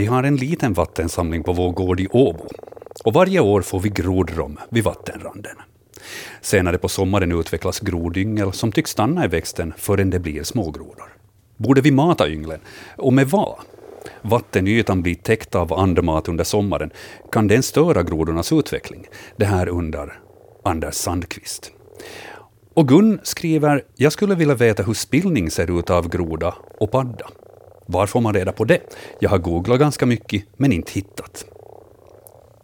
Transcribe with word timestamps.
Vi 0.00 0.06
har 0.06 0.22
en 0.22 0.36
liten 0.36 0.72
vattensamling 0.72 1.42
på 1.42 1.52
vår 1.52 1.72
gård 1.72 2.00
i 2.00 2.08
Åbo. 2.08 2.48
Och 3.04 3.12
varje 3.12 3.40
år 3.40 3.62
får 3.62 3.80
vi 3.80 3.88
grodrom 3.88 4.58
vid 4.70 4.84
vattenranden. 4.84 5.56
Senare 6.40 6.78
på 6.78 6.88
sommaren 6.88 7.32
utvecklas 7.32 7.80
grodyngel 7.80 8.52
som 8.52 8.72
tycks 8.72 8.90
stanna 8.90 9.24
i 9.24 9.28
växten 9.28 9.72
förrän 9.76 10.10
det 10.10 10.18
blir 10.18 10.42
smågrodor. 10.42 11.16
Borde 11.56 11.80
vi 11.80 11.90
mata 11.90 12.28
ynglen? 12.28 12.60
Och 12.96 13.12
med 13.12 13.28
vad? 13.28 13.54
Vattenytan 14.22 15.02
blir 15.02 15.14
täckt 15.14 15.54
av 15.54 15.72
andmat 15.72 16.28
under 16.28 16.44
sommaren. 16.44 16.90
Kan 17.32 17.48
den 17.48 17.62
störa 17.62 18.02
grodornas 18.02 18.52
utveckling? 18.52 19.06
Det 19.36 19.44
här 19.44 19.68
undrar 19.68 20.20
Anders 20.64 20.94
Sandqvist. 20.94 21.72
Och 22.74 22.88
Gun 22.88 23.20
skriver, 23.22 23.84
jag 23.96 24.12
skulle 24.12 24.34
vilja 24.34 24.54
veta 24.54 24.82
hur 24.82 24.94
spillning 24.94 25.50
ser 25.50 25.78
ut 25.78 25.90
av 25.90 26.08
groda 26.08 26.54
och 26.78 26.90
padda. 26.90 27.26
Var 27.90 28.06
får 28.06 28.20
man 28.20 28.34
reda 28.34 28.52
på 28.52 28.64
det? 28.64 28.96
Jag 29.18 29.30
har 29.30 29.38
googlat 29.38 29.78
ganska 29.80 30.06
mycket, 30.06 30.44
men 30.56 30.72
inte 30.72 30.92
hittat. 30.92 31.44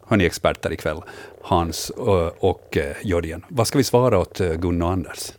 Hörni 0.07 0.25
experter 0.25 0.73
ikväll, 0.73 1.03
Hans 1.43 1.91
eh, 1.91 2.31
och 2.39 2.77
eh, 2.77 2.97
Jörgen. 3.03 3.45
Vad 3.49 3.67
ska 3.67 3.79
vi 3.79 3.85
svara 3.85 4.19
åt 4.19 4.41
eh, 4.41 4.53
Gunnar 4.53 4.87
och 4.87 4.93
Anders? 4.93 5.33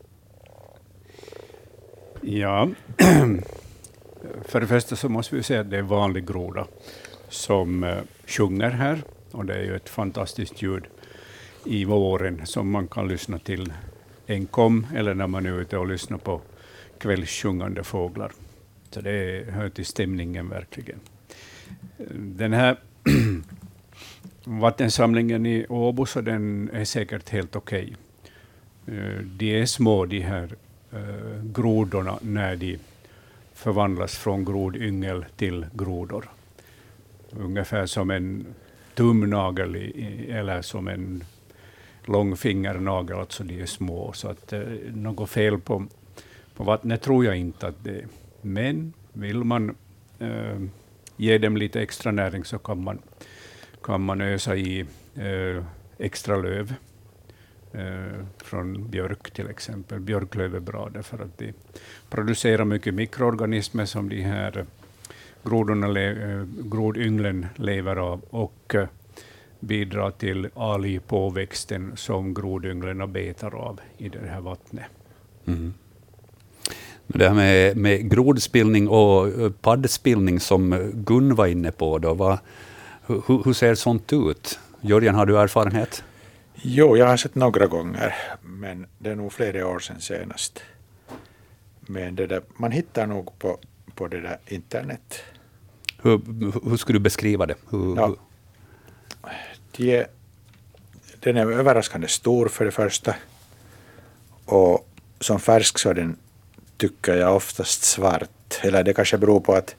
Ja, 2.21 2.69
för 4.45 4.61
det 4.61 4.67
första 4.67 4.95
så 4.95 5.09
måste 5.09 5.35
vi 5.35 5.43
säga 5.43 5.61
att 5.61 5.69
det 5.69 5.77
är 5.77 5.81
vanlig 5.81 6.27
groda 6.27 6.65
som 7.29 7.95
sjunger 8.25 8.69
här. 8.69 9.01
Och 9.31 9.45
det 9.45 9.53
är 9.53 9.63
ju 9.63 9.75
ett 9.75 9.89
fantastiskt 9.89 10.61
ljud 10.61 10.83
i 11.65 11.85
våren 11.85 12.41
som 12.45 12.71
man 12.71 12.87
kan 12.87 13.07
lyssna 13.07 13.39
till 13.39 13.73
enkom 14.27 14.87
eller 14.95 15.13
när 15.13 15.27
man 15.27 15.45
är 15.45 15.61
ute 15.61 15.77
och 15.77 15.87
lyssnar 15.87 16.17
på 16.17 16.41
kvällssjungande 16.99 17.83
fåglar. 17.83 18.31
Så 18.91 19.01
det 19.01 19.45
hör 19.49 19.69
till 19.69 19.85
stämningen 19.85 20.49
verkligen. 20.49 20.99
Den 22.15 22.53
här 22.53 22.77
vattensamlingen 24.43 25.45
i 25.45 25.65
Åbo, 25.69 26.05
så 26.05 26.21
den 26.21 26.69
är 26.73 26.85
säkert 26.85 27.29
helt 27.29 27.55
okej. 27.55 27.83
Okay. 27.83 27.95
De 29.37 29.61
är 29.61 29.65
små, 29.65 30.05
de 30.05 30.19
här 30.19 30.55
eh, 30.93 31.43
grodorna, 31.43 32.19
när 32.21 32.55
de 32.55 32.79
förvandlas 33.53 34.17
från 34.17 34.45
grodyngel 34.45 35.25
till 35.35 35.65
grodor. 35.73 36.29
Ungefär 37.31 37.85
som 37.85 38.11
en 38.11 38.45
tumnagel 38.95 39.75
eller 40.29 40.61
som 40.61 40.87
en 40.87 41.23
långfingernagel, 42.05 43.17
alltså 43.19 43.43
de 43.43 43.61
är 43.61 43.65
små. 43.65 44.13
Så 44.13 44.29
att 44.29 44.53
eh, 44.53 44.61
något 44.93 45.29
fel 45.29 45.59
på, 45.59 45.85
på 46.55 46.63
vattnet 46.63 47.01
tror 47.01 47.25
jag 47.25 47.37
inte 47.37 47.67
att 47.67 47.83
det 47.83 47.91
är. 47.91 48.07
Men 48.41 48.93
vill 49.13 49.43
man 49.43 49.75
eh, 50.19 50.61
ge 51.17 51.37
dem 51.37 51.57
lite 51.57 51.81
extra 51.81 52.11
näring 52.11 52.45
så 52.45 52.57
kan 52.57 52.83
man, 52.83 52.99
kan 53.83 54.01
man 54.01 54.21
ösa 54.21 54.55
i 54.55 54.85
eh, 55.15 55.63
extra 55.97 56.37
löv 56.37 56.73
eh, 57.73 58.25
från 58.37 58.89
björk 58.89 59.31
till 59.31 59.49
exempel. 59.49 59.99
Björklöv 59.99 60.55
är 60.55 60.59
bra 60.59 60.89
därför 60.93 61.19
att 61.19 61.37
de 61.37 61.53
producerar 62.09 62.65
mycket 62.65 62.93
mikroorganismer 62.93 63.85
som 63.85 64.09
de 64.09 64.21
här 64.21 64.65
grodorna, 65.43 65.99
eh, 65.99 66.45
grodynglen 66.45 67.45
lever 67.55 67.95
av 67.95 68.21
och 68.29 68.75
eh, 68.75 68.87
bidrar 69.59 70.11
till 70.11 70.49
algpåväxten 70.55 71.97
som 71.97 72.33
grodynglen 72.33 73.11
betar 73.11 73.55
av 73.55 73.79
i 73.97 74.09
det 74.09 74.27
här 74.27 74.41
vattnet. 74.41 74.85
Mm. 75.45 75.73
Det 77.07 77.27
här 77.27 77.35
med, 77.35 77.77
med 77.77 78.11
grodspillning 78.11 78.87
och 78.87 79.27
paddspillning 79.61 80.39
som 80.39 80.91
Gun 80.93 81.35
var 81.35 81.47
inne 81.47 81.71
på, 81.71 81.97
då, 81.97 82.13
vad, 82.13 82.37
hur, 83.07 83.43
hur, 83.45 83.53
ser 83.53 83.75
sånt 83.75 84.13
ut? 84.13 84.59
Jörgen, 84.81 85.15
har 85.15 85.25
du 85.25 85.39
erfarenhet? 85.39 86.03
Jo, 86.55 86.97
jag 86.97 87.07
har 87.07 87.17
sett 87.17 87.35
några 87.35 87.67
gånger, 87.67 88.15
men 88.41 88.85
det 88.97 89.09
är 89.09 89.15
nog 89.15 89.33
flera 89.33 89.67
år 89.67 89.79
sedan 89.79 90.01
senast. 90.01 90.59
Men 91.79 92.15
det 92.15 92.27
där, 92.27 92.41
man 92.57 92.71
hittar 92.71 93.07
nog 93.07 93.39
på, 93.39 93.57
på 93.95 94.07
det 94.07 94.21
där 94.21 94.37
internet. 94.47 95.23
Hur, 96.01 96.21
hur 96.69 96.77
skulle 96.77 96.99
du 96.99 97.03
beskriva 97.03 97.45
det? 97.45 97.55
Hur, 97.69 97.95
ja, 97.95 98.15
de 99.77 100.05
den 101.19 101.37
är 101.37 101.51
överraskande 101.51 102.07
stor 102.07 102.47
för 102.47 102.65
det 102.65 102.71
första. 102.71 103.15
Och 104.45 104.89
som 105.19 105.39
färsk 105.39 105.79
så 105.79 105.89
är 105.89 105.93
den 105.93 106.17
tycker 106.77 107.15
jag 107.15 107.35
oftast 107.35 107.83
svart. 107.83 108.59
Eller 108.61 108.83
det 108.83 108.93
kanske 108.93 109.17
beror 109.17 109.39
på 109.39 109.53
att, 109.53 109.75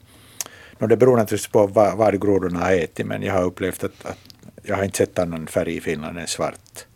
no 0.78 0.86
det 0.86 0.96
beror 0.96 1.16
naturligtvis 1.16 1.52
på 1.52 1.66
vad, 1.66 1.96
vad 1.96 2.20
grodorna 2.22 2.60
har 2.60 2.72
ätit, 2.72 3.06
men 3.06 3.22
jag 3.22 3.34
har 3.34 3.44
upplevt 3.44 3.84
att, 3.84 4.06
att 4.06 4.18
jag 4.62 4.76
har 4.76 4.84
inte 4.84 4.98
sett 4.98 5.18
annan 5.18 5.46
färg 5.46 5.76
i 5.76 5.80
Finland 5.80 6.18
än 6.18 6.26
svart. 6.26 6.86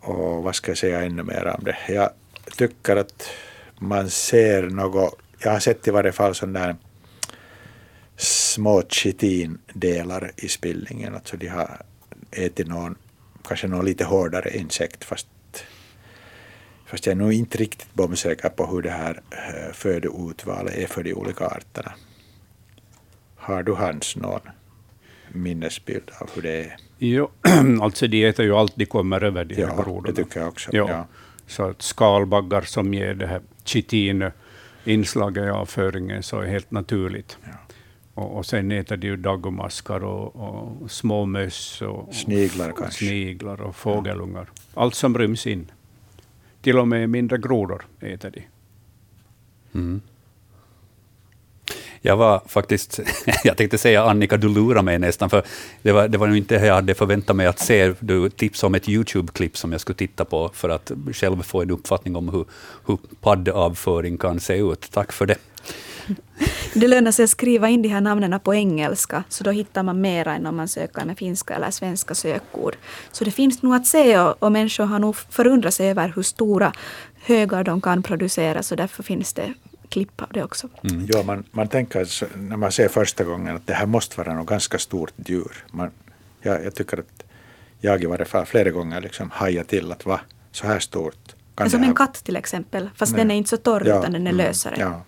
Och 0.00 0.42
vad 0.42 0.54
ska 0.54 0.70
jag 0.70 0.78
säga 0.78 1.02
ännu 1.02 1.22
mer 1.22 1.46
om 1.58 1.64
det? 1.64 1.76
Jag 1.88 2.10
tycker 2.56 2.96
att 2.96 3.30
man 3.78 4.10
ser 4.10 4.62
något, 4.62 5.18
jag 5.38 5.50
har 5.50 5.60
sett 5.60 5.88
i 5.88 5.90
varje 5.90 6.12
fall 6.12 6.34
sådana 6.34 6.66
där 6.66 6.76
små 8.16 8.82
chitindelar 8.88 10.32
i 10.36 10.48
spillningen, 10.48 11.14
alltså 11.14 11.36
de 11.36 11.48
har 11.48 11.82
ätit 12.30 12.66
någon, 12.66 12.94
kanske 13.48 13.68
någon 13.68 13.84
lite 13.84 14.04
hårdare 14.04 14.56
insekt 14.56 15.04
fast 15.04 15.26
Fast 16.92 17.06
jag 17.06 17.12
är 17.12 17.16
nog 17.16 17.32
inte 17.32 17.58
riktigt 17.58 17.94
bombsäker 17.94 18.48
på 18.48 18.66
hur 18.66 18.82
det 18.82 18.90
här 18.90 19.20
eh, 19.30 19.72
födoutvalet 19.72 20.74
är 20.74 20.86
för 20.86 21.02
de 21.02 21.14
olika 21.14 21.46
arterna. 21.46 21.92
Har 23.36 23.62
du 23.62 23.72
Hans 23.72 24.16
någon 24.16 24.40
minnesbild 25.28 26.10
av 26.20 26.30
hur 26.34 26.42
det 26.42 26.64
är? 26.64 26.76
Jo, 26.98 27.30
alltså 27.82 28.06
de 28.06 28.24
äter 28.24 28.44
ju 28.44 28.54
allt 28.54 28.72
de 28.76 28.86
kommer 28.86 29.24
över, 29.24 29.44
de 29.44 29.54
ja, 29.54 29.66
här 29.66 29.82
grodorna. 29.82 30.06
det 30.06 30.24
tycker 30.24 30.40
jag 30.40 30.48
också. 30.48 30.70
Ja. 30.72 30.86
ja. 30.88 31.06
Så 31.46 31.62
att 31.62 31.82
skalbaggar 31.82 32.62
som 32.62 32.94
ger 32.94 33.14
det 33.14 33.26
här 33.26 33.40
chitin-inslaget 33.64 35.44
i 35.44 35.50
avföringen 35.50 36.22
så 36.22 36.40
är 36.40 36.46
helt 36.46 36.70
naturligt. 36.70 37.38
Ja. 37.44 37.50
Och, 38.14 38.36
och 38.36 38.46
sen 38.46 38.72
äter 38.72 38.96
de 38.96 39.06
ju 39.06 39.16
daggmaskar 39.16 40.04
och, 40.04 40.36
och 40.36 40.90
små 40.90 41.26
möss 41.26 41.82
och 41.82 42.14
sniglar, 42.14 42.70
och, 42.70 42.78
kanske. 42.78 43.06
sniglar 43.06 43.60
och 43.60 43.76
fågelungar. 43.76 44.50
Allt 44.74 44.94
som 44.94 45.18
ryms 45.18 45.46
in. 45.46 45.70
Till 46.62 46.78
och 46.78 46.88
med 46.88 47.10
mindre 47.10 47.38
grodor 47.38 47.86
äter 48.00 48.30
de. 48.30 48.42
Mm. 49.78 50.00
Jag 52.04 52.16
var 52.16 52.42
faktiskt, 52.46 53.00
jag 53.44 53.56
tänkte 53.56 53.78
säga 53.78 54.04
Annika, 54.04 54.36
du 54.36 54.48
lurar 54.48 54.82
mig 54.82 54.98
nästan, 54.98 55.30
för 55.30 55.42
det 55.82 55.92
var, 55.92 56.08
det 56.08 56.18
var 56.18 56.26
nog 56.26 56.36
inte 56.36 56.58
det 56.58 56.66
jag 56.66 56.74
hade 56.74 56.94
förväntat 56.94 57.36
mig 57.36 57.46
att 57.46 57.58
se. 57.58 57.94
Du 58.00 58.30
tipsade 58.30 58.66
om 58.66 58.74
ett 58.74 58.88
YouTube-klipp 58.88 59.56
som 59.56 59.72
jag 59.72 59.80
skulle 59.80 59.96
titta 59.96 60.24
på 60.24 60.50
för 60.54 60.68
att 60.68 60.92
själv 61.12 61.42
få 61.42 61.62
en 61.62 61.70
uppfattning 61.70 62.16
om 62.16 62.28
hur, 62.28 62.44
hur 62.86 62.98
paddavföring 63.20 64.18
kan 64.18 64.40
se 64.40 64.56
ut. 64.56 64.90
Tack 64.90 65.12
för 65.12 65.26
det. 65.26 65.36
Det 66.74 66.88
lönar 66.88 67.12
sig 67.12 67.24
att 67.24 67.30
skriva 67.30 67.68
in 67.68 67.82
de 67.82 67.88
här 67.88 68.00
namnen 68.00 68.40
på 68.40 68.54
engelska, 68.54 69.24
så 69.28 69.44
då 69.44 69.50
hittar 69.50 69.82
man 69.82 70.00
mera 70.00 70.34
än 70.34 70.46
om 70.46 70.56
man 70.56 70.68
söker 70.68 71.04
med 71.04 71.18
finska 71.18 71.54
eller 71.54 71.70
svenska 71.70 72.14
sökord. 72.14 72.76
Så 73.12 73.24
det 73.24 73.30
finns 73.30 73.62
nog 73.62 73.74
att 73.74 73.86
se 73.86 74.18
och, 74.18 74.42
och 74.42 74.52
människor 74.52 74.84
har 74.84 74.98
nog 74.98 75.16
förundrat 75.16 75.74
sig 75.74 75.90
över 75.90 76.12
hur 76.16 76.22
stora 76.22 76.72
högar 77.22 77.64
de 77.64 77.80
kan 77.80 78.02
producera, 78.02 78.62
så 78.62 78.74
därför 78.74 79.02
finns 79.02 79.32
det 79.32 79.54
klipp 79.88 80.22
av 80.22 80.28
det 80.32 80.44
också. 80.44 80.68
Mm. 80.82 81.06
Ja, 81.08 81.22
man, 81.22 81.44
man 81.50 81.68
tänker 81.68 82.08
när 82.38 82.56
man 82.56 82.72
ser 82.72 82.88
första 82.88 83.24
gången 83.24 83.56
att 83.56 83.66
det 83.66 83.74
här 83.74 83.86
måste 83.86 84.18
vara 84.18 84.34
något 84.34 84.46
ganska 84.46 84.78
stort 84.78 85.12
djur. 85.16 85.64
Man, 85.72 85.90
jag, 86.42 86.64
jag 86.64 86.74
tycker 86.74 86.98
att 86.98 87.24
jag 87.80 88.02
i 88.02 88.06
varje 88.06 88.24
fall 88.24 88.46
flera 88.46 88.70
gånger 88.70 89.00
liksom 89.00 89.30
hajar 89.30 89.64
till 89.64 89.92
att 89.92 90.06
va, 90.06 90.20
så 90.52 90.66
här 90.66 90.78
stort. 90.78 91.34
Kan 91.54 91.70
som 91.70 91.82
en 91.82 91.94
katt 91.94 92.14
till 92.14 92.36
exempel, 92.36 92.90
fast 92.96 93.12
Nej. 93.12 93.20
den 93.20 93.30
är 93.30 93.34
inte 93.34 93.50
så 93.50 93.56
torr 93.56 93.82
ja, 93.86 93.98
utan 93.98 94.12
den 94.12 94.26
är 94.26 94.30
mm, 94.30 94.46
lösare. 94.46 94.76
Ja. 94.78 95.02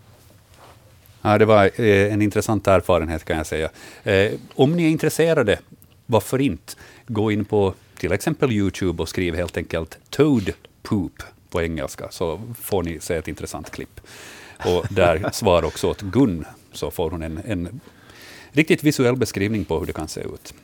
Ja, 1.27 1.39
det 1.39 1.45
var 1.45 1.81
eh, 1.81 2.13
en 2.13 2.23
intressant 2.23 2.67
erfarenhet 2.67 3.25
kan 3.25 3.37
jag 3.37 3.47
säga. 3.47 3.71
Eh, 4.03 4.33
om 4.55 4.77
ni 4.77 4.85
är 4.85 4.89
intresserade, 4.89 5.59
varför 6.07 6.41
inte? 6.41 6.73
Gå 7.07 7.33
in 7.33 7.45
på 7.45 7.75
till 7.99 8.13
exempel 8.13 8.53
Youtube 8.53 9.03
och 9.03 9.09
skriv 9.09 9.35
helt 9.35 9.57
enkelt 9.57 9.99
Toad 10.11 10.53
Poop 10.83 11.23
på 11.51 11.63
engelska, 11.63 12.09
så 12.11 12.41
får 12.61 12.83
ni 12.83 13.01
se 13.01 13.15
ett 13.15 13.29
intressant 13.29 13.71
klipp. 13.71 14.01
Och 14.65 14.87
där 14.91 15.29
svarar 15.33 15.65
också 15.65 15.91
åt 15.91 16.01
Gun, 16.01 16.45
så 16.73 16.91
får 16.91 17.11
hon 17.11 17.23
en, 17.23 17.41
en 17.47 17.81
riktigt 18.53 18.85
visuell 18.85 19.17
beskrivning 19.17 19.65
på 19.65 19.79
hur 19.79 19.87
det 19.87 19.93
kan 19.93 20.09
se 20.09 20.21
ut. 20.21 20.55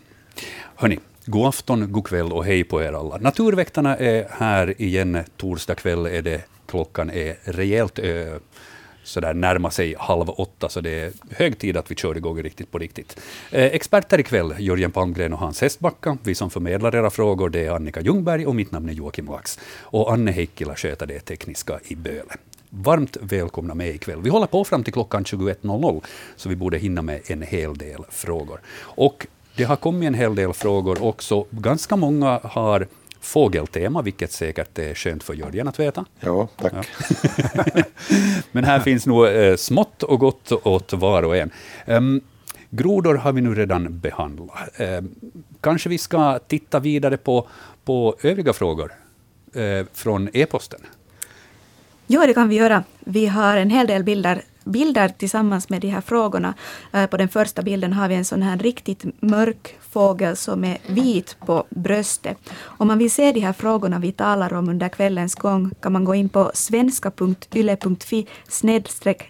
Hörni, 0.74 0.98
god 1.24 1.48
afton, 1.48 1.92
god 1.92 2.06
kväll 2.06 2.32
och 2.32 2.44
hej 2.44 2.64
på 2.64 2.82
er 2.82 2.92
alla. 2.92 3.16
Naturväktarna 3.16 3.96
är 3.96 4.26
här 4.30 4.82
igen. 4.82 5.24
Torsdag 5.36 5.74
kväll 5.74 6.06
är 6.06 6.22
det. 6.22 6.44
Klockan 6.66 7.10
är 7.10 7.36
rejält 7.44 7.98
ö, 7.98 8.38
sådär 9.02 9.34
närma 9.34 9.70
sig 9.70 9.94
halv 9.98 10.30
åtta, 10.30 10.68
så 10.68 10.80
det 10.80 10.90
är 10.90 11.12
hög 11.30 11.58
tid 11.58 11.76
att 11.76 11.90
vi 11.90 11.94
kör 11.94 12.16
igång 12.16 12.42
riktigt 12.42 12.70
på 12.70 12.78
riktigt. 12.78 13.20
Eh, 13.50 13.64
experter 13.64 14.20
ikväll, 14.20 14.54
Jörgen 14.58 14.90
Palmgren 14.90 15.32
och 15.32 15.38
Hans 15.38 15.60
Hestbacka. 15.60 16.18
Vi 16.22 16.34
som 16.34 16.50
förmedlar 16.50 16.94
era 16.94 17.10
frågor, 17.10 17.48
det 17.48 17.66
är 17.66 17.70
Annika 17.70 18.00
Ljungberg 18.00 18.46
och 18.46 18.54
mitt 18.54 18.72
namn 18.72 18.88
är 18.88 18.92
Joakim 18.92 19.26
Lax. 19.26 19.58
Och 19.80 20.12
Anne 20.12 20.32
Heikkila 20.32 20.76
sköter 20.76 21.06
det 21.06 21.20
tekniska 21.20 21.80
i 21.84 21.94
Böle. 21.96 22.34
varmt 22.70 23.16
välkomna 23.20 23.74
med 23.74 23.94
ikväll. 23.94 24.20
Vi 24.22 24.30
håller 24.30 24.46
på 24.46 24.64
fram 24.64 24.84
till 24.84 24.92
klockan 24.92 25.24
21.00, 25.24 26.00
så 26.36 26.48
vi 26.48 26.56
borde 26.56 26.78
hinna 26.78 27.02
med 27.02 27.20
en 27.26 27.42
hel 27.42 27.74
del 27.78 28.04
frågor. 28.10 28.60
Och 28.78 29.26
det 29.56 29.64
har 29.64 29.76
kommit 29.76 30.06
en 30.06 30.14
hel 30.14 30.34
del 30.34 30.52
frågor 30.52 31.02
också. 31.02 31.46
Ganska 31.50 31.96
många 31.96 32.40
har 32.44 32.86
fågeltema, 33.20 34.02
vilket 34.02 34.32
säkert 34.32 34.78
är 34.78 34.94
skönt 34.94 35.22
för 35.22 35.34
Jörgen 35.34 35.68
att 35.68 35.80
veta. 35.80 36.04
Ja, 36.20 36.48
tack. 36.56 36.72
Ja. 36.72 37.64
Men 38.52 38.64
här 38.64 38.80
finns 38.80 39.06
nog 39.06 39.26
eh, 39.26 39.56
smått 39.56 40.02
och 40.02 40.20
gott 40.20 40.52
åt 40.52 40.92
var 40.92 41.22
och 41.22 41.36
en. 41.36 41.50
Um, 41.86 42.20
grodor 42.70 43.14
har 43.14 43.32
vi 43.32 43.40
nu 43.40 43.54
redan 43.54 43.98
behandlat. 43.98 44.80
Um, 44.80 45.14
kanske 45.60 45.88
vi 45.88 45.98
ska 45.98 46.38
titta 46.38 46.80
vidare 46.80 47.16
på, 47.16 47.48
på 47.84 48.16
övriga 48.22 48.52
frågor 48.52 48.92
uh, 49.56 49.84
från 49.92 50.28
e-posten? 50.32 50.80
Ja, 52.06 52.26
det 52.26 52.34
kan 52.34 52.48
vi 52.48 52.56
göra. 52.56 52.84
Vi 53.00 53.26
har 53.26 53.56
en 53.56 53.70
hel 53.70 53.86
del 53.86 54.04
bilder 54.04 54.42
bilder 54.70 55.08
tillsammans 55.08 55.68
med 55.68 55.80
de 55.80 55.88
här 55.88 56.00
frågorna. 56.00 56.54
Eh, 56.92 57.06
på 57.06 57.16
den 57.16 57.28
första 57.28 57.62
bilden 57.62 57.92
har 57.92 58.08
vi 58.08 58.14
en 58.14 58.24
sån 58.24 58.42
här 58.42 58.58
riktigt 58.58 59.04
mörk 59.22 59.76
fågel 59.90 60.36
som 60.36 60.64
är 60.64 60.78
vit 60.86 61.36
på 61.46 61.64
bröstet. 61.70 62.38
Om 62.62 62.86
man 62.86 62.98
vill 62.98 63.10
se 63.10 63.32
de 63.32 63.40
här 63.40 63.52
frågorna 63.52 63.98
vi 63.98 64.12
talar 64.12 64.52
om 64.52 64.68
under 64.68 64.88
kvällens 64.88 65.34
gång 65.34 65.70
kan 65.80 65.92
man 65.92 66.04
gå 66.04 66.14
in 66.14 66.28
på 66.28 66.50
svenska.yle.fi 66.54 68.26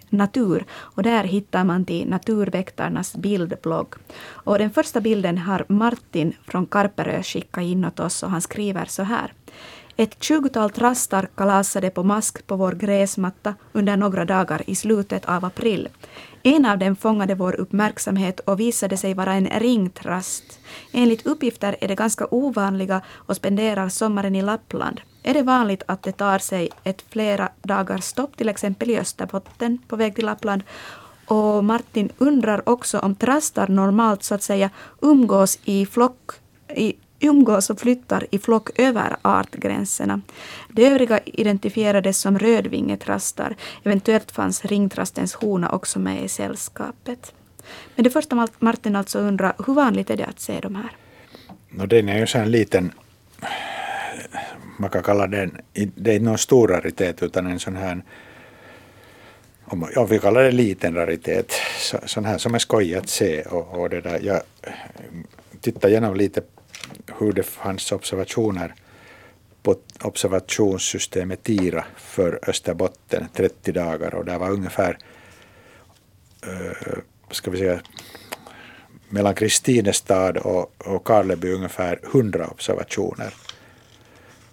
natur 0.09 0.65
och 0.71 1.03
där 1.03 1.23
hittar 1.23 1.63
man 1.63 1.85
till 1.85 2.09
Naturväktarnas 2.09 3.15
bildblogg. 3.15 3.95
Och 4.23 4.57
den 4.57 4.71
första 4.71 5.01
bilden 5.01 5.37
har 5.37 5.65
Martin 5.67 6.33
från 6.47 6.65
Karperö 6.65 7.23
skickat 7.23 7.63
in 7.63 7.85
åt 7.85 7.99
oss 7.99 8.23
och 8.23 8.29
han 8.29 8.41
skriver 8.41 8.85
så 8.85 9.03
här. 9.03 9.33
Ett 10.01 10.23
tjugotal 10.23 10.69
trastar 10.69 11.29
kalasade 11.35 11.89
på 11.89 12.03
mask 12.03 12.47
på 12.47 12.55
vår 12.55 12.71
gräsmatta 12.71 13.55
under 13.71 13.97
några 13.97 14.25
dagar 14.25 14.61
i 14.65 14.75
slutet 14.75 15.25
av 15.25 15.45
april. 15.45 15.89
En 16.43 16.65
av 16.65 16.77
dem 16.77 16.95
fångade 16.95 17.35
vår 17.35 17.59
uppmärksamhet 17.59 18.39
och 18.39 18.59
visade 18.59 18.97
sig 18.97 19.13
vara 19.13 19.33
en 19.33 19.47
ringtrast. 19.47 20.59
Enligt 20.91 21.25
uppgifter 21.25 21.75
är 21.81 21.87
de 21.87 21.95
ganska 21.95 22.27
ovanliga 22.31 23.01
och 23.09 23.35
spenderar 23.35 23.89
sommaren 23.89 24.35
i 24.35 24.41
Lappland. 24.41 25.01
Är 25.23 25.33
det 25.33 25.43
vanligt 25.43 25.83
att 25.85 26.03
det 26.03 26.11
tar 26.11 26.39
sig 26.39 26.69
ett 26.83 27.05
flera 27.09 27.49
dagars 27.61 28.03
stopp 28.03 28.37
till 28.37 28.49
exempel 28.49 28.89
i 28.89 28.99
Österbotten 28.99 29.77
på 29.87 29.95
väg 29.95 30.15
till 30.15 30.25
Lappland 30.25 30.63
och 31.25 31.63
Martin 31.63 32.09
undrar 32.17 32.69
också 32.69 32.99
om 32.99 33.15
trastar 33.15 33.67
normalt 33.67 34.23
så 34.23 34.35
att 34.35 34.43
säga 34.43 34.69
umgås 35.01 35.59
i 35.63 35.85
flock 35.85 36.31
i 36.75 36.95
umgås 37.21 37.69
och 37.69 37.79
flyttar 37.79 38.27
i 38.31 38.39
flock 38.39 38.79
över 38.79 39.15
artgränserna. 39.21 40.21
De 40.69 40.85
övriga 40.85 41.19
identifierades 41.25 42.17
som 42.17 42.39
rödvingetrastar. 42.39 43.55
Eventuellt 43.83 44.31
fanns 44.31 44.65
ringtrastens 44.65 45.33
hona 45.33 45.69
också 45.69 45.99
med 45.99 46.23
i 46.23 46.27
sällskapet. 46.27 47.33
Men 47.95 48.03
det 48.03 48.09
första 48.09 48.47
Martin 48.59 48.95
alltså 48.95 49.19
undrar, 49.19 49.53
hur 49.65 49.73
vanligt 49.73 50.09
är 50.09 50.17
det 50.17 50.25
att 50.25 50.39
se 50.39 50.59
de 50.59 50.75
här? 50.75 50.91
No, 51.69 51.85
den 51.85 52.09
är 52.09 52.19
ju 52.19 52.27
så 52.27 52.37
en 52.37 52.51
liten, 52.51 52.91
man 54.77 54.89
kan 54.89 55.03
kalla 55.03 55.27
den, 55.27 55.57
det 55.73 56.11
är 56.11 56.15
inte 56.15 56.25
någon 56.25 56.37
stor 56.37 56.67
raritet 56.67 57.23
utan 57.23 57.47
en 57.47 57.59
sån 57.59 57.75
här 57.75 58.03
om, 59.71 60.07
vi 60.09 60.19
kallar 60.19 60.43
det 60.43 60.51
liten 60.51 60.95
raritet, 60.95 61.53
så, 61.77 61.97
sån 62.05 62.25
här 62.25 62.37
som 62.37 62.55
är 62.55 62.59
skoj 62.59 62.95
att 62.95 63.09
se. 63.09 63.41
Och, 63.41 63.79
och 63.79 63.89
det 63.89 64.01
där, 64.01 64.19
jag 64.23 64.41
tittar 65.61 65.89
igenom 65.89 66.15
lite 66.15 66.41
hur 67.19 67.31
det 67.31 67.43
fanns 67.43 67.91
observationer 67.91 68.73
på 69.63 69.75
observationssystemet 70.01 71.43
TIRA 71.43 71.85
för 71.97 72.39
Österbotten 72.47 73.27
30 73.33 73.71
dagar 73.71 74.15
och 74.15 74.25
det 74.25 74.37
var 74.37 74.51
ungefär 74.51 74.97
eh, 76.43 76.97
ska 77.31 77.51
vi 77.51 77.57
säga, 77.57 77.81
mellan 79.09 79.35
Kristinestad 79.35 80.37
och, 80.37 80.73
och 80.77 81.03
Karleby 81.03 81.51
ungefär 81.51 81.99
100 82.03 82.47
observationer 82.47 83.33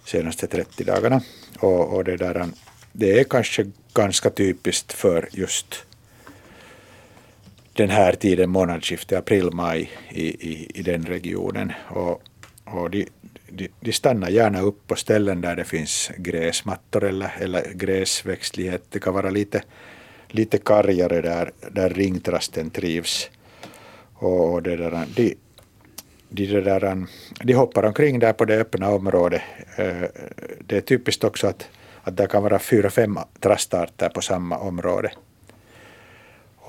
senaste 0.05 0.47
30 0.47 0.83
dagarna. 0.83 1.21
Och, 1.59 1.95
och 1.95 2.03
det, 2.03 2.17
där, 2.17 2.47
det 2.91 3.19
är 3.19 3.23
kanske 3.23 3.71
ganska 3.93 4.29
typiskt 4.29 4.93
för 4.93 5.29
just 5.31 5.85
den 7.79 7.89
här 7.89 8.13
tiden, 8.13 8.49
månadsskiftet 8.49 9.17
april-maj 9.17 9.91
i, 10.09 10.27
i, 10.51 10.71
i 10.73 10.81
den 10.81 11.05
regionen. 11.05 11.71
Och, 11.87 12.21
och 12.65 12.89
de, 12.89 13.07
de, 13.49 13.69
de, 13.79 13.91
stannar 13.91 14.29
gärna 14.29 14.61
upp 14.61 14.87
på 14.87 14.95
ställen 14.95 15.41
där 15.41 15.55
det 15.55 15.63
finns 15.63 16.11
gräsmattor 16.17 17.03
eller, 17.03 17.31
eller 17.39 17.73
gräsväxtlighet. 17.73 18.83
Det 18.89 18.99
kan 18.99 19.13
vara 19.13 19.29
lite, 19.29 19.63
lite 20.27 20.57
kargare 20.57 21.21
där, 21.21 21.51
där 21.71 21.89
ringtrasten 21.89 22.69
trivs. 22.69 23.29
Och 24.13 24.63
det 24.63 24.75
där, 24.75 25.05
de, 25.15 25.35
de, 26.29 26.45
där, 26.45 27.05
de 27.43 27.53
hoppar 27.53 27.83
omkring 27.83 28.19
där 28.19 28.33
på 28.33 28.45
det 28.45 28.57
öppna 28.57 28.89
området. 28.89 29.41
Eh, 29.77 30.03
det 30.67 30.77
är 30.77 30.81
typiskt 30.81 31.23
också 31.23 31.47
att, 31.47 31.69
att 32.03 32.17
det 32.17 32.27
kan 32.27 32.43
vara 32.43 32.59
fyra, 32.59 32.89
fem 32.89 33.19
trastarter 33.39 34.09
på 34.09 34.21
samma 34.21 34.57
område. 34.57 35.11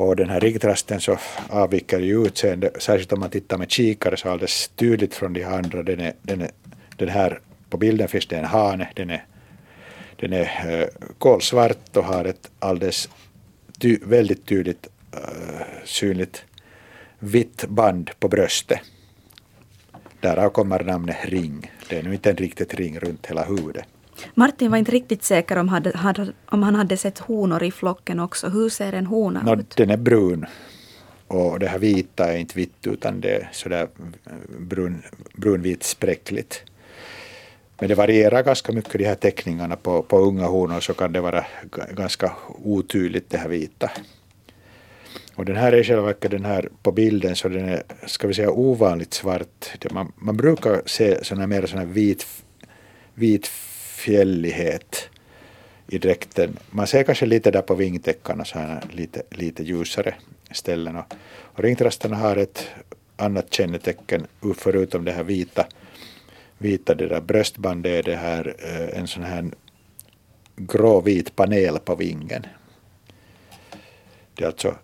Och 0.00 0.16
den 0.16 0.30
här 0.30 0.40
riggtrasten 0.40 1.00
så 1.00 1.18
avviker 1.48 2.00
i 2.00 2.08
utseende, 2.08 2.70
särskilt 2.78 3.12
om 3.12 3.20
man 3.20 3.30
tittar 3.30 3.58
med 3.58 3.70
kikare 3.70 4.16
så 4.16 4.30
alldeles 4.30 4.68
tydligt 4.68 5.14
från 5.14 5.32
de 5.32 5.44
andra. 5.44 5.82
Den, 5.82 6.00
är, 6.00 6.12
den, 6.22 6.40
är, 6.40 6.50
den 6.96 7.08
här 7.08 7.40
på 7.70 7.76
bilden 7.76 8.08
finns 8.08 8.26
det 8.26 8.36
en 8.36 8.44
hane, 8.44 8.88
den 8.96 9.10
är, 9.10 9.24
den 10.16 10.32
är 10.32 10.80
eh, 10.80 10.86
kolsvart 11.18 11.96
och 11.96 12.04
har 12.04 12.24
ett 12.24 12.50
alldeles 12.58 13.08
ty, 13.78 13.98
väldigt 14.02 14.46
tydligt 14.46 14.88
uh, 15.14 15.62
synligt 15.84 16.44
vitt 17.18 17.64
band 17.68 18.10
på 18.18 18.28
bröstet. 18.28 18.80
Därav 20.20 20.50
kommer 20.50 20.84
namnet 20.84 21.16
ring. 21.24 21.72
Det 21.88 21.98
är 21.98 22.02
nu 22.02 22.12
inte 22.12 22.30
en 22.30 22.36
riktigt 22.36 22.74
ring 22.74 22.98
runt 22.98 23.26
hela 23.26 23.44
huvudet. 23.44 23.84
Martin 24.34 24.70
var 24.70 24.78
inte 24.78 24.92
riktigt 24.92 25.24
säker 25.24 25.56
om, 25.58 25.68
hade, 25.68 25.96
hade, 25.96 26.32
om 26.46 26.62
han 26.62 26.74
hade 26.74 26.96
sett 26.96 27.18
honor 27.18 27.62
i 27.62 27.70
flocken 27.70 28.20
också. 28.20 28.48
Hur 28.48 28.68
ser 28.68 28.92
en 28.92 29.06
hona 29.06 29.42
no, 29.42 29.60
ut? 29.60 29.76
Den 29.76 29.90
är 29.90 29.96
brun. 29.96 30.46
Och 31.26 31.58
det 31.58 31.66
här 31.66 31.78
vita 31.78 32.32
är 32.32 32.38
inte 32.38 32.58
vitt 32.58 32.86
utan 32.86 33.20
det 33.20 33.30
är 33.30 33.48
sådär 33.52 33.88
brun, 34.58 35.02
brunvitt 35.32 35.82
spräckligt. 35.82 36.62
Men 37.78 37.88
det 37.88 37.94
varierar 37.94 38.42
ganska 38.42 38.72
mycket 38.72 38.92
de 38.92 39.04
här 39.04 39.14
teckningarna. 39.14 39.76
På, 39.76 40.02
på 40.02 40.18
unga 40.18 40.46
honor 40.46 40.80
så 40.80 40.94
kan 40.94 41.12
det 41.12 41.20
vara 41.20 41.46
ganska 41.92 42.32
otydligt 42.64 43.30
det 43.30 43.38
här 43.38 43.48
vita. 43.48 43.90
Och 45.34 45.44
den 45.44 45.56
här 45.56 45.72
är 45.72 45.82
själva 45.82 46.02
verket 46.02 46.30
den 46.30 46.44
här 46.44 46.68
på 46.82 46.92
bilden 46.92 47.36
så 47.36 47.48
den 47.48 47.68
är, 47.68 47.82
ska 48.06 48.28
vi 48.28 48.34
säga 48.34 48.50
ovanligt 48.50 49.14
svart. 49.14 49.86
Man, 49.90 50.12
man 50.16 50.36
brukar 50.36 50.82
se 50.86 51.24
sån 51.24 51.38
här 51.38 51.46
mer 51.46 51.66
sån 51.66 51.78
här 51.78 51.86
vit, 51.86 52.26
vit 53.14 53.50
fjällighet 54.00 55.08
i 55.88 55.98
dräkten. 55.98 56.58
Man 56.70 56.86
ser 56.86 57.02
kanske 57.02 57.26
lite 57.26 57.50
där 57.50 57.62
på 57.62 57.74
vingtäckarna 57.74 58.44
så 58.44 58.58
här 58.58 58.84
lite, 58.90 59.22
lite 59.30 59.62
ljusare 59.62 60.14
ställen. 60.50 60.96
Och, 60.96 61.14
och 61.32 61.62
ringtrastarna 61.62 62.16
har 62.16 62.36
ett 62.36 62.68
annat 63.16 63.54
kännetecken 63.54 64.26
förutom 64.56 65.04
det 65.04 65.12
här 65.12 65.24
vita, 65.24 65.66
vita 66.58 66.94
det 66.94 67.08
där 67.08 67.20
bröstbandet 67.20 67.92
är 67.92 68.10
det 68.10 68.16
här 68.16 68.54
eh, 68.58 68.98
en 68.98 69.06
sån 69.06 69.22
här 69.22 69.50
gråvit 70.56 71.36
panel 71.36 71.78
på 71.78 71.94
vingen. 71.94 72.46
Det 74.34 74.44
är 74.44 74.48
alltså 74.48 74.74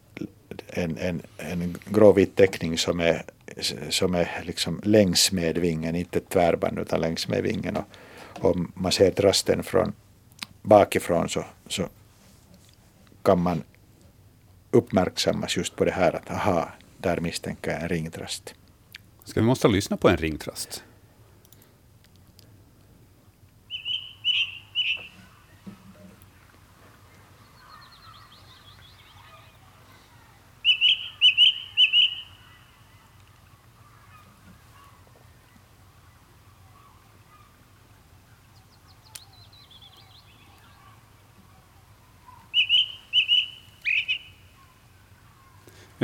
en, 0.67 0.99
en, 0.99 1.23
en 1.39 1.77
gråvit 1.85 2.37
teckning 2.37 2.79
som 2.79 3.01
är, 3.01 3.23
som 3.89 4.15
är 4.15 4.43
liksom 4.47 4.81
längs 4.85 5.33
med 5.33 5.59
vingen, 5.59 5.95
inte 5.95 6.19
ett 6.19 6.29
tvärband 6.29 6.79
utan 6.79 7.01
längs 7.01 7.29
med 7.29 7.43
vingen. 7.43 7.77
Och, 7.77 7.85
om 8.41 8.73
man 8.75 8.93
ser 8.93 9.11
trasten 9.11 9.63
från 9.63 9.93
bakifrån 10.63 11.29
så, 11.29 11.45
så 11.69 11.89
kan 13.23 13.43
man 13.43 13.63
uppmärksammas 14.71 15.57
just 15.57 15.77
på 15.77 15.85
det 15.85 15.91
här 15.91 16.17
att 16.17 16.31
aha, 16.31 16.69
där 16.99 17.21
misstänker 17.21 17.71
jag 17.71 17.83
en 17.83 17.89
ringtrast. 17.89 18.55
Ska 19.25 19.41
vi 19.41 19.47
måste 19.47 19.69
lyssna 19.69 19.97
på 19.97 20.09
en 20.09 20.17
ringtrast? 20.17 20.85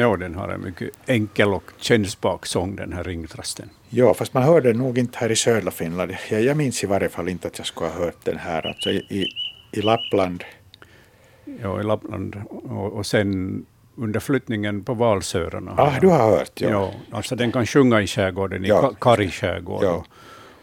Ja, 0.02 0.16
den 0.16 0.34
har 0.34 0.48
en 0.48 0.60
mycket 0.60 0.90
enkel 1.06 1.48
och 1.48 1.70
kännsspak 1.76 2.46
sång, 2.46 2.76
den 2.76 2.92
här 2.92 3.04
ringtrasten. 3.04 3.70
Ja, 3.88 4.14
fast 4.14 4.34
man 4.34 4.42
hör 4.42 4.60
den 4.60 4.78
nog 4.78 4.98
inte 4.98 5.18
här 5.18 5.30
i 5.30 5.36
södra 5.36 5.70
Finland. 5.70 6.12
Jag, 6.30 6.42
jag 6.42 6.56
minns 6.56 6.84
i 6.84 6.86
varje 6.86 7.08
fall 7.08 7.28
inte 7.28 7.48
att 7.48 7.58
jag 7.58 7.66
skulle 7.66 7.90
ha 7.90 7.98
hört 7.98 8.24
den 8.24 8.38
här. 8.38 8.66
Alltså 8.66 8.90
i, 8.90 8.96
i, 8.96 9.26
i 9.72 9.82
Lappland 9.82 10.44
ja, 11.62 11.80
i 11.80 11.84
Lappland. 11.84 12.42
Och, 12.48 12.92
och 12.92 13.06
sen 13.06 13.64
under 13.96 14.20
flyttningen 14.20 14.84
på 14.84 14.94
Valsörarna. 14.94 15.74
Ah, 15.76 16.00
du 16.00 16.06
har 16.06 16.30
hört, 16.30 16.60
ja. 16.60 16.68
ja. 16.68 16.92
Alltså 17.10 17.36
den 17.36 17.52
kan 17.52 17.66
sjunga 17.66 18.00
i 18.00 18.06
skärgården, 18.06 18.64
i 18.64 18.68
Ja. 18.68 18.80
ja. 18.82 18.92
Kari 19.00 19.30
skärgård. 19.30 19.84
Ja. 19.84 20.04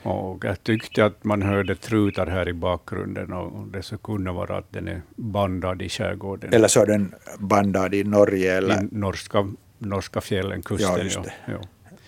Och 0.04 0.46
jag 0.46 0.64
tyckte 0.64 1.06
att 1.06 1.24
man 1.24 1.42
hörde 1.42 1.76
trutar 1.76 2.28
här 2.28 2.50
i 2.50 2.54
bakgrunden 2.54 3.34
och 3.34 3.68
det 3.68 3.84
så 3.84 3.98
kunde 3.98 4.32
vara 4.32 4.58
att 4.58 4.74
den 4.74 4.88
är 4.88 5.02
bandad 5.16 5.82
i 5.82 5.90
skärgården. 5.90 6.54
Eller 6.54 6.68
så 6.68 6.82
är 6.82 6.86
den 6.86 7.16
bandad 7.40 7.94
i 7.94 8.04
Norge 8.04 8.58
eller, 8.58 8.84
I 8.84 8.88
norska, 8.92 9.48
norska 9.78 10.22
fjällen, 10.22 10.62
kusten. 10.62 11.10
Ja. 11.16 11.24
Ja, 11.46 11.62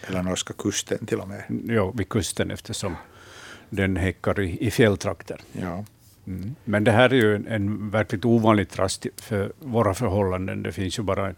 eller 0.08 0.24
norska 0.24 0.54
kusten 0.54 1.06
till 1.06 1.20
och 1.20 1.28
med. 1.28 1.44
ja. 1.68 1.92
vid 1.92 2.10
kusten 2.10 2.52
eftersom 2.52 2.96
den 3.70 3.96
häckar 3.96 4.40
i, 4.40 4.68
i 4.68 4.72
fjälltrakter. 4.72 5.40
Ja. 5.52 5.86
Mm. 6.28 6.56
Men 6.64 6.84
det 6.84 6.92
här 6.92 7.10
är 7.10 7.16
ju 7.16 7.36
en, 7.36 7.48
en 7.48 7.90
verkligt 7.90 8.26
ovanlig 8.26 8.70
trast 8.70 9.06
för 9.18 9.52
våra 9.60 9.94
förhållanden. 9.94 10.64
Det 10.64 10.72
finns 10.72 11.00
ju 11.00 11.04
bara 11.04 11.34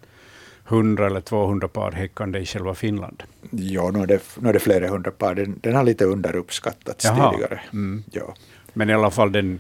100 0.67 1.05
eller 1.05 1.21
200 1.21 1.67
par 1.67 1.91
häckande 1.91 2.39
i 2.39 2.45
själva 2.45 2.75
Finland. 2.75 3.23
Ja, 3.51 3.91
nu 3.91 3.99
är, 3.99 4.05
det, 4.05 4.21
nu 4.39 4.49
är 4.49 4.53
det 4.53 4.59
flera 4.59 4.87
hundra 4.87 5.11
par. 5.11 5.35
Den, 5.35 5.59
den 5.61 5.75
har 5.75 5.83
lite 5.83 6.05
underuppskattats 6.05 7.05
Jaha. 7.05 7.31
tidigare. 7.31 7.61
Mm. 7.73 8.03
Ja. 8.11 8.33
Men 8.73 8.89
i 8.89 8.93
alla 8.93 9.11
fall 9.11 9.31
den, 9.31 9.59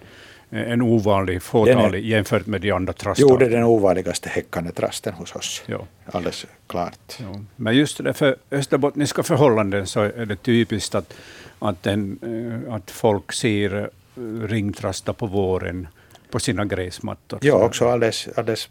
en 0.49 0.81
ovanlig, 0.81 1.41
fåtalig 1.41 2.05
jämfört 2.05 2.45
med 2.45 2.61
de 2.61 2.71
andra 2.71 2.93
trastarna. 2.93 3.31
Jo, 3.31 3.37
det 3.37 3.45
är 3.45 3.49
den 3.49 3.63
ovanligaste 3.63 4.29
häckande 4.29 4.71
trasten 4.71 5.13
hos 5.13 5.35
oss. 5.35 5.63
Ja. 5.65 5.87
Alldeles 6.05 6.45
klart. 6.67 7.17
Ja. 7.19 7.39
Men 7.55 7.75
just 7.75 8.03
det 8.03 8.13
för 8.13 8.35
österbottniska 8.51 9.23
förhållanden 9.23 9.87
så 9.87 9.99
är 9.99 10.25
det 10.25 10.35
typiskt 10.35 10.95
att, 10.95 11.13
att, 11.59 11.83
den, 11.83 12.19
eh, 12.67 12.73
att 12.73 12.91
folk 12.91 13.33
ser 13.33 13.89
eh, 14.15 14.21
ringtrasta 14.47 15.13
på 15.13 15.25
våren 15.25 15.87
på 16.31 16.39
sina 16.39 16.65
gräsmattor. 16.65 17.39
Ja, 17.41 17.53
också 17.53 17.89
alldeles, 17.89 18.27
alldeles 18.35 18.69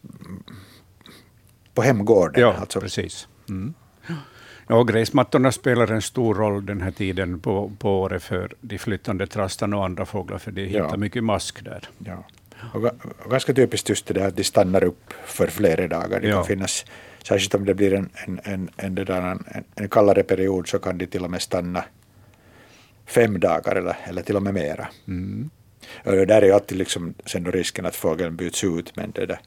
på 1.75 1.83
hemgården. 1.83 2.41
Ja, 2.43 2.53
alltså. 2.61 2.81
precis. 2.81 3.29
Mm. 3.49 3.75
Ja, 4.69 4.83
gräsmattorna 4.83 5.53
spelar 5.53 5.91
en 5.91 6.03
stor 6.03 6.35
roll 6.35 6.67
den 6.67 6.81
här 6.81 6.91
tiden 6.91 7.41
på, 7.41 7.73
på 7.79 8.01
året 8.01 8.23
för 8.23 8.53
de 8.61 8.79
flyttande 8.79 9.27
trastarna 9.27 9.77
och 9.77 9.85
andra 9.85 10.07
fåglar, 10.07 10.39
för 10.39 10.51
de 10.53 10.65
hittar 10.67 10.79
Ja. 10.91 10.97
mycket 10.97 11.25
mask 11.25 11.65
där. 11.65 11.89
Ja. 11.99 12.25
Och, 12.75 12.85
och 13.25 13.31
ganska 13.31 13.55
typiskt 13.55 13.89
just 13.89 14.07
det 14.07 14.15
där 14.15 14.29
att 14.29 14.37
de 14.37 14.45
stannar 14.45 14.85
upp 14.85 15.13
för 15.27 15.47
flera 15.47 15.89
dagar. 15.89 16.21
Det 16.21 16.29
Ja. 16.29 16.35
kan 16.37 16.45
finnas, 16.45 16.85
särskilt 17.23 17.55
om 17.55 17.65
det 17.65 17.75
blir 17.75 17.93
en, 17.95 18.11
en, 18.15 18.41
en, 18.45 18.71
en, 18.77 18.95
där, 18.95 19.11
en, 19.11 19.45
en 19.75 19.89
kallare 19.89 20.23
period 20.23 20.69
så 20.69 20.79
kan 20.79 20.99
de 20.99 21.07
till 21.07 21.25
och 21.25 21.31
med 21.31 21.43
stanna 21.43 21.85
fem 23.07 23.41
dagar 23.41 23.77
eller, 23.77 23.97
eller 24.05 24.23
till 24.23 24.37
och 24.37 24.43
med 24.43 24.55
mera. 24.55 24.89
Mm. 25.09 25.51
Och 26.05 26.13
där 26.27 26.43
är 26.43 26.47
ju 26.47 26.53
alltid 26.53 26.79
liksom 26.79 27.15
sen 27.27 27.43
då 27.45 27.51
risken 27.51 27.87
att 27.87 27.97
fågeln 27.97 28.37
byts 28.37 28.65
ut, 28.65 28.97
men 28.97 29.11
det 29.11 29.27
där, 29.27 29.41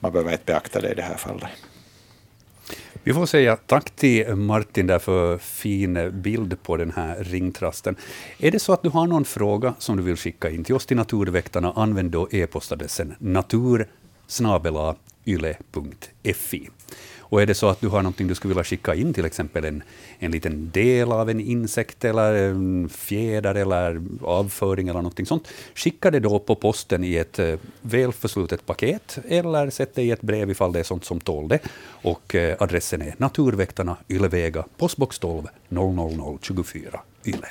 man 0.00 0.12
behöver 0.12 0.32
inte 0.32 0.44
beakta 0.44 0.80
det 0.80 0.90
i 0.90 0.94
det 0.94 1.02
här 1.02 1.16
fallet. 1.16 1.48
Vi 3.02 3.14
får 3.14 3.26
säga 3.26 3.56
tack 3.56 3.90
till 3.90 4.34
Martin 4.34 4.86
där 4.86 4.98
för 4.98 5.38
fin 5.38 6.10
bild 6.22 6.62
på 6.62 6.76
den 6.76 6.92
här 6.96 7.24
ringtrasten. 7.24 7.96
Är 8.38 8.50
det 8.50 8.58
så 8.58 8.72
att 8.72 8.82
du 8.82 8.88
har 8.88 9.06
någon 9.06 9.24
fråga 9.24 9.74
som 9.78 9.96
du 9.96 10.02
vill 10.02 10.16
skicka 10.16 10.50
in 10.50 10.64
till 10.64 10.74
oss 10.74 10.86
till 10.86 10.96
Naturväktarna, 10.96 11.72
använd 11.76 12.10
då 12.10 12.28
e-postadressen 12.30 13.14
natur.yle.fi. 13.18 13.88
Och 17.30 17.42
är 17.42 17.46
det 17.46 17.54
så 17.54 17.68
att 17.68 17.80
du 17.80 17.88
har 17.88 18.02
någonting 18.02 18.28
du 18.28 18.34
skulle 18.34 18.54
vilja 18.54 18.64
skicka 18.64 18.94
in, 18.94 19.14
till 19.14 19.24
exempel 19.24 19.64
en, 19.64 19.82
en 20.18 20.30
liten 20.30 20.70
del 20.70 21.12
av 21.12 21.30
en 21.30 21.40
insekt 21.40 22.04
eller 22.04 22.34
en 22.34 22.88
fjäder 22.88 23.54
eller 23.54 24.02
avföring 24.22 24.88
eller 24.88 24.98
någonting 24.98 25.26
sånt, 25.26 25.48
skicka 25.74 26.10
det 26.10 26.20
då 26.20 26.38
på 26.38 26.54
posten 26.54 27.04
i 27.04 27.14
ett 27.14 27.38
eh, 27.38 27.54
välförslutet 27.80 28.66
paket 28.66 29.18
eller 29.28 29.70
sätt 29.70 29.94
det 29.94 30.02
i 30.02 30.10
ett 30.10 30.22
brev 30.22 30.50
ifall 30.50 30.72
det 30.72 30.80
är 30.80 30.84
sånt 30.84 31.04
som 31.04 31.20
tål 31.20 31.48
det. 31.48 31.58
Och 32.02 32.34
eh, 32.34 32.56
adressen 32.58 33.02
är 33.02 33.14
Naturväktarna, 33.16 33.96
Ylevega, 34.08 34.64
postbox 34.76 35.18
12 35.18 35.46
00024 35.68 37.00
Yle. 37.24 37.46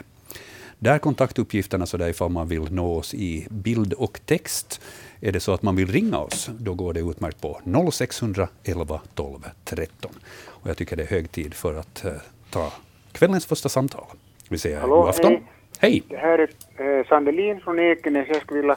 Där 0.79 0.99
kontaktuppgifterna 0.99 1.85
så 1.85 1.97
där 1.97 2.09
ifall 2.09 2.31
man 2.31 2.47
vill 2.47 2.71
nå 2.71 2.95
oss 2.95 3.13
i 3.13 3.47
bild 3.49 3.93
och 3.93 4.19
text. 4.25 4.81
Är 5.21 5.31
det 5.31 5.39
så 5.39 5.53
att 5.53 5.61
man 5.61 5.75
vill 5.75 5.87
ringa 5.91 6.17
oss, 6.19 6.49
då 6.59 6.73
går 6.73 6.93
det 6.93 6.99
utmärkt 6.99 7.41
på 7.41 7.61
0611 7.91 8.99
12 9.15 9.39
13. 9.65 10.11
Och 10.45 10.69
jag 10.69 10.77
tycker 10.77 10.95
det 10.95 11.03
är 11.03 11.07
hög 11.07 11.31
tid 11.31 11.53
för 11.53 11.75
att 11.75 12.05
eh, 12.05 12.11
ta 12.49 12.71
kvällens 13.11 13.45
första 13.45 13.69
samtal. 13.69 14.05
Vi 14.49 14.57
säger 14.57 14.79
Hallå, 14.79 15.01
god 15.01 15.09
afton. 15.09 15.31
hej. 15.31 15.43
Hej! 15.79 16.03
Det 16.09 16.17
här 16.17 16.49
är 16.77 16.99
eh, 16.99 17.05
Sandelin 17.07 17.59
från 17.59 17.79
Ekenäs. 17.79 18.27
Jag 18.29 18.41
skulle 18.41 18.59
vilja 18.61 18.75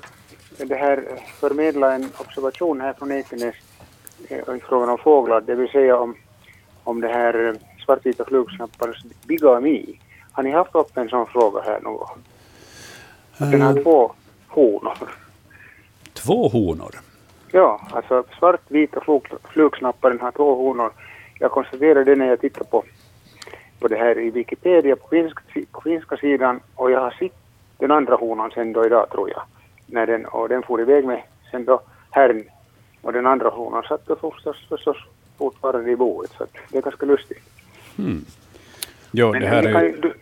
eh, 0.59 0.67
det 0.67 0.75
här, 0.77 0.97
eh, 0.99 1.23
förmedla 1.41 1.95
en 1.95 2.09
observation 2.19 2.81
här 2.81 2.93
från 2.93 3.13
Ekenäs 3.13 3.55
eh, 4.29 4.39
i 4.39 4.61
frågan 4.69 4.89
om 4.89 4.99
fåglar, 4.99 5.41
det 5.41 5.55
vill 5.55 5.69
säga 5.69 5.97
om, 5.99 6.15
om 6.85 7.01
det 7.01 7.09
här 7.09 7.49
eh, 7.49 7.55
svartvita 7.85 8.25
flugsnappars 8.25 9.05
bigami. 9.27 9.99
Har 10.33 10.43
ni 10.43 10.51
haft 10.51 10.75
upp 10.75 10.97
en 10.97 11.09
sån 11.09 11.27
fråga 11.27 11.61
här 11.61 11.81
någon 11.81 11.97
gång? 11.97 12.19
Den 13.39 13.63
har 13.63 13.83
två 13.83 14.13
honor. 14.49 15.22
Två 16.27 16.49
honor. 16.49 16.95
Ja, 17.53 17.89
alltså 17.93 18.25
svartvita 18.39 19.01
flug- 19.01 19.37
flugsnapparen 19.53 20.21
har 20.21 20.31
två 20.33 20.55
honor. 20.55 20.91
Jag 21.39 21.51
konstaterade 21.51 22.05
det 22.05 22.17
när 22.17 22.27
jag 22.27 22.41
tittade 22.41 22.65
på, 22.71 22.85
på 23.81 23.89
det 23.89 23.97
här 23.97 24.19
i 24.19 24.31
Wikipedia 24.31 24.97
på 24.97 25.09
finska, 25.09 25.41
på 25.73 25.81
finska 25.81 26.17
sidan 26.17 26.61
och 26.75 26.91
jag 26.91 27.01
har 27.01 27.11
sett 27.11 27.33
den 27.79 27.91
andra 27.91 28.15
honan 28.17 28.51
sen 28.55 28.73
då 28.73 28.87
idag 28.87 29.11
tror 29.11 29.31
jag. 29.31 29.43
När 29.87 30.07
den, 30.07 30.25
och 30.27 30.49
den 30.49 30.63
for 30.63 30.81
iväg 30.81 31.05
med 31.05 31.23
sen 31.51 31.65
då 31.65 31.81
herrn 32.11 32.45
och 33.03 33.13
den 33.13 33.27
andra 33.27 33.49
honan 33.49 33.83
satt 33.83 34.07
då 34.07 34.17
förstås, 34.17 34.57
förstås 34.69 34.97
fortfarande 35.39 35.91
i 35.91 35.97
boet 35.97 36.31
så 36.39 36.47
det 36.71 36.79
är 36.79 36.83
ganska 36.83 37.07
lustigt. 37.07 37.43
Jo, 39.11 39.33
Men 39.33 39.41
det, 39.43 39.49
här 39.49 39.63
är 39.63 39.73
kan 39.73 39.83
ju, 39.85 39.89
ju- 39.91 40.01
du, 40.01 40.15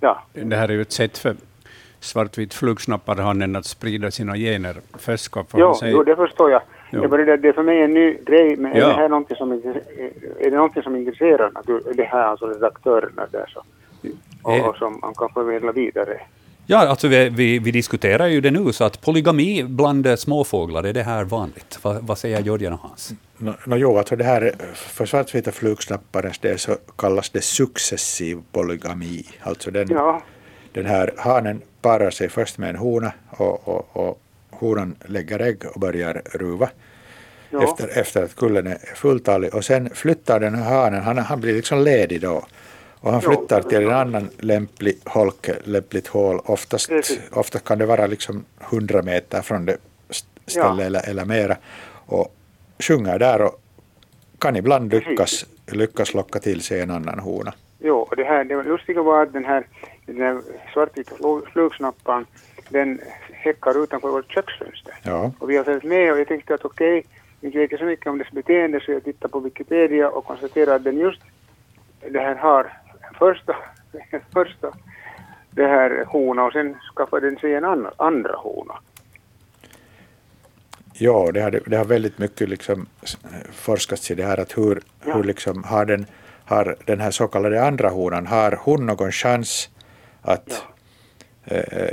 ja, 0.00 0.22
det 0.32 0.56
här 0.56 0.68
är 0.68 0.72
ju 0.72 0.82
ett 0.82 0.92
sätt 0.92 1.18
för 1.18 1.36
svartvit 2.04 2.54
flugsnapparhannen 2.54 3.56
att 3.56 3.66
sprida 3.66 4.10
sina 4.10 4.36
gener. 4.36 4.76
Först 4.98 5.24
ska 5.24 5.44
få 5.44 5.58
jo, 5.60 5.74
jo, 5.82 6.02
det 6.04 6.16
förstår 6.16 6.50
jag. 6.50 6.62
Jo. 6.90 7.00
Det, 7.00 7.06
är 7.06 7.08
bara 7.08 7.24
det, 7.24 7.36
det 7.36 7.48
är 7.48 7.52
för 7.52 7.62
mig 7.62 7.82
en 7.82 7.94
ny 7.94 8.16
grej, 8.26 8.56
men 8.56 8.72
är 8.72 8.78
Ja. 8.80 8.86
det 8.88 8.94
här 8.94 9.08
någonting 9.08 9.36
som, 9.36 9.52
är 9.52 10.50
det 10.50 10.56
någonting 10.56 10.82
som 10.82 10.96
intresserar 10.96 11.50
det 11.94 12.04
här 12.04 12.22
alltså 12.22 12.46
redaktörerna 12.46 13.26
där 13.30 13.46
så, 13.48 13.62
och, 14.42 14.68
och 14.68 14.76
som 14.76 14.98
man 15.02 15.14
kan 15.14 15.28
förmedla 15.28 15.72
vidare? 15.72 16.20
Ja, 16.66 16.88
alltså 16.88 17.08
vi, 17.08 17.28
vi, 17.28 17.58
vi 17.58 17.70
diskuterar 17.70 18.26
ju 18.26 18.40
det 18.40 18.50
nu, 18.50 18.72
så 18.72 18.84
att 18.84 19.00
polygami 19.00 19.64
bland 19.68 20.18
småfåglar, 20.18 20.84
är 20.84 20.92
det 20.92 21.02
här 21.02 21.24
vanligt? 21.24 21.78
Va, 21.82 21.98
vad 22.00 22.18
säger 22.18 22.40
Jörgen 22.40 22.72
och 22.72 22.78
Hans? 22.78 23.12
No, 23.38 23.54
no, 23.66 23.76
jo, 23.76 23.98
alltså 23.98 24.16
det 24.16 24.24
här, 24.24 24.52
för 24.74 25.06
svartvita 25.06 25.52
flugsnapparens 25.52 26.38
del 26.38 26.58
så 26.58 26.76
kallas 26.98 27.30
det 27.30 27.40
successiv 27.44 28.38
polygami. 28.52 29.22
Alltså 29.42 29.70
den, 29.70 29.88
Ja, 29.90 30.22
den 30.72 30.86
här 30.86 31.10
hanen 31.18 31.62
parar 31.84 32.10
sig 32.10 32.28
först 32.28 32.58
med 32.58 32.68
en 32.70 32.76
hona 32.76 33.12
och, 33.30 33.68
och, 33.68 33.96
och 33.96 34.20
honan 34.50 34.96
lägger 35.06 35.38
ägg 35.40 35.58
och 35.74 35.80
börjar 35.80 36.22
ruva 36.24 36.68
ja, 37.50 37.64
efter, 37.64 37.98
efter 38.00 38.24
att 38.24 38.34
kullen 38.36 38.66
är 38.66 38.78
fulltalig. 38.94 39.54
Och 39.54 39.64
sen 39.64 39.90
flyttar 39.94 40.40
den 40.40 40.54
här 40.54 40.64
hanen, 40.74 41.02
han, 41.02 41.18
han 41.18 41.40
blir 41.40 41.54
liksom 41.54 41.78
ledig 41.78 42.20
då. 42.20 42.44
Och 43.00 43.12
han 43.12 43.20
flyttar 43.22 43.62
till 43.62 43.82
en 43.82 43.90
annan 43.92 44.28
lämplig 44.38 44.98
holke, 45.04 45.56
lämpligt 45.64 46.06
hål. 46.06 46.40
Oftast, 46.44 46.90
oftast 47.32 47.64
kan 47.64 47.78
det 47.78 47.86
vara 47.86 48.06
liksom 48.06 48.44
100 48.70 49.02
meter 49.02 49.42
från 49.42 49.64
det 49.66 49.76
st- 50.10 50.28
ställe 50.46 50.82
Ja. 50.82 50.86
eller, 50.86 51.08
eller 51.10 51.24
mera. 51.24 51.56
Och 52.06 52.34
sjunger 52.78 53.18
där 53.18 53.42
och 53.42 53.60
kan 54.38 54.56
ibland 54.56 54.92
lyckas, 54.92 55.46
lyckas 55.66 56.14
locka 56.14 56.38
till 56.38 56.60
sig 56.62 56.80
en 56.80 56.90
annan 56.90 57.18
hona. 57.18 57.54
jo, 57.78 57.96
och 57.98 58.16
det 58.16 58.24
här, 58.24 58.44
det 58.44 58.62
lustiga 58.62 59.02
var 59.02 59.22
att 59.22 59.32
den 59.32 59.44
här, 59.44 59.66
den 60.06 60.42
svartvita 60.72 61.14
flu- 61.16 61.46
flugsnapparen, 61.52 62.26
den 62.68 63.00
häckar 63.32 63.82
utanför 63.84 64.08
vårt 64.08 64.32
köksfönster. 64.32 64.94
Ja. 65.02 65.32
Och 65.38 65.50
vi 65.50 65.56
har 65.56 65.64
följt 65.64 65.84
med 65.84 66.12
och 66.12 66.18
jag 66.20 66.28
tänkte 66.28 66.54
att 66.54 66.64
okej, 66.64 67.06
inte 67.40 67.58
vet 67.58 67.70
jag 67.70 67.80
så 67.80 67.86
mycket 67.86 68.06
om 68.06 68.18
dess 68.18 68.30
beteende 68.30 68.80
så 68.80 68.92
jag 68.92 69.04
tittade 69.04 69.32
på 69.32 69.40
Wikipedia 69.40 70.08
och 70.10 70.24
konstaterade 70.24 70.74
att 70.74 70.84
den 70.84 70.98
just 70.98 71.20
det 72.10 72.20
här 72.20 72.34
har 72.34 72.72
första, 73.18 73.56
första 74.32 74.72
det 75.50 75.66
här 75.66 76.04
hona 76.06 76.44
och 76.44 76.52
sen 76.52 76.76
skaffar 76.96 77.20
den 77.20 77.36
sig 77.36 77.54
en 77.54 77.64
andra, 77.64 77.92
andra 77.96 78.34
hona. 78.36 78.74
Ja, 80.92 81.30
det 81.34 81.40
har, 81.40 81.60
det 81.66 81.76
har 81.76 81.84
väldigt 81.84 82.18
mycket 82.18 82.48
liksom 82.48 82.86
forskats 83.52 84.10
i 84.10 84.14
det 84.14 84.24
här 84.24 84.40
att 84.40 84.58
hur, 84.58 84.80
Ja. 85.04 85.14
hur 85.14 85.24
liksom 85.24 85.64
har, 85.64 85.84
den, 85.84 86.06
har 86.44 86.76
den 86.84 87.00
här 87.00 87.10
så 87.10 87.28
kallade 87.28 87.64
andra 87.66 87.88
honan, 87.88 88.26
har 88.26 88.58
hon 88.62 88.86
någon 88.86 89.12
chans 89.12 89.70
att 90.24 90.62
eh, 91.44 91.88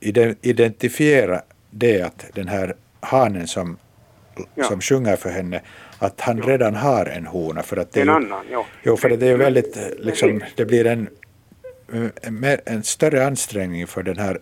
ide- 0.00 0.34
identifiera 0.42 1.42
det 1.70 2.02
att 2.02 2.24
den 2.34 2.48
här 2.48 2.76
hanen 3.00 3.46
som, 3.46 3.76
Ja. 4.54 4.64
som 4.64 4.80
sjunger 4.80 5.16
för 5.16 5.30
henne, 5.30 5.60
att 5.98 6.20
han 6.20 6.42
redan 6.42 6.74
har 6.74 7.06
en 7.06 7.26
hona. 7.26 7.62
För 7.62 7.76
att 7.76 7.92
det 7.92 8.00
En 8.00 8.06
ju- 8.06 8.12
annan, 8.12 8.44
ja. 8.50 8.66
Jo, 8.82 8.96
för 8.96 9.08
det 9.08 9.26
är 9.28 9.36
väldigt, 9.36 9.76
eh, 9.76 9.82
liksom, 9.98 10.40
det 10.56 10.64
blir 10.64 10.86
en, 10.86 11.08
en, 12.22 12.40
mer- 12.40 12.60
en 12.66 12.82
större 12.82 13.26
ansträngning 13.26 13.86
för 13.86 14.02
den 14.02 14.18
här 14.18 14.38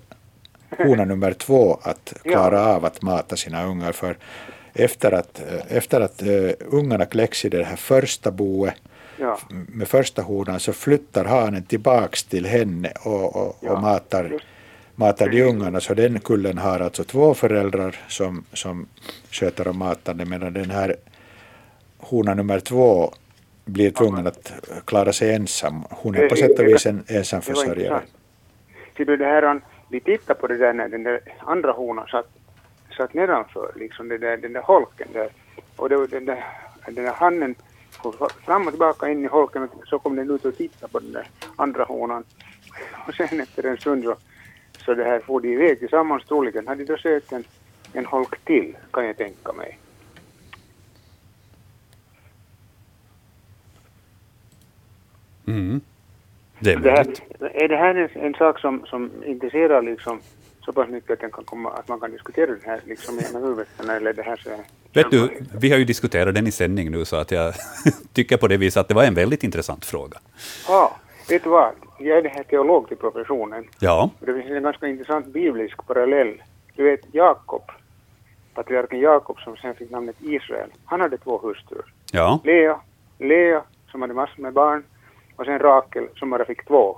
hona 0.78 1.04
nummer 1.04 1.32
två 1.32 1.78
att 1.82 2.12
Ja. 2.24 2.30
klara 2.32 2.66
av 2.66 2.84
att 2.84 3.02
mata 3.02 3.36
sina 3.36 3.64
ungar. 3.66 3.92
För 3.92 4.16
efter 4.74 5.12
att, 5.12 5.40
eh, 5.40 5.76
efter 5.76 6.00
att 6.00 6.22
uh, 6.22 6.50
ungarna 6.60 7.06
kläcks 7.06 7.44
i 7.44 7.48
det 7.48 7.64
här 7.64 7.76
första 7.76 8.30
boet 8.30 8.74
Ja. 9.20 9.38
med 9.48 9.88
första 9.88 10.22
honan 10.22 10.60
så 10.60 10.72
flyttar 10.72 11.24
hanen 11.24 11.62
tillbaks 11.62 12.24
till 12.24 12.46
henne 12.46 12.92
och, 13.04 13.36
och, 13.36 13.56
Ja, 13.60 13.72
och 13.72 13.80
matar, 13.80 14.42
matar 14.94 15.28
de 15.28 15.42
ungarna. 15.42 15.80
Så 15.80 15.94
den 15.94 16.20
kullen 16.20 16.58
har 16.58 16.80
alltså 16.80 17.04
två 17.04 17.34
föräldrar 17.34 17.96
som, 18.08 18.44
som 18.52 18.88
sköter 19.30 19.68
om 19.68 19.78
matandet 19.78 20.28
medan 20.28 20.52
den 20.52 20.70
här 20.70 20.96
hona 21.98 22.34
nummer 22.34 22.60
två 22.60 23.12
blir 23.64 23.90
tvungen 23.90 24.26
att 24.26 24.52
klara 24.84 25.12
sig 25.12 25.34
ensam. 25.34 25.84
Hon 25.90 26.14
är 26.14 26.28
på 26.28 26.36
sätt 26.36 26.58
och 26.58 26.66
vis 26.66 26.86
en 26.86 27.04
ensamförsörjare. 27.08 28.02
det 28.96 29.24
här, 29.24 29.60
vi 29.90 30.00
tittar 30.00 30.34
på 30.34 30.46
det 30.46 30.56
där 30.56 30.72
när 30.72 30.88
den 30.88 31.02
där 31.02 31.20
andra 31.38 31.72
honan 31.72 32.06
satt, 32.06 32.26
satt 32.96 33.14
nedanför, 33.14 33.72
liksom 33.76 34.08
det 34.08 34.18
där, 34.18 34.36
den 34.36 34.52
där 34.52 34.60
holken 34.60 35.08
där. 35.12 35.28
Och 35.76 35.88
det, 35.88 36.06
den, 36.06 36.24
där, 36.24 36.44
den 36.86 37.04
där 37.04 37.12
hannen 37.12 37.54
fram 38.44 38.66
och 38.66 38.72
tillbaka 38.72 39.08
in 39.08 39.24
i 39.24 39.28
holken 39.28 39.62
och 39.62 39.70
så 39.86 39.98
kom 39.98 40.16
den 40.16 40.30
ut 40.30 40.44
och 40.44 40.56
tittade 40.56 40.92
på 40.92 40.98
den 40.98 41.12
där 41.12 41.26
andra 41.56 41.84
honan. 41.84 42.24
Och 43.06 43.14
sen 43.28 43.40
efter 43.40 43.66
en 43.66 43.76
stund 43.76 44.04
så, 44.04 44.16
så 44.84 44.94
det 44.94 45.04
här 45.04 45.20
for 45.20 45.40
de 45.40 45.48
iväg 45.48 45.78
tillsammans 45.78 46.24
troligen. 46.24 46.68
Hade 46.68 46.84
de 46.84 46.98
sökt 46.98 47.32
en, 47.32 47.44
en 47.92 48.06
holk 48.06 48.44
till, 48.44 48.76
kan 48.90 49.06
jag 49.06 49.16
tänka 49.16 49.52
mig. 49.52 49.78
Mm. 55.46 55.80
Det 56.58 56.72
är 56.72 56.78
Det 56.78 56.90
här, 56.90 57.06
är 57.40 57.68
det 57.68 57.76
här 57.76 57.94
en, 57.94 58.24
en 58.24 58.34
sak 58.34 58.60
som, 58.60 58.86
som 58.86 59.10
intresserar 59.24 59.82
liksom 59.82 60.20
så 60.70 60.74
pass 60.74 60.88
mycket 60.88 61.10
att, 61.10 61.20
den 61.20 61.30
kan 61.30 61.44
komma, 61.44 61.70
att 61.70 61.88
man 61.88 62.00
kan 62.00 62.10
diskutera 62.10 62.46
den 62.46 62.60
här 62.64 62.80
liksom 62.84 63.18
i 63.18 63.22
ena 63.30 63.38
huvudet? 63.38 63.68
Eller 63.80 64.12
det 64.12 64.22
här 64.22 64.36
så 64.36 64.50
Vet 64.94 65.10
du, 65.10 65.42
vi 65.60 65.70
har 65.70 65.78
ju 65.78 65.84
diskuterat 65.84 66.34
den 66.34 66.46
i 66.46 66.50
sändning 66.52 66.90
nu, 66.90 67.04
så 67.04 67.16
att 67.16 67.30
jag 67.30 67.54
tycker 68.12 68.36
på 68.36 68.48
det 68.48 68.56
viset 68.56 68.80
att 68.80 68.88
det 68.88 68.94
var 68.94 69.04
en 69.04 69.14
väldigt 69.14 69.44
intressant 69.44 69.84
fråga. 69.84 70.18
Ja, 70.68 70.96
vet 71.28 71.44
du 71.44 71.50
vad? 71.50 71.72
Jag 71.98 72.18
är 72.18 72.22
det 72.22 72.28
här 72.28 72.42
teolog 72.42 72.88
till 72.88 72.96
professionen. 72.96 73.64
Ja, 73.80 74.10
det 74.20 74.34
finns 74.34 74.50
en 74.50 74.62
ganska 74.62 74.88
intressant 74.88 75.26
biblisk 75.26 75.86
parallell. 75.86 76.42
Du 76.76 76.84
vet 76.84 77.00
Jakob, 77.12 77.62
patriarken 78.54 79.00
Jakob 79.00 79.40
som 79.40 79.56
sen 79.56 79.74
fick 79.74 79.90
namnet 79.90 80.16
Israel. 80.20 80.70
Han 80.84 81.00
hade 81.00 81.18
två 81.18 81.38
hustrur. 81.38 81.84
ja, 82.12 82.40
Lea, 82.44 82.80
Lea 83.18 83.62
som 83.90 84.02
hade 84.02 84.14
massor 84.14 84.42
med 84.42 84.52
barn 84.52 84.84
och 85.36 85.44
sen 85.44 85.58
Rakel 85.58 86.08
som 86.16 86.30
bara 86.30 86.44
fick 86.44 86.66
två. 86.66 86.96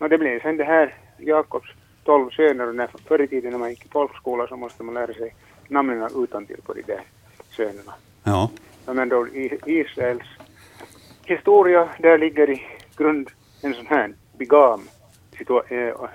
Och 0.00 0.08
det 0.08 0.18
blev 0.18 0.42
sen 0.42 0.56
det 0.56 0.64
här 0.64 0.94
Jakobs 1.18 1.68
tolv 2.04 2.30
söner 2.30 2.68
och 2.68 2.74
när, 2.74 2.88
förr 3.08 3.22
i 3.22 3.26
tiden 3.28 3.50
när 3.50 3.58
man 3.58 3.70
gick 3.70 3.84
i 3.84 3.88
folkskola 3.88 4.46
så 4.46 4.56
måste 4.56 4.82
man 4.82 4.94
lära 4.94 5.14
sig 5.14 5.34
namnen 5.68 6.08
utantill 6.24 6.60
på 6.66 6.72
de 6.74 6.82
där 6.82 7.00
sönerna. 7.56 7.94
ja. 8.24 8.50
Men 8.86 9.08
då 9.08 9.28
i 9.28 9.58
Israels 9.66 10.22
historia, 11.24 11.88
där 11.98 12.18
ligger 12.18 12.50
i 12.50 12.62
grund 12.96 13.30
en 13.62 13.74
sån 13.74 13.86
här 13.86 14.14
bigam, 14.38 14.88
eh, 15.38 15.46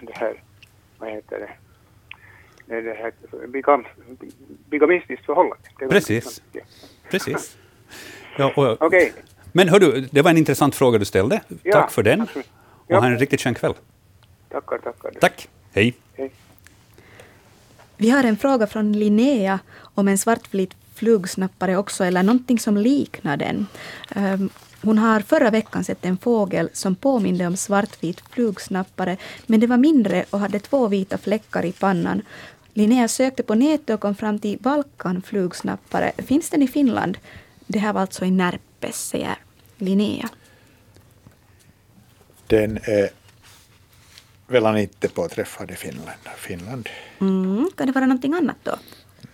det 0.02 0.13
här, 0.13 0.43
vad 0.97 1.10
heter 1.10 1.39
det, 2.65 2.82
det, 2.82 2.93
här, 2.93 3.12
bigam, 3.47 3.86
bigamistiskt 4.69 5.26
förhållande. 5.26 5.58
Precis. 5.89 6.41
Precis. 7.10 7.58
Ja, 8.38 8.54
och, 8.56 8.82
Okej. 8.82 9.13
Men 9.54 9.69
hördu, 9.69 10.08
det 10.12 10.21
var 10.21 10.32
en 10.32 10.38
intressant 10.38 10.76
fråga 10.76 10.97
du 11.00 11.06
ställde. 11.06 11.41
Ja, 11.63 11.71
Tack 11.73 11.91
för 11.91 12.04
den. 12.04 12.21
absolut. 12.21 12.50
Och 12.69 12.84
Ja. 12.88 13.00
ha 13.00 13.08
en 13.08 13.19
riktigt 13.19 13.41
skön 13.41 13.54
kväll. 13.56 13.73
Tackar, 14.50 14.78
tackar. 14.78 15.12
Tack. 15.12 15.50
Hej. 15.71 15.93
Hej. 16.17 16.32
Vi 17.97 18.10
har 18.10 18.23
en 18.23 18.38
fråga 18.38 18.67
från 18.67 18.93
Linnea 18.93 19.60
om 19.80 20.08
en 20.08 20.17
svartvit 20.17 20.75
flugsnappare 20.93 21.77
också, 21.77 22.03
eller 22.03 22.23
någonting 22.23 22.60
som 22.60 22.77
liknar 22.77 23.38
den. 23.38 23.67
Ehm, 24.15 24.49
Hon 24.82 24.97
har 24.97 25.19
förra 25.19 25.49
veckan 25.49 25.84
sett 25.84 26.06
en 26.06 26.17
fågel 26.17 26.69
som 26.73 26.95
påminde 26.95 27.47
om 27.47 27.58
svartvit 27.58 28.21
flugsnappare, 28.30 29.17
men 29.45 29.60
det 29.60 29.67
var 29.67 29.77
mindre 29.77 30.25
och 30.30 30.39
hade 30.39 30.60
två 30.60 30.88
vita 30.88 31.17
fläckar 31.17 31.65
i 31.65 31.71
pannan. 31.71 32.21
Linnea 32.73 33.08
sökte 33.08 33.43
på 33.43 33.56
nätet 33.56 33.89
och 33.89 33.99
kom 33.99 34.15
fram 34.15 34.39
till 34.39 34.58
Balkan 34.60 35.21
flugsnappare. 35.21 36.12
Finns 36.17 36.49
den 36.49 36.62
i 36.62 36.67
Finland? 36.67 37.17
Det 37.67 37.80
här 37.80 37.93
var 37.93 38.01
alltså 38.01 38.25
i 38.25 38.32
Närpes, 38.32 39.08
säger 39.08 39.36
Linnea. 39.77 40.30
Den 42.47 42.80
är 42.84 43.10
väl 44.47 44.77
inte 44.77 45.10
påträffad 45.10 45.71
i 45.71 45.75
Finland. 45.75 46.19
Finland? 46.38 46.89
Mm, 47.21 47.69
kan 47.77 47.88
det 47.88 47.93
vara 47.93 48.05
någonting 48.05 48.33
annat 48.33 48.57
då? 48.63 48.75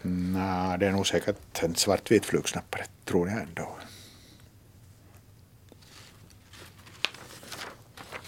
Nej, 0.01 0.79
det 0.79 0.87
är 0.87 0.91
nog 0.91 1.07
säkert 1.07 1.63
en 1.63 1.75
svartvit 1.75 2.25
flugsnappare, 2.25 2.83
tror 3.05 3.29
jag 3.29 3.41
ändå. 3.41 3.75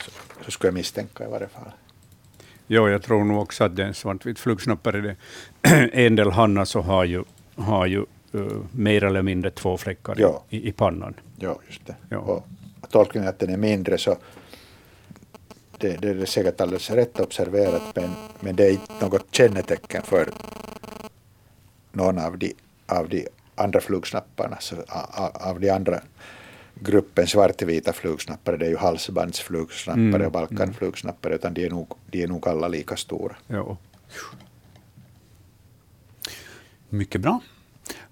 Så, 0.03 0.11
så 0.45 0.51
skulle 0.51 0.67
jag 0.67 0.73
misstänka 0.73 1.23
i 1.25 1.27
varje 1.29 1.47
fall. 1.47 1.71
Jo, 2.67 2.89
jag 2.89 3.03
tror 3.03 3.23
nog 3.23 3.41
också 3.41 3.63
att 3.63 3.75
det 3.75 3.83
är 3.83 3.87
en 3.87 3.93
svartvit 3.93 4.39
flugsnappare. 4.39 5.01
Det. 5.01 5.15
En 5.93 6.15
del 6.15 6.31
hannar 6.31 6.65
så 6.65 6.81
har 6.81 7.03
ju, 7.05 7.23
har 7.55 7.85
ju 7.85 8.05
uh, 8.35 8.63
mer 8.71 9.03
eller 9.03 9.21
mindre 9.21 9.51
två 9.51 9.77
fläckar 9.77 10.15
Ja. 10.17 10.43
i, 10.49 10.69
i 10.69 10.71
pannan. 10.71 11.13
Ja, 11.39 11.59
just 11.67 11.85
det. 11.85 11.95
Ja. 12.09 12.17
Och 12.17 12.47
tolkningen 12.89 13.29
att 13.29 13.39
den 13.39 13.49
är 13.49 13.57
mindre 13.57 13.97
så 13.97 14.17
det, 15.79 15.97
det 15.97 16.09
är 16.09 16.25
säkert 16.25 16.61
alldeles 16.61 16.89
rätt 16.89 17.19
observerat 17.19 17.81
men, 17.95 18.09
men 18.39 18.55
det 18.55 18.65
är 18.65 18.71
inte 18.71 18.93
något 19.01 19.25
kännetecken 19.31 20.01
för 20.03 20.29
någon 21.91 22.19
av 22.19 22.37
de, 22.37 22.53
av 22.87 23.09
de 23.09 23.27
andra 23.55 23.81
flugsnapparna, 23.81 24.57
så, 24.59 24.75
a- 24.75 25.09
a- 25.11 25.49
av 25.49 25.59
de 25.59 25.69
andra 25.69 26.01
gruppen 26.75 27.27
svartvita 27.27 27.93
flugsnappare, 27.93 28.57
det 28.57 28.65
är 28.65 28.69
ju 28.69 28.77
halsbandsflugsnappare 28.77 30.01
Mm, 30.05 30.25
och 30.25 30.31
balkanflugsnappare, 30.31 31.35
utan 31.35 31.53
de 31.53 31.65
är, 31.65 31.69
nog, 31.69 31.93
de 32.11 32.23
är 32.23 32.27
nog 32.27 32.47
alla 32.47 32.67
lika 32.67 32.95
stora. 32.97 33.35
Ja. 33.47 33.77
Mycket 36.89 37.21
bra. 37.21 37.39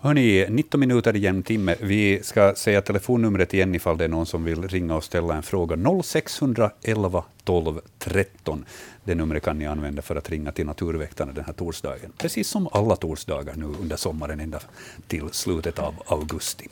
Hörni, 0.04 0.46
19 0.50 0.80
minuter 0.80 1.16
i 1.16 1.20
jämn 1.20 1.44
timme. 1.44 1.76
Vi 1.80 2.24
ska 2.24 2.56
säga 2.56 2.82
telefonnumret 2.82 3.54
igen 3.54 3.76
ifall 3.76 3.98
det 3.98 4.04
är 4.04 4.10
någon 4.10 4.26
som 4.26 4.44
vill 4.44 4.68
ringa 4.68 4.96
och 4.96 5.04
ställa 5.04 5.36
en 5.36 5.44
fråga. 5.44 5.78
0611 6.04 7.24
12 7.44 7.80
13. 8.00 8.66
Det 9.04 9.16
numret 9.16 9.44
kan 9.44 9.58
ni 9.58 9.66
använda 9.66 10.02
för 10.02 10.16
att 10.16 10.30
ringa 10.30 10.52
till 10.52 10.66
Naturväktarna 10.66 11.32
den 11.32 11.46
här 11.46 11.54
torsdagen. 11.54 12.12
Precis 12.18 12.48
som 12.48 12.68
alla 12.72 12.96
torsdagar 12.96 13.56
nu 13.56 13.66
under 13.66 13.96
sommaren 13.96 14.40
ända 14.40 14.60
till 15.08 15.30
slutet 15.32 15.80
av 15.80 15.96
augusti. 16.06 16.68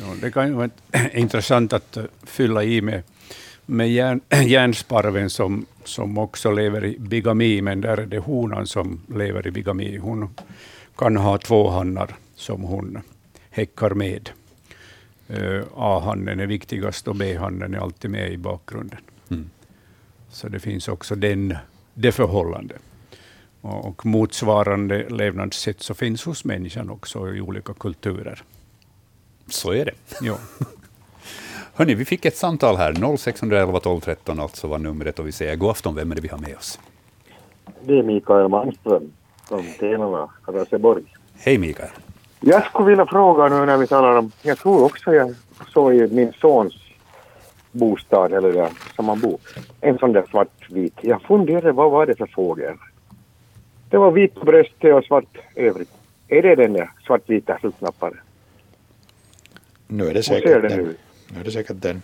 Ja, 0.00 0.06
det 0.20 0.30
kan 0.30 0.48
ju 0.48 0.54
vara 0.54 0.70
intressant 1.12 1.72
att 1.72 1.96
eh, 1.96 2.04
fylla 2.22 2.64
i 2.64 2.80
med, 2.80 3.02
med 3.66 3.92
järn, 3.92 4.20
järnsparven 4.46 5.30
som, 5.30 5.66
som 5.84 6.18
också 6.18 6.50
lever 6.50 6.84
i 6.84 6.98
bigami, 6.98 7.62
men 7.62 7.80
där 7.80 7.96
är 7.96 8.06
det 8.06 8.18
honan 8.18 8.66
som 8.66 9.00
lever 9.14 9.46
i 9.46 9.50
bigami. 9.50 9.96
Hon 9.96 10.28
kan 10.98 11.16
ha 11.16 11.38
två 11.38 11.68
hannar 11.68 12.16
som 12.34 12.62
hon 12.62 12.98
häckar 13.50 13.90
med. 13.90 14.30
Eh, 15.28 15.62
A-hannen 15.74 16.40
är 16.40 16.46
viktigast 16.46 17.08
och 17.08 17.16
B-hannen 17.16 17.74
är 17.74 17.78
alltid 17.78 18.10
med 18.10 18.32
i 18.32 18.36
bakgrunden. 18.36 19.00
Mm. 19.30 19.50
Så 20.30 20.48
det 20.48 20.60
finns 20.60 20.88
också 20.88 21.14
den, 21.14 21.56
det 21.94 22.12
förhållandet. 22.12 22.80
Och, 23.60 23.86
och 23.86 24.06
motsvarande 24.06 25.08
levnadssätt 25.08 25.80
så 25.80 25.94
finns 25.94 26.24
hos 26.24 26.44
människan 26.44 26.90
också 26.90 27.34
i 27.34 27.40
olika 27.40 27.74
kulturer. 27.74 28.42
Så 29.46 29.72
är 29.72 29.84
det. 29.84 29.94
Ja. 30.20 30.38
Hörni, 31.74 31.94
vi 31.94 32.04
fick 32.04 32.24
ett 32.24 32.36
samtal 32.36 32.76
här. 32.76 33.16
0611 33.16 33.80
12 33.80 34.00
13 34.00 34.40
alltså 34.40 34.66
var 34.66 34.78
numret 34.78 35.18
och 35.18 35.26
vi 35.26 35.32
säger 35.32 35.56
god 35.56 35.70
afton. 35.70 35.94
Vem 35.94 36.10
är 36.10 36.14
det 36.14 36.22
vi 36.22 36.28
har 36.28 36.38
med 36.38 36.56
oss? 36.56 36.80
Det 37.84 37.98
är 37.98 38.02
Mikael 38.02 38.48
Malmström 38.48 39.12
från 39.48 39.64
Tenala, 39.78 40.30
Raseborg. 40.46 41.02
Hej 41.34 41.58
Mikael. 41.58 41.88
Jag 42.40 42.66
skulle 42.66 42.88
vilja 42.88 43.06
fråga 43.06 43.48
nu 43.48 43.66
när 43.66 43.76
vi 43.76 43.86
talar 43.86 44.16
om, 44.16 44.32
jag 44.42 44.58
tror 44.58 44.84
också 44.84 45.14
jag 45.14 45.34
såg 45.72 45.94
i 45.94 46.08
min 46.14 46.32
sons 46.32 46.74
bostad, 47.72 48.32
eller 48.32 48.52
där 48.52 48.70
som 48.96 49.04
man 49.04 49.20
bor, 49.20 49.38
en 49.80 49.98
sån 49.98 50.12
där 50.12 50.24
svartvit. 50.30 50.94
Jag 51.00 51.22
funderade, 51.22 51.72
vad 51.72 51.90
var 51.90 52.06
det 52.06 52.16
för 52.16 52.26
fågel? 52.26 52.74
Det 53.90 53.96
var 53.98 54.10
vit 54.10 54.34
på 54.34 54.44
bröstet 54.44 54.94
och 54.94 55.04
svart 55.04 55.38
övrigt. 55.54 55.90
Är 56.28 56.42
det 56.42 56.54
den 56.54 56.72
där 56.72 56.90
svartvita 57.06 57.58
flugsnapparen? 57.58 58.20
Nu 59.86 60.06
är 60.06 60.14
det 60.14 60.22
säkert 60.22 60.62
den 60.62 60.70
den. 60.70 60.96
Nu 61.34 61.40
är 61.40 61.44
det 61.44 61.50
säkert 61.50 61.82
den. 61.82 62.02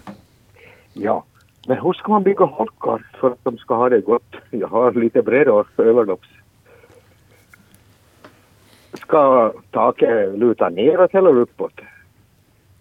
Ja. 0.93 1.25
Men 1.67 1.79
hur 1.79 1.93
ska 1.93 2.13
man 2.13 2.23
bygga 2.23 2.45
holkar 2.45 3.07
för 3.21 3.31
att 3.31 3.39
de 3.43 3.59
ska 3.59 3.75
ha 3.75 3.89
det 3.89 4.01
gott? 4.01 4.35
Jag 4.51 4.69
har 4.69 4.93
lite 4.93 5.23
bredare 5.23 5.65
överdopps. 5.79 6.29
Ska 8.95 9.53
taket 9.71 10.39
luta 10.39 10.69
neråt 10.69 11.15
eller 11.15 11.37
uppåt? 11.37 11.73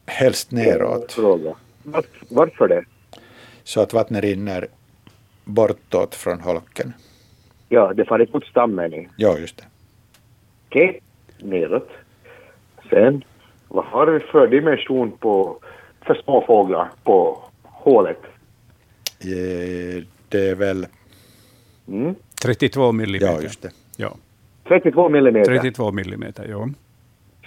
Helst 0.05 0.51
neråt. 0.51 1.11
Fråga. 1.11 1.55
Varför 2.29 2.67
det? 2.67 2.85
så 3.63 3.81
att 3.81 3.93
vattnet 3.93 4.23
rinner 4.23 4.67
bortåt 5.45 6.15
från 6.15 6.39
holken. 6.39 6.93
Ja, 7.69 7.93
det 7.93 8.05
far 8.05 8.27
mot 8.33 8.45
stammen. 8.45 8.93
i. 8.93 9.09
Ja, 9.17 9.37
just 9.37 9.57
det. 9.57 9.63
Okej, 10.67 10.99
neråt. 11.39 11.89
Sen, 12.89 13.23
vad 13.67 13.85
har 13.85 14.07
vi 14.07 14.19
för 14.19 14.47
dimension 14.47 15.11
på 15.11 15.59
för 16.05 16.21
små 16.23 16.43
fåglar 16.47 16.89
på 17.03 17.43
hålet? 17.63 18.19
Eh, 19.19 20.03
Det 20.29 20.49
är 20.49 20.55
väl... 20.55 20.87
Mm. 21.87 22.15
32 22.41 22.91
millimeter. 22.91 23.33
Ja, 23.33 23.41
just 23.41 23.61
det. 23.61 23.71
Ja, 23.97 24.15
32 24.67 25.09
millimeter. 25.09 25.51
32 25.59 25.91
millimeter, 25.91 26.47
ja. 26.49 26.69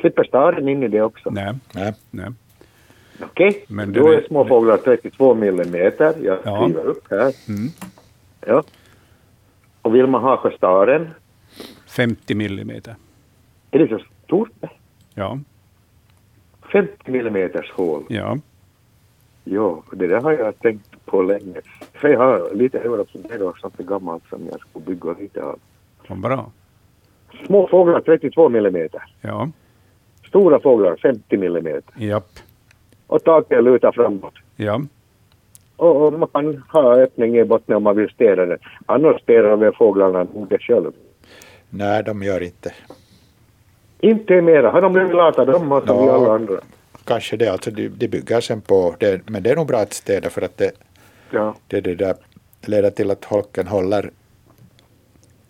Slipper 0.00 0.24
staren 0.24 0.68
in 0.68 0.82
i 0.82 0.88
det 0.88 1.02
också? 1.02 1.30
Nej, 1.30 1.54
Nej. 1.74 1.94
nej. 2.10 2.28
Okej, 3.22 3.64
Men 3.68 3.92
då 3.92 4.08
det- 4.08 4.16
är 4.16 4.26
små 4.26 4.44
fåglar 4.48 4.76
32 4.76 5.34
millimeter. 5.34 6.14
Jag 6.22 6.38
Ja. 6.44 6.62
skriver 6.64 6.84
upp 6.84 7.10
här. 7.10 7.32
Mm. 7.48 7.68
Ja. 8.46 8.62
Och 9.82 9.94
vill 9.94 10.06
man 10.06 10.22
ha 10.22 10.42
för 10.42 10.50
staren, 10.50 11.08
50 11.86 12.34
millimeter. 12.34 12.94
är 13.70 13.78
det 13.78 13.88
så 13.88 14.04
stort? 14.24 14.50
Ja, 15.14 15.38
50 16.72 17.10
millimeters 17.10 17.72
hål. 17.72 18.04
ja. 18.08 18.38
Jo, 19.44 19.82
det 19.92 20.06
där 20.06 20.20
har 20.20 20.32
jag 20.32 20.58
tänkt 20.58 21.06
på 21.06 21.22
länge. 21.22 21.60
För 21.92 22.08
jag 22.08 22.18
har 22.18 22.54
lite 22.54 22.78
överraskande 22.78 23.38
och 23.44 23.58
sånt 23.58 23.76
där 23.78 23.84
gammalt 23.84 24.22
som 24.28 24.46
jag 24.50 24.60
skulle 24.60 24.84
bygga 24.84 25.12
lite 25.12 25.42
av. 25.42 25.58
Vad 26.08 26.18
bra. 26.20 26.50
Små 27.46 27.68
fåglar 27.68 28.00
32 28.00 28.48
millimeter. 28.48 29.02
Ja, 29.20 29.50
Stora 30.28 30.60
fåglar 30.60 30.96
50 30.96 31.36
millimeter. 31.36 31.82
japp. 31.96 32.28
Och 33.06 33.24
taket 33.24 33.64
lutar 33.64 33.92
framåt. 33.92 34.34
Ja, 34.56 34.80
Och, 35.76 35.96
och 36.06 36.12
man 36.12 36.28
kan 36.28 36.62
ha 36.72 36.94
öppning 36.96 37.36
i 37.38 37.44
botten 37.44 37.76
om 37.76 37.82
man 37.82 37.96
vill 37.96 38.08
städa 38.10 38.46
den. 38.46 38.58
Annars 38.86 39.22
städar 39.22 39.56
väl 39.56 39.72
fåglarna 39.74 40.26
det 40.50 40.58
själv. 40.58 40.92
Nej, 41.70 42.02
de 42.04 42.22
gör 42.22 42.40
inte. 42.42 42.72
Inte 44.00 44.40
mera. 44.42 44.70
Har 44.70 44.82
de 44.82 44.92
blivit 44.92 45.14
lata 45.14 45.44
de 45.44 45.72
och 45.72 45.86
som 45.86 46.04
vi 46.04 46.10
alla 46.10 46.34
andra. 46.34 46.54
Kanske 47.04 47.36
det. 47.36 47.48
Alltså, 47.48 47.70
de, 47.70 47.88
de 47.88 48.08
bygger 48.08 48.40
sen 48.40 48.60
på 48.60 48.94
det. 48.98 49.20
Men 49.30 49.42
det 49.42 49.50
är 49.50 49.56
nog 49.56 49.66
bra 49.66 49.78
att 49.78 49.92
städa 49.92 50.30
för 50.30 50.42
att 50.42 50.56
det, 50.56 50.70
Ja. 51.30 51.54
det, 51.68 51.80
det 51.80 51.94
där 51.94 52.14
leder 52.66 52.90
till 52.90 53.10
att 53.10 53.24
holken 53.24 53.66
håller 53.66 54.10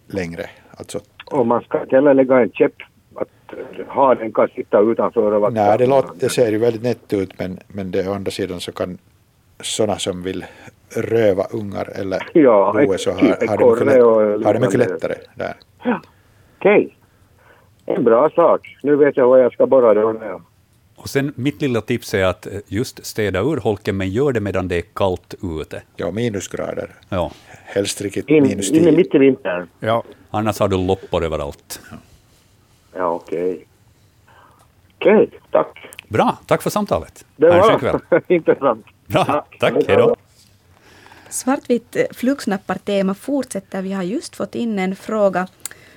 längre. 0.07 0.47
Alltså, 0.71 1.01
Och 1.31 1.47
man 1.47 1.63
ska 1.63 1.83
inte 1.83 1.97
heller 1.97 2.15
lägga 2.15 2.41
en 2.41 2.51
käpp 2.51 2.73
att 3.15 3.53
eh, 3.53 3.87
ha 3.87 4.15
den 4.15 4.33
kan 4.33 4.49
sitta 4.49 4.81
utanför 4.81 5.33
och 5.33 5.41
vakta. 5.41 5.61
nej, 5.61 5.79
det, 5.79 5.87
låter, 5.87 6.11
det 6.21 6.29
ser 6.29 6.51
ju 6.51 6.59
väldigt 6.59 6.83
nätt 6.83 7.13
ut 7.13 7.39
men, 7.39 7.59
men 7.69 7.91
det, 7.91 8.09
å 8.09 8.13
andra 8.13 8.31
sidan 8.31 8.61
så 8.61 8.73
kan 8.73 8.99
sådana 9.61 9.99
som 9.99 10.23
vill 10.23 10.45
röva 10.97 11.45
ungar 11.51 11.89
eller 12.01 12.19
Ja, 12.33 12.73
boe 12.87 12.99
så 12.99 13.11
har, 13.11 13.49
har, 13.49 13.57
det 13.57 13.71
mycket 13.71 13.87
lätt, 13.87 14.03
och 14.03 14.45
har 14.45 14.55
det 14.55 14.61
mycket 14.61 14.79
lättare 14.79 15.15
där. 15.35 15.55
Okej. 16.59 16.97
En 17.87 18.05
bra 18.05 18.31
sak. 18.31 18.77
Nu 18.83 18.97
vet 18.97 19.17
jag 19.17 19.29
vad 19.29 19.41
jag 19.41 19.53
ska 19.53 19.67
borra 19.67 19.95
då. 19.95 20.41
Och 21.07 21.11
sen 21.11 21.33
mitt 21.37 21.63
lilla 21.63 21.81
tips 21.81 22.15
är 22.15 22.25
att 22.25 22.47
eh, 22.47 22.53
just 22.67 23.07
städa 23.07 23.41
ur 23.41 23.57
holken, 23.57 23.97
men 23.97 24.11
gör 24.11 24.33
det 24.33 24.41
medan 24.41 24.69
det 24.69 24.77
är 24.77 24.81
kallt 24.83 25.35
ute. 25.61 25.83
Ja, 25.97 26.11
minusgrader. 26.11 26.91
Ja. 27.09 27.31
Helst 27.65 28.01
riktigt 28.01 28.29
In, 28.29 28.43
minus 28.43 28.71
in 28.71 28.77
i 28.77 28.81
10. 28.85 28.93
mitt 28.97 29.15
i 29.15 29.19
vintern. 29.19 29.69
ja. 29.81 30.03
Annars 30.31 30.59
har 30.61 30.69
du 30.69 30.77
loppor 30.77 31.25
överallt. 31.25 31.81
Ja, 32.95 33.07
okej. 33.11 33.67
Okej, 34.99 35.31
tack. 35.51 35.89
Bra, 36.09 36.39
tack 36.47 36.63
för 36.63 36.71
samtalet. 36.71 37.25
Det 37.37 37.49
var 37.49 38.01
intressant. 38.33 38.87
Bra, 39.07 39.47
tack. 39.61 39.75
Hej 39.89 39.97
då. 39.97 40.17
Svartvitt 41.31 41.97
eh, 41.97 42.05
flugsnappartema 42.15 43.15
fortsätter. 43.15 43.83
Vi 43.83 43.93
har 43.93 44.03
just 44.03 44.37
fått 44.37 44.55
in 44.55 44.79
en 44.79 44.97
fråga 44.97 45.47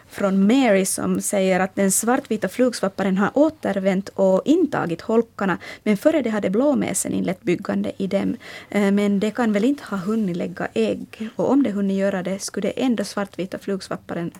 från 0.10 0.48
Mary 0.48 0.86
som 0.86 1.22
säger 1.22 1.60
att 1.60 1.76
den 1.76 1.92
svartvita 1.92 2.48
flugsvapparen 2.48 3.18
har 3.18 3.32
återvänt 3.34 4.10
och 4.10 4.42
intagit 4.46 5.02
holkarna, 5.02 5.58
men 5.84 5.98
före 5.98 6.22
det 6.22 6.30
hade 6.30 6.50
blåmesen 6.50 7.14
inlett 7.14 7.42
byggande 7.42 7.92
i 7.98 8.08
dem. 8.08 8.38
Eh, 8.70 8.92
Men 8.92 9.20
det 9.20 9.32
kan 9.32 9.54
väl 9.54 9.64
inte 9.64 9.84
ha 9.84 9.98
hunnit 9.98 10.38
lägga 10.38 10.68
ägg, 10.74 11.30
och 11.36 11.52
om 11.52 11.64
det 11.64 11.72
hunnit 11.72 11.98
göra 11.98 12.24
det 12.24 12.40
skulle 12.40 12.70
ändå 12.70 13.04
svartvita 13.04 13.60
flugsvapparen 13.60 14.32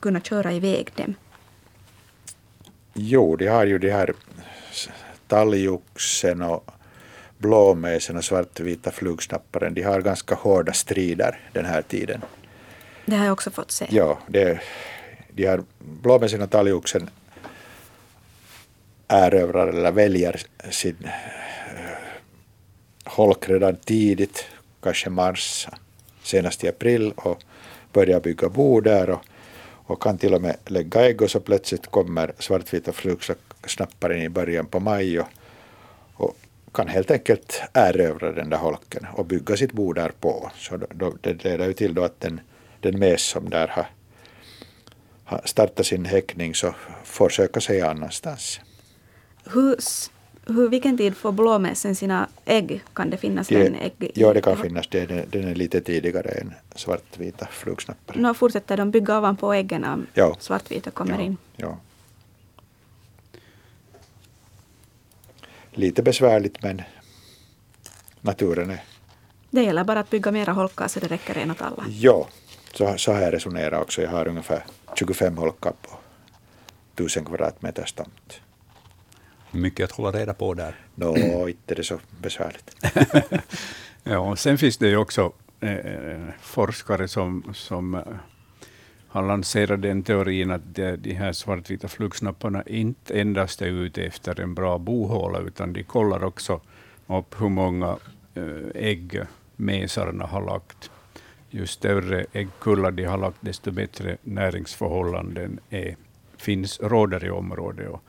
kunna 0.00 0.20
köra 0.20 0.52
iväg 0.52 0.90
dem. 0.94 1.14
Jo, 2.94 3.36
de 3.36 3.46
har 3.46 3.66
ju 3.66 3.78
de 3.78 3.90
här 3.90 4.14
talgoxen 5.26 6.42
och 6.42 6.70
blåmesen 7.38 8.16
och 8.16 8.24
svartvita 8.24 8.90
flugsnapparen. 8.90 9.74
De 9.74 9.82
har 9.82 10.00
ganska 10.00 10.34
hårda 10.34 10.72
strider 10.72 11.40
den 11.52 11.64
här 11.64 11.82
tiden. 11.82 12.20
Det 13.06 13.16
har 13.16 13.24
jag 13.24 13.32
också 13.32 13.50
fått 13.50 13.70
se. 13.70 13.86
Ja, 13.90 14.18
det, 14.26 14.60
de 15.38 15.46
har 15.46 15.62
blåmesen 15.78 16.42
och 16.42 16.50
talgoxen 16.50 17.10
erövrar 19.08 19.68
eller 19.68 19.92
väljer 19.92 20.40
sin 20.70 20.96
äh, 21.04 21.10
holk 23.04 23.48
redan 23.48 23.76
tidigt, 23.76 24.46
kanske 24.82 25.10
mars, 25.10 25.68
senast 26.22 26.64
i 26.64 26.68
april 26.68 27.12
och 27.16 27.42
börjar 27.92 28.20
bygga 28.20 28.48
bo 28.48 28.80
där 28.80 29.10
och, 29.10 29.24
och 29.86 30.02
kan 30.02 30.18
till 30.18 30.34
och 30.34 30.42
med 30.42 30.56
lägga 30.66 31.00
ägg 31.00 31.22
och 31.22 31.30
så 31.30 31.40
plötsligt 31.40 31.86
kommer 31.86 32.32
svartvita 32.38 32.92
flugsnapparen 32.92 34.22
i 34.22 34.28
början 34.28 34.66
på 34.66 34.80
maj 34.80 35.20
och, 35.20 35.28
och 36.14 36.36
kan 36.72 36.88
helt 36.88 37.10
enkelt 37.10 37.62
erövra 37.72 38.32
den 38.32 38.50
där 38.50 38.58
holken 38.58 39.06
och 39.12 39.26
bygga 39.26 39.56
sitt 39.56 39.72
bo 39.72 39.92
där 39.92 40.12
på. 40.20 40.50
Så 40.56 40.76
då, 40.76 40.86
då, 40.90 41.14
det 41.20 41.44
leder 41.44 41.66
ju 41.66 41.72
till 41.72 41.94
då 41.94 42.04
att 42.04 42.20
den, 42.20 42.40
den 42.80 42.98
mes 42.98 43.22
som 43.22 43.50
där 43.50 43.68
har, 43.68 43.86
har 45.28 45.42
startat 45.44 45.86
sin 45.86 46.04
häckning 46.04 46.54
så 46.54 46.74
får 47.04 47.28
söka 47.28 47.60
sig 47.60 47.80
annanstans. 47.82 48.60
Hur, 49.44 49.76
hur, 50.46 50.68
vilken 50.68 50.96
tid 50.96 51.16
får 51.16 51.32
blåmesen 51.32 51.94
sina 51.94 52.28
ägg? 52.44 52.82
Kan 52.92 53.10
det 53.10 53.16
finnas 53.16 53.50
en 53.50 53.74
ägg? 53.74 54.10
ja, 54.14 54.32
det 54.32 54.40
kan 54.40 54.56
finnas. 54.56 54.86
Det, 54.88 55.06
den, 55.06 55.30
den 55.30 55.48
är 55.48 55.54
lite 55.54 55.80
tidigare 55.80 56.28
än 56.28 56.54
svartvita 56.74 57.46
flugsnappare. 57.46 58.20
Nå 58.20 58.34
fortsätter 58.34 58.76
de 58.76 58.90
bygga 58.90 59.18
ovanpå 59.18 59.52
äggen 59.52 59.84
om 59.84 60.06
Ja. 60.14 60.36
svartvita 60.40 60.90
kommer 60.90 61.14
ja, 61.18 61.20
in. 61.20 61.36
Ja. 61.56 61.78
Lite 65.70 66.02
besvärligt 66.02 66.62
men 66.62 66.82
naturen 68.20 68.70
är... 68.70 68.84
Det 69.50 69.62
gäller 69.62 69.84
bara 69.84 70.00
att 70.00 70.10
bygga 70.10 70.30
mera 70.30 70.52
holkar 70.52 70.88
så 70.88 71.00
det 71.00 71.06
räcker 71.06 71.38
en 71.38 71.50
åt 71.50 71.62
alla. 71.62 71.84
Ja, 71.88 72.28
så, 72.72 72.98
så 72.98 73.12
har 73.12 73.20
jag 73.20 73.32
resonerat 73.32 73.82
också. 73.82 74.02
Jag 74.02 74.10
har 74.10 74.28
ungefär 74.28 74.64
25 74.98 75.36
holkar 75.36 75.72
på 75.82 75.90
1000 76.94 77.24
kvadratmeters 77.24 77.92
tomt. 77.92 78.40
Mycket 79.50 79.84
att 79.84 79.92
hålla 79.92 80.18
reda 80.18 80.34
på 80.34 80.54
där. 80.54 80.74
Nå, 80.94 81.16
inte 81.48 81.74
är 81.74 81.76
det 81.76 81.84
så 81.84 81.98
besvärligt. 82.20 82.76
Ja, 84.10 84.18
och 84.18 84.38
sen 84.38 84.58
finns 84.58 84.76
det 84.76 84.88
ju 84.88 84.96
också 84.96 85.32
eh, 85.60 86.28
forskare 86.40 87.08
som, 87.08 87.54
som 87.54 87.94
eh, 87.94 88.02
har 89.08 89.22
lanserat 89.22 89.82
den 89.82 90.02
teorin 90.02 90.50
att 90.50 90.74
de, 90.74 90.96
de 90.96 91.14
här 91.14 91.32
svartvita 91.32 91.88
flugsnapparna 91.88 92.62
inte 92.66 93.20
endast 93.20 93.62
är 93.62 93.66
ute 93.66 94.02
efter 94.02 94.40
en 94.40 94.54
bra 94.54 94.78
bohåla, 94.78 95.38
utan 95.38 95.72
de 95.72 95.82
kollar 95.82 96.24
också 96.24 96.60
upp 97.06 97.40
hur 97.40 97.48
många 97.48 97.96
eh, 98.34 98.44
ägg 98.74 99.20
mesarna 99.56 100.26
har 100.26 100.42
lagt. 100.42 100.90
Ju 101.50 101.66
större 101.66 102.26
äggkullar 102.32 102.90
de 102.90 103.04
har 103.04 103.18
lagt, 103.18 103.36
desto 103.40 103.70
bättre 103.70 104.16
näringsförhållanden 104.22 105.60
är, 105.70 105.96
finns, 106.36 106.80
råder 106.80 107.24
i 107.24 107.30
området. 107.30 107.88
Och, 107.88 108.02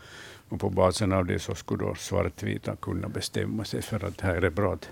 och 0.50 0.60
på 0.60 0.70
basen 0.70 1.14
av 1.14 1.26
det 1.26 1.40
så 1.40 1.56
skulle 1.56 1.84
då 1.84 1.96
svartvita 1.96 2.76
kunna 2.76 3.08
bestämma 3.10 3.66
sig 3.66 3.82
för 3.82 4.06
att 4.06 4.22
här 4.22 4.42
är 4.42 4.50
bra 4.50 4.74
att, 4.74 4.90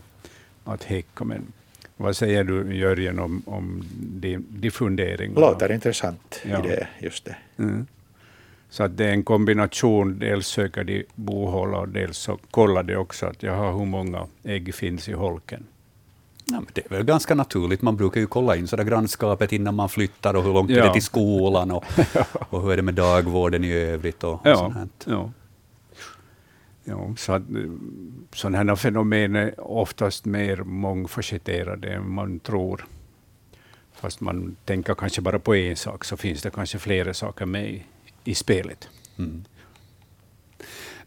att 0.64 0.84
häcka. 0.84 1.24
Men 1.24 1.54
vad 1.98 2.18
säger 2.18 2.44
du 2.44 2.76
Jörgen 2.76 3.20
om, 3.20 3.44
om 3.46 3.84
de, 4.00 4.38
de 4.50 4.72
funderingarna? 4.72 5.40
Låter 5.40 5.72
intressant 5.72 6.42
Ja. 6.46 6.66
idé, 6.66 6.88
just 7.00 7.26
det. 7.26 7.38
Mm. 7.58 7.88
Så 8.70 8.84
att 8.84 8.98
det 8.98 9.06
är 9.06 9.12
en 9.12 9.24
kombination, 9.24 10.20
dels 10.20 10.48
söker 10.48 10.84
de 10.84 11.04
bohåla 11.16 11.78
och 11.80 11.90
dels 11.90 12.18
så 12.18 12.38
kollar 12.52 12.84
de 12.84 12.96
också 12.96 13.26
att 13.26 13.44
jaha, 13.44 13.72
hur 13.78 13.86
många 13.86 14.28
ägg 14.44 14.76
finns 14.76 15.10
i 15.10 15.14
holken. 15.14 15.64
Ja, 16.52 16.62
det 16.74 16.86
är 16.86 16.90
väl 16.90 17.04
ganska 17.04 17.36
naturligt. 17.36 17.82
Man 17.82 17.98
brukar 17.98 18.22
ju 18.22 18.28
kolla 18.28 18.56
in 18.56 18.68
sådär 18.68 18.84
grannskapet 18.84 19.52
innan 19.54 19.76
man 19.76 19.90
flyttar 19.90 20.34
och 20.34 20.44
hur 20.44 20.54
långt 20.54 20.72
är 20.72 20.78
Ja. 20.78 20.86
det 20.88 20.94
till 20.94 21.04
skolan 21.04 21.72
och, 21.72 21.84
och 22.50 22.62
hur 22.62 22.72
är 22.72 22.76
det 22.76 22.82
med 22.82 22.94
dagvården 22.94 23.64
i 23.64 23.72
övrigt 23.72 24.24
och, 24.24 24.34
och 24.34 24.40
Ja, 24.44 24.56
sånt 24.58 25.04
ja. 25.08 25.32
ja 26.84 27.14
så 27.18 27.36
eh, 27.36 27.42
sådana 28.34 28.58
här 28.58 28.76
fenomen 28.76 29.36
är 29.36 29.60
oftast 29.72 30.26
mer 30.26 30.58
mångfacetterade 30.58 31.94
än 31.94 32.10
man 32.12 32.40
tror. 32.40 32.86
Fast 33.94 34.22
man 34.22 34.56
tänker 34.66 34.96
kanske 34.96 35.22
bara 35.22 35.40
på 35.40 35.56
en 35.56 35.76
sak, 35.76 36.06
så 36.06 36.18
finns 36.18 36.42
det 36.42 36.50
kanske 36.50 36.80
flera 36.80 37.14
saker 37.14 37.46
med 37.46 37.70
i, 37.70 37.84
i 38.24 38.36
spelet. 38.36 38.90
Mm. 39.18 39.44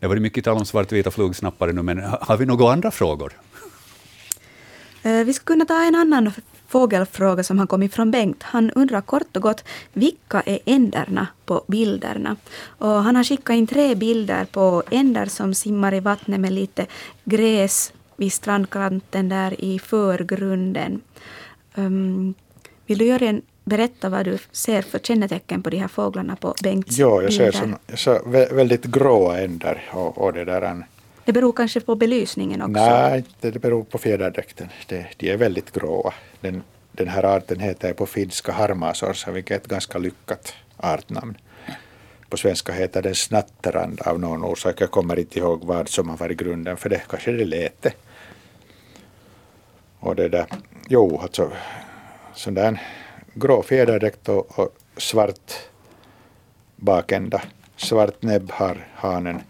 Det 0.00 0.06
har 0.06 0.08
varit 0.08 0.22
mycket 0.22 0.44
tal 0.44 0.56
om 0.56 0.64
svartvita 0.66 1.10
flugsnappare 1.10 1.72
nu, 1.72 1.82
men 1.82 1.98
ha- 1.98 2.18
har 2.22 2.36
vi 2.36 2.46
några 2.46 2.72
andra 2.72 2.90
frågor? 2.90 3.32
Eh, 5.02 5.24
Vi 5.24 5.32
ska 5.32 5.44
kunna 5.44 5.64
ta 5.64 5.82
en 5.84 5.94
annan 5.94 6.32
fågelfråga 6.68 7.42
som 7.42 7.58
har 7.58 7.66
kommit 7.66 7.94
från 7.94 8.10
Bengt. 8.10 8.42
Han 8.42 8.70
undrar 8.70 9.00
kort 9.00 9.36
och 9.36 9.42
gott 9.42 9.64
vilka 9.92 10.40
är 10.40 10.58
änderna 10.64 11.26
på 11.46 11.64
bilderna? 11.66 12.36
Och 12.78 12.88
han 12.88 13.16
har 13.16 13.24
skickat 13.24 13.54
in 13.54 13.66
tre 13.66 13.94
bilder 13.94 14.44
på 14.44 14.82
änder 14.90 15.26
som 15.26 15.54
simmar 15.54 15.94
i 15.94 16.00
vattnet 16.00 16.40
med 16.40 16.52
lite 16.52 16.86
gräs 17.24 17.92
vid 18.16 18.32
strandkanten 18.32 19.28
där 19.28 19.60
i 19.60 19.78
förgrunden. 19.78 21.00
Um, 21.74 22.34
vill 22.86 22.98
du 22.98 23.04
göra 23.04 23.26
en 23.26 23.42
berätta 23.64 24.08
vad 24.08 24.24
du 24.24 24.38
ser 24.52 24.82
för 24.82 24.98
kännetecken 24.98 25.62
på 25.62 25.70
de 25.70 25.76
här 25.78 25.88
fåglarna 25.88 26.36
på 26.36 26.54
Bengts 26.62 26.98
Ja, 26.98 27.22
jag 27.22 27.32
ser, 27.32 27.38
bilder? 27.44 27.58
som, 27.58 27.76
jag 27.86 27.98
ser 27.98 28.18
vä- 28.18 28.54
väldigt 28.54 28.84
gråa 28.84 29.38
änder 29.40 29.82
och, 29.92 30.18
och 30.18 30.32
det 30.32 30.44
där. 30.44 30.62
an- 30.62 30.84
det 31.24 31.32
beror 31.32 31.52
kanske 31.52 31.80
på 31.80 31.94
belysningen 31.94 32.62
också. 32.62 32.72
Nej, 32.72 33.24
det, 33.40 33.58
beror 33.58 33.84
på 33.84 33.98
fjäderdräkten. 33.98 34.68
De, 34.86 35.06
de 35.16 35.30
är 35.30 35.36
väldigt 35.36 35.72
gråa. 35.72 36.14
Den, 36.40 36.62
den 36.92 37.08
här 37.08 37.24
arten 37.24 37.60
heter 37.60 37.92
på 37.92 38.06
finska 38.06 38.52
harmasorsa, 38.52 39.30
vilket 39.30 39.50
är 39.50 39.56
ett 39.56 39.66
ganska 39.66 39.98
lyckat 39.98 40.54
artnamn. 40.76 41.36
På 42.28 42.36
svenska 42.36 42.72
heter 42.72 43.02
den 43.02 43.14
snatterand 43.14 44.00
av 44.00 44.20
någon 44.20 44.44
orsak. 44.44 44.80
Jag 44.80 44.90
kommer 44.90 45.18
inte 45.18 45.38
ihåg 45.38 45.64
vad 45.64 45.88
som 45.88 46.08
har 46.08 46.16
varit 46.16 46.38
grunden 46.38 46.76
för 46.76 46.88
det. 46.88 47.02
Kanske 47.08 47.32
det 47.32 47.44
lät 47.44 47.86
Och 50.00 50.16
det 50.16 50.28
där, 50.28 50.46
jo, 50.88 51.18
alltså 51.18 51.52
sån 52.34 52.54
där 52.54 52.80
grå 53.34 53.62
fjäderdräkt 53.62 54.28
och, 54.28 54.58
och 54.58 54.76
svart 54.96 55.52
bakända. 56.76 57.42
Svart 57.76 58.22
näbb 58.22 58.50
har 58.50 58.86
hanen. 58.94 59.42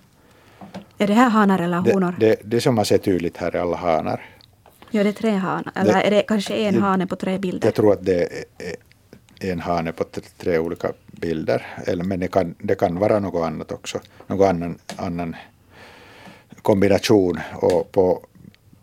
Är 1.01 1.07
det 1.07 1.15
här 1.15 1.29
hanar 1.31 1.59
eller 1.59 1.83
Det, 1.83 1.93
honor? 1.93 2.15
det, 2.21 2.37
det 2.45 2.61
som 2.61 2.75
man 2.75 2.85
ser 2.85 2.99
tydligt 2.99 3.37
här 3.37 3.57
är 3.57 3.61
alla 3.61 3.77
hanar. 3.77 4.21
Ja, 4.91 5.03
det 5.03 5.09
är 5.09 5.13
tre 5.13 5.31
hanar. 5.31 5.73
Eller 5.75 5.93
Det- 5.95 6.01
är 6.03 6.11
det 6.11 6.23
kanske 6.23 6.55
en 6.55 6.75
det- 6.75 6.81
hane 6.81 7.07
på 7.07 7.17
tre 7.17 7.39
bilder? 7.39 7.67
Jag 7.69 7.75
tror 7.75 7.93
att 7.93 8.05
det 8.05 8.23
är 9.39 9.53
en 9.53 9.61
hane 9.61 9.93
på 9.93 10.05
tre 10.39 10.59
olika 10.59 10.93
bilder. 11.07 11.67
Eller, 11.87 12.05
men 12.05 12.21
det 12.21 12.29
kan, 12.29 12.55
det 12.59 12.75
kan 12.75 12.99
vara 12.99 13.19
något 13.21 13.43
annat 13.47 13.73
också. 13.73 14.01
Någon 14.27 14.49
annan, 14.49 14.79
annan 14.97 15.37
kombination. 16.63 17.39
Och 17.55 17.93
på 17.93 18.27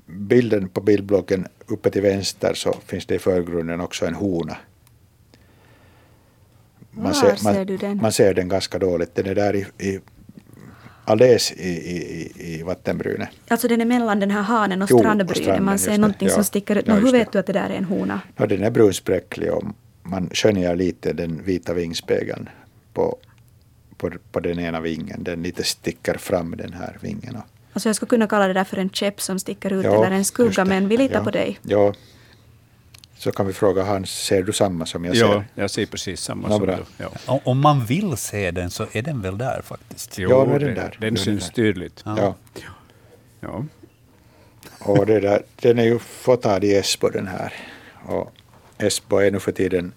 bilden 0.05 0.69
på 0.69 0.81
bildbloggen 0.81 1.47
uppe 1.67 1.89
till 1.89 2.01
vänster 2.01 2.53
så 2.53 2.73
finns 2.85 3.05
det 3.05 3.15
i 3.15 3.19
förgrunden 3.19 3.81
också 3.81 4.05
en 4.05 4.15
hona. 4.15 4.57
Var 6.91 7.13
ser 7.13 7.65
den? 7.77 7.97
Man 8.01 8.11
ser 8.11 8.33
den 8.33 8.47
ganska 8.49 8.79
dåligt. 8.79 9.15
Den 9.15 9.25
är 9.25 9.35
där 9.35 9.55
i, 9.55 9.65
i 9.77 9.99
alldeles 11.07 11.51
i, 11.51 11.69
i, 11.69 12.31
i, 12.53 12.63
vattenbrynet. 12.63 13.29
Alltså 13.47 13.67
den 13.67 13.81
är 13.81 13.85
mellan 13.85 14.19
den 14.19 14.31
här 14.31 14.41
hanen 14.41 14.81
och 14.81 14.89
stranden, 14.89 15.27
Man 15.65 15.79
ser 15.79 15.91
det. 15.91 15.97
någonting 15.97 16.27
Ja. 16.27 16.33
som 16.33 16.43
sticker 16.43 16.75
ut. 16.75 16.87
Ja, 16.87 16.93
hur 16.93 17.05
det. 17.05 17.11
vet 17.11 17.31
du 17.31 17.39
att 17.39 17.45
det 17.45 17.53
där 17.53 17.69
är 17.69 17.75
en 17.77 17.83
hona? 17.85 18.21
Ja, 18.35 18.45
den 18.45 18.63
är 18.63 18.69
brunspräcklig 18.71 19.51
och 19.53 19.63
man 20.03 20.29
skönjer 20.33 20.75
lite 20.75 21.13
den 21.13 21.43
vita 21.43 21.73
vingspegeln 21.73 22.49
på, 22.93 23.17
på, 23.97 24.11
på 24.31 24.39
den 24.39 24.59
ena 24.59 24.79
vingen. 24.79 25.23
Den 25.23 25.43
lite 25.43 25.63
sticker 25.63 26.17
fram 26.17 26.55
den 26.57 26.73
här 26.73 26.97
vingen. 27.01 27.37
Alltså 27.73 27.89
jag 27.89 27.95
skulle 27.95 28.09
kunna 28.09 28.27
kalla 28.27 28.47
det 28.47 28.53
där 28.53 28.63
för 28.63 28.77
en 28.77 28.89
käpp 28.89 29.21
som 29.21 29.39
sticker 29.39 29.73
ut 29.73 29.85
Ja, 29.85 30.05
eller 30.05 30.15
en 30.15 30.25
skugga, 30.25 30.63
det. 30.63 30.69
men 30.69 30.87
vi 30.87 30.97
litar 30.97 31.15
Ja. 31.19 31.23
på 31.23 31.31
dig. 31.31 31.59
Ja. 31.61 31.93
Så 33.17 33.31
kan 33.31 33.47
vi 33.47 33.53
fråga 33.53 33.83
Hans, 33.83 34.09
ser 34.25 34.43
du 34.43 34.53
samma 34.53 34.85
som 34.85 35.05
jag 35.05 35.15
Ja, 35.15 35.27
ser? 35.33 35.61
jag 35.61 35.71
ser 35.71 35.85
precis 35.85 36.21
samma 36.21 36.47
Ja, 36.49 36.57
som 36.57 36.65
bra. 36.65 36.75
du. 36.75 36.83
Ja. 37.03 37.09
Om- 37.25 37.39
Om 37.43 37.59
man 37.59 37.85
vill 37.85 38.17
se 38.17 38.51
den 38.51 38.69
så 38.69 38.85
är 38.91 39.01
den 39.01 39.21
väl 39.21 39.37
där 39.37 39.61
faktiskt. 39.63 40.17
Jo, 40.19 40.29
Ja, 40.29 40.45
den 40.45 40.59
den, 40.59 40.75
där. 40.75 40.97
Den 40.99 41.13
den 41.13 41.23
syns 41.23 41.45
där. 41.45 41.53
tydligt. 41.53 42.01
Ja. 42.05 42.35
Ja. 43.39 43.65
Och 44.79 45.05
det 45.05 45.19
där, 45.19 45.43
den 45.55 45.79
är 45.79 45.83
ju 45.83 45.99
fotad 45.99 46.63
i 46.63 46.75
Esbo 46.75 47.09
den 47.09 47.27
här. 47.27 47.53
Och 48.05 48.31
Esbo 48.77 49.17
är 49.17 49.31
nu 49.31 49.39
för 49.39 49.51
tiden 49.51 49.93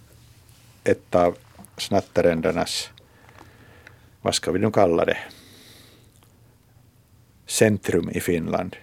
ett 0.83 1.15
av 1.15 1.37
snattarändernas, 1.77 2.89
vad 4.21 4.35
ska 4.35 4.51
vi 4.51 4.59
nu 4.59 4.71
kalla 4.71 5.05
det, 5.05 5.17
centrum 7.47 8.09
i 8.09 8.19
Finland. 8.19 8.75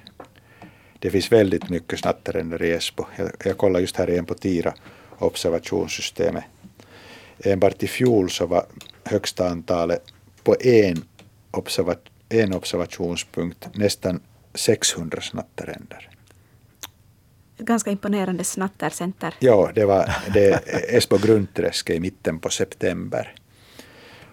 Det 0.99 1.11
finns 1.11 1.33
väldigt 1.33 1.69
mycket 1.69 1.99
snattaränder 1.99 2.63
i 2.63 2.71
Esbo. 2.71 3.05
Jag, 3.17 3.31
jag 3.45 3.59
kollar 3.59 3.81
just 3.81 3.97
här 3.97 4.11
igen 4.11 4.25
på 4.25 4.35
Tira, 4.35 4.75
observationssystemet. 5.19 6.45
Enbart 7.39 7.83
i 7.83 7.87
fjol 7.87 8.31
så 8.31 8.47
var 8.47 8.67
högsta 9.05 9.49
antalet 9.49 10.03
på 10.43 10.57
en, 10.61 11.05
observa, 11.51 11.95
en 12.29 12.53
observationspunkt 12.55 13.69
nästan 13.75 14.21
600 14.55 15.21
snattaränder. 15.21 16.11
Ett 17.59 17.65
ganska 17.65 17.91
imponerande 17.91 18.45
snattercenter. 18.45 19.35
Ja, 19.39 19.71
det 19.75 19.85
var 19.85 20.11
det 20.35 20.69
Esbo 20.89 21.19
grundträsk 21.19 21.91
i 21.91 22.01
mitten 22.01 22.39
på 22.39 22.49
september. 22.49 23.35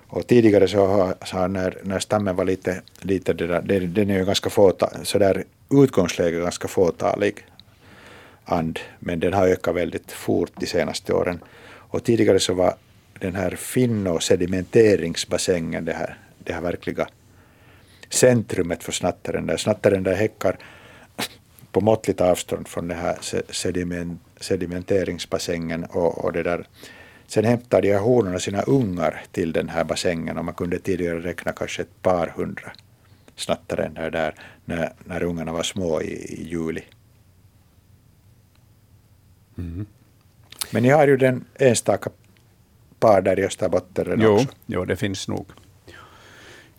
Och 0.07 0.27
tidigare 0.27 0.67
så 0.67 0.85
har, 0.85 1.15
så 1.25 1.37
har 1.37 1.47
när, 1.47 1.77
när 1.83 1.99
stammen 1.99 2.35
var 2.35 2.45
lite, 2.45 2.81
lite 2.99 3.33
det 3.33 3.47
där, 3.47 3.61
den, 3.61 3.93
den 3.93 4.09
är 4.09 4.19
ju 4.19 4.25
ganska 4.25 4.49
fåtal, 4.49 4.89
så 5.03 5.17
där 5.17 5.43
utgångsläge 5.69 6.39
ganska 6.39 6.67
fåtalig 6.67 7.45
and, 8.45 8.79
men 8.99 9.19
den 9.19 9.33
har 9.33 9.47
ökat 9.47 9.75
väldigt 9.75 10.11
fort 10.11 10.51
de 10.55 10.65
senaste 10.65 11.13
åren. 11.13 11.39
Och 11.73 12.03
tidigare 12.03 12.39
så 12.39 12.53
var 12.53 12.75
den 13.19 13.35
här 13.35 13.55
finno 13.55 14.19
sedimenteringsbassängen 14.19 15.85
det 15.85 15.93
här, 15.93 16.17
det 16.39 16.53
här 16.53 16.61
verkliga 16.61 17.07
centrumet 18.09 18.83
för 18.83 18.91
snattaren. 18.91 19.47
Där 19.47 19.57
snattaren 19.57 20.03
där 20.03 20.15
häckar 20.15 20.57
på 21.71 21.81
måttligt 21.81 22.21
avstånd 22.21 22.67
från 22.67 22.87
den 22.87 22.97
här 22.97 23.17
sediment, 23.49 24.21
sedimenteringsbassängen 24.39 25.83
och, 25.83 26.25
och 26.25 26.33
det 26.33 26.43
där. 26.43 26.67
Sen 27.27 27.45
hämtar 27.45 27.81
de 27.81 27.91
här 27.91 27.99
honorna 27.99 28.39
sina 28.39 28.61
ungar 28.61 29.23
till 29.31 29.53
den 29.53 29.69
här 29.69 29.83
bassängen 29.83 30.37
och 30.37 30.45
man 30.45 30.53
kunde 30.53 30.79
tidigare 30.79 31.19
räkna 31.19 31.51
kanske 31.51 31.81
ett 31.81 32.01
par 32.01 32.27
hundra 32.27 32.71
snattaränder 33.35 34.11
där 34.11 34.35
när, 34.65 34.93
när 35.05 35.23
ungarna 35.23 35.51
var 35.53 35.63
små 35.63 36.01
i, 36.01 36.13
i 36.13 36.43
juli. 36.49 36.83
Men 40.71 40.83
ni 40.83 40.89
har 40.89 41.07
ju 41.07 41.17
den 41.17 41.45
enstaka 41.55 42.09
par 42.99 43.21
där 43.21 43.39
i 43.39 43.45
Österbotten 43.45 44.05
redan 44.05 44.21
Jo, 44.21 44.33
också. 44.35 44.47
jo, 44.65 44.85
det 44.85 44.95
finns 44.95 45.27
nog. 45.27 45.47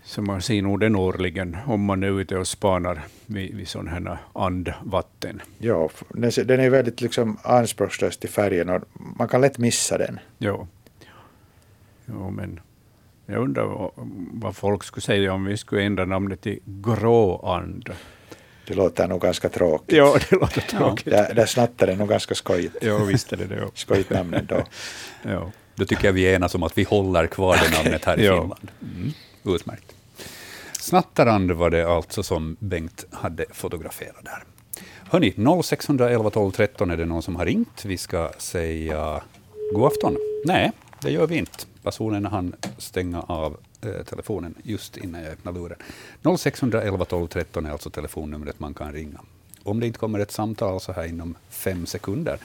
Så 0.05 0.23
man 0.23 0.43
ser 0.43 0.63
nog 0.63 0.81
den 0.81 0.97
årligen 0.97 1.57
om 1.67 1.85
man 1.85 2.03
är 2.03 2.21
ute 2.21 2.37
och 2.37 2.49
spanar 2.49 3.03
vid, 3.27 3.55
vid 3.57 3.69
sådana 3.69 3.91
här 3.91 4.19
andvatten. 4.33 5.43
Ja, 5.59 5.89
f- 5.95 6.03
den, 6.45 6.61
är 6.61 6.71
väldigt 6.71 7.01
liksom 7.01 7.39
anspråkslös 7.43 8.17
till 8.17 8.31
färgen 8.31 8.69
och 8.69 8.83
man 9.19 9.29
kan 9.29 9.41
lätt 9.41 9.59
missa 9.59 9.99
den. 9.99 10.19
Jo. 10.39 10.69
jo, 12.07 12.31
men 12.31 12.61
jag 13.27 13.43
undrar 13.43 13.91
vad, 14.33 14.57
folk 14.57 14.85
skulle 14.85 15.03
säga 15.03 15.33
om 15.33 15.45
vi 15.45 15.57
skulle 15.57 15.83
ändra 15.83 16.05
namnet 16.05 16.41
till 16.41 16.59
gråand. 16.65 17.91
Det 18.67 18.75
låter 18.75 19.09
nog 19.09 19.21
ganska 19.21 19.49
tråkigt. 19.49 19.97
Ja, 19.97 20.17
det 20.31 20.37
låter 20.37 20.61
tråkigt. 20.61 21.05
Där, 21.13 21.35
där 21.35 21.47
snattar 21.47 21.87
det 21.87 21.97
nog 21.97 22.09
ganska 22.09 22.35
skojigt. 22.35 22.77
Ja, 22.81 22.99
visst 22.99 23.33
är 23.33 23.37
det 23.37 23.45
det. 23.47 23.69
Skojigt 23.75 24.11
namn 24.11 24.35
ändå. 24.35 24.65
Ja. 25.23 25.51
Då 25.75 25.85
tycker 25.85 26.05
jag 26.05 26.13
vi 26.13 26.35
enas 26.35 26.55
om 26.55 26.63
att 26.63 26.79
vi 26.79 26.83
håller 26.83 27.27
kvar 27.27 27.57
det 27.57 27.83
namnet 27.83 28.05
här 28.05 28.21
i 28.21 28.27
Ja. 28.27 28.41
Finland. 28.41 28.71
Mm. 28.83 29.13
Utmärkt. 29.45 29.95
Snattarand 30.73 31.53
var 31.53 31.71
det 31.71 31.89
alltså 31.89 32.23
som 32.23 32.57
Bengt 32.61 33.05
hade 33.13 33.45
fotograferat 33.53 34.25
där. 34.25 34.45
Hörni, 35.11 35.35
0611 35.63 36.31
12 36.31 36.53
13 36.53 36.91
är 36.91 36.97
det 36.97 37.05
någon 37.05 37.23
som 37.23 37.37
har 37.37 37.47
ringt. 37.47 37.85
Vi 37.85 37.97
ska 37.97 38.31
säga 38.39 39.23
god 39.75 39.87
afton. 39.87 40.17
Nej, 40.45 40.73
det 41.03 41.11
gör 41.11 41.27
vi 41.27 41.37
inte. 41.37 41.65
Personen 41.87 42.27
hann 42.27 42.53
stänga 42.79 43.21
av 43.21 43.57
eh, 43.83 44.05
telefonen 44.05 44.55
just 44.63 44.97
innan 44.97 45.23
jag 45.23 45.33
öppnade 45.33 45.59
luren. 45.59 45.79
0611 46.39 47.05
12 47.05 47.27
13 47.29 47.67
är 47.67 47.71
alltså 47.71 47.91
telefonnumret 47.91 48.61
man 48.61 48.75
kan 48.75 48.93
ringa. 48.93 49.21
Om 49.63 49.81
det 49.81 49.87
inte 49.87 49.99
kommer 49.99 50.19
ett 50.19 50.33
samtal 50.33 50.81
så 50.81 50.93
här 50.93 51.05
inom 51.05 51.35
fem 51.51 51.87
sekunder, 51.87 52.39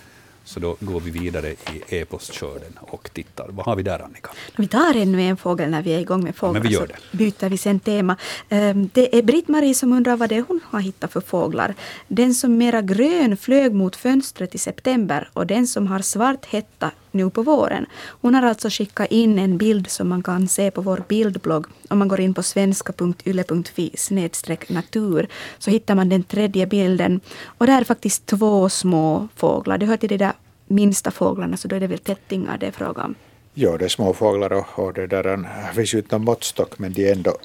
så 0.43 0.59
då 0.59 0.75
går 0.79 0.99
vi 0.99 1.11
vidare 1.11 1.49
i 1.51 1.83
e-postskörden 1.87 2.73
och 2.81 3.09
tittar. 3.13 3.47
Vad 3.49 3.65
har 3.65 3.75
vi 3.75 3.83
där, 3.83 3.99
Annika? 3.99 4.29
Vi 4.57 4.67
tar 4.67 4.95
ännu 4.97 5.21
en 5.21 5.37
fågel 5.37 5.69
när 5.69 5.81
vi 5.81 5.93
är 5.93 5.99
igång 5.99 6.23
med 6.23 6.35
fåglar. 6.35 6.53
men 6.53 6.69
vi 6.69 6.73
gör 6.73 6.87
så 6.87 6.93
det. 7.11 7.17
byter 7.17 7.49
vi 7.49 7.57
sen 7.57 7.79
tema. 7.79 8.15
Ehm, 8.49 8.89
Det 8.93 9.17
är 9.17 9.21
Britt-Marie 9.23 9.73
som 9.73 9.93
undrar 9.93 10.17
vad 10.17 10.29
det 10.29 10.35
är 10.35 10.45
hon 10.47 10.59
har 10.65 10.79
hittat 10.79 11.11
för 11.11 11.21
fåglar. 11.21 11.75
Den 12.07 12.33
som 12.33 12.57
mera 12.57 12.81
grön 12.81 13.37
flög 13.37 13.73
mot 13.73 13.95
fönstret 13.95 14.55
i 14.55 14.57
september 14.57 15.29
och 15.33 15.47
den 15.47 15.67
som 15.67 15.87
har 15.87 15.99
svart 15.99 16.45
hetta 16.45 16.91
nu 17.11 17.29
på 17.29 17.41
våren. 17.41 17.85
Hon 18.21 18.35
har 18.35 18.43
alltså 18.43 18.69
skickat 18.69 19.11
in 19.11 19.39
en 19.39 19.57
bild 19.57 19.89
som 19.89 20.09
man 20.09 20.23
kan 20.23 20.47
se 20.47 20.71
på 20.71 20.81
vår 20.81 21.03
bildblogg. 21.07 21.65
Om 21.89 21.99
man 21.99 22.07
går 22.07 22.19
in 22.19 22.33
på 22.33 22.43
svenska.yle.fi 22.43 23.91
snedstreck 23.97 24.69
natur 24.69 25.27
så 25.57 25.71
hittar 25.71 25.95
man 25.95 26.09
den 26.09 26.23
tredje 26.23 26.67
bilden. 26.67 27.21
Och 27.45 27.67
där 27.67 27.81
är 27.81 27.85
faktiskt 27.85 28.25
två 28.25 28.69
små 28.69 29.27
fåglar. 29.35 29.77
Det 29.77 29.85
hör 29.85 29.97
till 29.97 30.09
de 30.09 30.17
där 30.17 30.33
minsta 30.67 31.11
fåglarna 31.11 31.57
så 31.57 31.67
då 31.67 31.75
är 31.75 31.79
det 31.79 31.87
väl 31.87 31.99
tättingar 31.99 32.57
det 32.57 32.67
är 32.67 32.71
fråga 32.71 33.03
om. 33.03 33.15
Ja, 33.53 33.77
det 33.77 33.85
är 33.85 33.89
små 33.89 34.13
fåglar 34.13 34.53
och, 34.53 34.79
och 34.79 34.93
det 34.93 35.07
där, 35.07 35.23
en, 35.23 35.47
finns 35.75 35.93
ju 35.93 35.97
inte 35.97 36.15
någon 36.15 36.25
måttstock 36.25 36.79
men 36.79 36.93
det 36.93 37.07
är 37.07 37.15
ändå 37.15 37.37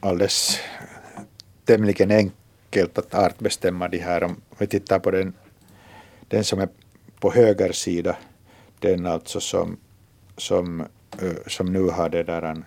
alldeles 0.00 0.58
tämligen 1.64 2.10
enkelt 2.10 2.98
att 2.98 3.14
artbestämma 3.14 3.88
de 3.88 3.98
här. 3.98 4.24
Om 4.24 4.36
vi 4.58 4.66
tittar 4.66 4.98
på 4.98 5.10
den, 5.10 5.32
den 6.28 6.44
som 6.44 6.60
är 6.60 6.68
på 7.20 7.32
höger 7.32 7.72
sida, 7.72 8.16
den 8.80 9.06
alltså 9.06 9.40
som, 9.40 9.76
som, 10.36 10.86
som 11.46 11.72
nu 11.72 11.88
har 11.88 12.08
det 12.08 12.22
där 12.22 12.42
en, 12.42 12.64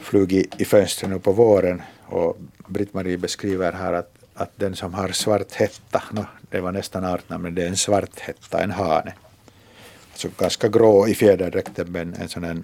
flugit 0.00 0.60
i 0.60 0.64
fönstret 0.64 1.10
nu 1.10 1.18
på 1.18 1.32
våren 1.32 1.82
och 2.06 2.38
Britt-Marie 2.66 3.18
beskriver 3.18 3.72
här 3.72 3.92
att, 3.92 4.14
att 4.34 4.50
den 4.56 4.76
som 4.76 4.94
har 4.94 5.08
svart 5.08 5.52
hetta, 5.52 6.02
no, 6.10 6.24
det 6.50 6.60
var 6.60 6.72
nästan 6.72 7.04
artnamn, 7.04 7.42
men 7.42 7.54
det 7.54 7.62
är 7.62 7.68
en 7.68 7.76
svart 7.76 8.20
hetta, 8.20 8.62
en 8.62 8.70
hane. 8.70 9.14
Alltså 10.12 10.28
ganska 10.38 10.68
grå 10.68 11.08
i 11.08 11.14
fjäderdräkten 11.14 11.92
men 11.92 12.14
en 12.14 12.28
sån 12.28 12.44
här 12.44 12.62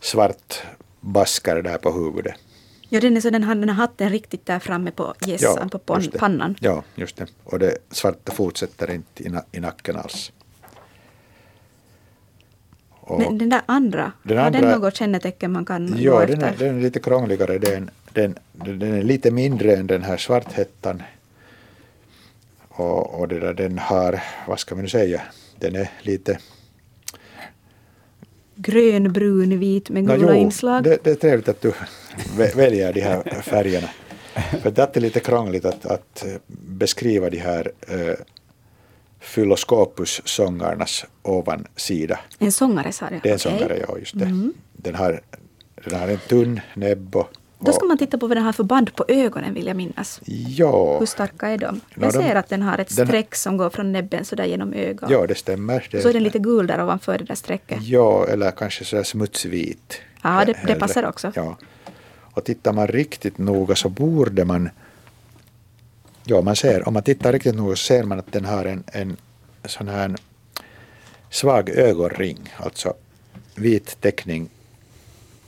svart 0.00 0.62
baskare 1.00 1.62
där 1.62 1.78
på 1.78 1.92
huvudet. 1.92 2.34
Ja, 2.94 3.00
den 3.00 3.16
är 3.16 3.20
så 3.20 3.30
den 3.30 3.44
har 3.44 3.54
den 3.54 3.68
här 3.68 3.76
hatten 3.76 4.10
riktigt 4.10 4.46
där 4.46 4.58
framme 4.58 4.90
på 4.90 5.14
gässan, 5.26 5.68
på 5.70 5.78
pon- 5.78 6.18
pannan. 6.18 6.56
Ja, 6.60 6.82
just 6.94 7.16
det. 7.16 7.26
Och 7.44 7.58
det 7.58 7.76
svarta 7.90 8.32
fortsätter 8.32 8.90
inte 8.90 9.22
i, 9.22 9.28
na- 9.28 9.44
i 9.52 9.60
nacken 9.60 9.96
alls. 9.96 10.32
Och, 12.90 13.18
Men 13.20 13.38
den 13.38 13.48
där 13.48 13.62
andra, 13.66 14.12
Den 14.22 14.38
har 14.38 14.50
den 14.50 14.64
andra- 14.64 14.78
något 14.78 14.96
kännetecken 14.96 15.52
man 15.52 15.64
kan 15.64 15.90
gå 15.90 15.96
ja, 15.98 16.22
efter? 16.22 16.36
den 16.36 16.44
är, 16.48 16.56
den 16.58 16.76
är 16.78 16.80
lite 16.80 17.00
krångligare. 17.00 17.58
Den, 17.58 17.90
den, 18.12 18.38
den 18.52 18.82
är 18.94 19.02
lite 19.02 19.30
mindre 19.30 19.76
än 19.76 19.86
den 19.86 20.02
här 20.02 20.16
svarthettan. 20.16 21.02
Och, 22.68 23.20
och 23.20 23.28
det 23.28 23.40
där, 23.40 23.54
den 23.54 23.78
har, 23.78 24.22
vad 24.48 24.60
ska 24.60 24.74
man 24.74 24.82
nu 24.84 24.88
säga, 24.88 25.22
den 25.58 25.76
är 25.76 25.90
lite... 26.02 26.38
Grön, 28.54 29.12
brun, 29.12 29.58
vit 29.58 29.90
med 29.90 30.06
gula 30.06 30.34
jo, 30.34 30.40
inslag. 30.40 30.82
Det, 30.84 31.04
det 31.04 31.10
är 31.10 31.14
trevligt 31.14 31.48
att 31.48 31.60
du 31.60 31.72
väljer 32.56 32.92
de 32.92 33.00
här 33.00 33.22
färgerna. 33.42 33.88
För 34.62 34.70
det 34.70 34.96
är 34.96 35.00
lite 35.00 35.20
krångligt 35.20 35.64
att, 35.64 35.86
att 35.86 36.24
eh, 36.24 36.34
beskriva 36.68 37.30
de 37.30 37.38
här 37.38 37.70
uh, 37.92 38.14
Philoscopus-sångarnas 39.34 41.04
ovansida. 41.22 42.18
En 42.38 42.52
sångare 42.52 42.92
sa 42.92 43.06
du? 43.10 43.20
Det 43.22 43.28
är 43.28 43.32
en 43.32 43.38
sångare, 43.38 43.84
ja 43.88 43.98
just 43.98 44.18
det. 44.18 44.50
Den, 44.72 44.94
har, 44.94 45.20
den 45.84 46.00
har 46.00 46.08
en 46.08 46.18
tunn 46.18 46.60
näbb 46.74 47.16
och... 47.16 47.28
Då 47.64 47.72
ska 47.72 47.86
man 47.86 47.98
titta 47.98 48.18
på 48.18 48.26
vad 48.26 48.36
den 48.36 48.44
har 48.44 48.52
för 48.52 48.64
band 48.64 48.94
på 48.94 49.04
ögonen 49.08 49.54
vill 49.54 49.66
jag 49.66 49.76
minnas. 49.76 50.20
Ja, 50.48 50.98
Hur 50.98 51.06
starka 51.06 51.48
är 51.48 51.58
de? 51.58 51.80
Ja, 51.94 52.02
Jag 52.02 52.12
de- 52.14 52.22
ser 52.22 52.34
att 52.34 52.48
den 52.48 52.62
har 52.62 52.78
ett 52.78 52.92
streck 52.92 53.34
som 53.34 53.56
går 53.56 53.70
från 53.70 53.92
näbben 53.92 54.24
så 54.24 54.36
där 54.36 54.44
genom 54.44 54.72
ögat. 54.72 55.10
ja, 55.10 55.26
det 55.26 55.34
stämmer. 55.34 55.88
Det, 55.90 56.00
Så 56.02 56.08
är 56.08 56.12
den 56.12 56.22
lite 56.22 56.38
gul 56.38 56.66
där 56.66 56.82
ovanför 56.82 57.18
det 57.18 57.24
där 57.24 57.34
strecket. 57.34 57.82
Ja, 57.82 58.26
eller 58.28 58.50
kanske 58.50 58.84
sådär 58.84 59.02
smutsvit. 59.02 60.00
Ja, 60.22 60.42
det- 60.46 60.56
det 60.66 60.74
passar 60.74 61.06
också. 61.06 61.32
Ja. 61.34 61.56
Och 62.32 62.44
tittar 62.44 62.72
man 62.72 62.86
riktigt 62.86 63.38
noga 63.38 63.74
så 63.74 63.88
borde 63.88 64.44
man... 64.44 64.70
Ja, 66.24 66.42
man 66.42 66.56
ser, 66.56 66.88
om 66.88 66.94
man 66.94 67.02
tittar 67.02 67.32
riktigt 67.32 67.54
noga 67.54 67.76
så 67.76 67.84
ser 67.84 68.02
man 68.02 68.18
att 68.18 68.32
den 68.32 68.44
har 68.44 68.64
en, 68.64 68.84
en 68.86 69.16
sån 69.64 69.88
här 69.88 70.16
svag 71.30 71.70
ögonring, 71.70 72.54
alltså 72.56 72.94
vit 73.54 74.00
teckning. 74.00 74.48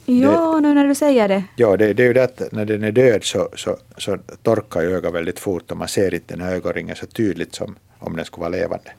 Ja, 0.07 0.61
nu 0.61 0.75
när 0.75 0.89
du 0.89 0.95
säger 0.95 1.29
det. 1.29 1.45
Ja, 1.57 1.77
det, 1.77 1.93
det 1.93 2.03
är 2.03 2.07
ju 2.07 2.13
det 2.13 2.25
att 2.25 2.53
när 2.53 2.65
den 2.65 2.85
är 2.85 2.93
död 2.93 3.25
så, 3.25 3.49
så, 3.57 3.77
så 3.99 4.19
torkar 4.43 4.81
ju 4.81 4.97
ögat 4.97 5.15
väldigt 5.15 5.39
fort 5.39 5.71
och 5.71 5.77
man 5.77 5.89
ser 5.89 6.15
inte 6.15 6.35
den 6.35 6.47
här 6.47 6.55
ögonringen 6.55 6.97
så 6.97 7.07
tydligt 7.07 7.55
som 7.55 7.77
om 7.99 8.17
den 8.17 8.25
skulle 8.25 8.41
vara 8.41 8.49
levande. 8.49 8.91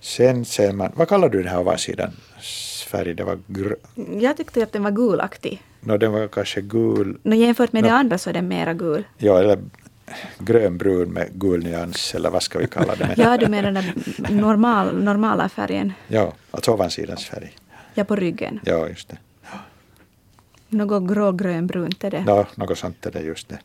Sen 0.00 0.44
ser 0.44 0.72
man, 0.72 0.92
vad 0.94 1.08
kallar 1.08 1.28
du 1.28 1.38
den 1.38 1.52
här 1.52 1.60
ovansidan? 1.60 2.10
Färg, 2.90 3.14
det 3.14 3.24
var 3.24 3.38
gr, 3.46 3.72
Jag 4.20 4.36
tyckte 4.36 4.62
att 4.62 4.72
den 4.72 4.82
var 4.82 4.90
gulaktig. 4.90 5.62
no, 5.80 5.96
den 5.96 6.12
var 6.12 6.28
kanske 6.28 6.60
gul, 6.60 7.18
Nå, 7.22 7.34
jämfört 7.36 7.72
med 7.72 7.82
Nå. 7.82 7.88
det 7.88 7.94
andra 7.94 8.18
så 8.18 8.30
är 8.30 8.34
den 8.34 8.48
mera 8.48 8.74
gul. 8.74 9.04
ja 9.18 9.38
eller 9.40 9.58
grönbrun 10.38 11.08
med 11.12 11.28
gul 11.32 11.62
nyans 11.64 12.14
eller 12.14 12.30
vad 12.30 12.42
ska 12.42 12.58
vi 12.58 12.66
kalla 12.66 12.94
det? 12.96 13.14
Ja, 13.16 13.36
du 13.36 13.48
menar 13.48 13.72
den 13.72 14.38
normal, 14.40 15.02
normala 15.04 15.48
färgen. 15.48 15.92
ja, 16.08 16.32
alltså 16.50 16.72
ovansidans 16.72 17.24
färg. 17.26 17.56
Ja, 17.94 18.04
på 18.04 18.16
ryggen. 18.16 18.60
Ja, 18.64 18.88
just 18.88 19.08
det. 19.08 19.18
Något 20.68 21.08
grå-grönbrunt 21.08 22.04
är 22.04 22.10
det. 22.10 22.24
Ja, 22.26 22.46
något 22.54 22.78
sånt 22.78 23.06
är 23.06 23.10
det 23.10 23.20
just 23.20 23.48
det. 23.48 23.58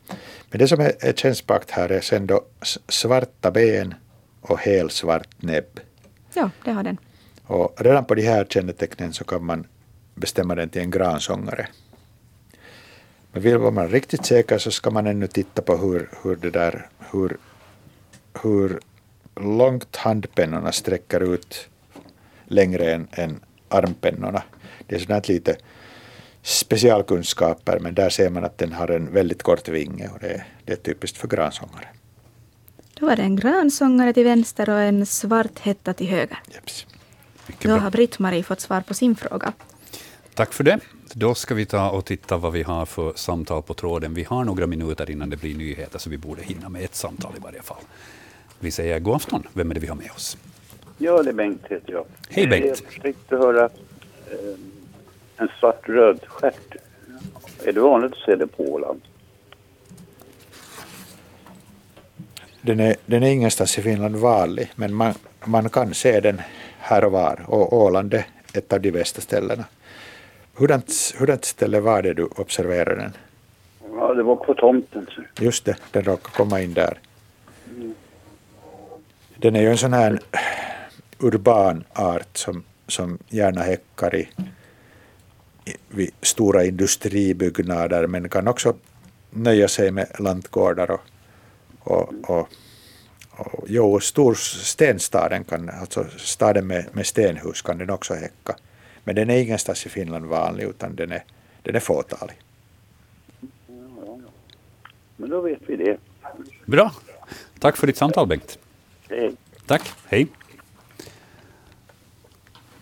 Men 0.50 0.58
det 0.58 0.68
som 0.68 0.80
är, 0.80 0.92
är 1.00 1.12
kännspakt 1.12 1.70
här 1.70 1.88
är 1.88 2.00
sen 2.00 2.26
då 2.26 2.44
svarta 2.88 3.50
ben 3.50 3.94
och 4.40 4.58
helsvart 4.58 5.28
näbb. 5.42 5.80
Ja, 6.34 6.50
det 6.64 6.70
har 6.72 6.82
den. 6.82 6.96
Och 7.46 7.74
redan 7.76 8.04
på 8.04 8.14
de 8.14 8.22
här 8.22 8.44
kännetecknen 8.44 9.12
så 9.12 9.24
kan 9.24 9.44
man 9.44 9.66
bestämma 10.14 10.54
den 10.54 10.68
till 10.68 10.82
en 10.82 10.90
gransångare. 10.90 11.68
Men 13.32 13.42
vill 13.42 13.58
man 13.58 13.74
vara 13.74 13.88
riktigt 13.88 14.26
säker 14.26 14.58
så 14.58 14.70
ska 14.70 14.90
man 14.90 15.06
ännu 15.06 15.26
titta 15.26 15.62
på 15.62 15.76
hur, 15.76 16.10
hur 16.22 16.36
det 16.36 16.50
där, 16.50 16.88
hur, 17.12 17.36
hur 18.42 18.80
långt 19.36 19.96
handpennorna 19.96 20.72
sträcker 20.72 21.34
ut 21.34 21.68
längre 22.44 22.94
än, 22.94 23.08
än 23.12 23.40
armpennorna. 23.68 24.42
Det 24.86 24.94
är 24.94 24.98
sådant 24.98 25.28
lite 25.28 25.56
specialkunskaper 26.42 27.78
men 27.78 27.94
där 27.94 28.10
ser 28.10 28.30
man 28.30 28.44
att 28.44 28.58
den 28.58 28.72
har 28.72 28.90
en 28.90 29.12
väldigt 29.12 29.42
kort 29.42 29.68
vinge 29.68 30.08
och 30.08 30.18
det 30.20 30.28
är, 30.28 30.46
det 30.64 30.72
är 30.72 30.76
typiskt 30.76 31.18
för 31.18 31.28
gransångare. 31.28 31.88
Då 32.94 33.06
var 33.06 33.16
det 33.16 33.22
en 33.22 33.36
grönsångare 33.36 34.12
till 34.12 34.24
vänster 34.24 34.70
och 34.70 34.80
en 34.80 35.06
svart 35.06 35.58
hetta 35.58 35.92
till 35.94 36.08
höger. 36.08 36.38
Jeps. 36.54 36.86
Mycket 37.46 37.62
Då 37.62 37.68
bra. 37.68 37.78
har 37.78 37.90
Britt-Marie 37.90 38.42
fått 38.42 38.60
svar 38.60 38.80
på 38.80 38.94
sin 38.94 39.16
fråga. 39.16 39.52
Tack 40.34 40.52
för 40.52 40.64
det. 40.64 40.78
Då 41.14 41.34
ska 41.34 41.54
vi 41.54 41.66
ta 41.66 41.90
och 41.90 42.04
titta 42.04 42.36
vad 42.36 42.52
vi 42.52 42.62
har 42.62 42.86
för 42.86 43.12
samtal 43.14 43.62
på 43.62 43.74
tråden. 43.74 44.14
Vi 44.14 44.22
har 44.24 44.44
några 44.44 44.66
minuter 44.66 45.10
innan 45.10 45.30
det 45.30 45.36
blir 45.36 45.54
nyheter, 45.56 45.98
så 45.98 46.10
vi 46.10 46.18
borde 46.18 46.42
hinna 46.42 46.68
med 46.68 46.84
ett 46.84 46.94
samtal 46.94 47.32
i 47.36 47.40
varje 47.40 47.62
fall. 47.62 47.82
Vi 48.58 48.70
säger 48.70 48.98
god 48.98 49.14
afton. 49.16 49.48
Vem 49.52 49.70
är 49.70 49.74
det 49.74 49.80
vi 49.80 49.86
har 49.86 49.96
med 49.96 50.10
oss? 50.10 50.36
Ja, 50.98 51.22
det 51.22 51.30
är 51.30 51.34
Bengt 51.34 51.62
heter 51.70 51.92
jag. 51.92 52.04
Hej, 52.30 52.46
Bengt. 52.46 52.66
Jag 52.66 52.92
försökte 52.92 53.36
höra 53.36 53.64
eh, 53.64 54.58
en 55.36 55.48
svart-röd 55.60 56.20
stjärt. 56.26 56.74
Är 57.64 57.72
det 57.72 57.80
vanligt 57.80 58.12
att 58.12 58.18
se 58.18 58.36
det 58.36 58.46
på 58.46 58.62
Åland? 58.62 59.00
Den 62.60 62.80
är, 62.80 62.96
den 63.06 63.22
är 63.22 63.30
ingenstans 63.30 63.78
i 63.78 63.82
Finland 63.82 64.16
vanlig, 64.16 64.72
men 64.76 64.94
man, 64.94 65.14
man 65.44 65.70
kan 65.70 65.94
se 65.94 66.20
den 66.20 66.40
här 66.86 67.04
och 67.04 67.12
var. 67.12 67.44
Och 67.46 67.72
Åland 67.72 68.14
är 68.14 68.26
ett 68.52 68.72
av 68.72 68.80
de 68.80 68.90
bästa 68.90 69.20
ställena. 69.20 69.64
Hurdant, 70.54 71.14
hurdant 71.18 71.44
ställe 71.44 71.80
var 71.80 72.02
det 72.02 72.14
du 72.14 72.24
observerade 72.24 72.94
den? 72.94 73.12
Ja, 73.94 74.14
det 74.14 74.22
var 74.22 74.36
på 74.36 74.54
tomten. 74.54 75.06
Så. 75.10 75.44
Just 75.44 75.64
det, 75.64 75.76
den 75.90 76.02
råkade 76.02 76.36
komma 76.36 76.60
in 76.60 76.74
där. 76.74 76.98
Den 79.36 79.56
är 79.56 79.60
ju 79.60 79.70
en 79.70 79.78
sån 79.78 79.92
här 79.92 80.18
urban 81.18 81.84
art 81.92 82.36
som, 82.36 82.64
som 82.86 83.18
gärna 83.28 83.62
häckar 83.62 84.14
i, 84.14 84.28
i, 85.64 85.74
vid 85.88 86.10
stora 86.22 86.64
industribyggnader 86.64 88.06
men 88.06 88.28
kan 88.28 88.48
också 88.48 88.74
nöja 89.30 89.68
sig 89.68 89.90
med 89.90 90.06
lantgårdar 90.18 90.90
och, 90.90 91.00
och, 91.80 92.12
och, 92.26 92.48
jo, 93.66 94.00
storstenstaden 94.00 95.44
kan, 95.44 95.70
alltså 95.70 96.06
staden 96.16 96.66
med, 96.66 96.86
med 96.92 97.06
stenhus 97.06 97.62
kan 97.62 97.78
den 97.78 97.90
också 97.90 98.14
häcka. 98.14 98.56
Men 99.04 99.14
den 99.14 99.30
är 99.30 99.38
ingenstans 99.38 99.86
i 99.86 99.88
Finland 99.88 100.24
vanlig 100.24 100.64
utan 100.64 100.96
den 100.96 101.12
är, 101.12 101.24
den 101.62 101.74
är 101.76 101.80
fåtalig. 101.80 102.36
Men 105.16 105.30
då 105.30 105.40
vet 105.40 105.60
vi 105.66 105.76
det. 105.76 105.98
Bra. 106.64 106.92
Tack 107.58 107.76
för 107.76 107.86
ditt 107.86 107.96
samtal, 107.96 108.26
Bengt. 108.26 108.58
Hej. 109.08 109.32
Tack. 109.66 109.92
Hej. 110.06 110.26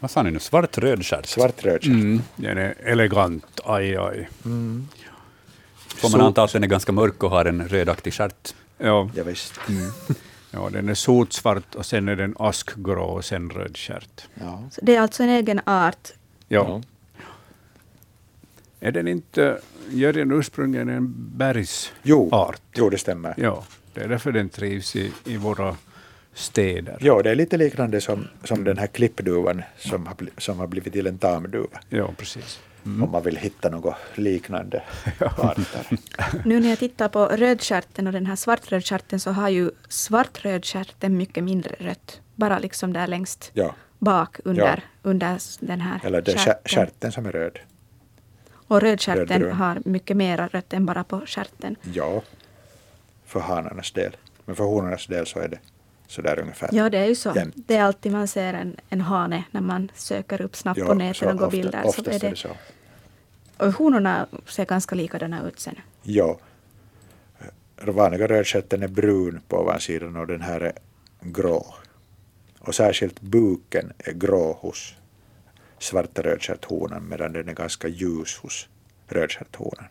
Vad 0.00 0.10
sa 0.10 0.22
ni 0.22 0.30
nu? 0.30 0.38
Svart 0.38 0.78
rödstjärt? 0.78 1.26
Svart-röd 1.26 1.86
Mm, 1.86 2.22
den 2.36 2.58
är 2.58 2.74
elegant, 2.84 3.60
aj 3.64 3.96
aj. 3.96 4.28
Får 5.88 6.10
man 6.10 6.20
anta 6.20 6.42
att 6.42 6.52
den 6.52 6.62
är 6.64 6.68
ganska 6.68 6.92
mörk 6.92 7.22
och 7.22 7.30
har 7.30 7.44
en 7.44 7.68
rödaktig 7.68 8.14
stjärt? 8.14 8.54
Ja, 8.78 9.10
Ja, 9.14 9.24
visst. 9.24 9.60
Ja, 10.54 10.70
den 10.72 10.88
är 10.88 10.94
sotsvart 10.94 11.74
och 11.74 11.86
sen 11.86 12.08
är 12.08 12.16
den 12.16 12.34
askgrå 12.38 13.04
och 13.04 13.24
sen 13.24 13.50
rödstjärt. 13.50 14.28
Ja. 14.34 14.68
Så 14.70 14.80
det 14.84 14.96
är 14.96 15.00
alltså 15.00 15.22
en 15.22 15.28
egen 15.28 15.60
art. 15.66 16.08
Ja. 16.48 16.82
Är 18.80 18.92
den 18.92 19.08
inte 19.08 19.60
Jörgen 19.90 20.32
ursprungligen 20.32 20.88
en 20.88 21.14
bergsart? 21.16 21.92
Jo, 22.02 22.52
jo, 22.74 22.90
det 22.90 22.98
stämmer. 22.98 23.34
Ja, 23.36 23.64
det 23.94 24.00
är 24.00 24.08
därför 24.08 24.32
den 24.32 24.48
trivs 24.48 24.96
i, 24.96 25.12
i 25.24 25.36
våra 25.36 25.76
städer. 26.34 26.96
Ja, 27.00 27.22
det 27.22 27.30
är 27.30 27.34
lite 27.34 27.56
liknande 27.56 28.00
som, 28.00 28.28
som 28.44 28.64
den 28.64 28.78
här 28.78 28.86
klippduvan 28.86 29.62
som 29.78 30.06
har, 30.06 30.16
som 30.38 30.58
har 30.58 30.66
blivit 30.66 30.92
till 30.92 31.06
en 31.06 31.18
tamduva. 31.18 31.80
Ja, 31.88 32.10
precis. 32.16 32.60
Om 32.84 33.08
man 33.12 33.22
vill 33.22 33.36
hitta 33.36 33.68
något 33.70 33.94
liknande 34.14 34.82
arter. 35.20 35.86
Nu 36.44 36.60
när 36.60 36.68
jag 36.68 36.78
tittar 36.78 37.08
på 37.08 37.26
rödstjärten 37.26 38.06
och 38.06 38.12
den 38.12 38.26
här 38.26 38.36
svartrödstjärten 38.36 39.20
så 39.20 39.30
har 39.30 39.48
ju 39.48 39.70
svartrödstjärten 39.88 41.16
mycket 41.16 41.44
mindre 41.44 41.76
rött. 41.78 42.20
Bara 42.34 42.58
liksom 42.58 42.92
där 42.92 43.06
längst 43.06 43.50
Ja, 43.54 43.74
bak 43.98 44.40
under, 44.44 44.62
Ja. 45.02 45.08
under 45.10 45.38
den 45.66 45.80
här 45.80 46.00
eller 46.04 46.22
den 46.22 46.34
stjär- 46.36 46.60
stjärten 46.68 47.12
som 47.12 47.26
är 47.26 47.32
röd. 47.32 47.58
Och 48.68 48.80
rödstjärten 48.80 49.52
har 49.52 49.82
mycket 49.84 50.16
mera 50.16 50.46
rött 50.48 50.72
än 50.72 50.86
bara 50.86 51.04
på 51.04 51.20
stjärten. 51.26 51.76
Ja, 51.92 52.22
för 53.26 53.40
hanarnas 53.40 53.92
del. 53.92 54.16
Men 54.44 54.56
för 54.56 54.64
honornas 54.64 55.06
del 55.06 55.26
så 55.26 55.38
är 55.38 55.48
det 55.48 55.58
sådär 56.06 56.38
ungefär. 56.38 56.68
Ja, 56.72 56.90
det 56.90 56.98
är 56.98 57.06
ju 57.06 57.14
så. 57.14 57.32
Jämt. 57.36 57.54
Det 57.56 57.76
är 57.76 57.82
alltid 57.82 58.12
man 58.12 58.28
ser 58.28 58.54
en, 58.54 58.76
en 58.88 59.00
hane 59.00 59.44
när 59.50 59.60
man 59.60 59.90
söker 59.94 60.40
upp 60.42 60.56
snabbt 60.56 60.78
Ja, 60.78 60.86
på 60.86 60.94
nätet 60.94 61.22
och 61.28 61.38
går 61.38 61.46
ofta- 61.46 61.56
bilder. 61.56 61.82
Så 61.92 62.02
är 62.04 62.14
är 62.14 62.18
det, 62.18 62.30
det 62.30 62.36
så. 62.36 62.48
och 63.56 63.72
honorna 63.72 64.26
ser 64.46 64.64
ganska 64.64 64.94
likadana 64.94 65.48
ut 65.48 65.60
sen. 65.60 65.74
Ja. 66.02 66.38
Den 67.84 67.94
vanliga 67.94 68.26
rödstjärten 68.26 68.82
är 68.82 68.88
brun 68.88 69.40
på 69.48 69.56
ovansidan 69.56 70.16
och 70.16 70.26
den 70.26 70.40
här 70.40 70.60
är 70.60 70.72
grå. 71.20 71.74
Och 72.58 72.74
särskilt 72.74 73.20
buken 73.20 73.92
är 73.98 74.12
grå 74.12 74.52
hos 74.60 74.94
svarta 75.78 76.22
rödstjärthonan 76.22 77.08
medan 77.08 77.32
den 77.32 77.48
är 77.48 77.52
ganska 77.52 77.88
ljus 77.88 78.38
hos 78.38 78.68
rödstjärthonan. 79.08 79.86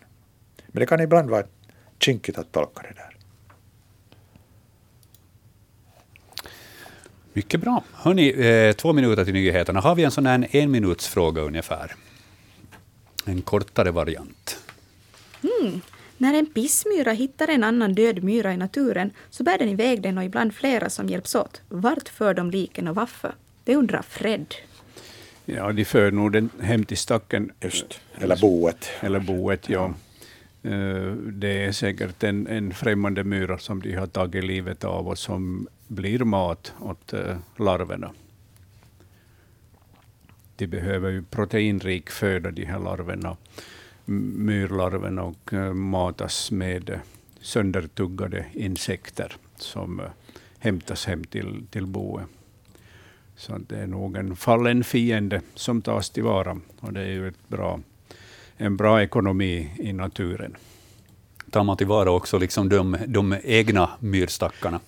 Men 0.68 0.80
det 0.80 0.86
kan 0.86 1.00
ibland 1.00 1.30
vara 1.30 1.44
kinkigt 2.00 2.38
att 2.38 2.52
tolka 2.52 2.82
det 2.82 2.94
där. 2.96 3.18
Mycket 7.34 7.62
bra. 7.62 7.84
Hörni, 7.94 8.30
eh, 8.30 8.74
två 8.74 8.94
minuter 8.94 9.26
till 9.26 9.34
nyheterna. 9.34 9.80
Har 9.80 9.96
vi 9.96 10.04
en 10.04 10.12
sån 10.12 10.26
här 10.26 10.48
en 10.52 10.72
minuts 10.72 11.08
fråga 11.08 11.42
ungefär? 11.42 11.96
En 13.26 13.42
kortare 13.42 13.92
variant. 13.92 14.58
När 16.18 16.34
en 16.34 16.46
pissmyra 16.46 17.12
hittar 17.12 17.48
en 17.48 17.64
annan 17.64 17.94
död 17.94 18.24
myra 18.24 18.54
i 18.54 18.58
naturen 18.58 19.12
så 19.30 19.44
bär 19.44 19.58
den 19.58 19.70
iväg 19.70 20.02
den 20.02 20.18
och 20.18 20.24
ibland 20.24 20.54
flera 20.54 20.90
som 20.90 21.10
hjälps 21.10 21.36
åt. 21.36 21.62
Vart 21.70 22.10
för 22.10 22.34
de 22.34 22.52
liken 22.52 22.88
och 22.88 22.96
varför? 22.96 23.36
Det 23.64 23.76
undrar 23.76 24.02
Fred. 24.02 24.56
Ja, 25.46 25.72
de 25.72 25.86
för 25.86 26.12
nog 26.12 26.32
den 26.32 26.50
hem 26.62 26.84
till 26.86 26.98
stacken. 26.98 27.52
Just. 27.62 28.00
Eller 28.18 28.38
boet. 28.42 28.90
Eller 29.02 29.20
boet, 29.20 29.70
ja. 29.70 29.94
Eh, 30.64 31.12
Det 31.16 31.66
är 31.66 31.72
säkert 31.72 32.24
en, 32.24 32.48
en 32.48 32.74
främmande 32.74 33.24
myra 33.24 33.58
som 33.58 33.82
de 33.82 33.94
har 33.96 34.08
tagit 34.08 34.44
livet 34.44 34.84
av 34.84 35.08
och 35.08 35.18
som 35.18 35.68
blir 35.94 36.20
mat 36.20 36.74
åt 36.80 37.14
eh, 37.14 37.38
larverna. 37.58 38.12
De 40.56 40.68
behöver 40.68 41.10
ju 41.10 41.24
proteinrik 41.24 42.10
föda, 42.10 42.52
de 42.52 42.66
här 42.66 42.80
larverna, 42.80 43.38
myrlarverna, 44.06 45.24
och 45.24 45.54
eh, 45.54 45.74
matas 45.74 46.52
med 46.52 46.90
eh, 46.90 47.00
söndertuggade 47.42 48.46
insekter 48.54 49.36
som 49.56 50.02
hämtas 50.60 51.06
hem 51.06 51.24
till, 51.24 51.66
till 51.70 51.86
boet. 51.86 52.26
Så 53.36 53.58
det 53.58 53.78
är 53.78 53.88
nog 53.88 54.18
en 54.18 54.36
fallen 54.36 54.84
fiende 54.84 55.42
som 55.56 55.82
tas 55.82 56.10
tillvara. 56.10 56.58
Och 56.80 56.94
det 56.94 57.02
är 57.02 57.12
ju 57.12 57.28
ett 57.28 57.48
bra, 57.48 57.80
en 58.58 58.78
bra 58.78 59.04
ekonomi 59.04 59.72
i 59.80 59.94
naturen. 59.94 60.56
Tar 61.52 61.64
man 61.64 61.78
tillvara 61.78 62.12
också 62.12 62.38
liksom 62.38 62.70
de, 62.70 62.98
de 63.08 63.36
egna 63.44 63.90
myrstackarna? 64.00 64.80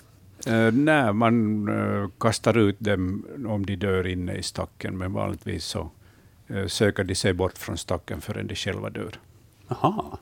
Eh, 0.47 0.71
nej, 0.73 1.13
man 1.13 1.67
eh, 1.69 2.09
kastar 2.19 2.57
ut 2.57 2.75
dem 2.79 3.25
om 3.47 3.65
de 3.65 3.75
dör 3.75 4.07
inne 4.07 4.33
i 4.35 4.43
stacken, 4.43 4.97
men 4.97 5.13
vanligtvis 5.13 5.65
så 5.65 5.89
eh, 6.47 6.65
söker 6.67 7.03
de 7.03 7.15
sig 7.15 7.33
bort 7.33 7.57
från 7.57 7.77
stacken 7.77 8.21
förrän 8.21 8.47
de 8.47 8.55
själva 8.55 8.89
dör. 8.89 9.19
Aha. 9.67 10.19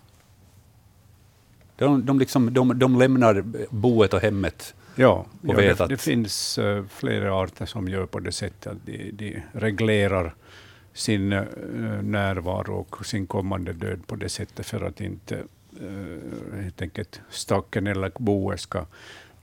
De, 1.75 2.05
de, 2.05 2.19
liksom, 2.19 2.53
de, 2.53 2.79
de 2.79 2.99
lämnar 2.99 3.43
boet 3.69 4.13
och 4.13 4.21
hemmet. 4.21 4.75
Ja, 4.95 5.25
Och 5.41 5.49
ja 5.49 5.53
vet 5.55 5.77
det, 5.77 5.83
att- 5.83 5.89
det 5.89 5.97
finns 5.97 6.59
flera 6.89 7.33
arter 7.35 7.65
som 7.65 7.87
gör 7.87 8.05
på 8.05 8.19
det 8.19 8.31
sättet 8.31 8.67
att 8.67 8.85
de, 8.85 9.11
de 9.11 9.41
reglerar 9.53 10.35
sin 10.93 11.29
närvaro 12.01 12.85
och 12.89 13.05
sin 13.05 13.27
kommande 13.27 13.73
död 13.73 14.07
på 14.07 14.15
det 14.15 14.29
sättet 14.29 14.65
för 14.65 14.81
att 14.81 15.01
inte 15.01 15.43
helt 16.61 16.81
enkelt 16.81 17.21
stacken 17.29 17.87
eller 17.87 18.11
boet 18.17 18.59
ska 18.59 18.85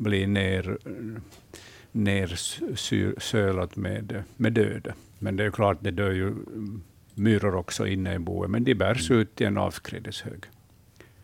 bli 0.00 0.26
ner, 0.26 0.78
med, 3.76 4.22
med 4.36 4.52
död. 4.52 4.92
Men 5.18 5.36
det 5.36 5.44
är 5.44 5.50
klart, 5.50 5.78
det 5.80 5.90
dör 5.90 6.10
ju 6.10 6.28
mm, 6.28 6.82
myror 7.14 7.54
också 7.54 7.86
inne 7.86 8.14
i 8.14 8.18
boet, 8.18 8.50
men 8.50 8.64
de 8.64 8.74
bärs 8.74 9.10
ut 9.10 9.40
i 9.40 9.44
en 9.44 9.58
avskrädeshög. 9.58 10.44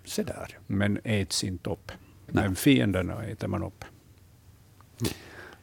Se 0.04 0.22
där. 0.22 0.58
Men 0.66 0.98
äts 1.04 1.44
inte 1.44 1.70
upp. 1.70 1.92
Nej. 2.26 2.44
Men 2.44 2.56
fienderna 2.56 3.24
äter 3.24 3.48
man 3.48 3.62
upp. 3.62 3.84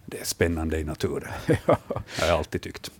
Det 0.06 0.20
är 0.20 0.26
spännande 0.26 0.80
i 0.80 0.84
naturen. 0.84 1.32
Jag 1.68 2.28
har 2.28 2.38
alltid 2.38 2.62
tyckt. 2.62 2.92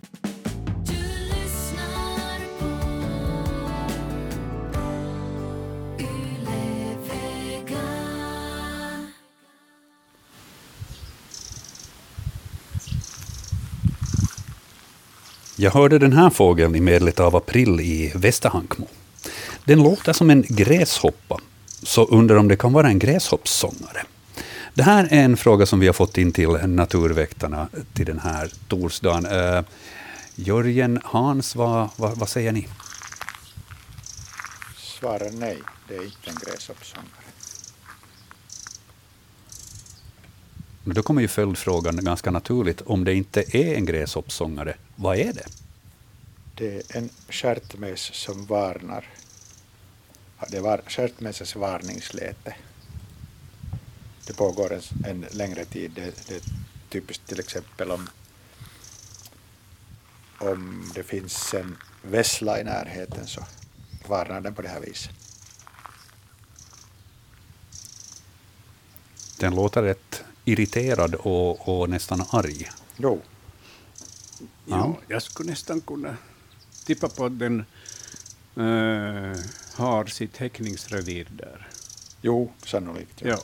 Jag 15.56 15.70
hörde 15.70 15.98
den 15.98 16.12
här 16.12 16.30
fågeln 16.30 16.74
i 16.74 16.80
medlet 16.80 17.20
av 17.20 17.36
april 17.36 17.80
i 17.80 18.12
Västerhankmo. 18.14 18.88
Den 19.64 19.82
låter 19.82 20.12
som 20.12 20.30
en 20.30 20.44
gräshoppa, 20.48 21.38
så 21.82 22.04
undrar 22.04 22.36
om 22.36 22.48
det 22.48 22.56
kan 22.56 22.72
vara 22.72 22.88
en 22.88 22.98
gräshoppssångare. 22.98 24.04
Det 24.74 24.82
här 24.82 25.08
är 25.10 25.24
en 25.24 25.36
fråga 25.36 25.66
som 25.66 25.80
vi 25.80 25.86
har 25.86 25.92
fått 25.92 26.18
in 26.18 26.32
till 26.32 26.48
Naturväktarna 26.48 27.68
till 27.92 28.06
den 28.06 28.18
här 28.18 28.52
torsdagen. 28.68 29.26
Uh, 29.26 29.64
Jörgen, 30.34 31.00
Hans, 31.04 31.56
vad, 31.56 31.88
vad, 31.96 32.18
vad 32.18 32.28
säger 32.28 32.52
ni? 32.52 32.68
Svarar 34.76 35.30
nej, 35.30 35.58
det 35.88 35.96
är 35.96 36.04
inte 36.04 36.30
en 36.30 36.36
gräshoppssångare. 36.36 37.23
Då 40.84 41.02
kommer 41.02 41.22
ju 41.22 41.28
följdfrågan 41.28 42.04
ganska 42.04 42.30
naturligt. 42.30 42.80
Om 42.80 43.04
det 43.04 43.14
inte 43.14 43.56
är 43.58 43.74
en 43.74 43.86
gräshoppssångare, 43.86 44.76
vad 44.96 45.16
är 45.16 45.32
det? 45.32 45.46
Det 46.54 46.76
är 46.76 46.96
en 46.96 47.10
stjärtmes 47.28 48.00
som 48.00 48.46
varnar. 48.46 49.08
Det 50.48 50.60
var 50.60 50.82
stjärtmesens 50.86 51.56
varningsläte. 51.56 52.54
Det 54.26 54.32
pågår 54.32 54.72
en, 54.72 54.82
en 55.04 55.26
längre 55.30 55.64
tid. 55.64 55.92
Det, 55.94 56.28
det 56.28 56.34
är 56.34 56.42
typiskt 56.88 57.26
till 57.26 57.40
exempel 57.40 57.90
om, 57.90 58.08
om 60.38 60.92
det 60.94 61.02
finns 61.02 61.54
en 61.54 61.76
vessla 62.02 62.60
i 62.60 62.64
närheten 62.64 63.26
så 63.26 63.44
varnar 64.08 64.40
den 64.40 64.54
på 64.54 64.62
det 64.62 64.68
här 64.68 64.80
viset. 64.80 65.10
Den 69.38 69.54
låter 69.54 69.82
rätt 69.82 70.03
irriterad 70.44 71.14
och, 71.14 71.68
och 71.68 71.90
nästan 71.90 72.24
arg. 72.30 72.70
Jo, 72.96 73.20
Ja, 74.66 74.96
jag 75.08 75.22
skulle 75.22 75.50
nästan 75.50 75.80
kunna 75.80 76.16
tippa 76.86 77.08
på 77.08 77.24
att 77.24 77.38
den 77.38 77.64
eh, 78.56 79.38
har 79.74 80.06
sitt 80.06 80.36
häckningsrevir 80.36 81.28
där. 81.30 81.68
jo 82.22 82.52
sannolikt. 82.64 83.22
Ja, 83.22 83.38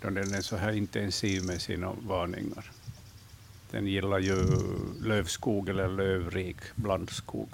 då 0.00 0.10
den 0.10 0.34
är 0.34 0.40
så 0.40 0.56
här 0.56 0.72
intensiv 0.72 1.44
med 1.44 1.62
sina 1.62 1.92
varningar. 2.06 2.70
Den 3.70 3.86
gillar 3.86 4.18
ju 4.18 4.46
lövskog 5.02 5.68
eller 5.68 5.88
lövrik 5.88 6.56
blandskog. 6.74 7.48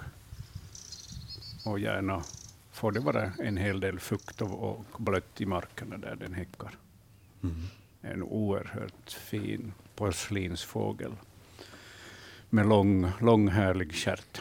Och 1.64 1.78
gärna 1.78 2.22
får 2.72 2.92
det 2.92 3.00
vara 3.00 3.32
en 3.38 3.56
hel 3.56 3.80
del 3.80 4.00
fukt 4.00 4.40
och, 4.40 4.62
och 4.62 4.84
blött 4.98 5.40
i 5.40 5.46
markerna 5.46 5.96
där 5.96 6.16
den 6.16 6.34
häckar. 6.34 6.70
En 8.02 8.22
oerhört 8.22 9.12
fin 9.12 9.72
porslinsfågel 9.96 11.12
med 12.50 12.66
lång, 12.68 13.12
lång 13.20 13.48
härlig 13.48 13.94
stjärt. 13.94 14.40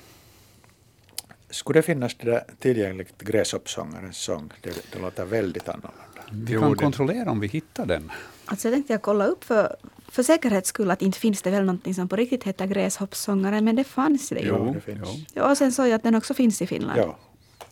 Skulle 1.50 1.80
det 1.80 1.84
finnas 1.84 2.16
det 2.16 2.32
där 2.32 2.44
tillgängligt 2.60 3.22
gräshoppssångarens 3.22 4.18
sång? 4.18 4.52
Det, 4.62 4.86
det 4.94 5.00
låter 5.00 5.26
väldigt 5.26 5.70
annorlunda. 5.70 6.22
Vi 6.32 6.54
kan 6.54 6.76
kontrollera 6.76 7.32
om 7.32 7.40
vi 7.40 7.48
hittar 7.48 7.86
den. 7.86 8.12
Alltså 8.46 8.68
jag 8.68 8.76
tänkte 8.76 8.94
jag 8.94 9.02
kolla 9.02 9.26
upp 9.26 9.44
för, 9.44 9.76
för 10.08 10.24
säkerhets 10.24 10.70
skull 10.70 10.92
att 10.92 11.02
inte 11.02 11.20
finns 11.20 11.42
det 11.42 11.52
väl 11.52 11.66
någonting 11.66 11.94
som 11.94 12.08
på 12.10 12.16
riktigt 12.16 12.44
heter 12.44 12.66
gräshoppssångare, 12.68 13.62
men 13.62 13.76
det 13.76 13.84
fanns 13.84 14.30
det 14.30 14.40
ju. 14.40 14.48
Jo, 14.48 14.56
Jo, 14.68 14.74
det 14.74 14.82
finns. 14.82 15.00
jo. 15.04 15.26
Ja, 15.34 15.52
och 15.52 15.58
sen 15.58 15.72
såg 15.72 15.86
jag 15.88 15.94
att 15.94 16.04
den 16.04 16.16
också 16.16 16.34
finns 16.34 16.62
i 16.62 16.68
Finland. 16.68 17.00
Ja, 17.00 17.18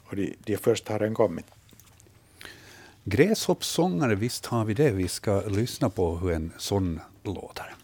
och 0.04 0.16
de, 0.16 0.36
de 0.40 0.58
först 0.58 0.88
har 0.88 1.00
den 1.00 1.14
kommit. 1.14 1.46
Gräshoppssångare, 3.10 4.16
visst 4.16 4.46
har 4.46 4.66
vi 4.66 4.74
det. 4.74 4.92
Vi 4.92 5.08
ska 5.08 5.42
lyssna 5.42 5.90
på 5.90 6.18
hur 6.18 6.32
en 6.32 6.52
sån 6.58 7.00
låter. 7.24 7.76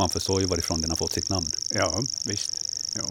Man 0.00 0.08
förstår 0.08 0.40
ju 0.40 0.46
varifrån 0.46 0.80
den 0.80 0.90
har 0.90 0.96
fått 0.96 1.12
sitt 1.12 1.30
namn. 1.30 1.46
Ja, 1.70 2.02
visst. 2.26 2.62
Ja. 2.94 3.02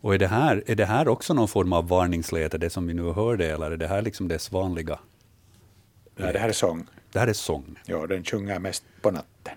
Och 0.00 0.14
är 0.14 0.18
det, 0.18 0.26
här, 0.26 0.64
är 0.66 0.74
det 0.74 0.84
här 0.84 1.08
också 1.08 1.34
någon 1.34 1.48
form 1.48 1.72
av 1.72 1.88
varningsläte, 1.88 2.58
det 2.58 2.70
som 2.70 2.86
vi 2.86 2.94
nu 2.94 3.02
hörde, 3.02 3.52
eller 3.52 3.70
är 3.70 3.76
det 3.76 3.86
här 3.86 4.02
liksom 4.02 4.28
dess 4.28 4.52
vanliga? 4.52 4.98
Nej, 6.16 6.32
det 6.32 6.38
här 6.38 6.48
är 6.48 6.52
sång. 6.52 6.86
Det 7.12 7.18
här 7.18 7.26
är 7.26 7.32
sång. 7.32 7.78
Ja, 7.86 8.06
den 8.06 8.24
sjunger 8.24 8.58
mest 8.58 8.84
på 9.02 9.10
natten. 9.10 9.54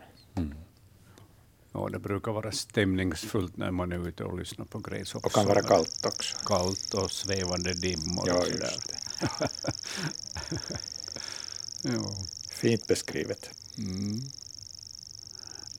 Ja, 1.72 1.90
det 1.92 2.00
brukar 2.00 2.32
vara 2.32 2.52
stämningsfullt 2.52 3.58
när 3.58 3.72
man 3.72 3.92
är 3.92 4.08
ute 4.08 4.24
och 4.24 4.40
lyssnar 4.40 4.66
på 4.66 4.80
gräshoppor. 4.80 5.28
Och 5.28 5.34
kan 5.34 5.46
vara 5.46 5.62
kallt 5.62 6.06
också. 6.06 6.38
Kallt 6.46 6.94
och 6.94 7.12
svävande 7.12 7.74
dimmor 7.74 8.24
Ja, 8.28 8.38
och 8.38 8.44
sådär. 8.44 8.74
Ja. 11.94 12.12
Fint 12.52 12.88
beskrivet. 12.88 13.50
Mm. 13.78 14.20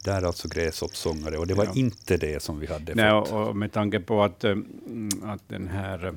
Där 0.04 0.22
är 0.22 0.26
alltså 0.26 0.48
gräshoppsångare, 0.48 1.38
och 1.38 1.46
det 1.46 1.54
var 1.54 1.64
Ja. 1.64 1.72
inte 1.74 2.16
det 2.16 2.42
som 2.42 2.58
vi 2.58 2.66
hade 2.66 2.94
Nej, 2.94 3.10
fått. 3.10 3.32
och, 3.32 3.56
med 3.56 3.72
tanke 3.72 4.00
på 4.00 4.22
att, 4.22 4.44
eh, 4.44 4.50
mm, 4.50 5.08
att 5.24 5.48
den 5.48 5.68
här, 5.68 6.06
eh, 6.06 6.12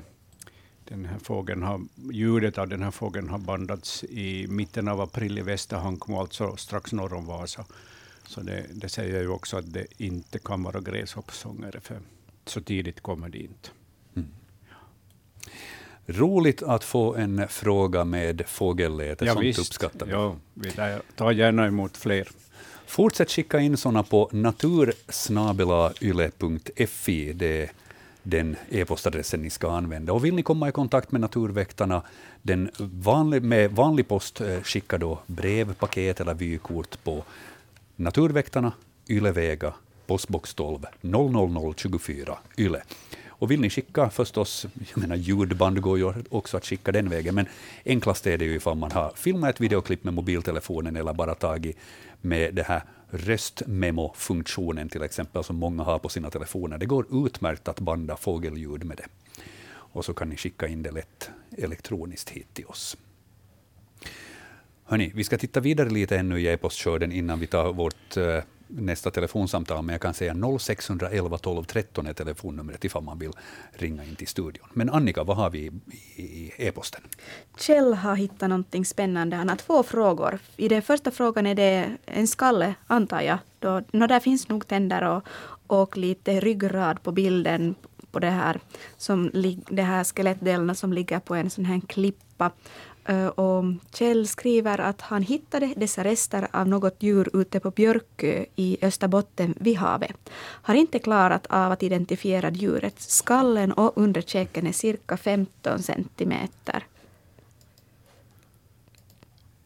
den 0.88 1.04
här 1.04 1.18
fågeln 1.18 1.62
har, 1.62 1.80
ljudet 2.12 2.58
av 2.58 2.68
den 2.68 2.82
här 2.82 2.90
fågeln 2.90 3.28
har 3.28 3.38
bandats 3.38 4.04
i 4.04 4.46
mitten 4.48 4.88
av 4.88 5.00
april 5.00 5.38
i 5.38 5.42
Västerhankmo, 5.42 6.20
alltså 6.20 6.56
strax 6.56 6.92
norr 6.92 7.12
om 7.14 7.26
Vasa. 7.26 7.64
Så 8.26 8.40
det, 8.40 8.66
det 8.72 8.88
säger 8.88 9.20
ju 9.20 9.28
också 9.28 9.56
att 9.56 9.72
det 9.72 9.86
inte 9.96 10.38
kan 10.38 10.62
vara 10.62 10.80
gräshoppsångare, 10.80 11.80
för 11.80 12.00
så 12.46 12.60
tidigt 12.60 13.00
kommer 13.00 13.28
det 13.28 13.38
inte. 13.38 13.68
Roligt 16.06 16.62
att 16.62 16.84
få 16.84 17.14
en 17.14 17.48
fråga 17.48 18.04
med 18.04 18.42
fågelläte, 18.46 19.26
sånt 19.26 19.58
uppskattar 19.58 20.06
vi. 20.06 20.12
Ja, 20.12 20.36
vi 20.54 20.70
tar- 20.70 21.02
tar 21.16 21.30
gärna 21.32 21.66
emot 21.66 21.96
fler. 21.96 22.28
Fortsätt 22.86 23.30
skicka 23.30 23.60
in 23.60 23.76
sådana 23.76 24.02
på 24.02 24.28
natursnabelayle.fi. 24.32 27.32
Det 27.32 27.62
är 27.62 27.70
den 28.22 28.56
e-postadressen 28.70 29.42
ni 29.42 29.50
ska 29.50 29.70
använda. 29.70 30.12
Och 30.12 30.24
vill 30.24 30.34
ni 30.34 30.42
komma 30.42 30.68
i 30.68 30.72
kontakt 30.72 31.12
med 31.12 31.20
Naturväktarna 31.20 32.02
den 32.42 32.70
vanlig, 32.78 33.42
med 33.42 33.70
vanlig 33.72 34.08
post, 34.08 34.40
eh, 34.40 34.60
skicka 34.62 34.98
då 34.98 35.18
brev, 35.26 35.74
paket 35.74 36.20
eller 36.20 36.34
vykort 36.34 37.04
på 37.04 37.24
Naturväktarna, 37.96 38.72
Ylevega, 39.08 39.74
postbox 40.06 40.54
12 40.54 40.78
00024 41.00 42.38
Yle. 42.58 42.82
Och 43.42 43.50
vill 43.50 43.60
ni 43.60 43.70
skicka 43.70 44.10
förstås, 44.10 44.66
jag 44.94 44.98
menar 44.98 45.16
ljudband 45.16 45.80
går 45.80 45.98
ju 45.98 46.12
också 46.28 46.56
att 46.56 46.66
skicka 46.66 46.92
den 46.92 47.08
vägen, 47.08 47.34
men 47.34 47.46
enklast 47.84 48.26
är 48.26 48.38
det 48.38 48.44
ju 48.44 48.54
ifall 48.54 48.76
man 48.76 48.92
har 48.92 49.12
filmat 49.16 49.50
ett 49.50 49.60
videoklipp 49.60 50.04
med 50.04 50.14
mobiltelefonen 50.14 50.96
eller 50.96 51.12
bara 51.12 51.34
tagit 51.34 51.76
med 52.20 52.54
det 52.54 52.62
här 52.62 52.82
röstmemo-funktionen 53.10 54.88
till 54.88 55.02
exempel, 55.02 55.44
som 55.44 55.56
många 55.56 55.82
har 55.82 55.98
på 55.98 56.08
sina 56.08 56.30
telefoner. 56.30 56.78
Det 56.78 56.86
går 56.86 57.26
utmärkt 57.26 57.68
att 57.68 57.80
banda 57.80 58.16
fågelljud 58.16 58.84
med 58.84 58.96
det. 58.96 59.06
Och 59.74 60.04
så 60.04 60.14
kan 60.14 60.28
ni 60.28 60.36
skicka 60.36 60.68
in 60.68 60.82
det 60.82 60.90
lätt 60.90 61.30
elektroniskt 61.58 62.30
hit 62.30 62.54
till 62.54 62.66
oss. 62.66 62.96
Hörni, 64.84 65.12
vi 65.14 65.24
ska 65.24 65.38
titta 65.38 65.60
vidare 65.60 65.90
lite 65.90 66.16
ännu 66.16 66.40
i 66.40 66.46
e-postskörden 66.46 67.12
innan 67.12 67.40
vi 67.40 67.46
tar 67.46 67.72
vårt 67.72 68.16
eh, 68.16 68.38
nästa 68.76 69.10
telefonsamtal, 69.10 69.82
men 69.82 69.92
jag 69.92 70.02
kan 70.02 70.14
säga 70.14 70.34
0611 70.60 71.38
12 71.38 71.64
13 71.64 72.06
är 72.06 72.12
telefonnumret 72.12 72.84
ifall 72.84 73.02
man 73.02 73.18
vill 73.18 73.32
ringa 73.72 74.04
in 74.04 74.16
till 74.16 74.28
studion. 74.28 74.66
Men 74.72 74.90
Annika, 74.90 75.24
vad 75.24 75.36
har 75.36 75.50
vi 75.50 75.72
i, 76.16 76.52
e-posten? 76.56 77.00
Kjell 77.58 77.94
har 77.94 78.16
hittat 78.16 78.48
någonting 78.48 78.84
spännande. 78.84 79.36
Han 79.36 79.48
har 79.48 79.56
två 79.56 79.82
frågor. 79.82 80.38
I 80.56 80.68
den 80.68 80.82
första 80.82 81.10
frågan 81.10 81.46
är 81.46 81.54
det 81.54 81.96
en 82.04 82.26
skalle, 82.26 82.74
antar 82.86 83.20
jag. 83.20 83.38
Då, 83.58 83.82
no, 83.92 84.06
där 84.06 84.20
finns 84.20 84.48
nog 84.48 84.68
tänder 84.68 85.02
och, 85.02 85.22
och 85.66 85.96
lite 85.96 86.40
ryggrad 86.40 87.02
på 87.02 87.12
bilden 87.12 87.74
på 88.12 88.18
det 88.18 88.30
här, 88.30 88.60
som, 88.96 89.30
det 89.70 89.82
här 89.82 90.04
skelettdelarna 90.04 90.74
som 90.74 90.92
ligger 90.92 91.18
på 91.18 91.34
en 91.34 91.50
sån 91.50 91.64
här 91.64 91.80
klippa. 91.88 92.50
Och 93.34 93.64
Kjell 93.94 94.28
skriver 94.28 94.80
att 94.80 95.00
han 95.00 95.22
hittade 95.22 95.74
dessa 95.76 96.04
rester 96.04 96.48
av 96.50 96.68
något 96.68 96.96
djur 96.98 97.28
ute 97.32 97.60
på 97.60 97.70
Björkö 97.70 98.44
i 98.56 98.78
Österbotten 98.82 99.54
vid 99.60 99.76
havet. 99.76 100.30
Har 100.36 100.74
inte 100.74 100.98
klarat 100.98 101.46
av 101.46 101.72
att 101.72 101.82
identifiera 101.82 102.50
djuret. 102.50 103.00
Skallen 103.00 103.72
och 103.72 103.92
underkäken 103.96 104.66
är 104.66 104.72
cirka 104.72 105.16
15 105.16 105.82
centimeter. 105.82 106.86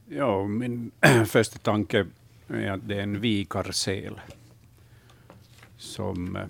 Ja, 0.09 0.45
min 0.45 0.91
första 1.27 1.59
tanke 1.59 2.07
är 2.49 2.71
att 2.71 2.89
det 2.89 2.95
är 2.95 3.03
en 3.03 3.21
vikarsel 3.21 4.21
som 5.79 6.37
eh, 6.37 6.47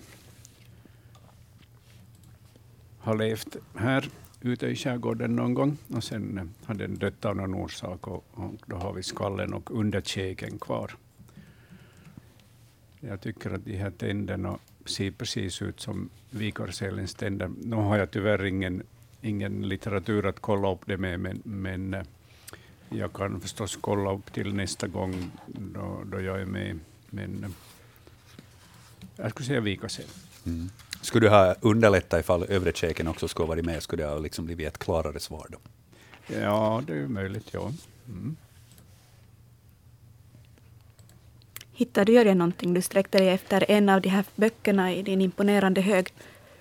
har 2.98 3.16
levt 3.16 3.56
här 3.74 4.08
ute 4.46 4.66
i 4.66 4.76
skärgården 4.76 5.36
någon 5.36 5.54
gång 5.54 5.76
och 5.94 6.04
sen 6.04 6.54
hade 6.64 6.84
har 6.84 6.88
den 6.88 6.98
dött 6.98 7.24
av 7.24 7.36
någon 7.36 7.54
orsak 7.54 8.08
och, 8.08 8.24
och 8.30 8.54
då 8.66 8.76
har 8.76 8.92
vi 8.92 9.02
skallen 9.02 9.54
och 9.54 9.70
underkäken 9.70 10.58
kvar. 10.58 10.96
Jag 13.00 13.20
tycker 13.20 13.50
att 13.50 13.64
de 13.64 13.76
här 13.76 13.90
tänderna 13.90 14.58
ser 14.84 15.10
precis 15.10 15.62
ut 15.62 15.80
som 15.80 16.08
vikarselens 16.30 17.14
tänder. 17.14 17.50
Nu 17.62 17.76
har 17.76 17.98
jag 17.98 18.10
tyvärr 18.10 18.44
ingen, 18.44 18.82
ingen 19.22 19.68
litteratur 19.68 20.26
att 20.26 20.40
kolla 20.40 20.72
upp 20.72 20.86
det 20.86 20.96
med, 20.96 21.20
men, 21.20 21.42
men 21.44 21.94
eh, 21.94 22.02
jag 22.88 23.12
kan 23.12 23.40
förstås 23.40 23.78
kolla 23.80 24.12
upp 24.12 24.32
till 24.32 24.54
nästa 24.54 24.86
gång 24.86 25.30
då, 25.46 26.02
då 26.06 26.20
jag 26.20 26.40
är 26.40 26.46
med. 26.46 26.78
Men 27.10 27.44
eh, 27.44 27.50
jag 29.16 29.30
skulle 29.30 29.46
säga 29.46 29.60
vikarsel. 29.60 30.06
Mm. 30.46 30.70
Skulle 31.00 31.26
du 31.26 31.30
ha 31.30 31.54
underlättat 31.60 32.20
ifall 32.20 32.44
övre 32.48 32.72
käken 32.72 33.08
också 33.08 33.28
skulle 33.28 33.44
ha 33.44 33.48
varit 33.48 33.64
med, 33.64 33.82
skulle 33.82 34.02
det 34.02 34.08
ha 34.08 34.18
liksom 34.18 34.46
blivit 34.46 34.66
ett 34.66 34.78
klarare 34.78 35.20
svar 35.20 35.46
då? 35.50 35.58
Ja, 36.26 36.82
det 36.86 36.92
är 36.92 37.06
möjligt. 37.06 37.48
Ja. 37.50 37.72
Mm. 38.08 38.36
Hittade 41.72 42.04
du 42.04 42.12
Jörgen 42.12 42.38
någonting? 42.38 42.74
Du 42.74 42.82
sträckte 42.82 43.18
dig 43.18 43.28
efter 43.28 43.70
en 43.70 43.88
av 43.88 44.00
de 44.00 44.08
här 44.08 44.24
böckerna 44.36 44.94
i 44.94 45.02
din 45.02 45.20
imponerande 45.20 45.80
hög. 45.80 46.14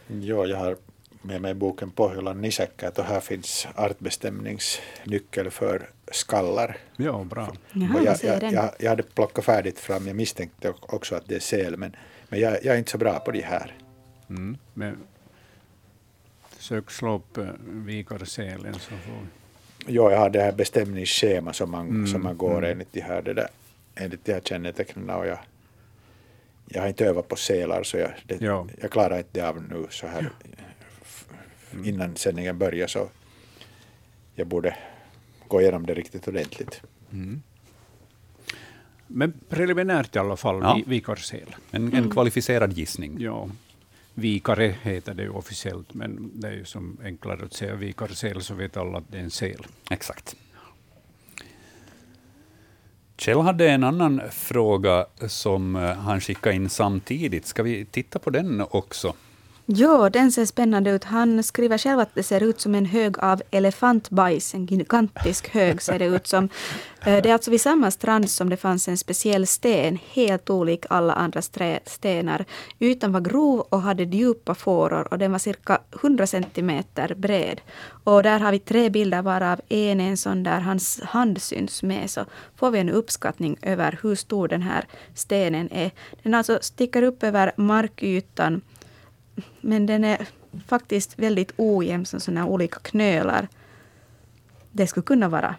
Ja, 0.08 0.46
jag 0.46 0.58
har 0.58 0.78
med 1.22 1.42
mig 1.42 1.54
boken 1.54 1.92
Pohjolan 1.92 2.42
nisäkkäät 2.42 3.00
och 3.00 3.06
här 3.06 3.20
finns 3.20 3.68
artbestämningsnyckel 3.76 5.52
för 5.52 5.90
skallar. 6.12 6.78
ja, 6.98 7.24
bra. 7.24 7.54
Jaha, 7.74 8.04
jag, 8.06 8.18
säger 8.18 8.34
jag, 8.34 8.42
den? 8.42 8.54
jag, 8.54 8.72
jag 8.80 8.90
hade 8.90 9.04
plockat 9.04 9.46
färdigt 9.46 9.80
fram, 9.80 10.08
jag 10.08 10.16
misstänkte 10.16 10.74
också 10.82 11.16
att 11.16 11.28
det 11.28 11.36
är 11.36 11.40
säl, 11.40 11.78
men, 11.78 11.96
men 12.36 12.42
jag, 12.44 12.64
jag 12.66 12.74
är 12.74 12.78
inte 12.78 12.92
så 12.92 12.98
bra 12.98 13.20
på 13.20 13.32
de 13.32 13.42
här. 13.42 13.78
Mm. 14.30 14.58
Men 14.74 14.98
försök 16.50 16.92
slå 16.92 17.16
upp 17.16 17.38
eh, 17.38 17.46
vikarselen 17.68 18.74
så 18.74 18.90
får 18.90 19.28
Ja, 19.88 20.12
jag 20.12 20.18
har 20.20 20.30
det 20.30 20.42
här 20.42 20.52
bestämningsschema 20.52 21.54
som 21.54 21.72
man, 21.72 21.88
Mm, 21.90 22.08
som 22.08 22.24
man 22.24 22.38
går 22.38 22.58
mm. 22.58 22.72
enligt 22.72 22.94
de 22.94 23.02
här, 23.02 23.22
det 23.22 23.34
där, 23.34 23.48
enligt 23.96 24.26
de 24.26 24.34
här 24.34 24.40
kännetecknen 24.42 25.10
och 25.10 25.28
jag, 25.28 25.38
jag 26.70 26.82
har 26.82 26.88
inte 26.88 27.06
övat 27.06 27.28
på 27.28 27.36
sälar 27.36 27.84
så 27.84 27.98
jag, 27.98 28.12
det, 28.26 28.42
Ja. 28.42 28.68
jag 28.82 28.92
klarar 28.92 29.18
inte 29.18 29.30
det 29.32 29.48
av 29.50 29.64
nu 29.64 29.88
så 29.90 30.08
här 30.08 30.30
Mm. 31.74 31.86
innan 31.86 32.16
sändningen 32.16 32.58
börjar 32.58 32.88
så 32.88 33.10
jag 34.36 34.48
borde 34.48 34.78
gå 35.48 35.62
igenom 35.62 35.86
det 35.86 35.94
riktigt 35.94 36.28
ordentligt. 36.28 36.82
Mm. 37.12 37.44
Men 39.08 39.34
preliminärt 39.50 40.16
i 40.16 40.20
alla 40.20 40.38
fall, 40.38 40.60
Ja. 40.62 40.76
vi, 40.76 40.84
vikarsel. 40.96 41.56
En, 41.72 41.94
en 41.94 42.10
kvalificerad 42.12 42.74
gissning. 42.74 43.18
Ja, 43.20 43.50
vikare 44.14 44.76
heter 44.82 45.14
det 45.14 45.24
ju 45.24 45.30
officiellt, 45.30 45.94
men 45.94 46.32
det 46.34 46.48
är 46.48 46.52
ju 46.52 46.66
som 46.66 46.98
enklare 47.04 47.46
att 47.46 47.54
säga 47.54 47.76
vikarsel 47.76 48.42
så 48.42 48.54
vet 48.54 48.78
alla 48.78 48.98
att 48.98 49.12
det 49.12 49.18
är 49.18 49.24
en 49.24 49.32
sel. 49.32 49.66
Exakt. 49.90 50.36
Kjell 53.18 53.38
hade 53.40 53.70
en 53.70 53.84
annan 53.84 54.22
fråga 54.32 55.06
som 55.28 55.76
eh, 55.76 55.82
han 55.94 56.22
skickade 56.22 56.56
in 56.56 56.70
samtidigt. 56.70 57.46
Ska 57.46 57.64
vi 57.64 57.86
titta 57.86 58.20
på 58.20 58.30
den 58.30 58.64
också? 58.70 59.14
Ja, 59.68 60.10
den 60.10 60.32
ser 60.32 60.46
spännande 60.46 60.92
ut. 60.92 61.04
Han 61.04 61.44
skriver 61.44 61.78
själv 61.78 62.00
att 62.00 62.16
det 62.16 62.24
ser 62.24 62.44
ut 62.44 62.62
som 62.62 62.76
en 62.76 62.86
hög 62.86 63.20
av 63.20 63.42
elefantbajs. 63.52 64.54
En 64.54 64.66
gigantisk 64.66 65.50
hög 65.50 65.82
ser 65.82 66.00
det 66.00 66.06
ut 66.06 66.28
som. 66.28 66.50
Eh, 67.06 67.22
det 67.22 67.30
är 67.30 67.34
alltså 67.34 67.52
vid 67.52 67.62
samma 67.62 67.92
strand 67.92 68.30
som 68.30 68.50
det 68.50 68.58
fanns 68.58 68.88
en 68.88 68.98
speciell 68.98 69.48
sten, 69.48 70.00
helt 70.14 70.50
olik 70.50 70.86
alla 70.90 71.14
andra 71.14 71.42
stenar. 71.86 72.46
Ytan 72.80 73.12
var 73.12 73.22
grov 73.22 73.60
och 73.60 73.82
hade 73.82 74.04
djupa 74.04 74.56
fåror 74.56 75.08
och 75.12 75.18
den 75.18 75.32
var 75.32 75.40
cirka 75.40 75.82
100 76.02 76.28
centimeter 76.28 77.16
bred. 77.16 77.62
Och 78.04 78.24
där 78.24 78.40
har 78.40 78.52
vi 78.52 78.60
tre 78.60 78.90
bilder 78.90 79.22
varav 79.22 79.62
en 79.70 80.02
är 80.02 80.10
en 80.10 80.18
sån 80.18 80.44
där 80.44 80.60
hans 80.60 81.02
hand 81.02 81.42
syns 81.42 81.84
med. 81.84 82.10
Så 82.10 82.26
får 82.56 82.72
vi 82.72 82.80
en 82.80 82.90
uppskattning 82.90 83.58
över 83.62 84.00
hur 84.04 84.16
stor 84.16 84.48
den 84.48 84.62
här 84.62 84.86
stenen 85.14 85.72
är. 85.72 85.92
Den 86.24 86.34
alltså 86.34 86.60
sticker 86.62 87.04
upp 87.04 87.24
över 87.24 87.52
markytan 87.58 88.62
men 89.62 89.86
den 89.86 90.04
är 90.04 90.28
faktiskt 90.68 91.20
väldigt 91.20 91.52
ojämn 91.58 92.06
som 92.06 92.20
sådana 92.20 92.46
olika 92.46 92.80
knölar. 92.80 93.48
Det 94.72 94.88
skulle 94.88 95.04
kunna 95.04 95.30
vara 95.30 95.56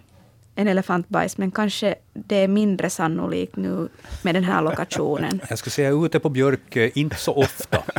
en 0.55 0.68
elefantbajs, 0.68 1.39
men 1.39 1.51
kanske 1.51 1.95
det 2.12 2.37
är 2.37 2.49
mindre 2.49 2.91
sannolikt 2.91 3.57
nu 3.57 3.89
med 4.22 4.35
den 4.35 4.45
här 4.45 4.62
lokationen. 4.62 5.41
Jag 5.49 5.59
skulle 5.59 5.70
säga 5.70 5.91
ute 5.91 6.20
på 6.20 6.29
Björk, 6.29 6.77
eh, 6.77 6.91
inte 6.95 7.16
så 7.16 7.35
ofta. 7.35 7.83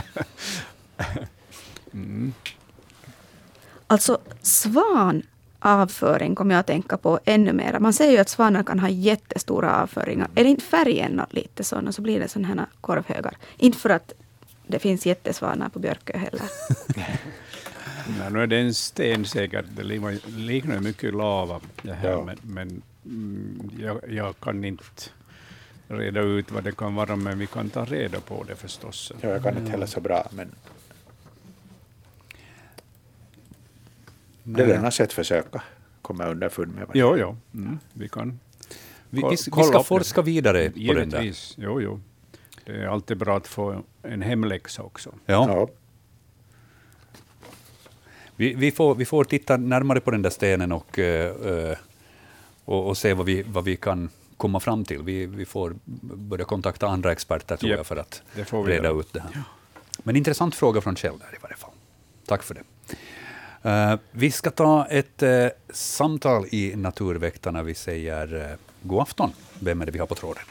Alltså 3.90 4.18
svanavföring 4.42 6.36
kommer 6.36 6.56
jag 6.56 6.60
att 6.60 6.68
tänka 6.68 6.98
på 6.98 7.20
ännu 7.26 7.54
mer. 7.54 7.80
Man 7.80 7.94
säger 7.94 8.12
ju 8.12 8.18
att 8.18 8.30
svanar 8.30 8.64
kan 8.64 8.80
ha 8.80 8.90
jättestora 8.90 9.82
avföringar. 9.82 10.30
Är 10.36 10.44
det 10.44 10.50
inte 10.50 10.64
färgen 10.64 11.22
lite 11.30 11.76
och 11.76 11.96
så 11.96 12.02
blir 12.02 12.20
det 12.20 12.28
sådana 12.28 12.48
här 12.48 12.66
korvhögar? 12.82 13.38
Inte 13.58 13.78
för 13.78 13.90
att 13.90 14.14
det 14.68 14.80
finns 14.80 15.06
jättesvanar 15.06 15.70
på 15.70 15.80
Björkö 15.80 16.18
heller. 16.18 16.42
Nej, 18.20 18.32
nu 18.32 18.44
är 18.44 18.48
det 18.48 18.58
en 18.60 18.74
sten 18.74 19.26
säkert. 19.26 19.66
Det 19.76 19.84
liknar- 19.84 20.80
mycket 20.80 21.14
lava. 21.14 21.60
Det 21.82 21.94
här, 21.94 22.10
Ja. 22.10 22.24
Men, 22.26 22.38
men 22.42 22.82
mm, 23.06 23.72
jag, 23.80 24.00
jag 24.10 24.40
kan 24.40 24.64
inte 24.66 24.84
reda 25.88 26.22
ut 26.22 26.52
vad 26.52 26.64
det 26.64 26.72
kan 26.78 26.96
vara, 26.96 27.16
men 27.16 27.40
vi 27.40 27.48
kan 27.48 27.70
ta 27.70 27.86
reda 27.86 28.20
på 28.20 28.44
det 28.44 28.56
förstås. 28.56 29.12
Ja, 29.22 29.30
jag 29.30 29.44
kan 29.44 29.58
inte 29.58 29.72
heller 29.72 29.86
så 29.86 30.02
bra, 30.02 30.28
men 30.32 30.52
det 34.44 34.66
lönar 34.66 34.92
sig 34.92 35.04
att 35.04 35.14
försöka 35.14 35.62
komma 36.02 36.26
underfund 36.26 36.76
med 36.76 36.88
vad 36.88 36.96
det 36.96 37.00
Jo, 37.00 37.18
jo. 37.18 37.38
Mm, 37.54 37.80
vi 37.94 38.10
kan 38.10 38.40
Vi, 39.10 39.22
vi, 39.22 39.28
vi 39.30 39.38
ska 39.38 39.80
upp 39.80 39.86
forska 39.86 40.22
vidare 40.22 40.70
på 40.70 40.78
den 40.94 41.10
där. 41.10 41.22
givetvis. 41.22 41.54
Jo, 41.58 41.82
jo. 41.82 42.00
Det 42.68 42.84
är 42.84 42.88
alltid 42.88 43.18
bra 43.18 43.38
att 43.38 43.48
få 43.48 43.84
en 44.04 44.22
hemläxa 44.22 44.84
också. 44.84 45.10
Ja. 45.26 45.50
Ja, 45.50 45.68
Vi, 48.36 48.54
vi, 48.54 48.72
får, 48.72 48.96
vi 48.96 49.06
får 49.06 49.24
titta 49.24 49.58
närmare 49.58 50.00
på 50.00 50.12
den 50.12 50.22
där 50.22 50.30
stenen 50.30 50.72
och, 50.72 51.00
eh, 51.00 51.78
och, 52.66 52.88
och 52.88 52.98
se 52.98 53.14
vad 53.14 53.26
vi, 53.26 53.44
vad 53.44 53.64
vi 53.64 53.76
kan 53.76 54.10
komma 54.38 54.60
fram 54.60 54.86
till. 54.86 55.02
Vi, 55.02 55.26
vi 55.26 55.46
får 55.46 55.76
börja 56.16 56.46
kontakta 56.46 56.88
andra 56.88 57.12
experter 57.12 57.58
tror 57.58 57.70
Japp, 57.72 57.78
jag 57.78 57.86
för 57.88 57.96
att 57.96 58.24
reda 58.52 58.74
göra. 58.74 59.00
ut 59.00 59.14
det 59.14 59.20
här. 59.20 59.44
Men 60.04 60.16
intressant 60.16 60.56
fråga 60.56 60.82
från 60.82 60.96
Kjell 60.96 61.18
där 61.20 61.36
i 61.36 61.40
varje 61.42 61.56
fall. 61.56 61.72
Tack 62.26 62.44
för 62.44 62.56
det. 62.56 62.64
Eh, 63.70 64.00
vi 64.12 64.32
ska 64.32 64.52
ta 64.52 64.86
ett 64.86 65.24
eh, 65.24 65.48
samtal 65.70 66.46
i 66.52 66.76
Naturväktarna. 66.76 67.64
Vi 67.64 67.74
säger 67.74 68.34
uh, 68.36 68.42
god 68.82 69.02
afton. 69.02 69.32
Vem 69.60 69.82
är 69.82 69.86
det 69.86 69.92
vi 69.92 70.00
har 70.00 70.08
på 70.08 70.16
tråden? 70.16 70.44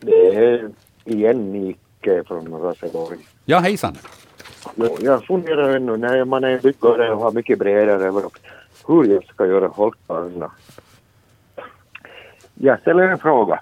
Det 0.00 0.34
är 0.36 0.70
igen 1.06 1.52
Micke 1.52 2.26
från 2.26 2.60
Raseborg. 2.62 3.18
Ja, 3.44 3.58
hejsan. 3.58 3.96
Jo, 4.74 4.96
Jag 5.00 5.24
funderar 5.24 5.76
ännu 5.76 5.96
när 5.96 6.24
man 6.24 6.44
är 6.44 6.58
byggare 6.58 7.12
och 7.14 7.20
har 7.20 7.32
mycket 7.32 7.58
bredare 7.58 8.04
överlopp, 8.04 8.36
hur 8.88 9.04
jag 9.04 9.24
ska 9.24 9.46
göra 9.46 9.66
holkbanorna. 9.68 10.50
Jag 12.54 12.80
ställer 12.80 13.02
en 13.08 13.18
fråga. 13.18 13.60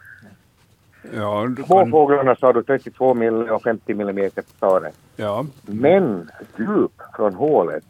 Ja, 1.14 1.46
du 1.56 1.62
Två 1.62 1.78
kan, 1.78 1.90
fåglarna 1.90 2.36
sa 2.36 2.52
du 2.52 2.62
32 2.62 3.10
mm 3.10 3.50
och 3.50 3.62
50 3.62 3.92
mm 3.92 4.30
på 4.30 4.42
staren. 4.56 4.92
ja, 5.16 5.46
Men 5.62 6.30
djup 6.58 6.92
från 7.16 7.34
hålet 7.34 7.84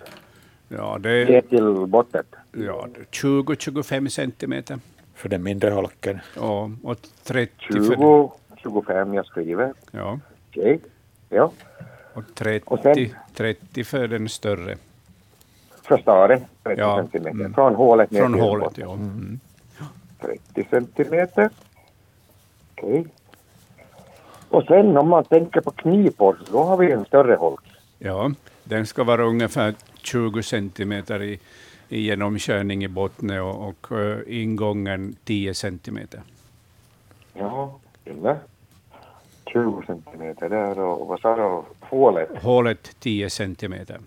ja, 0.69 0.99
det 1.01 1.09
ner 1.09 1.31
är 1.31 1.41
till 1.41 1.87
botten. 1.87 2.23
ja, 2.53 2.87
20-25 3.11 4.09
centimeter. 4.09 4.79
för 5.15 5.29
den 5.29 5.43
mindre 5.43 5.71
holken. 5.71 6.19
Ja, 6.37 6.71
och 6.83 6.97
30 7.25 7.53
för, 7.67 7.73
20, 7.95 8.33
25 8.65 9.15
jag 9.15 9.27
skriver. 9.27 9.73
ja, 9.91 10.19
Okej. 10.51 10.81
Ja. 11.29 11.53
och 12.15 12.23
30, 12.35 12.65
Och 12.67 12.79
sen- 12.83 13.15
30 13.35 13.85
för 13.85 14.09
den 14.09 14.29
större. 14.29 14.77
För 15.83 15.99
staren 15.99 16.41
30 16.63 16.81
Ja, 16.81 16.97
centimeter. 16.97 17.31
mm. 17.31 17.55
Från 17.55 17.75
hålet 17.75 18.11
ner 18.11 18.21
Från 18.21 18.35
hålet, 18.41 18.65
botten. 18.69 18.85
ja. 18.85 18.93
Mm. 18.95 19.41
30 20.21 20.67
centimeter. 20.71 21.51
Okej. 22.75 23.07
Och 24.49 24.65
sen 24.65 24.97
om 24.97 25.09
man 25.09 25.25
tänker 25.25 25.61
på 25.61 25.71
knipor, 25.71 26.37
då 26.53 26.63
har 26.63 26.77
vi 26.77 26.93
en 26.93 27.05
större 27.05 27.35
holk. 27.35 27.61
Ja, 27.99 28.33
den 28.65 28.87
ska 28.87 29.05
vara 29.05 29.25
ungefär 29.25 29.75
20 30.03 30.43
centimeter 30.43 31.23
i, 31.23 31.39
i 31.89 32.01
genomkörning 32.01 32.85
i 32.85 32.89
botten 32.89 33.31
och, 33.31 33.69
och 33.69 33.99
eh, 33.99 34.19
ingången 34.27 35.17
10 35.25 35.55
centimeter. 35.55 36.21
Ja, 37.35 37.79
eller? 38.05 38.39
20 39.55 39.83
centimeter 39.87 40.49
där 40.49 40.79
och 40.79 41.07
vad 41.07 41.21
sa 41.21 41.37
du? 41.37 41.63
Hålet 41.87 42.43
Hålet 42.43 43.01
10 43.01 43.31
centimeter. 43.31 43.99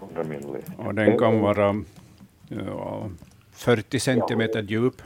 100 0.00 0.24
milli. 0.24 0.60
Och 0.76 0.94
den 0.94 1.18
kan 1.18 1.40
vara 1.40 1.74
ja, 2.48 3.08
40 3.52 4.00
centimeter 4.00 4.62
djup. 4.62 5.02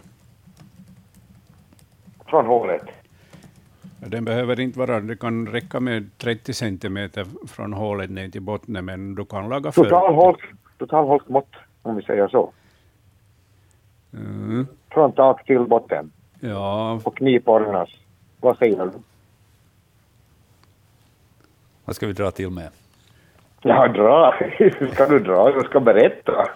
Från 2.27 2.47
hålet. 2.47 2.83
Den 4.07 4.25
behöver 4.25 4.61
inte 4.61 4.79
vara, 4.79 5.01
det 5.01 5.17
kan 5.17 5.47
räcka 5.47 5.81
med 5.81 6.11
30 6.19 6.53
centimeter 6.53 7.27
från 7.49 7.73
hålet 7.73 8.11
ner 8.11 8.29
till 8.29 8.43
botten, 8.43 8.85
men 8.85 9.15
du 9.15 9.25
kan 9.25 9.49
laga 9.49 9.73
för. 9.73 9.85
Total 9.85 10.15
holk, 10.15 10.41
total 10.79 11.07
holkmått, 11.07 11.51
om 11.83 11.97
vi 11.97 12.03
säger 12.03 12.29
så. 12.29 12.53
Mm. 14.13 14.67
Från 14.91 15.13
tak 15.13 15.47
till 15.47 15.61
botten. 15.61 16.13
Ja, 16.41 17.01
Och 17.05 17.17
knipornas. 17.17 17.91
Vad 18.43 18.59
säger 18.59 18.77
du? 18.87 18.91
Vad 21.85 21.97
ska 21.97 22.07
vi 22.07 22.13
dra 22.13 22.31
till 22.31 22.51
med? 22.51 22.69
Ja, 23.63 23.89
dra. 23.89 24.35
ska 24.93 25.07
du 25.07 25.19
dra? 25.19 25.51
Jag 25.51 25.65
ska 25.65 25.81
berätta. 25.81 26.47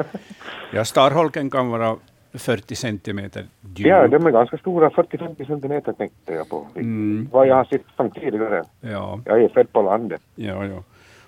ja, 0.73 0.85
starholken 0.85 1.51
kan 1.51 1.71
vara 1.71 1.97
40 2.33 2.75
centimeter 2.75 3.47
djup. 3.77 3.87
Ja, 3.87 4.09
de 4.09 4.27
är 4.27 4.31
ganska 4.31 4.59
stora. 4.59 4.89
40-50 4.89 5.47
centimeter 5.47 5.93
tänkte 5.93 6.33
jag 6.33 6.49
på. 6.49 6.67
Mm. 6.75 7.29
Vad 7.33 7.47
jag 7.47 7.55
har 7.57 7.65
sett 7.65 7.83
som 7.97 8.11
tidigare. 8.11 8.65
Ja, 8.81 9.21
Jag 9.25 9.43
är 9.43 9.49
född 9.49 9.73
på 9.73 9.83
landet. 9.83 10.21
ja, 10.35 10.65
ja. 10.67 10.83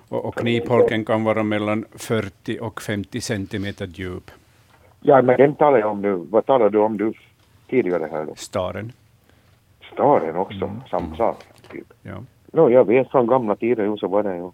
Och, 0.08 0.24
och 0.24 0.34
knipholken 0.34 1.04
kan 1.04 1.24
vara 1.24 1.42
mellan 1.42 1.84
40 1.94 2.58
och 2.60 2.82
50 2.82 3.20
centimeter 3.20 3.86
djup. 3.86 4.30
Ja, 5.00 5.22
men 5.22 5.36
den 5.36 5.54
talar 5.54 5.78
jag 5.78 5.90
om 5.90 6.02
nu. 6.02 6.14
Vad 6.30 6.46
talar 6.46 6.70
du 6.70 6.78
om 6.78 6.96
du 6.96 7.12
tidigare 7.70 8.08
här 8.12 8.24
då? 8.24 8.34
Staren. 8.36 8.92
Staren 9.92 10.36
också, 10.36 10.70
samma 10.90 11.16
sak. 11.16 11.36
Typ. 11.70 11.86
Ja. 12.02 12.22
No, 12.52 12.70
jag 12.70 12.84
vet 12.84 13.10
från 13.10 13.26
gamla 13.26 13.56
tider 13.56 13.84
ju 13.84 13.96
så 13.96 14.08
var 14.08 14.22
det 14.22 14.36
ju. 14.36 14.50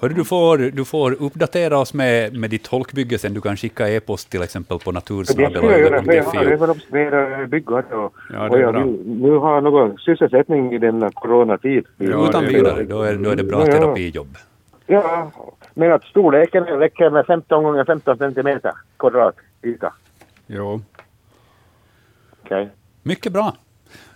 Hörru, 0.00 0.14
du, 0.14 0.24
får, 0.24 0.58
du 0.58 0.84
får 0.84 1.22
uppdatera 1.22 1.78
oss 1.78 1.94
med, 1.94 2.36
med 2.40 2.50
ditt 2.50 2.66
holkbygge 2.66 3.18
sen. 3.18 3.34
Du 3.34 3.40
kan 3.40 3.56
skicka 3.56 3.88
e-post 3.88 4.30
till 4.30 4.42
exempel 4.42 4.78
på 4.78 5.00
skulle 5.24 5.50
jag 5.50 5.80
göra, 5.80 6.14
jag 6.14 6.24
har 6.24 6.44
även 6.44 6.70
observerat 6.70 7.50
byggare 7.50 7.96
och, 7.96 8.14
Ja, 8.32 8.48
och 8.48 8.58
jag 8.58 8.72
vill 8.72 9.18
nu 9.20 9.30
har 9.30 9.60
någon 9.60 9.98
sysselsättning 9.98 10.74
i 10.74 10.78
denna 10.78 11.10
coronatid. 11.10 11.86
Ja, 11.96 12.28
Utan 12.28 12.44
vidare, 12.44 12.84
då 12.84 13.02
är, 13.02 13.16
då 13.16 13.30
är 13.30 13.36
det 13.36 13.44
bra 13.44 13.66
Ja, 13.66 13.72
terapijobb. 13.72 14.36
Ja, 14.86 15.30
men 15.74 15.92
att 15.92 16.04
storleken 16.04 16.64
räcker 16.64 17.10
med 17.10 17.26
15 17.26 17.64
gånger 17.64 17.84
15 17.84 18.18
centimeter 18.18 18.72
kvadrat 18.98 19.36
yta. 19.62 19.92
Jo. 20.46 20.80
Okej. 22.44 22.68
Mycket 23.08 23.32
bra. 23.32 23.52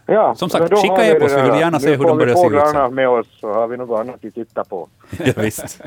Ja, 0.07 0.35
Som 0.35 0.51
sagt, 0.51 0.79
skicka 0.79 0.97
vi 0.97 1.09
e-post, 1.11 1.35
det 1.35 1.43
vi 1.43 1.51
vill 1.51 1.61
gärna 1.61 1.81
se 1.81 1.87
Nu 1.87 1.93
hur 1.93 1.99
får 2.03 2.09
de 2.09 2.19
vi 2.19 2.25
börjar 2.25 2.35
se 2.35 2.41
ut 2.41 2.45
fåglarna 2.45 2.87
sen. 2.87 2.95
med 2.95 3.09
oss 3.09 3.27
så 3.41 3.53
har 3.53 3.67
vi 3.69 3.77
något 3.77 4.01
annat 4.01 4.25
att 4.25 4.35
titta 4.35 4.65
på. 4.65 4.89
Ja, 5.25 5.33
visst. 5.37 5.81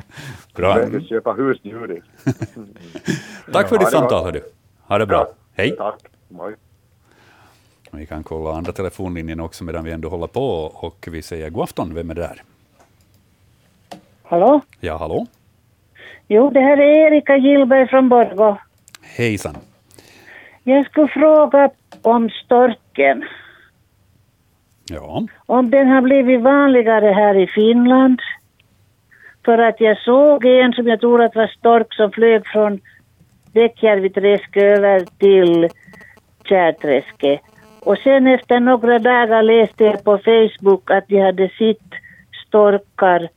Bra. 0.55 0.73
Behöver 0.75 0.99
köpa 1.01 1.31
husdjur. 1.33 2.01
Tack 3.53 3.69
för 3.69 3.75
Ja, 3.75 3.79
ditt 3.79 3.89
samtal, 3.89 4.23
hördu. 4.23 4.41
Ha 4.87 4.97
det 4.97 5.05
bra. 5.05 5.27
Hej. 5.53 5.75
Tack. 5.77 5.95
Hej. 6.39 6.55
Vi 7.91 8.05
kan 8.05 8.23
kolla 8.23 8.57
andra 8.57 8.71
telefonlinjen 8.71 9.39
också 9.39 9.63
medan 9.63 9.83
vi 9.83 9.91
ändå 9.91 10.09
håller 10.09 10.27
på 10.27 10.45
och 10.65 11.07
vi 11.11 11.21
säger 11.21 11.49
god 11.49 11.63
afton. 11.63 11.93
Vem 11.93 12.09
är 12.09 12.13
det 12.13 12.21
där? 12.21 12.43
Hallå? 14.23 14.61
Ja, 14.79 14.97
hallå? 14.97 15.25
Jo, 16.27 16.49
det 16.49 16.59
här 16.59 16.77
är 16.77 17.07
Erika 17.07 17.37
Gillberg 17.37 17.87
från 17.87 18.09
Borgå. 18.09 18.57
Hejsan. 19.01 19.55
Jag 20.67 20.85
skulle 20.85 21.07
fråga 21.07 21.69
om 22.01 22.29
storken. 22.29 23.23
Ja, 24.89 25.27
Om 25.45 25.69
den 25.69 25.87
har 25.87 26.01
blivit 26.01 26.41
vanligare 26.41 27.11
här 27.11 27.35
i 27.37 27.47
Finland. 27.47 28.21
För 29.45 29.57
att 29.57 29.81
jag 29.81 29.97
såg 29.97 30.45
en 30.45 30.73
som 30.73 30.87
jag 30.87 30.99
tror 30.99 31.23
att 31.23 31.35
var 31.35 31.47
stork 31.47 31.93
som 31.93 32.11
flög 32.11 32.47
från 32.47 32.79
Däckjärviträsk 33.53 34.57
över 34.57 34.99
till 35.17 35.69
Kärrträsket. 36.43 37.41
Och 37.79 37.97
sen 37.97 38.27
efter 38.27 38.59
några 38.59 38.99
dagar 38.99 39.43
läste 39.43 39.83
jag 39.83 40.03
på 40.03 40.17
Facebook 40.17 40.91
att 40.91 41.07
de 41.07 41.21
hade 41.21 41.49
sett 41.49 41.91
storkar 42.47 43.29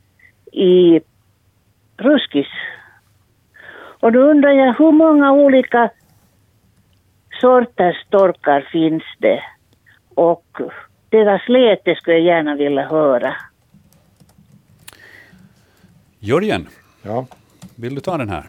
i 0.53 1.01
Ruskis. 1.97 2.49
Och 4.01 4.13
då 4.13 4.21
undrar 4.21 4.51
jag 4.51 4.75
hur 4.79 4.93
många 4.93 5.33
olika 5.33 5.91
sorters 7.41 7.97
storkar 8.07 8.61
finns 8.73 9.03
det? 9.19 9.43
Och 10.15 10.61
deras 11.09 11.49
läte 11.49 11.95
skulle 11.95 12.17
jag 12.17 12.25
gärna 12.27 12.55
vilja 12.55 12.89
höra. 12.89 13.35
Jörgen, 16.21 16.69
Ja. 17.03 17.27
vill 17.75 17.95
du 17.95 18.01
ta 18.01 18.17
den 18.19 18.29
här? 18.29 18.49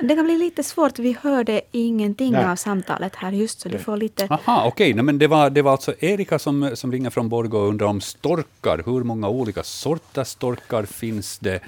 Det 0.00 0.14
kan 0.16 0.24
bli 0.24 0.38
lite 0.38 0.62
svårt, 0.62 0.98
vi 0.98 1.16
hörde 1.22 1.60
ingenting 1.72 2.32
Nej. 2.32 2.44
av 2.44 2.56
samtalet 2.56 3.16
här 3.16 3.32
just, 3.32 3.60
så 3.60 3.68
du 3.68 3.78
får 3.78 3.96
lite... 3.96 4.26
Aha, 4.30 4.64
okej. 4.66 4.94
Men 4.94 5.18
det, 5.18 5.26
var, 5.26 5.50
det 5.50 5.62
var 5.62 5.72
alltså 5.72 5.94
Erika 5.98 6.38
som, 6.38 6.70
som 6.76 6.92
ringer 6.92 7.10
från 7.10 7.28
Borgå 7.28 7.58
och 7.58 7.68
undrar 7.68 7.86
om 7.86 8.00
storkar. 8.00 8.82
Hur 8.86 9.04
många 9.04 9.28
olika 9.28 9.62
sorters 9.62 10.26
storkar 10.28 10.82
finns 10.82 11.38
det? 11.38 11.60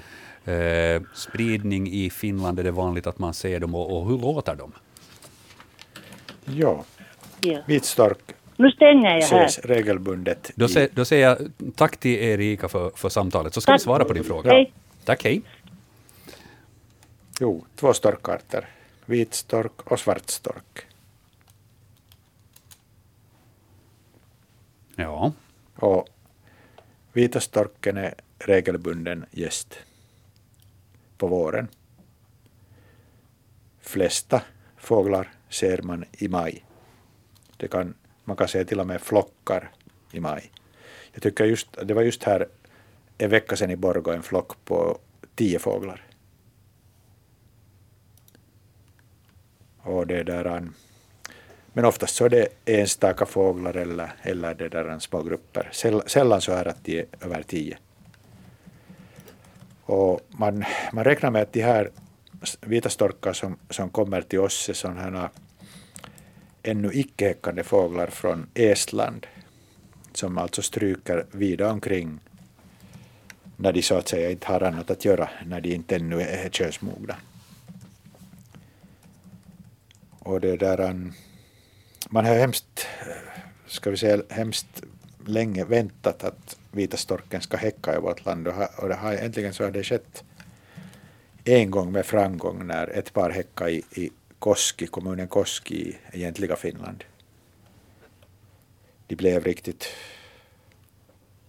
eh, 0.45 1.01
spridning 1.13 1.87
i 1.91 2.09
Finland? 2.09 2.59
Är 2.59 2.63
det 2.63 2.71
vanligt 2.71 3.07
att 3.07 3.19
man 3.19 3.33
ser 3.33 3.59
dem 3.59 3.75
och, 3.75 3.97
och 3.97 4.07
hur 4.07 4.17
låter 4.17 4.55
de? 4.55 4.71
Ja, 6.45 6.85
Ja. 7.41 7.61
vitstork 7.67 8.17
Nu 8.57 8.71
stänger 8.71 9.17
jag 9.19 9.27
här. 9.27 9.49
regelbundet. 9.63 10.51
Då, 10.55 10.67
sä, 10.67 10.89
då 10.91 11.05
säger 11.05 11.27
jag 11.29 11.51
tack 11.75 11.97
till 11.97 12.15
Erika 12.23 12.69
för, 12.69 12.89
för 12.95 13.09
samtalet, 13.09 13.53
så 13.53 13.61
ska 13.61 13.71
vi 13.71 13.77
Tack. 13.77 13.83
svara 13.83 14.05
på 14.05 14.13
din 14.13 14.23
fråga. 14.23 14.51
Hej. 14.51 14.73
Tack, 15.05 15.23
hej. 15.23 15.41
Jo, 17.39 17.65
två 17.75 17.93
storkarter. 17.93 18.69
Vitstork 19.05 19.91
och 19.91 19.99
svartstork. 19.99 20.85
Ja, 24.95 25.33
Och 25.75 26.07
vita 27.13 27.39
storken 27.39 27.97
är 27.97 28.13
regelbunden 28.39 29.25
gäst 29.31 29.77
på 31.17 31.27
våren. 31.27 31.67
Flesta 33.81 34.41
fåglar 34.77 35.29
ser 35.51 35.81
man 35.81 36.05
i 36.11 36.27
maj. 36.27 36.65
Det 37.57 37.67
kan, 37.67 37.93
man 38.23 38.37
kan 38.37 38.47
se 38.47 38.65
till 38.65 38.79
och 38.79 38.87
med 38.87 39.01
flockar 39.01 39.71
i 40.11 40.19
maj. 40.19 40.51
Jag 41.13 41.23
tycker 41.23 41.45
just, 41.45 41.67
det 41.83 41.93
var 41.93 42.01
just 42.01 42.23
här 42.23 42.47
en 43.17 43.29
vecka 43.29 43.55
sedan 43.55 43.71
i 43.71 43.75
Borgå 43.75 44.11
en 44.11 44.23
flock 44.23 44.65
på 44.65 44.97
tio 45.35 45.59
fåglar. 45.59 46.05
Och 49.83 50.07
det 50.07 50.23
där, 50.23 50.69
men 51.73 51.85
oftast 51.85 52.15
så 52.15 52.25
är 52.25 52.29
det 52.29 52.47
enstaka 52.65 53.25
fåglar 53.25 53.77
eller, 53.77 54.13
eller 54.21 54.53
det 54.53 54.69
där 54.69 54.99
små 54.99 55.23
grupper. 55.23 55.69
Säll- 55.71 56.07
Sällan 56.07 56.41
så 56.41 56.51
är 56.51 56.67
att 56.67 56.85
de 56.85 56.99
är 56.99 57.05
över 57.21 57.43
tio. 57.43 57.77
Och 59.83 60.21
man, 60.27 60.63
man 60.93 61.03
räknar 61.03 61.31
med 61.31 61.41
att 61.41 61.53
de 61.53 61.61
här 61.61 61.91
vitastorkar 62.41 62.69
vita 62.69 62.89
storkar 62.89 63.33
som, 63.33 63.57
som 63.69 63.89
kommer 63.89 64.21
till 64.21 64.39
oss 64.39 64.69
är 64.69 64.73
sådana 64.73 65.01
här 65.01 65.29
ännu 66.63 66.91
icke 66.93 67.27
häckande 67.27 67.63
fåglar 67.63 68.07
från 68.07 68.47
Estland 68.53 69.27
som 70.13 70.37
alltså 70.37 70.61
stryker 70.61 71.25
vida 71.31 71.71
omkring 71.71 72.19
när 73.57 73.73
de 73.73 73.81
så 73.81 73.95
att 73.95 74.07
säga 74.07 74.31
inte 74.31 74.47
har 74.47 74.61
annat 74.61 74.91
att 74.91 75.05
göra, 75.05 75.29
när 75.45 75.61
de 75.61 75.73
inte 75.75 75.95
ännu 75.95 76.21
är 76.21 76.49
könsmogna. 76.49 77.15
Och 80.19 80.41
det 80.41 80.57
där, 80.57 80.79
um, 80.89 81.13
man 82.09 82.25
har 82.25 82.35
hemskt, 82.35 82.87
eh, 82.99 83.41
ska 83.67 83.89
vi 83.89 83.97
säga, 83.97 84.23
hemskt 84.29 84.83
länge 85.25 85.65
väntat 85.65 86.23
att 86.23 86.57
vita 86.71 86.97
storken 86.97 87.41
ska 87.41 87.57
häcka 87.57 87.95
i 87.95 87.99
vårt 87.99 88.25
land 88.25 88.47
och, 88.47 88.53
ha, 88.53 88.69
och 88.77 88.89
det 88.89 88.95
har, 88.95 89.13
äntligen 89.13 89.53
så 89.53 89.63
har 89.63 89.71
det 89.71 89.83
skett 89.83 90.23
en 91.45 91.71
gång 91.71 91.91
med 91.91 92.05
framgång 92.05 92.67
när 92.67 92.87
ett 92.87 93.13
par 93.13 93.29
häckade 93.29 93.71
i, 93.71 93.83
i 93.91 94.11
Koski, 94.39 94.87
kommunen 94.87 95.27
Koski 95.27 95.75
i 95.75 95.97
egentliga 96.13 96.55
Finland. 96.55 97.03
De 99.07 99.15
blev 99.15 99.43
riktigt 99.43 99.87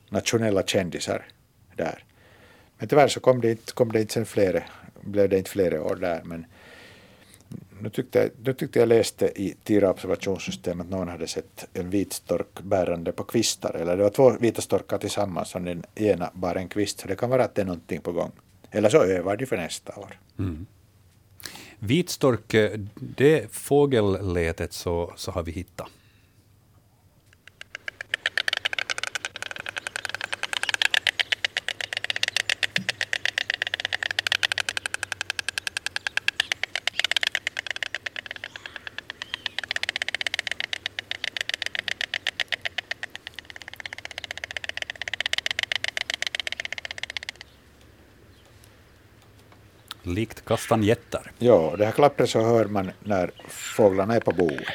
nationella 0.08 0.62
kändisar 0.62 1.26
där. 1.76 2.04
Men 2.78 2.88
tyvärr 2.88 3.08
så 3.08 3.20
kom 3.20 3.40
det 3.40 3.50
inte, 3.50 3.72
kom 3.72 3.92
det 3.92 4.00
inte 4.00 4.12
sen 4.12 4.26
flera, 4.26 4.62
blev 5.00 5.28
det 5.28 5.38
inte 5.38 5.50
flera 5.50 5.82
år 5.82 5.96
där. 5.96 6.22
Men 6.24 6.46
nu 7.80 7.90
tyckte, 7.90 8.18
jag, 8.18 8.30
nu 8.44 8.52
tyckte 8.52 8.78
jag 8.78 8.88
läste 8.88 9.42
i 9.42 9.54
Tira 9.64 9.90
observationssystem 9.90 10.80
att 10.80 10.90
någon 10.90 11.08
hade 11.08 11.26
sett 11.26 11.68
en 11.72 11.90
vit 11.90 12.12
stork 12.12 12.60
bärande 12.62 13.12
på 13.12 13.24
kvistar. 13.24 13.74
Eller 13.74 13.96
det 13.96 14.02
var 14.02 14.10
två 14.10 14.30
vita 14.30 14.62
storkar 14.62 14.98
tillsammans 14.98 15.48
som 15.48 15.64
den 15.64 15.84
ena 15.94 16.30
bar 16.34 16.54
en 16.54 16.68
kvist. 16.68 17.00
Så 17.00 17.08
det 17.08 17.16
kan 17.16 17.30
vara 17.30 17.44
att 17.44 17.54
det 17.54 17.62
är 17.62 17.66
någonting 17.66 18.00
på 18.00 18.12
gång. 18.12 18.32
Eller 18.72 18.88
så 18.88 19.02
övar 19.02 19.36
de 19.36 19.46
för 19.46 19.56
nästa 19.56 19.96
år. 19.96 20.18
Mm. 20.38 20.66
Vitstork, 21.78 22.54
det 22.94 23.52
fågellätet 23.52 24.72
så, 24.72 25.12
så 25.16 25.30
har 25.30 25.42
vi 25.42 25.52
hittat. 25.52 25.88
Likt 50.12 50.44
kastanjetter. 50.44 51.30
Ja, 51.38 51.74
det 51.78 51.84
här 51.84 51.92
klappret 51.92 52.30
så 52.30 52.40
hör 52.40 52.64
man 52.64 52.90
när 53.00 53.30
fåglarna 53.48 54.14
är 54.14 54.20
på 54.20 54.32
boet. 54.32 54.66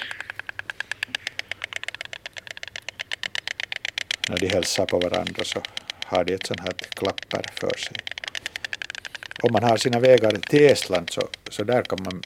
När 4.29 4.37
de 4.37 4.47
hälsar 4.47 4.85
på 4.85 4.99
varandra 4.99 5.43
så 5.43 5.59
har 6.05 6.23
de 6.23 6.33
ett 6.33 6.47
sånt 6.47 6.59
här 6.59 6.73
klapper 6.89 7.45
för 7.53 7.77
sig. 7.77 7.97
Om 9.43 9.53
man 9.53 9.63
har 9.63 9.77
sina 9.77 9.99
vägar 9.99 10.31
till 10.31 10.65
Estland 10.65 11.09
så, 11.09 11.27
så 11.49 11.63
där 11.63 11.81
kan 11.81 12.03
man 12.03 12.21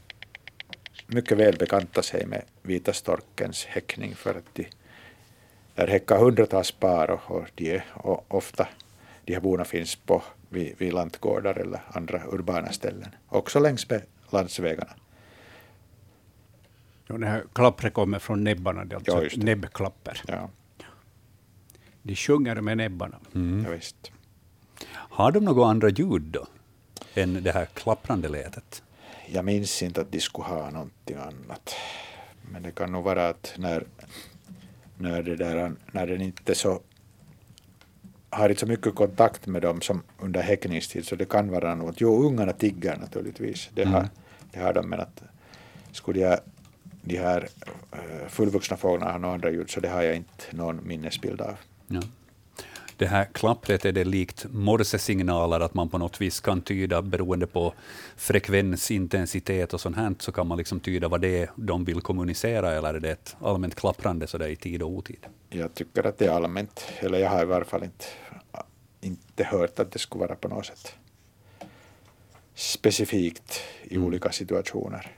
mycket 1.08 1.38
väl 1.38 1.58
bekanta 1.58 2.02
sig 2.02 2.26
med 2.26 2.42
vita 2.62 2.94
storkens 2.94 3.66
häckning 3.66 4.16
för 4.16 4.30
att 4.30 4.56
de 4.56 4.68
där 5.76 5.88
häckar 5.88 6.18
hundratals 6.18 6.72
par 6.72 7.12
och, 7.12 7.32
och 7.32 7.48
de 7.56 7.72
är 7.72 7.86
och 7.94 8.26
ofta 8.28 8.68
de 9.26 9.34
här 9.34 9.42
borna 9.42 9.66
finns 9.66 9.96
på 9.96 10.24
vid, 10.52 10.76
vid 10.78 10.94
lantgårdar 10.94 11.56
eller 11.58 11.82
andra 11.88 12.22
urbana 12.28 12.72
ställen. 12.72 13.16
Också 13.28 13.60
längs 13.60 13.90
med 13.90 14.02
landsvägarna. 14.30 14.94
Ja, 17.08 17.18
det 17.18 17.26
här 17.28 17.44
klappret 17.54 17.94
kommer 17.94 18.20
från 18.20 18.44
näbbarna, 18.44 18.86
det 18.86 18.96
är 18.96 18.98
alltså 18.98 19.38
Ja, 19.38 19.44
näbbklapper. 19.46 20.22
Ja, 20.28 20.50
De 22.02 22.16
sjunger 22.16 22.62
med 22.62 22.78
näbbarna. 22.78 23.20
Mm. 23.36 23.64
ja 23.66 23.72
visst. 23.72 24.12
Har 24.92 25.32
de 25.32 25.46
några 25.46 25.66
andra 25.70 25.90
ljud 25.90 26.22
då? 26.22 26.48
Än 27.16 27.44
det 27.44 27.52
här 27.52 27.66
klapprande 27.66 28.30
letet? 28.30 28.84
Jag 29.28 29.46
minns 29.46 29.84
inte 29.84 30.02
att 30.02 30.12
de 30.12 30.20
skulle 30.20 30.48
ha 30.48 30.70
någonting 30.70 31.18
annat. 31.18 31.76
Men 32.52 32.64
det 32.64 32.72
kan 32.72 32.92
nog 32.92 33.04
vara 33.04 33.30
att 33.30 33.54
när, 33.58 33.86
när, 34.98 35.24
det 35.24 35.36
där, 35.36 35.72
när 35.92 36.08
den 36.08 36.22
inte 36.22 36.56
så 36.56 36.82
har 38.32 38.50
inte 38.50 38.60
så 38.60 38.66
mycket 38.66 38.96
kontakt 38.96 39.48
med 39.48 39.62
dem 39.62 39.82
som 39.82 40.04
under 40.20 40.42
häckningstid 40.42 41.06
så 41.08 41.16
det 41.16 41.26
kan 41.26 41.52
vara 41.52 41.76
något. 41.76 42.02
Jo, 42.02 42.24
ungarna 42.24 42.54
tigger 42.54 42.98
naturligtvis. 42.98 43.70
Det 43.74 43.84
har, 43.84 44.10
det 44.52 44.60
har 44.60 44.74
de, 44.74 44.90
men 44.90 45.00
att 45.00 45.24
skulle 45.92 46.20
jag, 46.20 46.40
de 47.02 47.18
här 47.18 47.48
eh, 47.92 48.28
fullvuxna 48.30 48.78
fåglarna 48.78 49.12
ha 49.12 49.18
några 49.18 49.34
andra 49.34 49.52
ljud 49.52 49.70
så 49.70 49.80
det 49.80 49.90
har 49.90 50.02
jag 50.02 50.16
inte 50.16 50.44
någon 50.52 50.88
minnesbild 50.88 51.42
av. 51.42 51.58
Ja. 51.88 52.02
Det 53.02 53.08
här 53.08 53.26
klappret, 53.26 53.86
är 53.86 53.92
det 53.92 54.04
likt 54.04 54.46
morsesignaler, 54.50 55.60
att 55.60 55.74
man 55.74 55.90
på 55.90 55.98
något 55.98 56.22
vis 56.22 56.40
kan 56.40 56.62
tyda, 56.62 57.02
beroende 57.02 57.48
på 57.48 57.74
frekvens, 58.16 58.92
intensitet 58.92 59.74
och 59.74 59.82
sånt 59.82 59.96
här, 59.96 60.16
så 60.20 60.32
kan 60.32 60.48
man 60.48 60.58
liksom 60.58 60.80
tyda 60.80 61.08
vad 61.08 61.22
det 61.22 61.42
är 61.42 61.50
de 61.56 61.86
vill 61.86 62.02
kommunicera, 62.02 62.72
eller 62.72 62.94
är 62.94 63.00
det 63.00 63.12
ett 63.12 63.36
allmänt 63.42 63.76
klapprande 63.76 64.28
så 64.28 64.38
där 64.38 64.48
i 64.48 64.56
tid 64.56 64.82
och 64.82 64.90
otid? 64.90 65.26
Jag 65.50 65.74
tycker 65.74 66.08
att 66.08 66.18
det 66.18 66.26
är 66.26 66.30
allmänt, 66.32 66.86
eller 67.00 67.20
jag 67.20 67.30
har 67.30 67.42
i 67.42 67.46
varje 67.46 67.66
fall 67.66 67.84
inte, 67.84 68.06
inte 69.02 69.44
hört 69.44 69.80
att 69.80 69.92
det 69.92 70.00
skulle 70.00 70.20
vara 70.20 70.36
på 70.36 70.48
något 70.48 70.66
sätt 70.66 70.96
specifikt 72.56 73.62
i 73.84 73.98
olika 73.98 74.32
situationer. 74.32 75.16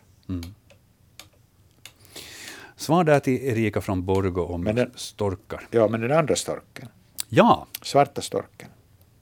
Svar 2.76 3.04
där 3.04 3.20
till 3.20 3.44
Erika 3.48 3.82
från 3.82 4.06
Borgå 4.06 4.46
om 4.46 4.64
den- 4.64 4.92
storkar. 4.96 5.68
Ja, 5.72 5.88
men 5.88 6.02
den 6.02 6.12
andra 6.12 6.36
storken, 6.36 6.88
Ja, 7.36 7.68
svarta 7.82 8.22
storken, 8.22 8.70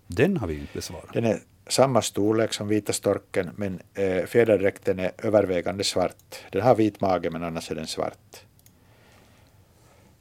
den 0.08 0.38
har 0.38 0.48
vi 0.48 0.54
inte 0.54 0.74
besvarat. 0.74 1.14
den 1.14 1.26
är 1.26 1.40
samma 1.68 2.02
storlek 2.02 2.54
som 2.54 2.68
vita 2.68 2.94
storken, 2.94 3.50
men 3.56 3.82
eh, 3.94 4.26
fjäderdräkten 4.26 5.00
är 5.00 5.12
övervägande 5.18 5.84
svart. 5.84 6.36
Den 6.52 6.62
har 6.62 6.76
vit 6.76 7.02
mage, 7.02 7.30
men 7.30 7.44
annars 7.44 7.72
är 7.72 7.76
den 7.76 7.88
svart. 7.88 8.46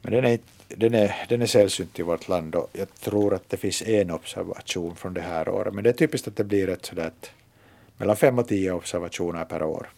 Men 0.03 0.13
den 0.13 0.25
är, 0.25 0.39
den 0.69 0.95
är, 0.95 1.17
den 1.29 1.43
är 1.43 1.47
sällsynt 1.47 1.99
i 1.99 2.03
vårt 2.03 2.29
land 2.29 2.55
och 2.55 2.69
jag 2.73 2.95
tror 2.95 3.35
att 3.35 3.49
det 3.49 3.57
finns 3.57 3.83
en 3.83 4.11
observation 4.11 4.97
från 4.97 5.15
det 5.15 5.21
här 5.21 5.49
året. 5.49 5.75
Men 5.75 5.85
det 5.85 5.91
är 5.91 5.95
typiskt 5.95 6.29
att 6.29 6.37
det 6.37 6.45
blir 6.45 6.69
ett 6.69 6.87
sådär 6.87 7.07
att 7.07 7.31
mellan 7.97 8.17
fem 8.17 8.39
och 8.39 8.49
tio 8.49 8.73
observationer 8.73 9.45
per 9.45 9.63
år. 9.63 9.91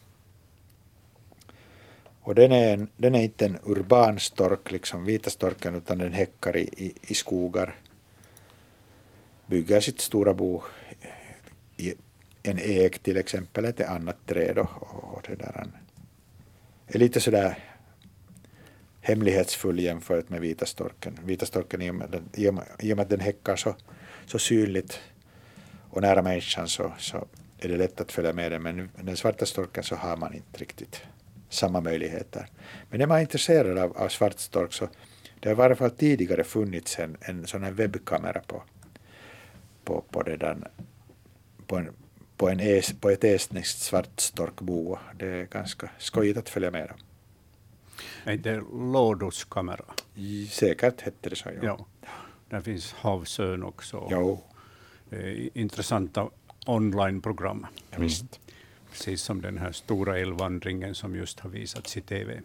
Och 2.24 2.34
den 2.34 2.52
är, 2.52 2.74
en, 2.74 2.88
den 2.96 3.14
är 3.14 3.22
inte 3.22 3.44
en 3.44 3.58
urban 3.64 4.18
stork, 4.20 4.70
liksom 4.70 5.04
vita 5.04 5.30
storken, 5.30 5.74
utan 5.74 5.98
den 5.98 6.12
häckar 6.12 6.56
i, 6.56 6.60
i, 6.76 6.94
i 7.02 7.14
skogar. 7.14 7.74
Bygger 9.52 9.80
sitt 9.80 10.00
stora 10.00 10.32
bo 10.34 10.62
i 11.76 11.94
en 12.42 12.58
ek 12.58 12.98
till 12.98 13.16
exempel, 13.16 13.64
ett 13.64 13.80
annat 13.80 14.26
träd 14.26 14.58
och, 14.58 14.68
och 15.14 15.22
det 15.28 15.34
där. 15.34 15.66
är 16.86 16.98
lite 16.98 17.20
sådär 17.20 17.58
hemlighetsfull 19.00 19.78
jämfört 19.78 20.28
med 20.28 20.40
vita 20.40 20.66
storken. 20.66 21.18
Vita 21.24 21.46
storken 21.46 21.82
i 21.82 21.90
och 21.90 21.94
med, 21.94 22.10
den, 22.10 22.28
i 22.34 22.48
och 22.48 22.54
med, 22.54 22.64
i 22.78 22.92
och 22.92 22.96
med 22.96 23.02
att 23.02 23.10
den 23.10 23.20
häckar 23.20 23.56
så, 23.56 23.76
så 24.26 24.38
synligt 24.38 25.00
och 25.90 26.02
nära 26.02 26.22
människan 26.22 26.68
så, 26.68 26.92
så 26.98 27.26
är 27.58 27.68
det 27.68 27.76
lätt 27.76 28.00
att 28.00 28.12
följa 28.12 28.32
med 28.32 28.52
den. 28.52 28.62
Men 28.62 28.90
den 29.02 29.16
svarta 29.16 29.46
storken 29.46 29.84
så 29.84 29.96
har 29.96 30.16
man 30.16 30.34
inte 30.34 30.58
riktigt 30.58 31.00
samma 31.48 31.80
möjligheter. 31.80 32.48
Men 32.90 33.00
är 33.00 33.06
man 33.06 33.20
intresserad 33.20 33.78
av, 33.78 33.96
av 33.96 34.08
svart 34.08 34.38
stork 34.38 34.72
så 34.72 34.88
det 35.40 35.48
har 35.48 35.54
i 35.54 35.58
varje 35.58 35.76
fall 35.76 35.90
tidigare 35.90 36.44
funnits 36.44 36.98
en, 36.98 37.16
en 37.20 37.46
sån 37.46 37.62
här 37.62 37.72
webbkamera 37.72 38.40
på, 38.46 38.62
på, 39.84 40.00
på, 40.10 40.22
det 40.22 40.36
där, 40.36 40.70
på, 41.66 41.76
en, 41.76 41.92
på, 42.36 42.48
en 42.48 42.60
es, 42.60 42.92
på 43.00 43.10
ett 43.10 43.24
estniskt 43.24 43.78
svartstorkbo. 43.78 44.98
Det 45.18 45.26
är 45.28 45.44
ganska 45.46 45.90
skojigt 45.98 46.38
att 46.38 46.48
följa 46.48 46.70
med. 46.70 46.92
Är 48.24 48.36
det 48.36 48.62
lådoskamera? 48.72 49.84
I- 50.14 50.46
Säkert 50.46 51.00
hette 51.00 51.30
det 51.30 51.36
så. 51.36 51.48
Ja. 51.62 51.86
Ja. 52.00 52.08
Där 52.48 52.60
finns 52.60 52.92
Havsön 52.92 53.62
också. 53.62 54.08
Jo, 54.10 54.42
Intressanta 55.54 56.30
online-program. 56.66 57.66
ja, 57.90 57.98
visst. 57.98 58.40
Precis 58.90 59.22
som 59.22 59.40
den 59.42 59.58
här 59.58 59.72
stora 59.72 60.18
älvvandringen 60.18 60.94
som 60.94 61.16
just 61.16 61.40
har 61.40 61.50
visats 61.50 61.96
i 61.96 62.00
TV. 62.00 62.40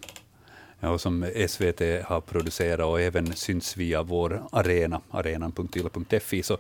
Och 0.80 1.02
som 1.02 1.32
SVT 1.48 1.82
har 2.06 2.22
producerat 2.22 2.86
och 2.86 3.02
även 3.02 3.36
syns 3.36 3.78
via 3.78 4.04
vår 4.04 4.44
arena, 4.52 5.02
arenan.yle.fi. 5.12 6.44
Så 6.44 6.58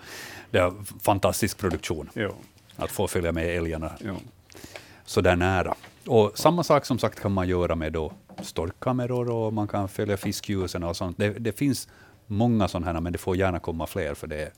det 0.51 0.57
är 0.57 0.63
en 0.67 0.85
fantastisk 0.85 1.57
produktion 1.57 2.09
Ja, 2.13 2.31
att 2.75 2.91
få 2.91 3.07
följa 3.07 3.31
med 3.31 3.57
älgarna 3.57 3.91
ja. 3.99 4.15
så 5.05 5.21
där 5.21 5.35
nära. 5.35 5.75
Och 6.05 6.37
samma 6.37 6.63
sak 6.63 6.85
som 6.85 6.99
sagt 6.99 7.19
kan 7.19 7.31
man 7.31 7.47
göra 7.47 7.75
med 7.75 7.93
då 7.93 8.13
storkkameror 8.41 9.29
och 9.29 9.53
man 9.53 9.67
kan 9.67 9.89
följa 9.89 10.17
fiskljusen 10.17 10.83
och 10.83 10.97
sånt. 10.97 11.17
Det, 11.17 11.29
det 11.29 11.51
finns 11.51 11.87
många 12.27 12.67
sådana 12.67 12.93
här, 12.93 13.01
men 13.01 13.13
det 13.13 13.17
får 13.19 13.37
gärna 13.37 13.59
komma 13.59 13.87
fler 13.87 14.13
för 14.13 14.27
det 14.27 14.41
är, 14.41 14.51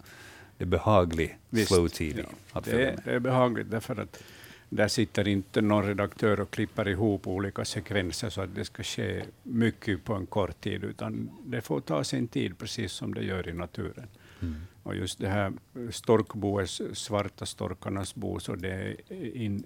det 0.57 0.63
är 0.63 0.67
behaglig 0.67 1.37
Visst, 1.49 1.73
slow 1.73 1.87
TV 1.87 2.21
ja. 2.21 2.27
att 2.59 2.63
Det 2.63 2.71
följa 2.71 2.91
är, 2.91 2.95
med. 2.95 3.01
det 3.05 3.11
är 3.15 3.19
behagligt 3.19 3.71
därför 3.71 4.01
att 4.01 4.23
där 4.69 4.87
sitter 4.87 5.27
inte 5.27 5.61
någon 5.61 5.85
redaktör 5.85 6.39
och 6.39 6.51
klipper 6.51 6.87
ihop 6.87 7.27
olika 7.27 7.65
sekvenser 7.65 8.29
så 8.29 8.41
att 8.41 8.55
det 8.55 8.65
ska 8.65 8.83
ske 8.83 9.23
mycket 9.43 10.03
på 10.03 10.13
en 10.13 10.25
kort 10.25 10.61
tid, 10.61 10.83
utan 10.83 11.29
det 11.45 11.61
får 11.61 11.81
ta 11.81 12.03
sin 12.03 12.27
tid 12.27 12.57
precis 12.57 12.91
som 12.91 13.13
det 13.13 13.23
gör 13.23 13.49
i 13.49 13.53
naturen. 13.53 14.07
Mm. 14.41 14.55
Och 14.83 14.95
just 14.95 15.19
det 15.19 15.29
här 15.29 15.53
storkboet, 15.91 16.69
svarta 16.93 17.45
storkarnas 17.45 18.15
bo, 18.15 18.39
så 18.39 18.55
det 18.55 18.71
är 18.71 18.95
in, 19.35 19.63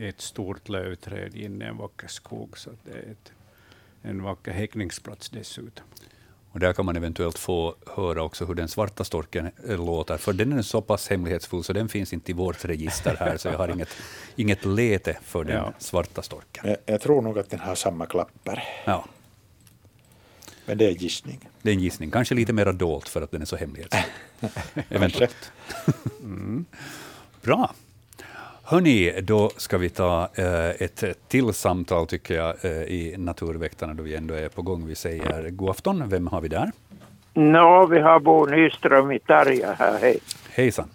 ett 0.00 0.20
stort 0.20 0.68
lövträd 0.68 1.36
inne 1.36 1.64
i 1.64 1.68
en 1.68 1.76
vacker 1.76 2.08
skog, 2.08 2.58
så 2.58 2.70
det 2.84 2.92
är 2.92 3.10
ett, 3.10 3.32
en 4.02 4.22
vacker 4.22 4.52
häckningsplats 4.52 5.30
dessutom. 5.30 5.86
Och 6.54 6.60
där 6.60 6.72
kan 6.72 6.86
man 6.86 6.96
eventuellt 6.96 7.38
få 7.38 7.74
höra 7.96 8.22
också 8.22 8.44
hur 8.44 8.54
den 8.54 8.68
svarta 8.68 9.04
storken 9.04 9.50
eh, 9.68 9.84
låter, 9.84 10.16
för 10.16 10.32
den 10.32 10.52
är 10.52 10.62
så 10.62 10.80
pass 10.80 11.08
hemlighetsfull 11.08 11.64
så 11.64 11.72
den 11.72 11.88
finns 11.88 12.12
inte 12.12 12.30
i 12.30 12.34
vårt 12.34 12.64
register 12.64 13.16
här, 13.20 13.36
så 13.36 13.48
jag 13.48 13.58
har 13.58 13.68
inget, 13.68 13.88
inget 14.36 14.64
lete 14.64 15.18
för 15.22 15.44
den 15.44 15.56
Ja. 15.56 15.72
svarta 15.78 16.22
storken. 16.22 16.68
Jag, 16.68 16.76
jag 16.86 17.00
tror 17.00 17.22
nog 17.22 17.38
att 17.38 17.50
den 17.50 17.60
har 17.60 17.74
samma 17.74 18.06
klapper. 18.06 18.64
Ja, 18.84 19.04
Men 20.66 20.78
det 20.78 20.86
är 20.86 20.90
gissning. 20.90 21.48
det 21.62 21.70
är 21.70 21.74
en 21.74 21.80
gissning. 21.80 22.10
Kanske 22.10 22.34
lite 22.34 22.52
mer 22.52 22.72
dolt 22.72 23.08
för 23.08 23.22
att 23.22 23.30
den 23.30 23.42
är 23.42 23.46
så 23.46 23.56
hemlighetsfull. 23.56 24.04
Eventuellt. 24.88 25.52
Mm. 26.20 26.64
Bra. 27.42 27.74
Hörni, 28.66 29.20
då 29.22 29.50
ska 29.56 29.78
vi 29.78 29.88
ta 29.90 30.28
eh, 30.34 30.70
ett 30.70 31.28
till 31.28 31.52
samtal 31.54 32.06
tycker 32.06 32.34
jag 32.34 32.64
eh, 32.64 32.70
i 32.70 33.14
Naturväktarna 33.18 33.94
då 33.94 34.02
vi 34.02 34.14
ändå 34.14 34.34
är 34.34 34.48
på 34.48 34.62
gång. 34.62 34.86
Vi 34.86 34.94
säger 34.94 35.50
god 35.50 35.70
afton. 35.70 36.08
Vem 36.08 36.26
har 36.26 36.40
vi 36.40 36.48
där? 36.48 36.70
Nå, 37.34 37.86
vi 37.86 38.00
har 38.00 38.20
Bo 38.20 38.46
Nyström 38.46 39.12
i 39.12 39.18
Tarja 39.18 39.72
här. 39.78 39.98
Hej. 40.00 40.18
Hejsan. 40.50 40.88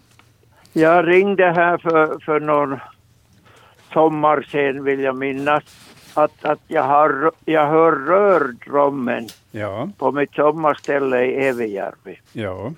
Jag 0.74 1.07
ringde 1.07 1.51
här 1.51 1.78
för, 1.78 2.20
för 2.26 2.39
någon 2.39 2.80
sommar 3.93 4.41
sedan 4.51 4.84
vill 4.84 4.99
jag 4.99 5.15
minnas. 5.15 5.63
Att, 6.13 6.45
att 6.45 6.59
jag, 6.67 6.84
har, 6.84 7.32
jag 7.45 7.67
hör 7.67 7.91
rördrommen 7.91 9.28
Ja, 9.51 9.89
på 9.97 10.11
mitt 10.11 10.34
sommarställe 10.34 11.26
i 11.26 11.47
Evijärvi. 11.47 12.20
ja. 12.34 12.72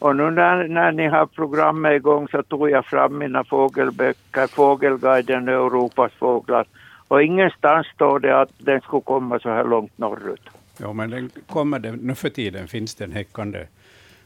Och 0.00 0.16
nu 0.16 0.30
när, 0.30 0.68
när 0.68 0.92
ni 0.92 1.08
har 1.08 1.26
programmet 1.26 1.92
igång 1.92 2.28
så 2.28 2.42
tog 2.42 2.70
jag 2.70 2.86
fram 2.86 3.18
mina 3.18 3.44
fågelböcker, 3.44 4.46
Fågelguiden 4.46 5.48
och 5.48 5.54
Europas 5.54 6.12
fåglar. 6.12 6.66
Och 7.08 7.22
ingenstans 7.22 7.86
står 7.86 8.18
det 8.18 8.40
att 8.40 8.50
den 8.58 8.80
skulle 8.80 9.02
komma 9.02 9.38
så 9.38 9.48
här 9.48 9.64
långt 9.64 9.98
norrut. 9.98 10.40
Ja, 10.78 10.92
men 10.92 11.10
den 11.10 11.30
kommer 11.46 11.78
det, 11.78 11.92
nu 11.92 12.14
för 12.14 12.28
tiden 12.28 12.68
finns 12.68 12.94
den 12.94 13.12
häckande 13.12 13.66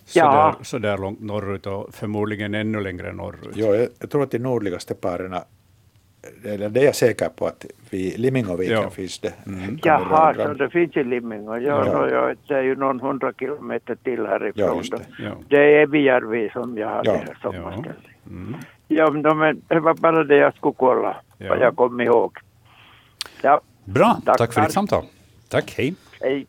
så, 0.04 0.18
Ja. 0.18 0.54
där, 0.58 0.64
så 0.64 0.78
där 0.78 0.98
långt 0.98 1.20
norrut 1.20 1.66
och 1.66 1.94
förmodligen 1.94 2.54
ännu 2.54 2.80
längre 2.80 3.12
norrut. 3.12 3.50
Jo, 3.54 3.66
jag, 3.74 3.88
jag 4.00 4.10
tror 4.10 4.22
att 4.22 4.30
de 4.30 4.38
nordligaste 4.38 4.94
paren, 4.94 5.34
eller 6.44 6.68
det 6.68 6.80
är 6.80 6.84
jag 6.84 6.94
säker 6.94 7.28
på 7.28 7.46
att 7.46 7.66
vid 7.90 8.18
Limingoviken 8.18 8.74
Ja. 8.82 8.90
finns 8.90 9.18
det. 9.18 9.34
häckande 9.46 9.80
Jaha, 9.84 10.34
så 10.34 10.54
det 10.54 10.70
finns 10.70 10.96
i 10.96 11.04
Limmingo. 11.04 11.56
Ja, 11.56 11.86
Ja. 11.86 12.08
ja, 12.10 12.34
det 12.48 12.54
är 12.54 12.62
ju 12.62 12.76
någon 12.76 13.00
hundra 13.00 13.32
kilometer 13.32 13.94
till 13.94 14.26
härifrån. 14.26 14.82
Ja, 14.90 14.96
det. 14.98 15.24
Ja. 15.24 15.32
Det 15.48 15.56
är 15.56 15.82
Evijärvi 15.82 16.50
som 16.52 16.78
jag 16.78 16.88
har 16.88 17.02
Ja. 17.04 17.12
det 17.12 17.18
här 17.18 17.38
sommarstället. 17.42 17.96
Mm. 18.26 18.54
Ja, 18.88 19.10
men, 19.10 19.22
de- 19.22 19.38
men 19.38 19.62
det 19.68 19.80
var 19.80 19.94
bara 19.94 20.24
det 20.24 20.36
jag 20.36 20.54
skulle 20.56 20.74
kolla, 20.78 21.16
Ja. 21.38 21.48
vad 21.48 21.58
jag 21.60 21.76
kom 21.76 22.00
ihåg. 22.00 22.38
Ja, 23.42 23.60
Bra, 23.84 24.20
tack, 24.26 24.38
Tack, 24.38 24.52
för 24.52 24.60
ditt 24.62 24.72
samtal. 24.72 25.04
Tack, 25.48 25.74
hej. 25.76 25.94
hej. 26.20 26.46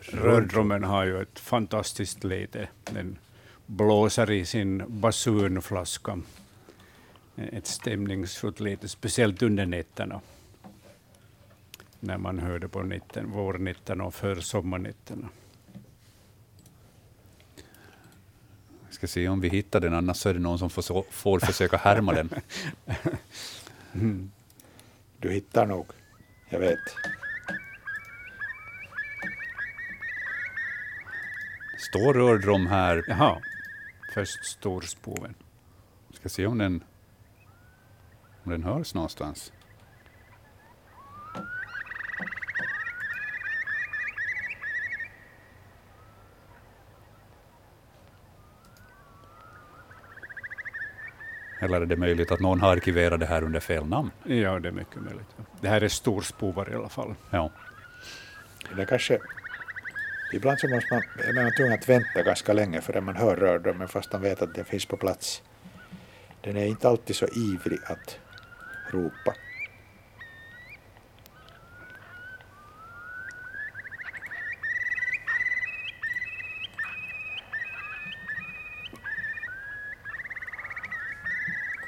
Rördrommen 0.00 0.84
har 0.84 1.04
ju 1.04 1.22
ett 1.22 1.38
fantastiskt 1.38 2.24
lete. 2.24 2.68
Den 2.92 3.16
blåser 3.66 4.30
i 4.30 4.44
sin 4.44 4.82
basunflaska. 4.88 6.18
Ett 7.36 7.66
stämningsfullt 7.66 8.60
lete, 8.60 8.88
speciellt 8.88 9.42
under 9.42 9.66
nätterna. 9.66 10.20
När 12.00 12.18
man 12.18 12.38
hör 12.38 12.58
det 12.58 12.68
på 12.68 12.82
nätten, 12.82 13.30
vårnätterna 13.30 14.04
och 14.04 14.14
försommarnätterna. 14.14 15.28
Vi 18.88 18.94
ska 18.94 19.06
se 19.06 19.28
om 19.28 19.40
vi 19.40 19.48
hittar 19.48 19.80
den, 19.80 19.94
annars 19.94 20.16
så 20.16 20.28
är 20.28 20.34
det 20.34 20.40
någon 20.40 20.58
som 20.58 20.70
får, 20.70 21.04
får 21.10 21.38
försöka 21.40 21.76
härma 21.76 22.12
den. 22.12 22.30
Du 25.18 25.32
hittar 25.32 25.66
nog. 25.66 25.86
Jag 26.48 26.58
vet. 26.58 26.78
Står 31.78 32.14
rördrom 32.14 32.66
här. 32.66 33.04
Jaha, 33.06 33.42
först 34.14 34.44
storspoven. 34.44 35.34
Ska 36.12 36.28
se 36.28 36.46
om 36.46 36.58
den, 36.58 36.84
om 38.44 38.50
den 38.50 38.62
hörs 38.62 38.94
någonstans. 38.94 39.52
Eller 51.58 51.80
är 51.80 51.86
det 51.86 51.96
möjligt 51.96 52.32
att 52.32 52.40
någon 52.40 52.60
har 52.60 52.72
arkiverat 52.72 53.20
det 53.20 53.26
här 53.26 53.42
under 53.42 53.60
fel 53.60 53.86
namn? 53.86 54.10
Ja, 54.24 54.58
det 54.58 54.68
är 54.68 54.72
mycket 54.72 55.02
möjligt. 55.02 55.26
Det 55.60 55.68
här 55.68 55.80
är 55.80 55.88
storspovar 55.88 56.72
i 56.72 56.74
alla 56.74 56.88
fall. 56.88 57.14
Ja. 57.30 57.50
Det 58.76 58.86
kanske, 58.86 59.18
ibland 60.32 60.58
så 60.58 60.68
måste 60.68 60.94
man, 60.94 61.02
är 61.28 61.42
man 61.42 61.52
tvungen 61.56 61.72
att 61.72 61.88
vänta 61.88 62.22
ganska 62.22 62.52
länge 62.52 62.80
förrän 62.80 63.04
man 63.04 63.16
hör 63.16 63.36
rördrömmen 63.36 63.88
fast 63.88 64.12
man 64.12 64.22
vet 64.22 64.42
att 64.42 64.54
den 64.54 64.64
finns 64.64 64.86
på 64.86 64.96
plats. 64.96 65.42
Den 66.40 66.56
är 66.56 66.66
inte 66.66 66.88
alltid 66.88 67.16
så 67.16 67.26
ivrig 67.26 67.78
att 67.84 68.18
ropa. 68.94 69.34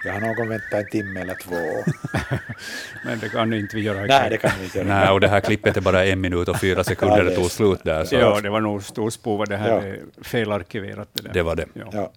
Jag 0.04 0.12
har 0.12 0.20
någon 0.20 0.48
väntat 0.48 0.72
en 0.72 0.86
timme 0.90 1.20
eller 1.20 1.34
två. 1.34 1.90
Men 3.04 3.18
det 3.20 3.28
kan 3.28 3.52
inte 3.52 3.76
vi 3.76 3.82
göra. 3.82 4.06
Nej, 4.06 4.30
det 4.30 4.36
kan 4.36 4.50
vi 4.58 4.64
inte 4.64 4.78
göra. 4.78 4.88
Nej, 4.88 5.10
och 5.10 5.20
det 5.20 5.28
här 5.28 5.40
klippet 5.40 5.76
är 5.76 5.80
bara 5.80 6.04
en 6.04 6.20
minut 6.20 6.48
och 6.48 6.60
fyra 6.60 6.84
sekunder, 6.84 7.24
det 7.24 7.34
tog 7.34 7.50
slut 7.50 7.80
där. 7.84 8.04
Så 8.04 8.14
Ja, 8.14 8.40
det 8.42 8.50
var 8.50 8.60
nog 8.60 8.82
storspovar. 8.82 9.46
Det 9.46 9.56
här 9.56 9.68
Ja. 9.68 9.82
är 9.82 10.00
felarkiverat. 10.22 11.08
Det, 11.12 11.22
där. 11.22 11.32
det 11.32 11.42
var 11.42 11.56
det. 11.56 11.66
Ja. 11.74 11.84
Ja. 11.92 12.12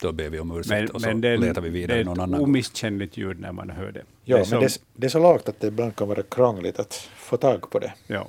Då 0.00 0.12
ber 0.12 0.28
vi 0.28 0.40
om 0.40 0.58
ursäkt 0.58 0.68
Men, 0.70 0.90
och 0.90 1.00
så 1.00 1.08
men 1.08 1.20
det, 1.20 1.28
är- 1.28 1.36
letar 1.38 1.60
vi 1.62 1.68
det 1.68 1.72
vidare 1.72 2.00
är 2.00 2.04
någon 2.04 2.12
ett 2.16 2.22
annan 2.22 2.40
gång. 2.40 2.48
omisskännligt 2.48 3.16
ljud 3.16 3.40
när 3.40 3.52
man 3.52 3.70
hör 3.70 3.92
det. 3.92 4.02
Ja, 4.02 4.04
det 4.24 4.32
är 4.34 4.38
men 4.38 4.46
som, 4.46 4.60
det, 4.60 4.66
är- 4.66 5.00
det 5.00 5.06
är 5.06 5.10
så 5.10 5.18
lågt 5.18 5.48
att 5.48 5.60
det 5.60 5.66
ibland 5.66 5.96
kan 5.96 6.08
vara 6.08 6.22
krångligt 6.22 6.78
att 6.78 6.94
få 7.16 7.36
tag 7.36 7.70
på 7.70 7.78
det. 7.78 7.92
ja. 8.06 8.28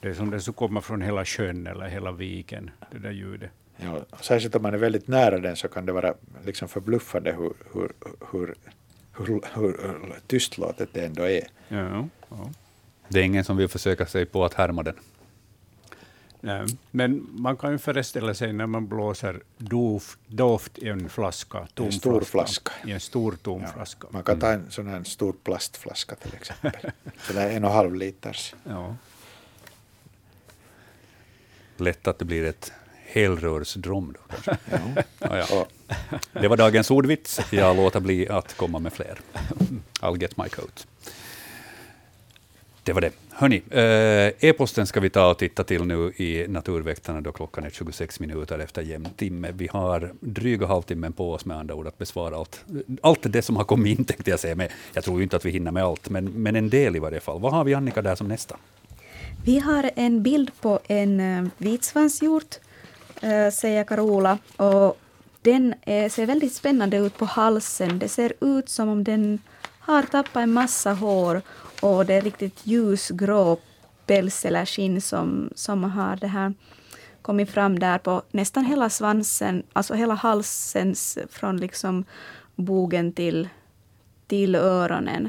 det 0.00 0.08
är 0.08 0.14
som 0.14 0.30
det 0.30 0.40
som 0.40 0.54
kommer 0.54 0.80
från 0.80 1.02
hela 1.02 1.24
sjön 1.24 1.66
eller 1.66 1.86
hela 1.88 2.12
viken, 2.12 2.70
det 2.92 2.98
där 2.98 3.10
ljudet. 3.10 3.50
Ja, 3.76 3.98
särskilt 4.20 4.54
om 4.54 4.62
man 4.62 4.74
är 4.74 4.78
väldigt 4.78 5.08
nära 5.08 5.38
den 5.38 5.56
så 5.56 5.68
kan 5.68 5.86
det 5.86 5.92
vara 5.92 6.14
liksom 6.44 6.68
förbluffande 6.68 7.32
hur, 7.32 7.52
hur, 7.74 7.92
hur, 8.32 8.54
hur, 9.12 9.40
hur, 9.54 9.62
hur 9.82 10.14
tystlåtet 10.26 10.88
det 10.92 11.04
ändå 11.04 11.22
är. 11.22 11.42
Ja, 11.68 12.08
ja. 12.30 12.50
Det 13.08 13.18
är 13.20 13.22
ingen 13.24 13.44
som 13.44 13.56
vill 13.56 13.68
försöka 13.68 14.06
sig 14.06 14.26
på 14.26 14.44
att 14.44 14.54
härma 14.54 14.82
den. 14.82 14.94
Nej, 16.46 16.66
men 16.90 17.26
man 17.32 17.56
kan 17.56 17.72
ju 17.72 17.78
föreställa 17.78 18.34
sig 18.34 18.52
när 18.52 18.66
man 18.66 18.86
blåser 18.88 19.40
doft, 19.58 20.18
doft 20.26 20.78
i 20.78 20.88
en 20.88 21.08
flaska, 21.08 21.68
tom 21.74 21.86
En 21.86 21.92
stor 21.92 22.20
flaska. 22.20 22.72
I 22.86 22.92
en 22.92 23.00
stor 23.00 23.32
tom 23.42 23.62
Ja, 23.62 23.68
flaska. 23.72 24.06
Man 24.10 24.22
kan 24.22 24.40
ta 24.40 24.52
en 24.52 24.70
sån 24.70 24.86
här 24.86 25.04
stor 25.04 25.34
plastflaska 25.44 26.14
till 26.14 26.34
exempel. 26.34 26.90
Så 27.20 27.32
det 27.32 27.40
är 27.42 27.56
en 27.56 27.64
och 27.64 27.70
halv 27.70 27.94
liters. 27.94 28.54
Ja. 28.64 28.96
Lätt 31.76 32.06
att 32.06 32.18
det 32.18 32.24
blir 32.24 32.44
ett 32.44 32.72
helrörsdrom 33.06 34.14
då 34.18 34.34
kanske. 34.34 34.56
Ja. 35.18 35.36
Ja, 35.38 35.46
ja. 35.50 35.66
Det 36.32 36.48
var 36.48 36.56
dagens 36.56 36.90
ordvits. 36.90 37.40
Jag 37.52 37.76
låter 37.76 38.00
bli 38.00 38.28
att 38.28 38.56
komma 38.56 38.78
med 38.78 38.92
fler. 38.92 39.20
I'll 40.00 40.20
get 40.20 40.36
my 40.36 40.48
coat. 40.48 40.86
Det 42.86 42.92
var 42.92 43.00
det. 43.00 43.10
Hörni, 43.30 43.62
eh, 43.70 44.48
e-posten 44.48 44.86
ska 44.86 45.00
vi 45.00 45.10
ta 45.10 45.30
och 45.30 45.38
titta 45.38 45.64
till 45.64 45.84
nu 45.84 46.12
i 46.16 46.46
Naturväktarna 46.48 47.20
då 47.20 47.32
klockan 47.32 47.64
är 47.64 47.70
26 47.70 48.20
minuter 48.20 48.58
efter 48.58 48.82
jämn 48.82 49.08
timme. 49.16 49.52
Vi 49.52 49.68
har 49.72 50.12
dryga 50.20 50.66
halvtimmen 50.66 51.12
på 51.12 51.32
oss 51.32 51.44
med 51.44 51.56
andra 51.56 51.74
ord 51.74 51.86
att 51.86 51.98
besvara 51.98 52.36
allt, 52.36 52.64
allt 53.02 53.18
det 53.22 53.42
som 53.42 53.56
har 53.56 53.64
kommit 53.64 53.98
in 53.98 54.04
tänkte 54.04 54.30
jag 54.30 54.40
säga. 54.40 54.54
Men 54.54 54.68
jag 54.92 55.04
tror 55.04 55.16
ju 55.16 55.22
inte 55.22 55.36
att 55.36 55.44
vi 55.44 55.50
hinner 55.50 55.70
med 55.70 55.84
allt, 55.84 56.08
men, 56.08 56.24
men 56.24 56.56
en 56.56 56.70
del 56.70 56.96
i 56.96 56.98
varje 56.98 57.20
fall. 57.20 57.40
Vad 57.40 57.52
har 57.52 57.64
vi 57.64 57.74
Annika 57.74 58.02
där 58.02 58.14
som 58.14 58.28
nästa? 58.28 58.56
Vi 59.44 59.58
har 59.58 59.90
en 59.96 60.22
bild 60.22 60.50
på 60.60 60.80
en 60.86 61.20
eh, 61.20 61.48
vitsvanshjort, 61.58 62.54
eh, 63.20 63.50
säger 63.52 63.84
Carola. 63.84 64.38
Och 64.56 64.98
den 65.42 65.74
ser 65.84 66.26
väldigt 66.26 66.54
spännande 66.54 66.96
ut 66.96 67.18
på 67.18 67.24
halsen. 67.24 67.98
Det 67.98 68.08
ser 68.08 68.32
ut 68.40 68.68
som 68.68 68.88
om 68.88 69.04
den 69.04 69.38
har 69.80 70.02
tappat 70.02 70.42
en 70.42 70.52
massa 70.52 70.92
hår 70.92 71.42
och 71.86 72.06
det 72.06 72.14
är 72.14 72.22
riktigt 72.22 72.66
ljusgrå 72.66 73.58
päls 74.06 74.44
eller 74.44 74.66
skinn 74.66 75.00
som, 75.00 75.50
som 75.54 75.84
har 75.84 76.16
det 76.16 76.26
här 76.26 76.54
kommit 77.22 77.50
fram 77.50 77.78
där 77.78 77.98
på 77.98 78.22
nästan 78.30 78.64
hela 78.64 78.90
svansen, 78.90 79.62
alltså 79.72 79.94
hela 79.94 80.14
halsen 80.14 80.94
från 81.30 81.56
liksom 81.56 82.04
bogen 82.54 83.12
till, 83.12 83.48
till 84.26 84.54
öronen 84.54 85.28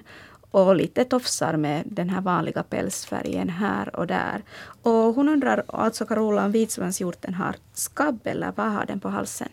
och 0.52 0.76
lite 0.76 1.06
tofsar 1.06 1.58
med 1.58 1.84
den 1.86 2.10
här 2.10 2.22
vanliga 2.22 2.64
pälsfärgen 2.64 3.50
här 3.50 3.96
och 3.96 4.08
där. 4.08 4.42
Och 4.82 4.92
hon 4.92 5.30
undrar 5.30 5.64
alltså 5.68 6.06
Carola 6.06 6.46
om 6.46 6.52
vitsvanshjorten 6.52 7.34
har 7.34 7.56
skabb 7.74 8.20
eller 8.24 8.52
vad 8.56 8.72
har 8.72 8.86
den 8.86 9.00
på 9.00 9.10
halsen? 9.10 9.50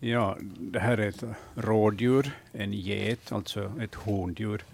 Ja, 0.00 0.36
det 0.58 0.78
här 0.78 0.98
är 0.98 1.08
ett 1.08 1.24
rådjur, 1.54 2.30
en 2.52 2.72
get, 2.72 3.32
alltså 3.32 3.72
ett 3.80 3.94
hondjur, 3.94 4.64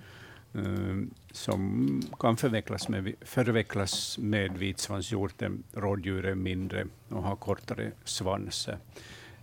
Eh, 0.55 0.97
som 1.31 2.03
kan 2.19 2.37
förvecklas 2.37 2.89
med, 2.89 3.15
förvecklas 3.21 4.19
med 4.19 4.59
vitsvanshjorten. 4.59 5.63
Rådjur 5.73 6.27
är 6.27 6.35
mindre 6.35 6.87
och 7.09 7.23
har 7.23 7.37
kortare 7.37 7.93
svans. 8.05 8.69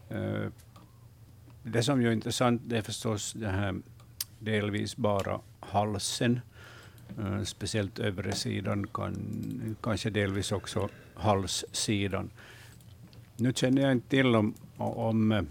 Eh, 0.10 0.48
det 1.64 1.84
som 1.84 2.02
är 2.02 2.12
intressant 2.12 2.62
det 2.66 2.78
är 2.78 2.82
förstås 2.82 3.34
det 3.34 3.50
här 3.50 3.76
delvis 4.40 4.98
bara 4.98 5.40
halsen, 5.60 6.40
eh, 7.20 7.44
speciellt 7.44 8.00
övre 8.00 8.32
sidan, 8.32 8.88
kan, 8.88 9.76
kanske 9.82 10.10
delvis 10.10 10.52
också 10.52 10.90
halssidan. 11.16 12.30
Nu 13.38 13.54
känner 13.54 13.82
jag 13.82 13.92
inte 13.92 14.10
till 14.10 14.36
om, 14.36 14.54
om 14.78 15.48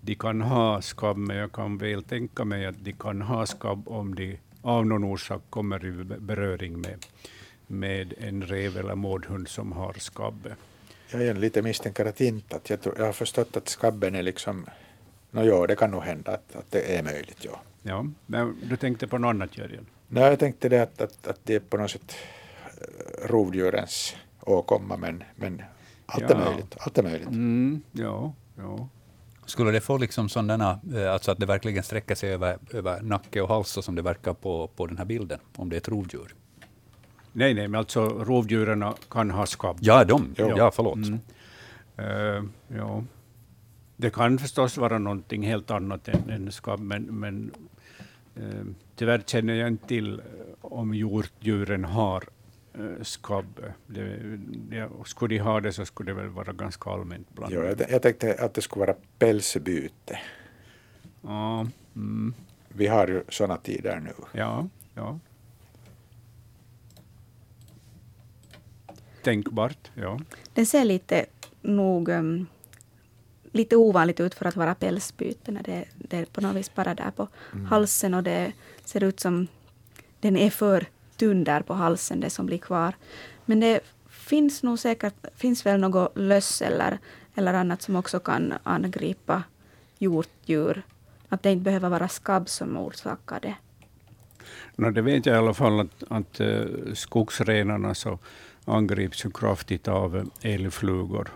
de 0.00 0.14
kan 0.14 0.40
ha 0.40 0.82
skabb, 0.82 1.16
men 1.16 1.36
jag 1.36 1.52
kan 1.52 1.78
väl 1.78 2.02
tänka 2.02 2.44
mig 2.44 2.66
att 2.66 2.84
de 2.84 2.92
kan 2.92 3.22
ha 3.22 3.46
skabb 3.46 3.88
om 3.88 4.14
de 4.14 4.38
av 4.64 4.86
någon 4.86 5.04
orsak 5.04 5.42
kommer 5.50 5.84
i 5.84 5.90
beröring 6.04 6.80
med, 6.80 7.06
med 7.66 8.14
en 8.18 8.42
rev 8.42 8.76
eller 8.78 8.94
mårdhund 8.94 9.48
som 9.48 9.72
har 9.72 9.92
skabb. 9.92 10.48
jag 11.12 11.22
är 11.22 11.34
lite 11.34 11.62
misstänker 11.62 12.04
att 12.06 12.20
inte. 12.20 12.56
Att 12.56 12.70
jag, 12.70 12.80
tror, 12.80 12.94
jag 12.98 13.04
har 13.04 13.12
förstått 13.12 13.56
att 13.56 13.68
skabben 13.68 14.14
är 14.14 14.22
liksom... 14.22 14.66
Nå 15.30 15.42
jo, 15.42 15.66
det 15.66 15.76
kan 15.76 15.90
nog 15.90 16.02
hända 16.02 16.32
att, 16.32 16.56
att 16.56 16.70
det 16.70 16.96
är 16.98 17.02
möjligt. 17.02 17.38
Ja. 17.44 17.60
Ja, 17.82 18.06
men 18.26 18.56
du 18.68 18.76
tänkte 18.76 19.06
på 19.08 19.18
något 19.18 19.28
annat, 19.28 19.58
Jörgen? 19.58 19.86
Nej, 20.08 20.22
jag 20.24 20.38
tänkte 20.38 20.68
det 20.68 20.82
att, 20.82 21.00
att, 21.00 21.26
att 21.26 21.40
det 21.42 21.54
är 21.54 21.60
på 21.60 21.76
något 21.76 21.90
sätt 21.90 22.14
eh, 22.80 23.28
rovdjurens 23.28 24.16
åkomma, 24.40 24.96
men, 24.96 25.24
men 25.36 25.62
allt 26.06 26.22
är 26.22 26.28
Ja. 26.28 26.44
möjligt. 26.50 26.74
Allt 26.78 26.98
är 26.98 27.02
möjligt. 27.02 27.28
Mm, 27.28 27.82
ja, 27.92 28.32
ja. 28.56 28.88
Skulle 29.46 29.70
det 29.70 29.80
få 29.80 29.98
liksom 29.98 30.28
sådana, 30.28 30.80
eh, 30.94 31.12
alltså 31.12 31.30
att 31.30 31.38
det 31.38 31.46
verkligen 31.46 31.82
sträcker 31.82 32.14
sig 32.14 32.32
över, 32.32 32.58
över 32.72 33.02
nacke 33.02 33.40
och 33.40 33.48
hals 33.48 33.68
så 33.68 33.82
som 33.82 33.94
det 33.94 34.02
verkar 34.02 34.34
på, 34.34 34.70
på 34.76 34.86
den 34.86 34.98
här 34.98 35.04
bilden, 35.04 35.38
om 35.56 35.70
det 35.70 35.76
är 35.76 35.78
ett 35.78 35.88
rovdjur? 35.88 36.34
Nej, 37.32 37.54
nej, 37.54 37.68
men 37.68 37.78
alltså 37.78 38.08
rovdjuren 38.08 38.84
kan 39.10 39.30
ha 39.30 39.46
skabb. 39.46 39.76
Ja, 39.80 40.04
de. 40.04 40.34
Jo. 40.38 40.54
Ja, 40.56 40.70
förlåt. 40.70 40.96
Mm. 40.96 41.18
Eh, 41.96 42.44
ja. 42.76 43.04
Det 43.96 44.10
kan 44.10 44.38
förstås 44.38 44.76
vara 44.76 44.98
någonting 44.98 45.42
helt 45.42 45.70
annat 45.70 46.08
än, 46.08 46.30
än 46.30 46.52
skabb, 46.52 46.80
men, 46.80 47.02
men 47.02 47.50
eh, 48.36 48.64
tyvärr 48.96 49.22
känner 49.26 49.54
jag 49.54 49.68
inte 49.68 49.86
till 49.86 50.20
om 50.60 50.94
hjortdjuren 50.94 51.84
har 51.84 52.24
skabb. 53.02 53.60
Det, 53.86 54.18
det, 54.70 54.90
skulle 55.04 55.34
de 55.34 55.40
ha 55.40 55.60
det 55.60 55.72
så 55.72 55.86
skulle 55.86 56.10
det 56.10 56.14
väl 56.14 56.28
vara 56.28 56.52
ganska 56.52 56.90
allmänt 56.90 57.34
bland 57.34 57.52
Jo, 57.52 57.62
jag, 57.62 57.80
jag 57.90 58.02
tänkte 58.02 58.34
att 58.34 58.54
det 58.54 58.62
skulle 58.62 58.86
vara 58.86 58.96
pälsbyte. 59.18 60.20
Ja, 61.22 61.66
mm, 61.96 62.34
Vi 62.68 62.86
har 62.86 63.08
ju 63.08 63.22
sådana 63.28 63.56
tider 63.56 64.00
nu. 64.00 64.12
ja, 64.32 64.68
ja. 64.94 65.18
Tänkbart, 69.22 69.90
ja. 69.94 70.20
Den 70.54 70.66
ser 70.66 70.84
lite 70.84 71.26
nog 71.62 72.08
um, 72.08 72.46
lite 73.52 73.76
ovanligt 73.76 74.20
ut 74.20 74.34
för 74.34 74.46
att 74.46 74.56
vara 74.56 74.74
pälsbyte 74.74 75.52
när 75.52 75.62
det, 75.62 75.84
det 75.94 76.16
är 76.16 76.24
på 76.24 76.40
något 76.40 76.56
vis 76.56 76.74
bara 76.74 76.94
där 76.94 77.10
på 77.10 77.28
halsen 77.68 78.14
och 78.14 78.22
det 78.22 78.52
ser 78.84 79.04
ut 79.04 79.20
som 79.20 79.46
den 80.20 80.36
är 80.36 80.50
för 80.50 80.86
tunn 81.24 81.62
på 81.66 81.74
halsen, 81.74 82.20
det 82.20 82.30
som 82.30 82.46
blir 82.46 82.58
kvar. 82.58 82.94
Men 83.44 83.60
det 83.60 83.80
finns 84.08 84.62
nog 84.62 84.78
säkert, 84.78 85.14
finns 85.36 85.66
väl 85.66 85.80
något 85.80 86.18
löss 86.18 86.62
eller, 86.62 86.98
eller 87.34 87.54
annat 87.54 87.82
som 87.82 87.96
också 87.96 88.20
kan 88.20 88.54
angripa 88.62 89.42
hjortdjur. 89.98 90.82
Att 91.28 91.42
det 91.42 91.52
inte 91.52 91.64
behöver 91.64 91.88
vara 91.88 92.08
skabb 92.08 92.48
som 92.48 92.76
orsakar 92.76 93.40
det. 93.40 93.54
No, 94.76 94.90
det 94.90 95.02
vet 95.02 95.26
jag 95.26 95.34
i 95.34 95.38
alla 95.38 95.54
fall 95.54 95.80
att, 95.80 96.04
att 96.08 96.40
eh, 96.40 96.64
skogsrenarna 96.94 97.94
så 97.94 98.18
angrips 98.64 99.24
ju 99.24 99.30
kraftigt 99.30 99.88
av 99.88 100.30
älgflugor. 100.42 101.28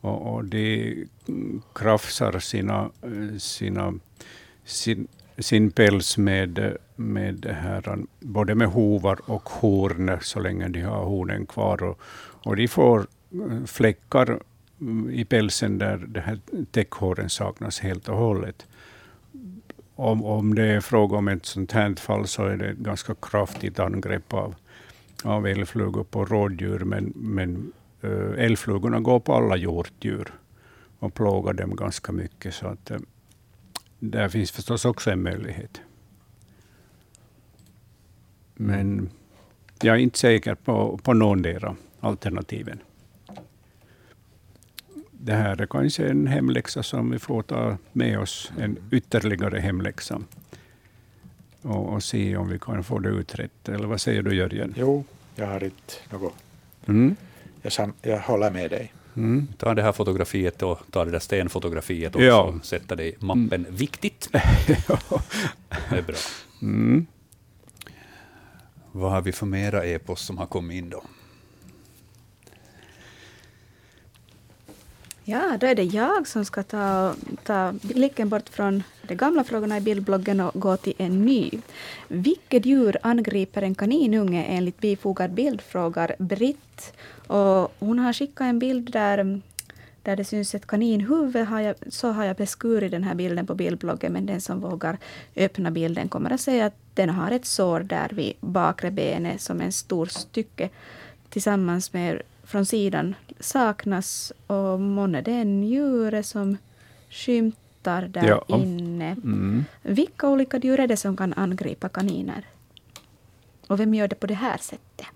Och, 0.00 0.34
och 0.34 0.44
de 0.44 1.08
krafsar 1.74 2.38
sina, 2.38 2.90
eh, 3.02 3.38
sina, 3.38 3.94
sin, 4.64 5.08
sin 5.38 5.70
päls 5.70 6.18
med, 6.18 6.58
eh, 6.58 6.72
med 7.02 7.34
det 7.34 7.52
här, 7.52 7.98
både 8.20 8.54
med 8.54 8.68
hovar 8.68 9.18
och 9.24 9.48
horn 9.48 10.18
så 10.20 10.40
länge 10.40 10.68
de 10.68 10.80
har 10.80 11.04
hornen 11.04 11.46
kvar. 11.46 11.82
Och, 11.82 12.00
och 12.44 12.56
de 12.56 12.68
får 12.68 13.06
eh, 13.32 13.64
fläckar 13.66 14.40
mm, 14.80 15.10
i 15.10 15.24
pälsen 15.24 15.78
där 15.78 15.96
det 15.96 16.20
här 16.20 16.38
täckhåren 16.70 17.30
saknas 17.30 17.80
helt 17.80 18.08
och 18.08 18.16
hållet 18.16 18.66
om, 20.02 20.24
om 20.24 20.54
det 20.54 20.64
är 20.64 20.80
fråga 20.80 21.16
om 21.16 21.28
ett 21.28 21.46
sånt 21.46 21.72
här 21.72 21.94
fall 21.94 22.26
så 22.26 22.44
är 22.44 22.56
det 22.56 22.68
ett 22.68 22.78
ganska 22.78 23.14
kraftigt 23.14 23.78
angrepp 23.78 24.32
av, 24.32 24.54
av 25.24 25.46
älgflugor 25.46 26.04
på 26.04 26.24
rådjur, 26.24 26.78
men, 26.78 27.12
men 27.16 27.72
eh, 28.00 28.44
älgflugorna 28.44 29.00
går 29.00 29.20
på 29.20 29.34
alla 29.34 29.56
hjortdjur 29.56 30.32
och 30.98 31.14
plågar 31.14 31.52
dem 31.52 31.76
ganska 31.76 32.12
mycket. 32.12 32.54
Så 32.54 32.66
att, 32.66 32.90
eh, 32.90 32.98
där 33.98 34.28
finns 34.28 34.50
förstås 34.50 34.84
också 34.84 35.10
en 35.10 35.22
möjlighet. 35.22 35.80
Men 38.54 39.10
jag 39.82 39.96
är 39.96 40.00
inte 40.00 40.18
säker 40.18 40.54
på, 40.54 40.98
på 41.02 41.12
någondera 41.12 41.76
alternativen. 42.00 42.78
Det 45.10 45.32
här 45.34 45.60
är 45.60 45.66
kanske 45.66 46.08
en 46.08 46.26
hemläxa 46.26 46.82
som 46.82 47.10
vi 47.10 47.18
får 47.18 47.42
ta 47.42 47.76
med 47.92 48.18
oss, 48.18 48.52
en 48.58 48.78
ytterligare 48.90 49.58
hemläxa. 49.58 50.20
Och, 51.62 51.92
och 51.92 52.02
se 52.02 52.36
om 52.36 52.48
vi 52.48 52.58
kan 52.58 52.84
få 52.84 52.98
det 52.98 53.08
utrett. 53.08 53.68
Eller 53.68 53.86
vad 53.86 54.00
säger 54.00 54.22
du 54.22 54.34
Jörgen? 54.34 54.74
Jo, 54.76 55.04
jag 55.34 55.46
har 55.46 55.64
inte 55.64 55.94
något. 56.10 56.34
Mm. 56.86 57.16
Jag, 57.62 57.72
sam, 57.72 57.92
jag 58.02 58.18
håller 58.18 58.50
med 58.50 58.70
dig. 58.70 58.92
Mm. 59.16 59.48
Ta 59.58 59.74
det 59.74 59.82
här 59.82 59.92
fotografiet 59.92 60.62
och 60.62 60.78
ta 60.90 61.04
det 61.04 61.10
där 61.10 61.18
stenfotografiet 61.18 62.14
också 62.14 62.24
Ja. 62.24 62.42
och 62.42 62.64
sätta 62.64 62.96
det 62.96 63.04
i 63.06 63.14
mappen 63.18 63.66
viktigt. 63.70 64.28
Det 64.66 65.96
är 65.98 66.02
bra. 66.02 66.16
Mm. 66.62 67.06
Vad 68.92 69.10
har 69.10 69.22
vi 69.22 69.32
för 69.32 69.46
mera 69.46 69.86
e-post 69.86 70.24
som 70.24 70.38
har 70.38 70.46
kommit 70.46 70.78
in 70.78 70.90
då? 70.90 71.02
Ja, 75.24 75.56
då 75.60 75.66
är 75.66 75.74
det 75.74 75.82
jag 75.82 76.26
som 76.26 76.44
ska 76.44 76.62
ta, 76.62 77.14
ta 77.44 77.72
blicken 77.82 78.28
bort 78.28 78.48
från 78.48 78.82
de 79.02 79.14
gamla 79.14 79.44
frågorna 79.44 79.76
i 79.76 79.80
bildbloggen 79.80 80.40
och 80.40 80.60
gå 80.60 80.76
till 80.76 80.94
en 80.98 81.22
ny. 81.22 81.50
Vilket 82.08 82.66
djur 82.66 82.96
angriper 83.02 83.62
en 83.62 83.74
kaninunge 83.74 84.44
enligt 84.44 84.80
bifogad 84.80 85.30
bild, 85.30 85.60
frågar 85.60 86.16
Britt. 86.18 86.92
Och 87.26 87.72
hon 87.78 87.98
har 87.98 88.12
skickat 88.12 88.44
en 88.44 88.58
bild 88.58 88.92
där, 88.92 89.40
där 90.02 90.16
det 90.16 90.24
syns 90.24 90.54
ett 90.54 90.66
kaninhuvud. 90.66 91.46
Har 91.46 91.60
jag, 91.60 91.74
så 91.88 92.10
har 92.10 92.24
jag 92.24 92.36
beskurit 92.36 92.90
den 92.90 93.04
här 93.04 93.14
bilden 93.14 93.46
på 93.46 93.54
bildbloggen, 93.54 94.12
men 94.12 94.26
den 94.26 94.40
som 94.40 94.60
vågar 94.60 94.98
öppna 95.36 95.70
bilden 95.70 96.08
kommer 96.08 96.30
att 96.30 96.40
se 96.40 96.60
att 96.62 96.74
den 96.94 97.10
har 97.10 97.30
ett 97.30 97.46
sår 97.46 97.80
där 97.80 98.08
vid 98.08 98.32
bakre 98.40 98.90
benet 98.90 99.40
som 99.40 99.60
en 99.60 99.72
stor 99.72 100.06
stycke 100.06 100.68
tillsammans 101.28 101.92
med 101.92 102.22
från 102.44 102.66
sidan 102.66 103.14
saknas. 103.40 104.32
Och 104.46 104.80
månne 104.80 105.22
det 105.22 105.32
är 105.32 105.40
en 105.40 105.62
djur 105.62 106.22
som 106.22 106.56
skymtar 107.10 108.02
där 108.02 108.26
Ja. 108.28 108.44
inne. 108.48 109.10
Mm. 109.10 109.64
Vilka 109.82 110.28
olika 110.28 110.58
djur 110.58 110.80
är 110.80 110.86
det 110.86 110.96
som 110.96 111.16
kan 111.16 111.32
angripa 111.32 111.88
kaniner? 111.88 112.44
Och 113.66 113.80
vem 113.80 113.94
gör 113.94 114.08
det 114.08 114.14
på 114.16 114.26
det 114.26 114.34
här 114.34 114.58
sättet? 114.58 115.06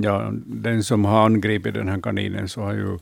Ja, 0.00 0.32
den 0.46 0.84
som 0.84 1.04
har 1.04 1.26
angripit 1.26 1.74
den 1.74 1.88
här 1.88 2.00
kaninen 2.00 2.48
så 2.48 2.60
har 2.60 2.72
ju 2.72 2.98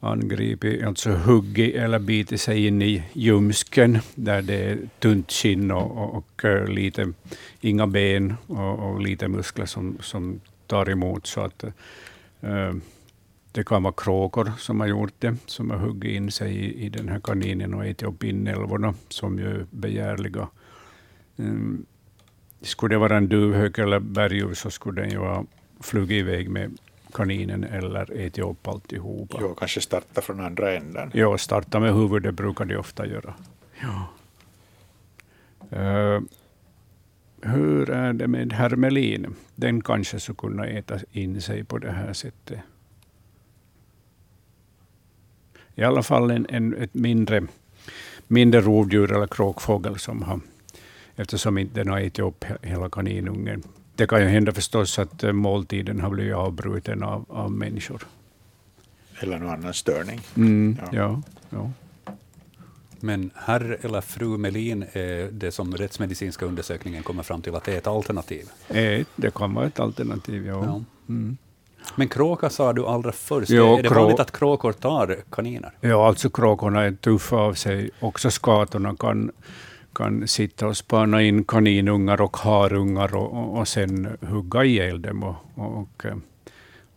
angripit, 0.00 0.84
alltså 0.84 1.10
huggit 1.10 1.74
eller 1.74 1.98
bitit 1.98 2.40
sig 2.40 2.66
in 2.66 2.82
i 2.82 3.02
ljumsken 3.12 3.98
där 4.14 4.42
det 4.42 4.54
är 4.54 4.78
tunt 4.98 5.32
skinn 5.32 5.70
och, 5.70 5.96
och, 5.96 6.14
och 6.14 6.44
eh, 6.44 6.68
lite, 6.68 7.12
inga 7.60 7.86
ben 7.86 8.34
och, 8.46 8.78
och 8.78 9.00
lite 9.00 9.28
muskler 9.28 9.66
som, 9.66 9.98
som 10.00 10.40
tar 10.66 10.90
emot. 10.90 11.26
Så 11.26 11.40
att, 11.40 11.64
äh, 12.40 12.72
det 13.52 13.64
kan 13.64 13.82
vara 13.82 13.94
kråkor 13.96 14.52
som 14.58 14.80
har 14.80 14.86
gjort 14.86 15.14
det, 15.18 15.36
som 15.46 15.70
har 15.70 15.78
huggit 15.78 16.12
in 16.12 16.30
sig 16.30 16.56
i, 16.56 16.84
i 16.84 16.88
den 16.88 17.08
här 17.08 17.20
kaninen 17.20 17.74
och 17.74 17.86
ätit 17.86 18.02
upp 18.02 18.24
inälvorna, 18.24 18.94
som 19.08 19.38
ju 19.38 19.46
är 19.46 19.66
begärliga. 19.70 20.48
Mm. 21.36 21.86
Skulle 22.62 22.94
det 22.94 22.98
vara 22.98 23.16
en 23.16 23.28
duvhök 23.28 23.78
eller 23.78 24.00
berguv 24.00 24.54
så 24.54 24.70
skulle 24.70 25.00
den 25.00 25.10
ju 25.10 25.18
ha 25.18 25.44
flugit 25.80 26.20
iväg 26.20 26.50
med 26.50 26.78
kaninen 27.12 27.64
eller 27.64 28.12
ätit 28.12 28.44
upp 28.44 28.68
alltihopa. 28.68 29.38
Jo, 29.40 29.54
kanske 29.54 29.80
starta 29.80 30.20
från 30.20 30.40
andra 30.40 30.76
änden. 30.76 31.10
Ja, 31.14 31.38
starta 31.38 31.80
med 31.80 31.94
huvudet 31.94 32.34
brukar 32.34 32.64
de 32.64 32.76
ofta 32.76 33.06
göra. 33.06 33.34
Ja. 33.80 34.08
Eh, 35.78 36.20
hur 37.42 37.90
är 37.90 38.12
det 38.12 38.28
med 38.28 38.52
hermelin? 38.52 39.34
Den 39.54 39.80
kanske 39.80 40.20
skulle 40.20 40.36
kunna 40.36 40.66
äta 40.66 40.98
in 41.12 41.40
sig 41.42 41.64
på 41.64 41.78
det 41.78 41.90
här 41.90 42.12
sättet. 42.12 42.58
I 45.74 45.82
alla 45.82 46.02
fall 46.02 46.30
en, 46.30 46.46
en, 46.50 46.74
ett 46.74 46.94
mindre, 46.94 47.46
mindre 48.26 48.60
rovdjur 48.60 49.12
eller 49.12 49.26
kråkfågel 49.26 49.98
som 49.98 50.22
har, 50.22 50.40
eftersom 51.16 51.58
inte 51.58 51.74
den 51.74 51.88
har 51.88 52.00
ätit 52.00 52.18
upp 52.18 52.44
he- 52.44 52.66
hela 52.66 52.90
kaninungen. 52.90 53.62
Det 53.98 54.06
kan 54.06 54.20
ju 54.20 54.26
hända 54.28 54.52
förstås 54.52 54.98
att 54.98 55.24
eh, 55.24 55.32
måltiden 55.32 56.00
har 56.00 56.10
blivit 56.10 56.34
avbruten 56.34 57.02
av, 57.02 57.24
av 57.28 57.50
människor. 57.50 58.02
Eller 59.20 59.38
någon 59.38 59.50
annan 59.50 59.74
störning. 59.74 60.20
Mm, 60.36 60.78
Ja. 60.80 60.88
ja. 60.92 61.22
Ja, 61.50 61.70
Men 63.00 63.30
herr 63.34 63.78
eller 63.82 64.00
fru 64.00 64.38
Melin 64.38 64.82
är 64.92 65.28
det 65.32 65.52
som 65.52 65.74
rättsmedicinska 65.76 66.46
undersökningen 66.46 67.02
kommer 67.02 67.22
fram 67.22 67.42
till 67.42 67.54
att 67.54 67.64
det 67.64 67.74
är 67.74 67.78
ett 67.78 67.86
alternativ. 67.86 68.48
Eh, 68.68 69.06
Det 69.16 69.34
kan 69.34 69.54
vara 69.54 69.66
ett 69.66 69.80
alternativ, 69.80 70.46
ja. 70.46 70.64
Ja. 70.64 70.82
Mm. 71.08 71.36
Men 71.96 72.08
kråka 72.08 72.50
sa 72.50 72.72
du 72.72 72.86
allra 72.86 73.12
först. 73.12 73.50
Jo, 73.50 73.76
är 73.78 73.82
det 73.82 73.88
krå- 73.88 73.94
vanligt 73.94 74.20
att 74.20 74.30
kråkor 74.38 74.72
tar 74.72 75.16
kaniner? 75.30 75.72
Ja, 75.80 76.08
alltså 76.08 76.30
kråkorna 76.30 76.82
är 76.84 76.92
tuffa 76.92 77.36
av 77.36 77.54
sig. 77.54 77.90
Också 78.00 78.30
skatorna 78.30 78.96
kan, 78.96 79.30
kan 79.98 80.28
sitta 80.28 80.66
och 80.66 80.76
spana 80.76 81.22
in 81.22 81.44
kaninungar 81.44 82.20
och 82.20 82.36
harungar 82.36 83.14
och, 83.14 83.58
och, 83.58 83.68
sen 83.68 84.16
hugga 84.20 84.64
ihjäl 84.64 85.02
dem 85.02 85.22
och, 85.22 85.34
och, 85.54 85.78
och, 85.78 86.04
eh, 86.04 86.16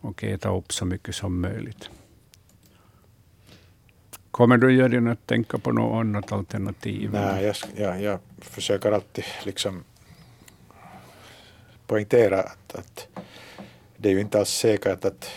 och 0.00 0.24
äta 0.24 0.56
upp 0.56 0.72
så 0.72 0.84
mycket 0.84 1.14
som 1.14 1.40
möjligt. 1.40 1.90
Kommer 4.30 4.56
du 4.56 4.74
Jörgen 4.74 5.06
att 5.08 5.26
tänka 5.26 5.58
på 5.58 5.72
något 5.72 6.00
annat 6.00 6.32
alternativ? 6.32 7.10
Nej, 7.12 7.44
jag, 7.44 7.56
jag, 7.76 8.02
jag 8.02 8.18
försöker 8.38 8.92
alltid 8.92 9.24
liksom 9.44 9.84
poängtera 11.86 12.40
att, 12.40 12.74
att 12.74 13.08
det 13.96 14.08
är 14.08 14.12
ju 14.12 14.20
inte 14.20 14.38
alls 14.38 14.50
säkert 14.50 15.04
att, 15.04 15.30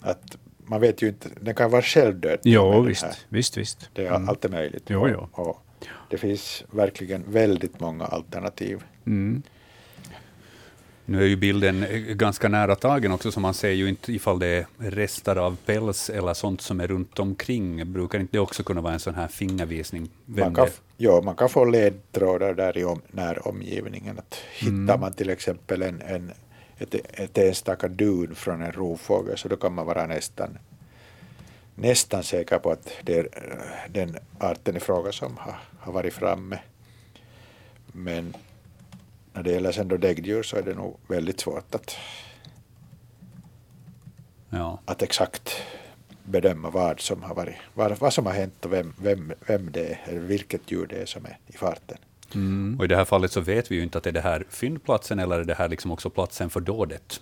att 0.00 0.36
man 0.58 0.80
vet 0.80 1.02
ju 1.02 1.08
inte, 1.08 1.28
den 1.40 1.54
kan 1.54 1.70
vara 1.70 1.82
självdöd. 1.82 2.38
Jo, 2.42 2.80
visst, 2.80 3.26
visst, 3.28 3.56
visst. 3.56 3.90
Det 3.92 4.06
är 4.06 4.16
Mm. 4.16 4.28
alltid 4.28 4.50
möjligt. 4.50 4.84
Jo, 4.86 5.08
jo. 5.08 5.28
Och 5.32 5.63
det 6.10 6.18
finns 6.18 6.64
verkligen 6.70 7.24
väldigt 7.28 7.80
många 7.80 8.04
alternativ. 8.04 8.82
Mm. 9.06 9.42
Nu 11.06 11.22
är 11.22 11.26
ju 11.26 11.36
bilden 11.36 11.82
eh, 11.82 11.98
ganska 11.98 12.48
nära 12.48 12.76
tagen 12.76 13.12
också, 13.12 13.32
så 13.32 13.40
man 13.40 13.54
ser 13.54 13.70
ju 13.70 13.88
inte 13.88 14.12
ifall 14.12 14.38
det 14.38 14.46
är 14.46 14.66
rester 14.78 15.36
av 15.36 15.56
päls 15.66 16.10
eller 16.10 16.34
sånt 16.34 16.60
som 16.60 16.80
är 16.80 16.86
runt 16.86 17.18
omkring. 17.18 17.92
Brukar 17.92 18.18
inte 18.20 18.36
det 18.36 18.40
också 18.40 18.62
kunna 18.62 18.80
vara 18.80 18.92
en 18.92 19.00
sån 19.00 19.14
här 19.14 19.28
fingervisning? 19.28 20.10
Man 20.24 20.54
kan, 20.54 20.68
ja, 20.96 21.20
man 21.24 21.36
kan 21.36 21.48
få 21.48 21.64
ledtrådar 21.64 22.54
där 22.54 22.78
i 22.78 22.84
om, 22.84 23.00
när 23.10 23.48
omgivningen. 23.48 24.18
Att 24.18 24.34
hittar 24.52 24.98
man 24.98 25.12
till 25.12 25.30
exempel 25.30 25.82
en, 25.82 26.02
en, 26.02 26.32
ett, 26.78 26.94
ett 26.94 27.38
enstaka 27.38 27.88
dun 27.88 28.34
från 28.34 28.62
en 28.62 28.72
rovfågel 28.72 29.38
så 29.38 29.48
då 29.48 29.56
kan 29.56 29.74
man 29.74 29.86
vara 29.86 30.06
nästan, 30.06 30.58
nästan 31.74 32.22
säker 32.22 32.58
på 32.58 32.70
att 32.70 32.88
det 33.02 33.18
är 33.18 33.28
eh, 33.32 33.92
den 33.92 34.18
arten 34.38 34.76
i 34.76 34.80
fråga 34.80 35.12
som 35.12 35.36
har, 35.36 35.56
har 35.78 35.92
varit 35.92 36.14
framme. 36.14 36.58
Men 37.86 38.36
när 39.32 39.42
det 39.42 39.50
gäller 39.50 39.72
sen 39.72 39.88
då 39.88 39.96
däggdjur 39.96 40.42
så 40.42 40.56
är 40.56 40.62
det 40.62 40.74
nog 40.74 40.98
väldigt 41.08 41.40
svårt 41.40 41.74
att, 41.74 41.96
Ja. 44.50 44.80
att 44.84 45.02
exakt 45.02 45.62
bedöma 46.24 46.70
vad 46.70 47.00
som 47.00 47.22
har 47.22 47.34
varit, 47.34 47.54
vad, 47.74 47.98
vad 47.98 48.12
som 48.12 48.26
har 48.26 48.32
hänt 48.32 48.64
och 48.64 48.72
vem, 48.72 48.94
vem, 48.98 49.32
vem 49.46 49.72
det 49.72 49.86
är, 49.86 50.00
eller 50.04 50.20
vilket 50.20 50.70
djur 50.70 50.86
det 50.86 51.02
är 51.02 51.06
som 51.06 51.24
är 51.24 51.38
i 51.46 51.52
farten. 51.52 51.98
Mm. 52.34 52.76
Och 52.78 52.84
i 52.84 52.88
det 52.88 52.96
här 52.96 53.04
fallet 53.04 53.32
så 53.32 53.40
vet 53.40 53.70
vi 53.70 53.74
ju 53.74 53.82
inte 53.82 53.98
att 53.98 54.04
det 54.04 54.10
är 54.10 54.14
det 54.14 54.20
här 54.20 54.46
fyndplatsen 54.50 55.18
eller 55.18 55.40
är 55.40 55.44
det 55.44 55.54
här 55.54 55.68
liksom 55.68 55.90
också 55.90 56.10
platsen 56.10 56.50
för 56.50 56.60
dådet. 56.60 57.20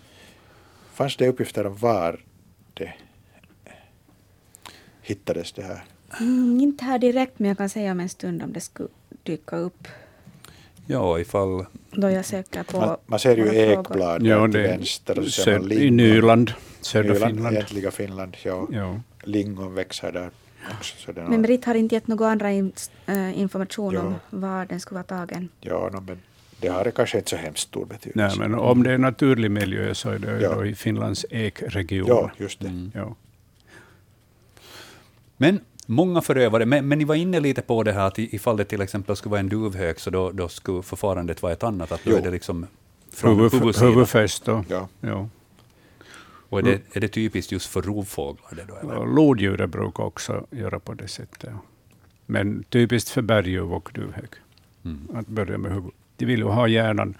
Fanns 0.92 1.16
det 1.16 1.28
uppgifter 1.28 1.66
om 1.66 1.76
var 1.76 2.20
det 2.74 2.92
hittades 5.02 5.52
det 5.52 5.62
här? 5.62 5.84
Mm, 6.20 6.60
inte 6.60 6.84
här 6.84 6.98
direkt, 6.98 7.38
men 7.38 7.48
jag 7.48 7.58
kan 7.58 7.68
säga 7.68 7.92
om 7.92 8.00
en 8.00 8.08
stund 8.08 8.42
om 8.42 8.52
det 8.52 8.60
skulle 8.60 8.88
dyka 9.22 9.56
upp. 9.56 9.88
Ja, 10.86 11.18
ifall... 11.18 11.66
Då 11.90 12.10
jag 12.10 12.24
säker 12.24 12.62
på 12.62 12.80
Man, 12.80 12.96
man 13.06 13.18
ser 13.18 13.36
ju 13.36 13.48
ekblad 13.56 14.26
Ja, 14.26 14.44
till 14.44 14.52
det 14.52 14.62
vänster 14.62 15.18
och 15.18 15.24
så 15.24 15.30
ser 15.42 15.58
man 15.58 15.68
sö- 15.70 15.74
i. 15.74 15.90
Nyland, 15.90 16.52
södra 16.80 17.12
Nyland, 17.12 17.32
Finland. 17.34 17.54
Egentliga 17.56 17.90
Finland, 17.90 18.36
ja. 18.44 18.68
Ja. 18.72 19.00
Lingon 19.24 19.74
växer 19.74 20.12
där 20.12 20.30
också. 20.78 21.10
Är 21.10 21.14
Men 21.14 21.24
någon- 21.24 21.42
Britt 21.42 21.64
har 21.64 21.74
inte 21.74 21.94
gett 21.94 22.06
någon 22.06 22.28
andra 22.28 22.50
in, 22.52 22.72
äh, 23.06 23.40
information 23.40 23.96
om 23.96 24.14
Ja. 24.30 24.38
var 24.38 24.66
den 24.66 24.80
skulle 24.80 24.94
vara 24.96 25.04
tagen. 25.26 25.48
ja, 25.60 25.90
no, 25.92 26.00
men 26.00 26.18
det 26.60 26.68
har 26.68 26.90
kanske 26.90 27.18
inte 27.18 27.30
så 27.30 27.36
hemskt 27.36 27.62
stor 27.62 27.86
betydelse. 27.86 28.38
Nej, 28.38 28.48
men 28.48 28.58
om 28.58 28.82
det 28.82 28.92
är 28.92 28.98
naturlig 28.98 29.50
miljö 29.50 29.94
så 29.94 30.10
är 30.10 30.18
det 30.18 30.40
Ja. 30.40 30.54
då 30.54 30.66
i 30.66 30.74
Finlands 30.74 31.26
ekregion. 31.30 32.08
Ja, 32.08 32.30
just 32.36 32.60
det. 32.60 32.68
Mm. 32.68 32.92
Ja. 32.94 33.14
Men 35.42 35.60
många 35.86 36.20
förövare, 36.20 36.66
men, 36.66 36.88
men 36.88 36.98
ni 36.98 37.04
var 37.04 37.14
inne 37.14 37.40
lite 37.40 37.62
på 37.62 37.82
det 37.82 37.92
här 37.92 38.06
att 38.06 38.18
i- 38.18 38.36
ifall 38.36 38.56
det 38.56 38.64
till 38.64 38.80
exempel 38.80 39.16
skulle 39.16 39.30
vara 39.30 39.40
en 39.40 39.48
duvhök 39.48 39.98
så 40.00 40.10
då, 40.10 40.30
då 40.32 40.48
skulle 40.48 40.82
förfarandet 40.82 41.42
vara 41.42 41.52
ett 41.52 41.62
annat, 41.62 41.92
att 41.92 42.04
då 42.04 42.10
Jo. 42.10 42.16
är 42.16 42.22
det 42.22 42.30
liksom 42.30 42.66
från 43.12 43.50
Huvud, 43.80 44.08
först 44.08 44.44
då. 44.44 44.64
Ja. 44.68 44.88
Ja. 45.00 45.28
Och 46.48 46.58
är 46.58 46.62
det, 46.62 46.80
är 46.92 47.00
det 47.00 47.08
typiskt 47.08 47.52
just 47.52 47.66
för 47.66 47.82
rovfåglar? 47.82 48.50
Det 48.56 48.64
då, 48.68 48.74
eller? 48.76 49.06
Lodjuret 49.14 49.70
brukar 49.70 50.04
också 50.04 50.46
göra 50.50 50.78
på 50.80 50.94
det 50.94 51.08
sättet. 51.08 51.44
ja. 51.50 51.58
Men 52.26 52.64
typiskt 52.68 53.10
för 53.10 53.22
berguv 53.22 53.72
och 53.74 53.90
duvhök. 53.94 54.30
Mm. 54.84 55.08
Att 55.14 55.26
börja 55.26 55.58
med 55.58 55.72
huvud. 55.72 55.90
De 56.16 56.26
vill 56.26 56.38
ju 56.40 56.46
ha 56.46 56.68
hjärnan 56.68 57.14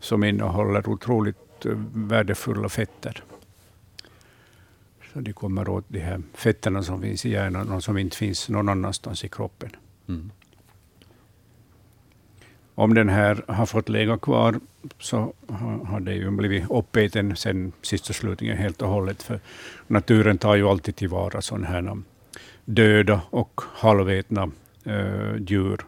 som 0.00 0.24
innehåller 0.24 0.88
otroligt 0.88 1.66
värdefulla 1.94 2.68
fetter. 2.68 3.22
De 5.20 5.32
kommer 5.32 5.68
åt 5.68 5.84
de 5.88 5.98
här 6.00 6.22
fetterna 6.34 6.82
som 6.82 7.02
finns 7.02 7.26
i 7.26 7.30
hjärnan 7.30 7.70
och 7.72 7.84
som 7.84 7.98
inte 7.98 8.16
finns 8.16 8.48
någon 8.48 8.68
annanstans 8.68 9.24
i 9.24 9.28
kroppen. 9.28 9.70
Mm. 10.08 10.30
Om 12.74 12.94
den 12.94 13.08
här 13.08 13.44
har 13.48 13.66
fått 13.66 13.88
lägga 13.88 14.18
kvar 14.18 14.60
så 14.98 15.32
har 15.84 16.00
det 16.00 16.14
ju 16.14 16.30
blivit 16.30 16.64
uppäten 16.70 17.36
sen 17.36 17.72
sist 17.82 18.08
och 18.08 18.14
slutligen 18.14 18.56
helt 18.58 18.82
och 18.82 18.88
hållet. 18.88 19.22
För 19.22 19.40
naturen 19.86 20.38
tar 20.38 20.54
ju 20.54 20.68
alltid 20.68 20.96
tillvara 20.96 21.42
sådana 21.42 21.66
här 21.66 21.96
döda 22.64 23.20
och 23.30 23.60
halvätna 23.64 24.50
eh, 24.84 25.36
djur. 25.46 25.80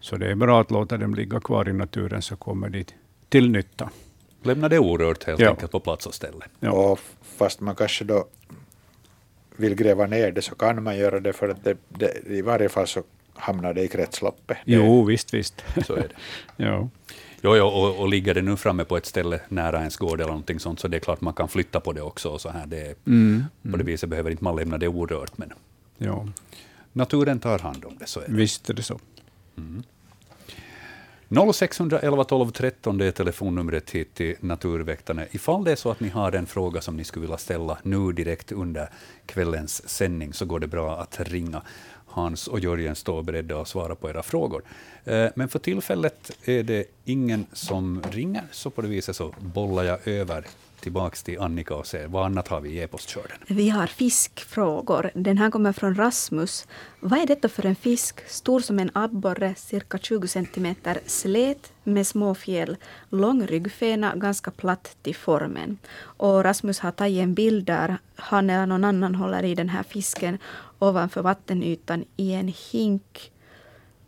Så 0.00 0.16
det 0.16 0.30
är 0.30 0.34
bra 0.34 0.60
att 0.60 0.70
låta 0.70 0.96
dem 0.96 1.14
ligga 1.14 1.40
kvar 1.40 1.68
i 1.68 1.72
naturen 1.72 2.22
så 2.22 2.36
kommer 2.36 2.68
de 2.68 2.84
till 3.28 3.50
nytta. 3.50 3.90
Lämna 4.42 4.68
det 4.68 4.78
orört 4.78 5.24
helt 5.24 5.40
Ja. 5.40 5.50
enkelt 5.50 5.72
på 5.72 5.80
plats 5.80 6.06
och 6.06 6.14
ställe. 6.14 6.44
Ja. 6.60 6.70
Och 6.70 7.00
fast 7.36 7.60
man 7.60 7.74
kanske 7.74 8.04
då 8.04 8.24
vill 9.62 9.74
gräva 9.74 10.06
ner 10.06 10.32
det 10.32 10.42
så 10.42 10.54
kan 10.54 10.82
man 10.82 10.96
göra 10.96 11.20
det 11.20 11.32
för 11.32 11.48
att 11.48 11.64
det, 11.64 11.76
det, 11.88 12.12
i 12.26 12.42
varje 12.42 12.68
fall 12.68 12.86
så 12.86 13.02
hamnar 13.34 13.74
det 13.74 13.82
i 13.82 13.88
kretsloppet. 13.88 14.56
Jo, 14.64 15.04
visst, 15.04 15.34
visst. 15.34 15.64
Så 15.86 15.94
är 15.94 16.00
det. 16.08 16.14
ja. 16.64 16.88
Jo, 17.44 17.56
jo, 17.56 17.64
och, 17.66 18.00
och 18.00 18.08
ligger 18.08 18.34
det 18.34 18.42
nu 18.42 18.56
framme 18.56 18.84
på 18.84 18.96
ett 18.96 19.06
ställe 19.06 19.40
nära 19.48 19.78
ens 19.78 19.96
gård 19.96 20.20
eller 20.20 20.28
någonting 20.30 20.60
sånt, 20.60 20.80
så 20.80 20.88
det 20.88 20.96
är 20.96 21.00
klart 21.00 21.20
man 21.20 21.34
kan 21.34 21.48
flytta 21.48 21.80
på 21.80 21.92
det 21.92 22.02
också. 22.02 22.28
Och 22.28 22.40
så 22.40 22.48
här. 22.48 22.66
Det, 22.66 22.94
Mm, 23.06 23.44
På 23.70 23.76
det 23.76 23.84
viset 23.84 24.08
behöver 24.08 24.30
inte 24.30 24.44
man 24.44 24.56
lämna 24.56 24.78
det 24.78 24.88
orört, 24.88 25.38
men 25.38 25.52
ja, 25.98 26.26
naturen 26.92 27.38
tar 27.38 27.58
hand 27.58 27.84
om 27.84 27.96
det. 27.98 28.06
Så 28.06 28.20
är 28.20 28.28
det. 28.28 28.34
visst 28.34 28.70
är 28.70 28.74
det 28.74 28.82
så. 28.82 28.98
0611 31.32 32.24
12 32.24 32.50
13 32.50 32.98
det 32.98 33.06
är 33.06 33.10
telefonnumret 33.10 33.90
hit 33.90 34.14
till 34.14 34.34
Naturväktarna. 34.40 35.26
Ifall 35.30 35.64
det 35.64 35.72
är 35.72 35.76
så 35.76 35.90
att 35.90 36.00
ni 36.00 36.08
har 36.08 36.32
en 36.32 36.46
fråga 36.46 36.80
som 36.80 36.96
ni 36.96 37.04
skulle 37.04 37.20
vilja 37.20 37.38
ställa 37.38 37.78
nu 37.82 38.12
direkt 38.12 38.52
under 38.52 38.90
kvällens 39.26 39.88
sändning, 39.88 40.32
så 40.32 40.44
går 40.44 40.60
det 40.60 40.66
bra 40.66 41.00
att 41.00 41.20
ringa. 41.20 41.62
Hans 42.06 42.48
och 42.48 42.60
Jörgen 42.60 42.96
står 42.96 43.22
beredda 43.22 43.60
att 43.60 43.68
svara 43.68 43.94
på 43.94 44.10
era 44.10 44.22
frågor. 44.22 44.62
Eh, 45.04 45.26
men 45.34 45.48
för 45.48 45.58
tillfället 45.58 46.30
är 46.44 46.62
det 46.62 46.84
ingen 47.04 47.46
som 47.52 48.02
ringer, 48.10 48.44
så 48.50 48.70
på 48.70 48.82
det 48.82 48.88
viset 48.88 49.16
så 49.16 49.34
bollar 49.38 49.84
jag 49.84 50.08
över 50.08 50.46
tillbaks 50.82 51.22
till 51.22 51.40
Annika 51.40 51.74
och 51.74 51.86
se 51.86 52.06
vad 52.06 52.26
annat 52.26 52.48
har 52.48 52.60
vi 52.60 52.70
i 52.70 52.78
e-postskörden. 52.82 53.38
Vi 53.46 53.68
har 53.68 53.86
fiskfrågor. 53.86 55.10
Den 55.14 55.38
här 55.38 55.50
kommer 55.50 55.72
från 55.72 55.94
Rasmus. 55.94 56.66
Vad 57.00 57.18
är 57.18 57.26
detta 57.26 57.48
för 57.48 57.66
en 57.66 57.74
fisk? 57.74 58.28
Stor 58.28 58.60
som 58.60 58.78
en 58.78 58.90
abborre, 58.94 59.54
cirka 59.54 59.98
20 59.98 60.28
centimeter, 60.28 61.00
slät 61.06 61.72
med 61.84 62.06
små 62.06 62.34
fjäll, 62.34 62.76
lång 63.10 63.46
ryggfena, 63.46 64.16
ganska 64.16 64.50
platt 64.50 64.96
till 65.02 65.16
formen. 65.16 65.78
Och 66.00 66.44
Rasmus 66.44 66.78
har 66.80 66.90
tagit 66.90 67.22
en 67.22 67.34
bild 67.34 67.66
där 67.66 67.98
han 68.16 68.50
eller 68.50 68.66
någon 68.66 68.84
annan 68.84 69.14
håller 69.14 69.44
i 69.44 69.54
den 69.54 69.68
här 69.68 69.82
fisken 69.82 70.38
ovanför 70.78 71.22
vattenytan 71.22 72.04
i 72.16 72.32
en 72.32 72.52
hink. 72.70 73.32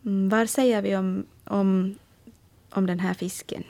Mm, 0.05 0.29
vad 0.29 0.49
säger 0.49 0.81
vi 0.81 0.95
om, 0.95 1.25
om, 1.43 1.95
om 2.69 2.85
den 2.85 2.99
här 2.99 3.13
fisken? 3.13 3.63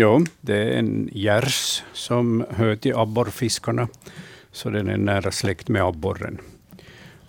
Jo, 0.00 0.24
det 0.40 0.56
är 0.56 0.78
en 0.78 1.08
gärs 1.12 1.82
som 1.92 2.44
hör 2.50 2.76
till 2.76 2.94
abborrfiskarna, 2.94 3.88
så 4.52 4.70
den 4.70 4.88
är 4.88 4.96
nära 4.96 5.30
släkt 5.30 5.68
med 5.68 5.82
abborren. 5.82 6.38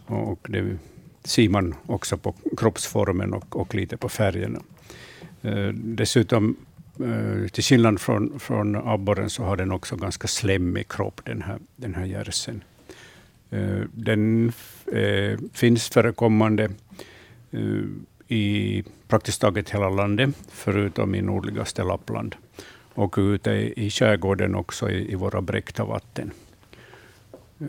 Och 0.05 0.47
det 0.49 0.77
ser 1.23 1.49
man 1.49 1.75
också 1.85 2.17
på 2.17 2.35
kroppsformen 2.57 3.33
och, 3.33 3.55
och 3.55 3.75
lite 3.75 3.97
på 3.97 4.09
färgerna. 4.09 4.59
Eh, 5.41 5.67
dessutom, 5.73 6.55
eh, 6.99 7.47
till 7.47 7.63
skillnad 7.63 8.01
från, 8.01 8.39
från 8.39 8.75
abborren, 8.75 9.29
så 9.29 9.43
har 9.43 9.57
den 9.57 9.71
också 9.71 9.95
ganska 9.95 10.27
slemmig 10.27 10.87
kropp, 10.87 11.21
den 11.25 11.41
här, 11.41 11.59
den 11.75 11.95
här 11.95 12.05
gärsen. 12.05 12.63
Eh, 13.49 13.81
den 13.93 14.51
eh, 14.91 15.39
finns 15.53 15.89
förekommande 15.89 16.69
eh, 17.51 17.83
i 18.27 18.83
praktiskt 19.07 19.41
taget 19.41 19.69
hela 19.69 19.89
landet, 19.89 20.29
förutom 20.49 21.15
i 21.15 21.21
nordligaste 21.21 21.83
Lappland. 21.83 22.35
Och 22.99 23.15
ute 23.17 23.51
i 23.51 23.89
skärgården 23.89 24.55
också, 24.55 24.89
i, 24.89 25.11
i 25.11 25.15
våra 25.15 25.41
bräckta 25.41 25.85
vatten. 25.85 26.31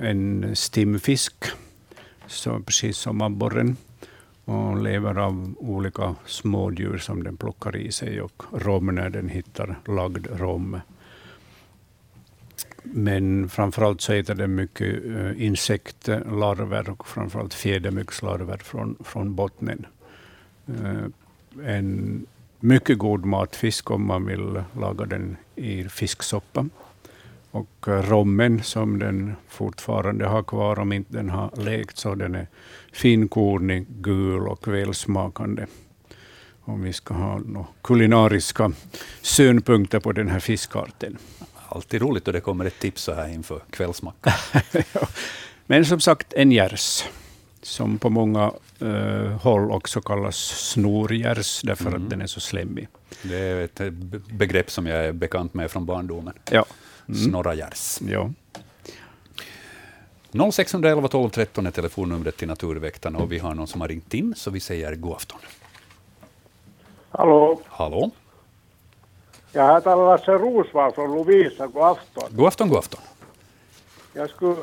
En 0.00 0.56
stimfisk, 0.56 1.34
så 2.26 2.60
precis 2.60 2.96
som 2.98 3.20
abborren, 3.20 3.76
och 4.44 4.82
lever 4.82 5.18
av 5.18 5.54
olika 5.58 6.14
smådjur 6.26 6.98
som 6.98 7.22
den 7.22 7.36
plockar 7.36 7.76
i 7.76 7.92
sig 7.92 8.20
och 8.20 8.42
rom 8.52 8.86
när 8.86 9.10
den 9.10 9.28
hittar 9.28 9.78
lagd 9.86 10.26
rom. 10.40 10.80
Men 12.82 13.48
framförallt 13.48 14.00
så 14.00 14.12
äter 14.12 14.34
den 14.34 14.54
mycket 14.54 15.04
eh, 15.04 15.44
insektlarver 15.44 16.90
och 16.90 17.08
framförallt 17.08 17.54
fjädermyggslarver 17.54 18.56
från, 18.56 18.96
från 19.04 19.34
bottnen. 19.34 19.86
Eh, 20.66 21.04
en 21.64 22.26
mycket 22.60 22.98
god 22.98 23.24
matfisk 23.24 23.90
om 23.90 24.06
man 24.06 24.26
vill 24.26 24.62
laga 24.80 25.04
den 25.04 25.36
i 25.56 25.84
fisksoppa. 25.84 26.66
Och 27.50 27.88
eh, 27.88 28.02
rommen 28.02 28.62
som 28.62 28.98
den 28.98 29.34
fortfarande 29.48 30.26
har 30.26 30.42
kvar, 30.42 30.78
om 30.78 30.92
inte 30.92 31.12
den 31.12 31.30
har 31.30 31.50
lekt, 31.56 31.98
så 31.98 32.14
den 32.14 32.34
är 32.34 32.46
finkornig, 32.92 33.86
gul 33.88 34.48
och 34.48 34.68
välsmakande. 34.68 35.66
Om 36.60 36.82
vi 36.82 36.92
ska 36.92 37.14
ha 37.14 37.38
några 37.38 37.66
kulinariska 37.82 38.72
synpunkter 39.22 40.00
på 40.00 40.12
den 40.12 40.28
här 40.28 40.40
fiskarten. 40.40 41.18
Alltid 41.68 42.02
roligt 42.02 42.26
och 42.26 42.32
det 42.32 42.40
kommer 42.40 42.64
ett 42.64 42.78
tips 42.78 43.02
så 43.02 43.14
här 43.14 43.28
inför 43.28 43.60
kvällsmackan. 43.70 44.32
Men 45.66 45.84
som 45.84 46.00
sagt, 46.00 46.32
en 46.32 46.52
gärs, 46.52 47.04
som 47.62 47.98
på 47.98 48.10
många 48.10 48.52
eh, 48.82 49.40
håll 49.42 49.70
också 49.70 50.00
kallas 50.00 50.36
snorgärs, 50.36 51.60
därför 51.62 51.86
Mm. 51.86 52.02
att 52.04 52.10
den 52.10 52.22
är 52.22 52.26
så 52.26 52.40
slemmig. 52.40 52.88
Det 53.22 53.36
är 53.38 53.60
ett 53.64 53.74
be- 53.92 54.20
begrepp 54.32 54.70
som 54.70 54.86
jag 54.86 55.04
är 55.04 55.12
bekant 55.12 55.54
med 55.54 55.70
från 55.70 55.86
barndomen. 55.86 56.34
Ja. 56.50 56.64
Mm. 57.08 57.20
Snorragärs. 57.20 57.98
Ja. 58.08 58.30
0611 60.32 61.08
12 61.08 61.30
13 61.30 61.66
är 61.66 61.70
telefonnumret 61.70 62.36
till 62.36 62.48
Naturväktarna 62.48 63.18
och 63.18 63.32
vi 63.32 63.38
har 63.38 63.54
någon 63.54 63.66
som 63.66 63.80
har 63.80 63.88
ringt 63.88 64.14
in, 64.14 64.34
så 64.36 64.50
vi 64.50 64.60
säger 64.60 64.94
god 64.94 65.12
afton. 65.16 65.38
Hallå, 67.10 67.60
Hallå? 67.66 68.10
jag 69.52 69.74
heter 69.74 69.96
Lasse 69.96 70.30
Rosvall 70.32 70.92
från 70.92 71.14
Lovisa. 71.14 71.66
God 71.66 71.82
afton. 71.82 72.28
God 72.36 72.46
afton, 72.46 72.68
god 72.68 72.78
afton. 72.78 73.00
Jag 74.12 74.30
skulle 74.30 74.56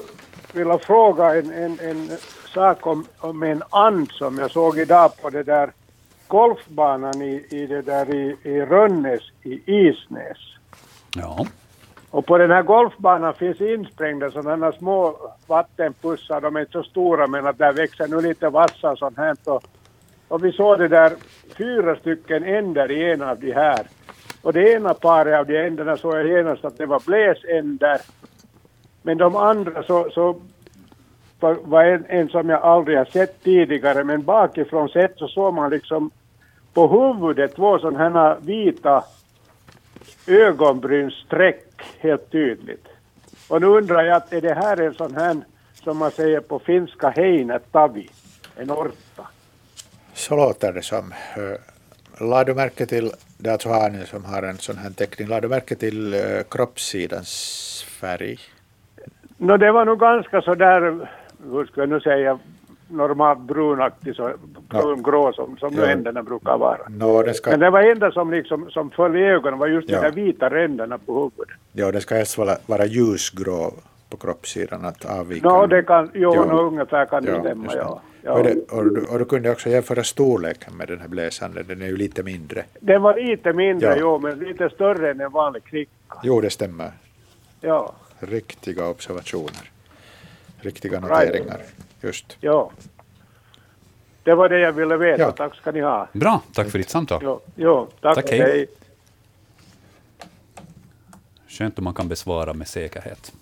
vilja 0.53 0.77
fråga 0.77 1.35
en, 1.35 1.51
en, 1.51 1.79
en 1.79 2.09
sak 2.53 2.87
om, 2.87 3.05
om 3.19 3.43
en 3.43 3.63
and 3.69 4.11
som 4.11 4.37
jag 4.37 4.51
såg 4.51 4.79
idag 4.79 5.11
på 5.21 5.29
det 5.29 5.43
där 5.43 5.71
golfbanan 6.27 7.21
i, 7.21 7.45
i 7.49 7.67
det 7.67 7.81
där 7.81 8.15
i, 8.15 8.37
i 8.43 8.61
Rönnäs 8.61 9.21
i 9.43 9.61
Isnäs. 9.65 10.37
Ja. 11.15 11.45
Och 12.09 12.25
på 12.25 12.37
den 12.37 12.51
här 12.51 12.63
golfbanan 12.63 13.33
finns 13.33 13.61
insprängda 13.61 14.31
sådana 14.31 14.71
små 14.71 15.17
vattenpussar. 15.47 16.41
De 16.41 16.55
är 16.55 16.59
inte 16.59 16.71
så 16.71 16.83
stora 16.83 17.27
men 17.27 17.47
att 17.47 17.57
där 17.57 17.73
växer 17.73 18.07
nu 18.07 18.21
lite 18.21 18.49
vassa 18.49 18.91
och 18.91 18.97
sånt 18.97 19.17
här. 19.17 19.35
Och, 19.45 19.63
och 20.27 20.45
vi 20.45 20.51
såg 20.51 20.79
det 20.79 20.87
där 20.87 21.13
fyra 21.57 21.95
stycken 21.95 22.43
änder 22.43 22.91
i 22.91 23.11
en 23.11 23.21
av 23.21 23.39
de 23.39 23.51
här. 23.51 23.87
Och 24.41 24.53
det 24.53 24.71
ena 24.71 24.93
paret 24.93 25.39
av 25.39 25.45
de 25.45 25.57
änderna 25.57 25.97
såg 25.97 26.15
jag 26.15 26.27
genast 26.27 26.65
att 26.65 26.77
det 26.77 26.85
var 26.85 27.01
bläsänder. 27.05 28.01
Men 29.07 29.17
de 29.17 29.35
andra 29.35 29.84
så, 29.84 30.09
så 30.11 30.35
var, 31.39 31.53
var 31.53 31.84
en, 31.84 32.05
en 32.09 32.29
som 32.29 32.49
jag 32.49 32.61
aldrig 32.61 32.97
har 32.97 33.05
sett 33.05 33.43
tidigare. 33.43 34.03
Men 34.03 34.23
bakifrån 34.23 34.89
sett 34.89 35.17
så 35.17 35.27
såg 35.27 35.53
man 35.53 35.69
liksom 35.69 36.11
på 36.73 36.88
huvudet 36.88 37.55
två 37.55 37.79
sådana 37.79 38.19
här 38.19 38.38
vita 38.41 39.03
ögonbrynsstreck 40.27 41.81
helt 41.99 42.31
tydligt. 42.31 42.88
Och 43.47 43.61
nu 43.61 43.67
undrar 43.67 44.03
jag, 44.03 44.21
är 44.29 44.41
det 44.41 44.53
här 44.53 44.81
en 44.81 44.93
sån 44.93 45.15
här, 45.15 45.38
som 45.84 45.97
man 45.97 46.11
säger 46.11 46.39
på 46.39 46.59
finska, 46.59 47.09
heinätavi, 47.09 48.09
en 48.55 48.71
orta? 48.71 49.27
Så 50.13 50.35
låter 50.35 50.73
det 50.73 50.81
som. 50.81 51.13
Eh, 51.35 52.27
lade 52.27 52.51
du 52.51 52.55
märke 52.55 52.85
till, 52.85 53.11
det 53.38 53.49
är 53.49 53.53
alltså 53.53 53.69
hanen 53.69 54.05
som 54.05 54.25
har 54.25 54.43
en 54.43 54.57
sån 54.57 54.77
här 54.77 54.89
teckning, 54.89 55.27
lade 55.27 55.41
du 55.41 55.47
märke 55.47 55.75
till 55.75 56.13
eh, 56.13 56.19
kroppssidans 56.49 57.85
färg? 57.88 58.39
Nå, 59.38 59.57
det 59.57 59.72
var 59.72 59.85
nog 59.85 59.99
ganska 59.99 60.41
så 60.41 60.53
där, 60.55 60.81
hur 61.51 61.65
ska 61.65 61.81
jag 61.81 61.89
nu 61.89 61.99
säga, 61.99 62.39
normalt 62.89 63.39
brunaktig, 63.39 64.15
så 64.15 64.31
brungrå 64.69 65.34
som, 65.34 65.57
som 65.57 65.73
Ja. 65.73 65.85
händerna 65.85 66.23
brukar 66.23 66.57
vara. 66.57 66.77
Nå, 66.89 67.23
den 67.23 67.34
ska, 67.34 67.49
Men 67.51 67.59
det 67.59 67.69
var 67.69 67.81
enda 67.81 68.11
som 68.11 68.31
liksom, 68.31 68.69
som 68.72 68.89
föll 68.89 69.15
i 69.15 69.23
ögonen 69.23 69.59
var 69.59 69.68
just 69.68 69.89
Ja. 69.89 70.01
de 70.01 70.07
där 70.07 70.11
vita 70.15 70.49
ränderna 70.49 70.97
på 70.97 71.14
huvudet. 71.14 71.55
ja, 71.72 71.91
den 71.91 72.01
ska 72.01 72.15
helst 72.15 72.38
vara, 72.38 72.57
vara 72.65 72.85
ljusgrå 72.85 73.72
på 74.09 74.18
kroppssidan, 74.18 74.85
att 74.85 75.05
avvika. 75.19 75.49
Nå, 75.49 75.65
det 75.65 75.81
kan, 75.84 76.11
jo, 76.14 76.35
Ja. 76.35 76.45
nå, 76.45 76.61
ungefär 76.61 77.05
kan 77.05 77.23
det 77.23 77.31
Ja, 77.31 77.39
stämma, 77.41 77.72
det. 77.72 77.77
ja. 77.77 78.01
Och, 78.31 78.39
ja. 78.39 78.43
det, 78.43 78.72
och, 78.72 78.84
du, 78.93 79.05
och 79.05 79.19
du 79.19 79.26
kunde 79.26 79.51
också 79.51 79.69
jämföra 79.69 80.03
storleken 80.03 80.77
med 80.77 80.88
den 80.88 80.99
här 80.99 81.07
bläsanden, 81.07 81.65
den 81.68 81.81
är 81.81 81.85
ju 81.88 81.97
lite 81.97 82.23
mindre. 82.23 82.64
Den 82.80 83.01
var 83.01 83.15
lite 83.15 83.53
mindre, 83.53 83.88
Ja. 83.89 83.95
jo, 83.99 84.19
men 84.19 84.39
lite 84.39 84.69
större 84.69 85.11
än 85.11 85.22
en 85.22 85.31
vanlig 85.31 85.64
kricka. 85.64 86.15
Jo, 86.23 86.41
det 86.41 86.49
stämmer. 86.49 86.91
Ja, 87.61 87.93
Riktiga 88.19 88.88
observationer. 88.88 89.72
Riktiga 90.60 90.99
noteringar. 90.99 91.61
Just. 92.02 92.38
ja. 92.39 92.72
Det 94.23 94.35
var 94.35 94.49
det 94.49 94.60
jag 94.60 94.72
ville 94.72 94.98
veta. 94.98 95.22
Ja. 95.22 95.31
Tack 95.31 95.56
ska 95.56 95.72
ni 95.72 95.81
ha. 95.81 96.07
Bra, 96.14 96.41
tack 96.53 96.69
för 96.69 96.77
ditt 96.77 96.89
samtal. 96.89 97.22
Jo, 97.23 97.41
jo 97.56 97.88
tack. 98.02 98.15
Tack, 98.15 98.31
hej. 98.31 98.68
Skönt 101.48 101.77
om 101.77 101.84
man 101.84 101.94
kan 101.94 102.07
besvara 102.07 102.53
med 102.53 102.68
säkerhet. 102.68 103.34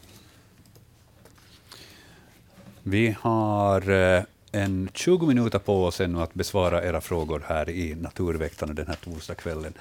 Vi 2.83 3.15
har 3.19 3.89
eh, 3.89 4.23
en 4.51 4.89
20 4.93 5.25
minuter 5.25 5.59
på 5.59 5.85
oss 5.85 6.01
ännu 6.01 6.21
att 6.21 6.33
besvara 6.33 6.83
era 6.83 7.01
frågor 7.01 7.43
här 7.47 7.69
i 7.69 7.95
Naturväktarna 7.95 8.73
den 8.73 8.87
här 8.87 8.95
torsdagskvällen. 9.03 9.73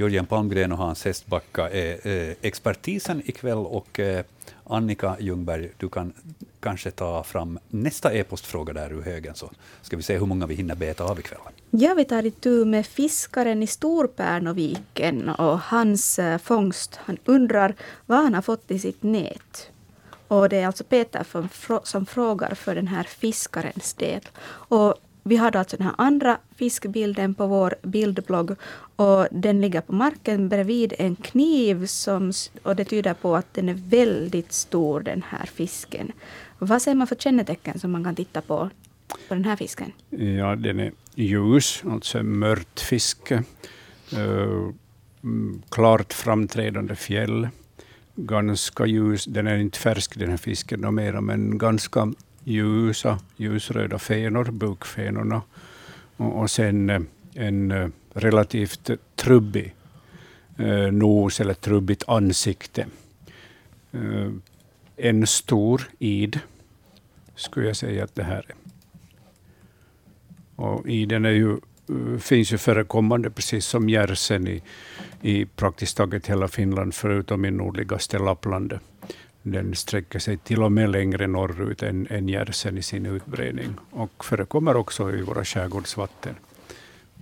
Jörgen 0.00 0.26
Palmgren 0.26 0.72
och 0.72 0.78
Hans 0.78 1.04
Hestbacka 1.04 1.70
är 1.70 2.06
eh, 2.06 2.34
expertisen 2.42 3.22
ikväll 3.24 3.58
och 3.58 4.00
eh, 4.00 4.24
Annika 4.64 5.16
Ljungberg, 5.20 5.70
du 5.76 5.88
kan 5.88 6.12
kanske 6.60 6.90
ta 6.90 7.22
fram 7.22 7.58
nästa 7.68 8.12
e-postfråga 8.12 8.72
där 8.72 8.92
ur 8.92 9.02
högen, 9.02 9.34
så 9.34 9.50
ska 9.82 9.96
vi 9.96 10.02
se 10.02 10.18
hur 10.18 10.26
många 10.26 10.46
vi 10.46 10.54
hinner 10.54 10.74
beta 10.74 11.04
av 11.04 11.18
ikväll. 11.20 11.38
Ja, 11.70 11.94
vi 11.94 12.04
tar 12.04 12.26
itu 12.26 12.64
med 12.64 12.86
fiskaren 12.86 13.62
i 13.62 13.66
Storpärnoviken 13.66 15.28
och 15.28 15.60
hans 15.60 16.18
eh, 16.18 16.38
fångst. 16.38 16.96
Han 16.96 17.18
undrar 17.24 17.74
vad 18.06 18.18
han 18.18 18.34
har 18.34 18.42
fått 18.42 18.70
i 18.70 18.78
sitt 18.78 19.02
nät. 19.02 19.70
Och 20.28 20.48
det 20.48 20.56
är 20.56 20.66
alltså 20.66 20.84
Peter 20.84 21.26
som, 21.32 21.48
som 21.84 22.06
frågar 22.06 22.54
för 22.54 22.74
den 22.74 22.86
här 22.86 23.04
fiskarens 23.04 23.94
del. 23.94 24.22
Och 24.48 24.94
vi 25.28 25.36
har 25.36 25.50
då 25.50 25.58
alltså 25.58 25.76
den 25.76 25.86
här 25.86 25.94
andra 25.98 26.38
fiskbilden 26.56 27.34
på 27.34 27.46
vår 27.46 27.74
bildblogg. 27.82 28.56
Och 28.96 29.28
den 29.30 29.60
ligger 29.60 29.80
på 29.80 29.92
marken 29.92 30.48
bredvid 30.48 30.94
en 30.98 31.16
kniv. 31.16 31.86
Som, 31.86 32.32
och 32.62 32.76
det 32.76 32.84
tyder 32.84 33.14
på 33.14 33.36
att 33.36 33.54
den 33.54 33.68
är 33.68 33.74
väldigt 33.74 34.52
stor, 34.52 35.00
den 35.00 35.22
här 35.28 35.46
fisken. 35.46 36.12
Vad 36.58 36.82
ser 36.82 36.94
man 36.94 37.06
för 37.06 37.16
kännetecken 37.16 37.78
som 37.78 37.90
man 37.90 38.04
kan 38.04 38.14
titta 38.14 38.40
på 38.40 38.70
på 39.28 39.34
den 39.34 39.44
här 39.44 39.56
fisken? 39.56 39.92
Ja, 40.10 40.56
den 40.56 40.80
är 40.80 40.92
ljus, 41.14 41.82
alltså 41.90 42.22
mört 42.22 42.80
fiske. 42.80 43.42
Eh, 44.12 44.72
mm, 45.22 45.62
klart 45.70 46.12
framträdande 46.12 46.94
fjäll. 46.94 47.48
Ganska 48.14 48.86
ljus, 48.86 49.24
den 49.24 49.46
är 49.46 49.56
inte 49.56 49.78
färsk 49.78 50.18
den 50.18 50.30
här 50.30 50.36
fisken 50.36 50.94
mera, 50.94 51.20
men 51.20 51.58
ganska 51.58 52.12
ljusa, 52.48 53.18
ljusröda 53.36 53.98
fenor, 53.98 54.44
bukfenorna. 54.44 55.42
Och, 56.16 56.40
och 56.40 56.50
sen 56.50 56.90
eh, 56.90 57.00
en 57.34 57.70
eh, 57.70 57.88
relativt 58.12 58.90
trubbig 59.16 59.74
eh, 60.56 60.92
nos 60.92 61.40
eller 61.40 61.54
trubbigt 61.54 62.04
ansikte. 62.06 62.86
Eh, 63.92 64.30
en 64.96 65.26
stor 65.26 65.82
id, 65.98 66.40
skulle 67.34 67.66
jag 67.66 67.76
säga 67.76 68.04
att 68.04 68.14
det 68.14 68.22
här 68.22 68.44
är. 68.48 68.54
Och 70.56 70.88
iden 70.88 71.24
är 71.24 71.30
ju, 71.30 71.52
eh, 71.52 72.18
finns 72.18 72.52
ju 72.52 72.58
förekommande, 72.58 73.30
precis 73.30 73.66
som 73.66 73.88
järsen, 73.88 74.48
i, 74.48 74.62
i 75.22 75.44
praktiskt 75.44 75.96
taget 75.96 76.26
hela 76.26 76.48
Finland, 76.48 76.94
förutom 76.94 77.44
i 77.44 77.50
nordligaste 77.50 78.18
Lappland. 78.18 78.78
Den 79.52 79.74
sträcker 79.74 80.18
sig 80.18 80.36
till 80.36 80.62
och 80.62 80.72
med 80.72 80.90
längre 80.90 81.26
norrut 81.26 81.82
än, 81.82 82.06
än 82.10 82.28
järsen 82.28 82.78
i 82.78 82.82
sin 82.82 83.06
utbredning 83.06 83.74
och 83.90 84.24
förekommer 84.24 84.76
också 84.76 85.12
i 85.12 85.22
våra 85.22 85.44
skärgårdsvatten. 85.44 86.34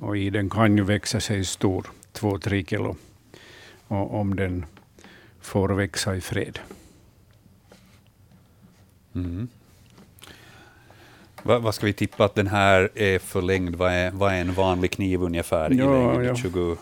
Och 0.00 0.16
iden 0.16 0.50
kan 0.50 0.76
ju 0.76 0.82
växa 0.84 1.20
sig 1.20 1.44
stor, 1.44 1.86
två, 2.12 2.38
tre 2.38 2.64
kilo, 2.64 2.96
och 3.88 4.14
om 4.20 4.36
den 4.36 4.64
får 5.40 5.68
växa 5.68 6.16
i 6.16 6.20
fred. 6.20 6.58
Mm. 9.14 9.48
Va, 11.42 11.58
vad 11.58 11.74
ska 11.74 11.86
vi 11.86 11.92
tippa 11.92 12.24
att 12.24 12.34
den 12.34 12.46
här 12.46 12.90
är 12.94 13.18
förlängd? 13.18 13.74
Vad 13.74 13.92
är, 13.92 14.10
vad 14.10 14.32
är 14.32 14.40
en 14.40 14.52
vanlig 14.52 14.90
kniv 14.90 15.22
ungefär 15.22 15.72
i 15.72 15.76
Ja, 15.76 16.12
längd? 16.12 16.24
ja. 16.24 16.34
20, 16.36 16.76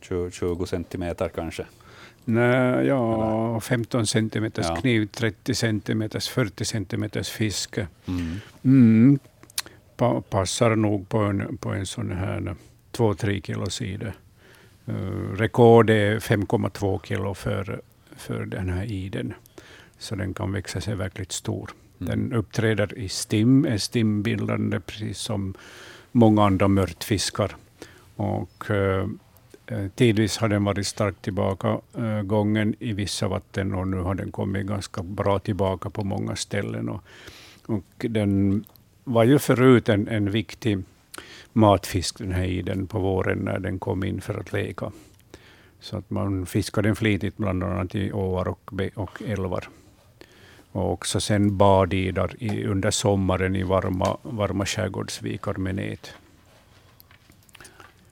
20, 0.00 0.30
20 0.30 0.66
centimeter 0.66 1.28
kanske? 1.28 1.66
Nej, 2.24 2.86
ja, 2.86 3.60
15 3.60 4.06
centimeters 4.06 4.66
Ja. 4.68 4.76
kniv, 4.76 5.06
30 5.06 5.54
centimeters, 5.54 6.28
40 6.28 6.64
centimeters 6.64 7.28
fiske. 7.30 7.86
Mm. 8.08 8.40
Mm. 8.62 9.18
Pa, 9.96 10.20
passar 10.20 10.76
nog 10.76 11.08
på 11.08 11.18
en, 11.18 11.58
på 11.58 11.72
en 11.72 11.86
sån 11.86 12.12
här 12.12 12.54
2-3 12.92 13.42
kilo 13.42 13.66
sida. 13.70 14.12
Uh, 14.88 15.34
rekord 15.36 15.90
är 15.90 16.18
5,2 16.18 17.00
kilo 17.06 17.34
för, 17.34 17.80
för 18.16 18.46
den 18.46 18.68
här 18.68 18.84
iden. 18.84 19.34
Så 19.98 20.14
den 20.14 20.34
kan 20.34 20.52
växa 20.52 20.80
sig 20.80 20.94
verkligt 20.94 21.32
stor. 21.32 21.70
Mm. 22.00 22.10
Den 22.10 22.38
uppträder 22.38 22.98
i 22.98 23.08
stim, 23.08 23.64
är 23.64 23.78
stimbildande 23.78 24.80
precis 24.80 25.18
som 25.18 25.54
många 26.12 26.44
andra 26.44 26.68
mörtfiskar. 26.68 27.56
Och, 28.16 28.70
eh, 28.70 28.76
eh, 28.98 29.06
Eh, 29.66 29.88
tidvis 29.94 30.36
har 30.38 30.48
den 30.48 30.64
varit 30.64 30.86
starkt 30.86 31.22
tillbaka 31.22 31.80
eh, 31.98 32.22
gången 32.22 32.74
i 32.78 32.92
vissa 32.92 33.28
vatten 33.28 33.74
och 33.74 33.88
nu 33.88 33.96
har 33.96 34.14
den 34.14 34.32
kommit 34.32 34.66
ganska 34.66 35.02
bra 35.02 35.38
tillbaka 35.38 35.90
på 35.90 36.04
många 36.04 36.36
ställen. 36.36 36.88
Och, 36.88 37.02
och 37.66 38.06
den 38.10 38.64
var 39.04 39.24
ju 39.24 39.38
förut 39.38 39.88
en, 39.88 40.08
en 40.08 40.30
viktig 40.30 40.78
matfisk 41.52 42.18
den 42.18 42.32
här 42.32 42.44
iden 42.44 42.86
på 42.86 42.98
våren 42.98 43.38
när 43.38 43.58
den 43.58 43.78
kom 43.78 44.04
in 44.04 44.20
för 44.20 44.40
att 44.40 44.52
leka. 44.52 44.92
Så 45.80 45.96
att 45.96 46.10
man 46.10 46.46
fiskade 46.46 46.88
den 46.88 46.96
flitigt 46.96 47.36
bland 47.36 47.62
annat 47.62 47.94
i 47.94 48.12
åar 48.12 48.48
och, 48.48 48.72
och 48.94 49.22
älvar. 49.22 49.68
Och 50.72 50.92
också 50.92 51.20
sen 51.20 51.56
badidar 51.56 52.34
i, 52.38 52.64
under 52.64 52.90
sommaren 52.90 53.56
i 53.56 53.62
varma, 53.62 54.16
varma 54.22 54.66
skärgårdsvikar 54.66 55.54
med 55.54 55.74
nät. 55.74 56.14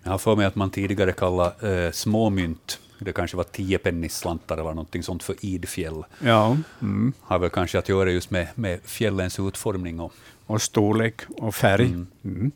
Jag 0.02 0.10
har 0.10 0.18
för 0.18 0.36
mig 0.36 0.46
att 0.46 0.54
man 0.54 0.70
tidigare 0.70 1.12
kallade 1.12 1.84
eh, 1.86 1.92
småmynt, 1.92 2.80
det 2.98 3.12
kanske 3.12 3.36
var 3.36 3.44
10 3.44 3.78
pennisslantar 3.78 4.54
eller 4.54 4.64
någonting 4.64 5.02
sånt 5.02 5.22
för 5.22 5.36
idfjäll. 5.40 6.04
Ja, 6.18 6.56
mm. 6.80 7.12
Har 7.20 7.38
väl 7.38 7.50
kanske 7.50 7.78
att 7.78 7.88
göra 7.88 8.10
just 8.10 8.30
med, 8.30 8.48
med 8.54 8.80
fjällens 8.84 9.38
utformning. 9.38 10.00
Och, 10.00 10.12
och 10.46 10.62
storlek 10.62 11.20
och 11.28 11.54
färg. 11.54 11.86
Mm. 11.86 12.06
Mm. 12.24 12.50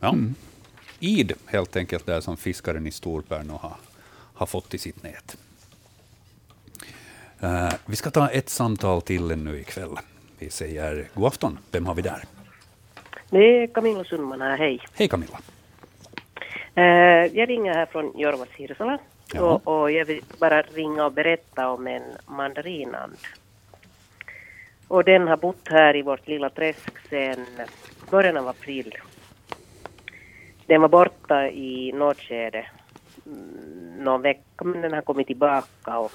ja. 0.00 0.16
Id 1.00 1.32
helt 1.46 1.76
enkelt, 1.76 2.06
där 2.06 2.20
som 2.20 2.36
fiskaren 2.36 2.86
i 2.86 2.90
Storpärno 2.90 3.52
har, 3.52 3.76
har 4.34 4.46
fått 4.46 4.74
i 4.74 4.78
sitt 4.78 5.02
nät. 5.02 5.36
Eh, 7.40 7.72
vi 7.86 7.96
ska 7.96 8.10
ta 8.10 8.28
ett 8.28 8.48
samtal 8.48 9.02
till 9.02 9.30
ännu 9.30 9.60
ikväll. 9.60 9.96
Vi 10.38 10.50
säger 10.50 11.08
god 11.14 11.26
afton. 11.26 11.58
Vem 11.70 11.86
har 11.86 11.94
vi 11.94 12.02
där? 12.02 12.24
Det 13.32 13.62
är 13.62 13.66
Camilla 13.66 14.04
Sundman 14.04 14.40
här, 14.40 14.56
hej. 14.56 14.80
Hej 14.94 15.08
Camilla. 15.08 15.38
Eh, 16.74 16.84
jag 17.38 17.48
ringer 17.48 17.74
här 17.74 17.86
från 17.86 18.12
Jormas 18.16 18.48
Hirsala 18.56 18.98
och, 19.38 19.68
och 19.68 19.90
jag 19.90 20.04
vill 20.04 20.22
bara 20.38 20.62
ringa 20.62 21.04
och 21.04 21.12
berätta 21.12 21.68
om 21.70 21.86
en 21.86 22.02
mandarinand. 22.26 23.16
Och 24.88 25.04
den 25.04 25.28
har 25.28 25.36
bott 25.36 25.68
här 25.70 25.96
i 25.96 26.02
vårt 26.02 26.28
lilla 26.28 26.50
träsk 26.50 27.08
sedan 27.08 27.46
början 28.10 28.36
av 28.36 28.48
april. 28.48 28.94
Den 30.66 30.80
var 30.80 30.88
borta 30.88 31.48
i 31.48 31.92
Nordskede 31.92 32.66
mm, 33.26 34.04
någon 34.04 34.22
vecka, 34.22 34.64
men 34.64 34.80
den 34.80 34.92
har 34.92 35.02
kommit 35.02 35.26
tillbaka. 35.26 35.98
Och, 35.98 36.12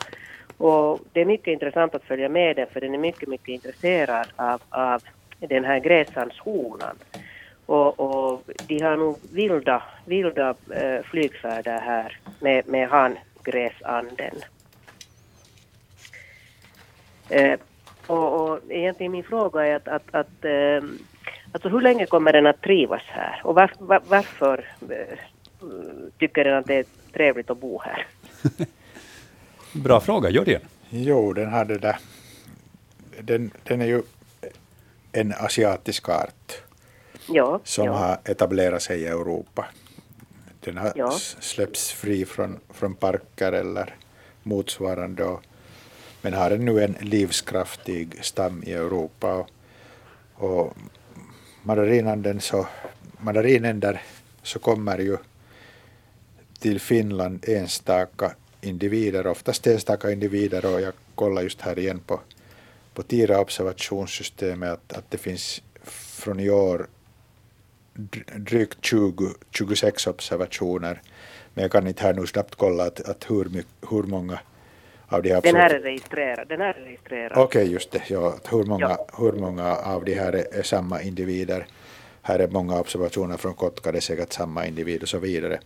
och 0.57 0.99
det 1.13 1.21
är 1.21 1.25
mycket 1.25 1.51
intressant 1.51 1.95
att 1.95 2.03
följa 2.03 2.29
med 2.29 2.55
den, 2.55 2.67
för 2.67 2.81
den 2.81 2.93
är 2.93 2.97
mycket, 2.97 3.29
mycket 3.29 3.49
intresserad 3.49 4.27
av, 4.35 4.61
av 4.69 5.03
den 5.39 5.65
här 5.65 5.79
gräshandshonan. 5.79 6.95
Och, 7.65 7.99
och 7.99 8.43
de 8.67 8.79
har 8.79 8.97
nog 8.97 9.17
vilda, 9.31 9.83
vilda 10.05 10.55
eh, 10.75 11.03
flygfärder 11.03 11.79
här 11.79 12.19
med, 12.39 12.67
med 12.67 12.89
hangräsanden. 12.89 14.35
Eh, 17.29 17.59
och, 18.07 18.51
och 18.51 18.59
egentligen 18.69 19.11
min 19.11 19.23
fråga 19.23 19.65
är 19.65 19.75
att, 19.75 19.87
att, 19.87 20.15
att 20.15 20.45
eh, 20.45 20.83
alltså 21.51 21.69
hur 21.69 21.81
länge 21.81 22.05
kommer 22.05 22.33
den 22.33 22.45
att 22.45 22.61
trivas 22.61 23.03
här? 23.05 23.41
Och 23.43 23.55
var, 23.55 23.71
var, 23.79 24.01
varför 24.07 24.65
eh, 24.89 25.17
tycker 26.17 26.43
den 26.43 26.57
att 26.57 26.65
det 26.65 26.75
är 26.75 26.85
trevligt 27.13 27.49
att 27.49 27.57
bo 27.57 27.81
här? 27.81 28.07
Bra 29.83 29.99
fråga, 29.99 30.29
Jörgen. 30.29 30.61
Jo, 30.89 31.33
den 31.33 31.51
har 31.51 31.65
det 31.65 31.77
där. 31.77 31.97
Den, 33.21 33.51
den 33.63 33.81
är 33.81 33.85
ju 33.85 34.01
en 35.11 35.33
asiatisk 35.37 36.09
art 36.09 36.61
Ja, 37.29 37.59
som 37.63 37.85
ja. 37.85 37.91
har 37.93 38.19
etablerat 38.25 38.81
sig 38.81 39.01
i 39.01 39.07
Europa. 39.07 39.65
Den 40.59 40.77
har 40.77 40.91
Ja. 40.95 41.11
släppts 41.39 41.91
fri 41.91 42.25
från, 42.25 42.59
från 42.69 42.95
parker 42.95 43.51
eller 43.51 43.95
motsvarande. 44.43 45.23
Och, 45.23 45.41
men 46.21 46.33
har 46.33 46.49
nu 46.57 46.83
en 46.83 46.95
livskraftig 47.01 48.19
stam 48.25 48.63
i 48.65 48.73
Europa. 48.73 49.33
Och, 49.35 49.49
och 50.35 50.73
mandarinanden 51.63 52.41
så, 52.41 52.67
mandarinänder 53.19 54.01
så 54.43 54.59
kommer 54.59 54.97
ju 54.99 55.17
till 56.59 56.79
Finland 56.79 57.45
enstaka 57.47 58.31
individer, 58.61 59.27
oftast 59.27 59.67
enstaka 59.67 60.11
individer 60.11 60.65
och 60.73 60.81
jag 60.81 60.93
kollar 61.15 61.41
just 61.41 61.61
här 61.61 61.79
igen 61.79 61.99
på, 61.99 62.19
på 62.97 63.03
TIRA 63.03 63.39
observationssystemet 63.39 64.69
att, 64.69 64.93
att 64.93 65.11
det 65.11 65.17
finns 65.17 65.61
från 65.83 66.39
i 66.39 66.49
år 66.49 66.87
dr- 67.93 68.39
drygt 68.39 68.85
20, 68.85 69.29
26 69.51 70.07
observationer. 70.07 71.01
Men 71.53 71.61
jag 71.61 71.71
kan 71.71 71.87
inte 71.87 72.03
här 72.03 72.13
nu 72.13 72.27
snabbt 72.27 72.55
kolla 72.55 72.83
att, 72.83 73.09
att 73.09 73.25
hur, 73.29 73.45
mycket, 73.45 73.71
hur 73.89 74.03
många 74.03 74.39
av 75.07 75.23
de 75.23 75.29
här 75.33 75.41
Den 75.41 75.55
här 75.55 75.69
är 75.69 75.79
registrerad. 75.79 76.47
Den 76.47 76.61
här 76.61 76.73
är 76.73 76.83
registrerad. 76.85 77.37
Okej, 77.37 77.71
just 77.71 77.91
det. 77.91 78.01
Ja, 78.07 78.35
hur, 78.49 78.63
många, 78.63 78.97
hur 79.17 79.31
många 79.31 79.75
av 79.75 80.05
de 80.05 80.13
här 80.13 80.33
är, 80.33 80.59
är 80.59 80.63
samma 80.63 81.01
individer? 81.01 81.67
Här 82.21 82.39
är 82.39 82.47
många 82.47 82.79
observationer 82.79 83.37
från 83.37 83.53
Kotka, 83.53 83.91
det 83.91 83.97
är 83.97 84.01
säkert 84.01 84.33
samma 84.33 84.65
individ 84.65 85.01
och 85.03 85.09
så 85.09 85.19
vidare. 85.19 85.59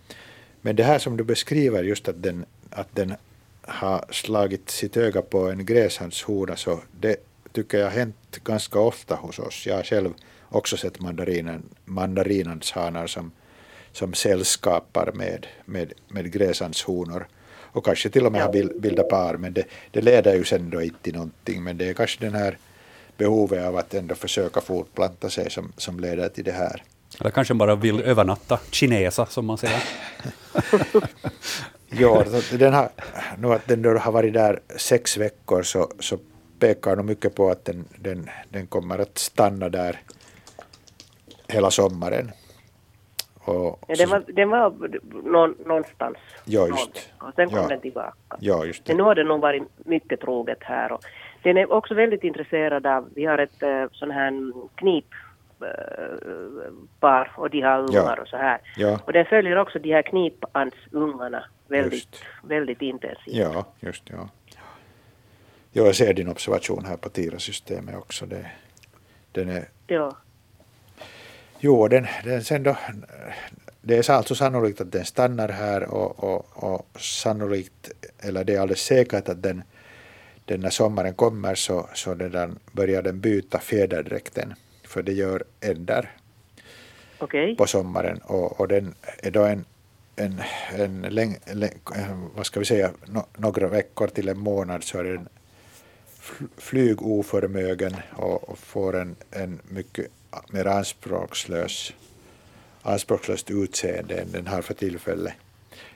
Men 0.62 0.76
det 0.76 0.84
här 0.84 1.00
som 1.00 1.18
du 1.18 1.24
beskriver, 1.24 1.84
just 1.84 2.08
att 2.08 2.24
den, 2.24 2.46
att 2.70 2.96
den 2.96 3.14
har 3.62 4.06
slagit 4.10 4.70
sitt 4.70 4.98
öga 4.98 5.22
på 5.22 5.50
en 5.50 5.66
gräshandshona 5.66 6.56
så 6.56 6.80
det 7.00 7.16
tycker 7.52 7.78
jag 7.78 7.90
hänt 7.90 8.40
ganska 8.44 8.80
ofta 8.80 9.16
hos 9.16 9.40
oss. 9.40 9.68
Jag 9.68 9.76
har 9.76 9.84
själv 9.84 10.14
också 10.50 10.78
sett 10.78 11.00
mandarinen, 11.00 11.64
mandarinhandshanar 11.86 13.08
som, 13.08 13.32
som 13.92 14.14
sällskapar 14.14 15.12
med, 15.14 15.48
med, 15.66 15.94
med 16.08 16.32
gräshandshonor 16.32 17.28
och 17.74 17.86
kanske 17.86 18.10
till 18.10 18.26
och 18.26 18.32
med 18.32 18.42
har 18.42 18.52
bil- 18.54 18.80
bildat 18.80 19.10
par 19.10 19.38
men 19.38 19.54
det, 19.54 19.64
det 19.92 20.02
leder 20.02 20.36
ju 20.36 20.44
sen 20.46 20.70
då 20.70 20.82
inte 20.82 21.02
till 21.02 21.14
någonting 21.14 21.64
men 21.64 21.78
det 21.78 21.90
är 21.90 21.94
kanske 21.94 22.26
den 22.26 22.36
här 22.36 22.58
behovet 23.18 23.66
av 23.66 23.78
att 23.78 23.94
ändå 23.94 24.16
försöka 24.16 24.62
fortplanta 24.62 25.30
sig 25.30 25.52
som, 25.52 25.74
som 25.78 26.00
leder 26.00 26.30
till 26.30 26.44
det 26.44 26.52
här. 26.52 26.84
Eller 27.20 27.30
kanske 27.32 27.54
bara 27.54 27.76
vill 27.76 28.02
övernatta, 28.02 28.60
kinesa 28.72 29.26
som 29.26 29.46
man 29.46 29.58
säger. 29.58 29.84
Ja, 31.94 32.24
den 32.60 32.74
har, 32.74 32.90
nu 33.38 33.54
att 33.54 33.68
den 33.68 33.86
har 33.98 34.12
varit 34.12 34.34
där 34.34 34.60
sex 34.78 35.18
veckor 35.18 35.62
så, 35.64 35.90
så 36.00 36.18
pekar 36.60 36.96
nog 36.96 37.06
mycket 37.06 37.36
på 37.36 37.50
att 37.50 37.66
den, 37.66 37.86
den, 38.00 38.30
den 38.50 38.68
kommer 38.68 39.00
att 39.00 39.18
stanna 39.18 39.70
där 39.70 40.00
hela 41.48 41.72
sommaren. 41.72 42.32
Och, 43.40 43.80
Ja, 43.88 43.96
den 43.98 44.10
var, 44.10 44.24
den 44.28 44.50
var 44.50 44.74
någon, 45.24 45.56
någonstans. 45.66 46.18
Ja, 46.46 46.68
just. 46.68 47.10
Och 47.20 47.34
sen 47.36 47.50
kom 47.50 47.58
Ja. 47.58 47.68
den 47.68 47.82
tillbaka. 47.82 48.14
ja, 48.40 48.66
just 48.66 48.86
det. 48.86 48.90
Men 48.94 48.98
nu 48.98 49.04
har 49.04 49.16
den 49.16 49.28
nog 49.28 49.42
varit 49.42 49.64
mycket 49.86 50.20
troget 50.20 50.60
här. 50.62 50.92
Och 50.92 51.04
den 51.44 51.58
är 51.58 51.72
också 51.74 51.94
väldigt 51.94 52.24
intresserad 52.24 52.86
av, 52.88 53.10
vi 53.16 53.26
har 53.26 53.38
ett 53.38 53.64
äh, 53.64 53.86
sån 53.92 54.12
här 54.12 54.32
knip 54.76 55.06
eh, 55.14 55.18
par 57.00 57.32
och 57.38 57.50
de 57.50 57.62
har 57.62 57.80
ungar 57.80 58.14
Ja. 58.18 58.22
och 58.22 58.28
så 58.28 58.38
här. 58.38 58.60
Ja. 58.78 59.00
Och 59.06 59.14
den 59.14 59.26
följer 59.26 59.56
också 59.58 59.80
de 59.80 59.94
här 59.94 60.02
knipandsungarna 60.02 61.44
väldigt, 61.68 62.24
väldigt 62.44 62.82
intensivt. 62.82 63.36
Ja, 63.36 63.66
just 63.80 64.04
ja. 64.10 64.30
Ja, 65.74 65.84
jag 65.86 65.96
ser 65.96 66.14
din 66.14 66.28
observation 66.30 66.86
här 66.86 66.98
på 66.98 67.10
TIRA-systemet 67.10 67.96
också. 67.96 68.26
Det, 68.26 68.46
den 69.32 69.50
är, 69.50 69.66
Ja. 69.88 70.18
jo, 71.60 71.88
den, 71.88 72.08
den 72.24 72.44
sen 72.44 72.64
då, 72.64 72.78
det 73.82 74.10
är 74.10 74.12
alltså 74.12 74.36
sannolikt 74.36 74.82
att 74.82 74.92
den 74.92 75.06
stannar 75.06 75.50
här 75.50 75.84
och, 75.94 76.24
och, 76.24 76.46
och 76.74 76.88
sannolikt, 77.02 77.92
eller 78.20 78.44
det 78.44 78.56
är 78.56 78.60
alldeles 78.62 78.82
säkert 78.86 79.30
att 79.30 79.44
den, 79.44 79.64
den 80.46 80.60
när 80.60 80.70
sommaren 80.70 81.14
kommer 81.14 81.56
så, 81.56 81.90
så 81.94 82.14
den 82.14 82.60
börjar 82.72 83.02
den 83.02 83.20
byta 83.20 83.60
fjäderdräkten. 83.60 84.54
För 84.92 85.04
det 85.04 85.14
gör 85.14 85.44
änder 85.62 86.12
Okej. 87.20 87.56
på 87.56 87.68
sommaren 87.68 88.18
och, 88.18 88.60
och 88.60 88.68
den 88.68 88.96
är 89.24 89.32
då 89.32 89.44
en, 89.44 89.66
en, 90.16 90.42
en 90.76 91.02
läng, 91.02 91.38
läng, 91.54 91.74
vad 92.36 92.46
ska 92.46 92.60
vi 92.60 92.66
säga, 92.66 92.92
no, 93.06 93.26
några 93.38 93.68
veckor 93.68 94.08
till 94.08 94.30
en 94.30 94.40
månad 94.40 94.84
så 94.84 94.98
är 95.00 95.04
den 95.04 95.28
fl- 96.22 96.48
flygoförmögen 96.58 97.94
och, 98.16 98.50
och 98.50 98.58
får 98.58 98.96
en, 98.98 99.16
en 99.32 99.60
mycket 99.70 100.08
mer 100.54 100.66
anspråkslös, 100.66 101.94
anspråkslöst 102.82 103.52
utseende 103.52 104.16
än 104.22 104.32
den 104.32 104.48
har 104.48 104.62
för 104.62 104.74
tillfället. 104.74 105.34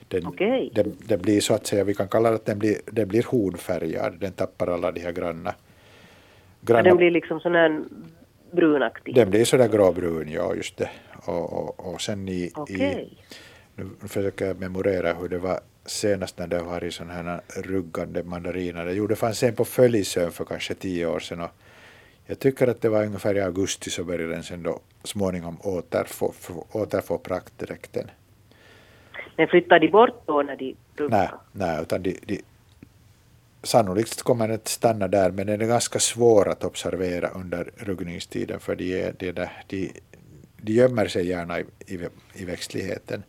Den, 0.08 0.26
Okej. 0.26 0.70
den, 0.74 0.96
den 1.06 1.22
blir 1.22 1.40
så 1.40 1.54
att 1.54 1.66
säga, 1.66 1.84
vi 1.84 1.94
kan 1.94 2.08
kalla 2.08 2.30
det 2.30 2.36
att 2.36 2.46
den 2.46 2.58
blir, 2.58 2.76
den 2.86 3.08
blir 3.08 3.22
honfärgad, 3.22 4.16
den 4.20 4.32
tappar 4.32 4.66
alla 4.66 4.92
de 4.92 5.00
här 5.00 5.12
granna, 5.12 5.54
granna 6.60 6.82
den 6.82 6.96
blir 6.96 7.10
liksom 7.10 7.40
sån 7.40 7.54
här 7.54 7.84
brunaktig. 8.56 9.14
den 9.14 9.30
blir 9.30 9.44
sådär 9.44 9.68
gråbrun, 9.68 10.28
ja 10.28 10.54
just 10.54 10.76
det. 10.76 10.90
Och, 11.26 11.52
och, 11.52 11.94
och 11.94 12.00
sen 12.00 12.28
i, 12.28 12.32
i 12.32 12.52
Okej. 12.54 13.18
nu 13.74 13.84
försöker 14.08 14.46
jag 14.46 14.60
memorera 14.60 15.12
hur 15.14 15.28
det 15.28 15.38
var 15.38 15.60
senast 15.86 16.38
när 16.38 16.46
det 16.46 16.62
var 16.62 16.84
i 16.84 16.90
sådana 16.90 17.12
här 17.14 17.40
ruggande 17.62 18.22
mandariner. 18.22 18.86
Jo, 18.90 19.06
det 19.06 19.16
fanns 19.16 19.42
en 19.42 19.54
på 19.54 19.64
Följsön 19.64 20.30
för 20.32 20.44
kanske 20.44 20.74
tio 20.74 21.06
år 21.06 21.20
sedan 21.20 21.40
och 21.40 21.50
jag 22.26 22.38
tycker 22.38 22.66
att 22.68 22.80
det 22.80 22.88
var 22.88 23.04
ungefär 23.06 23.34
i 23.36 23.40
augusti 23.40 23.90
så 23.90 24.04
började 24.04 24.32
den 24.32 24.42
sen 24.42 24.62
då 24.62 24.80
småningom 25.04 25.56
återfå, 25.62 26.32
få- 26.40 26.66
återfå 26.72 27.18
praktdräkten. 27.18 28.10
Men 29.36 29.48
flyttar 29.48 29.78
de 29.80 29.88
bort 29.88 30.22
då 30.26 30.42
när 30.42 30.56
de 30.56 30.76
ruggar? 30.96 31.18
Nej, 31.18 31.28
nej, 31.52 31.82
utan 31.82 32.02
de, 32.02 32.16
de, 32.26 32.42
sannolikt 33.66 34.22
kommer 34.22 34.48
den 34.48 34.56
att 34.56 34.68
stanna 34.68 35.08
där 35.08 35.30
men 35.30 35.46
den 35.46 35.60
är 35.60 35.66
ganska 35.66 35.98
svår 35.98 36.48
att 36.48 36.64
observera 36.64 37.28
under 37.28 37.70
ruggningstiden 37.76 38.60
för 38.60 38.76
de, 38.76 39.02
är, 39.02 39.12
de, 39.18 39.32
där, 39.32 39.52
de, 39.66 39.92
de 40.56 40.72
gömmer 40.72 41.06
sig 41.08 41.26
gärna 41.28 41.60
i, 41.60 41.64
i, 41.86 41.98
i 42.34 42.44
växtligheten. 42.44 43.22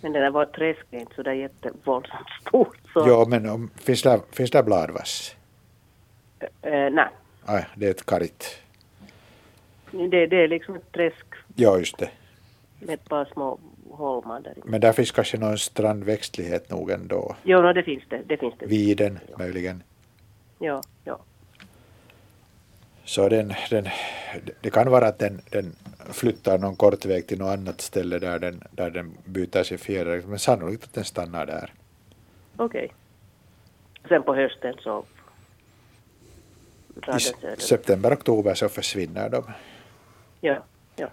Men 0.00 0.12
det 0.12 0.20
där 0.20 0.30
var 0.30 0.44
träsk 0.46 0.80
är 0.90 0.98
inte 1.00 1.14
så 1.14 1.22
där 1.22 1.32
jättevåldsamt 1.32 2.28
stort. 2.40 2.76
Så, 2.92 3.04
Ja, 3.08 3.24
men 3.28 3.48
om, 3.48 3.70
finns, 3.76 4.02
där, 4.02 4.20
finns 4.32 4.50
där 4.50 4.62
bladvass? 4.62 5.36
eh, 6.40 6.90
nej, 6.90 7.08
Nej, 7.46 7.66
det 7.76 7.86
är 7.86 7.90
ett 7.90 8.06
karit. 8.06 8.58
det, 9.90 10.26
det 10.26 10.36
är 10.44 10.48
liksom 10.48 10.74
ett 10.74 10.92
träsk 10.92 11.26
Ja, 11.54 11.78
just 11.78 11.98
det. 11.98 12.10
med 12.80 12.94
ett 12.94 13.08
par 13.08 13.24
små 13.32 13.58
holmar 13.96 14.40
där. 14.40 14.54
Men 14.64 14.80
där 14.80 14.92
finns 14.92 15.10
kanske 15.10 15.38
någon 15.38 15.58
strandväxtlighet 15.58 16.70
nog 16.70 16.90
ändå. 16.90 17.36
Jo, 17.42 17.62
no, 17.62 17.72
det 17.72 17.82
finns 17.82 18.02
det. 18.08 18.22
Det 18.26 18.36
finns 18.36 18.54
det. 18.58 18.66
Viden 18.66 19.18
möjligen. 19.38 19.82
Ja, 20.58 20.82
ja. 21.04 21.20
Så 23.04 23.28
den, 23.28 23.54
den, 23.70 23.88
det 24.60 24.70
kan 24.70 24.90
vara 24.90 25.06
att 25.06 25.18
den, 25.18 25.40
den 25.50 25.76
flyttar 26.10 26.58
någon 26.58 26.76
kort 26.76 27.04
väg 27.04 27.26
till 27.26 27.38
något 27.38 27.58
annat 27.58 27.80
ställe 27.80 28.18
där 28.18 28.38
den, 28.38 28.62
där 28.70 28.90
den 28.90 29.16
byter 29.24 29.62
sig 29.62 29.78
fjädrar, 29.78 30.22
men 30.26 30.38
sannolikt 30.38 30.84
att 30.84 30.94
den 30.94 31.04
stannar 31.04 31.46
där. 31.46 31.72
Okej. 32.56 32.92
Sen 34.08 34.22
på 34.22 34.34
hösten 34.34 34.74
så 34.80 35.04
I 37.16 37.60
september, 37.60 38.14
oktober 38.14 38.54
så 38.54 38.68
försvinner 38.68 39.28
de. 39.28 39.44
Ja, 40.40 40.64
ja. 40.96 41.08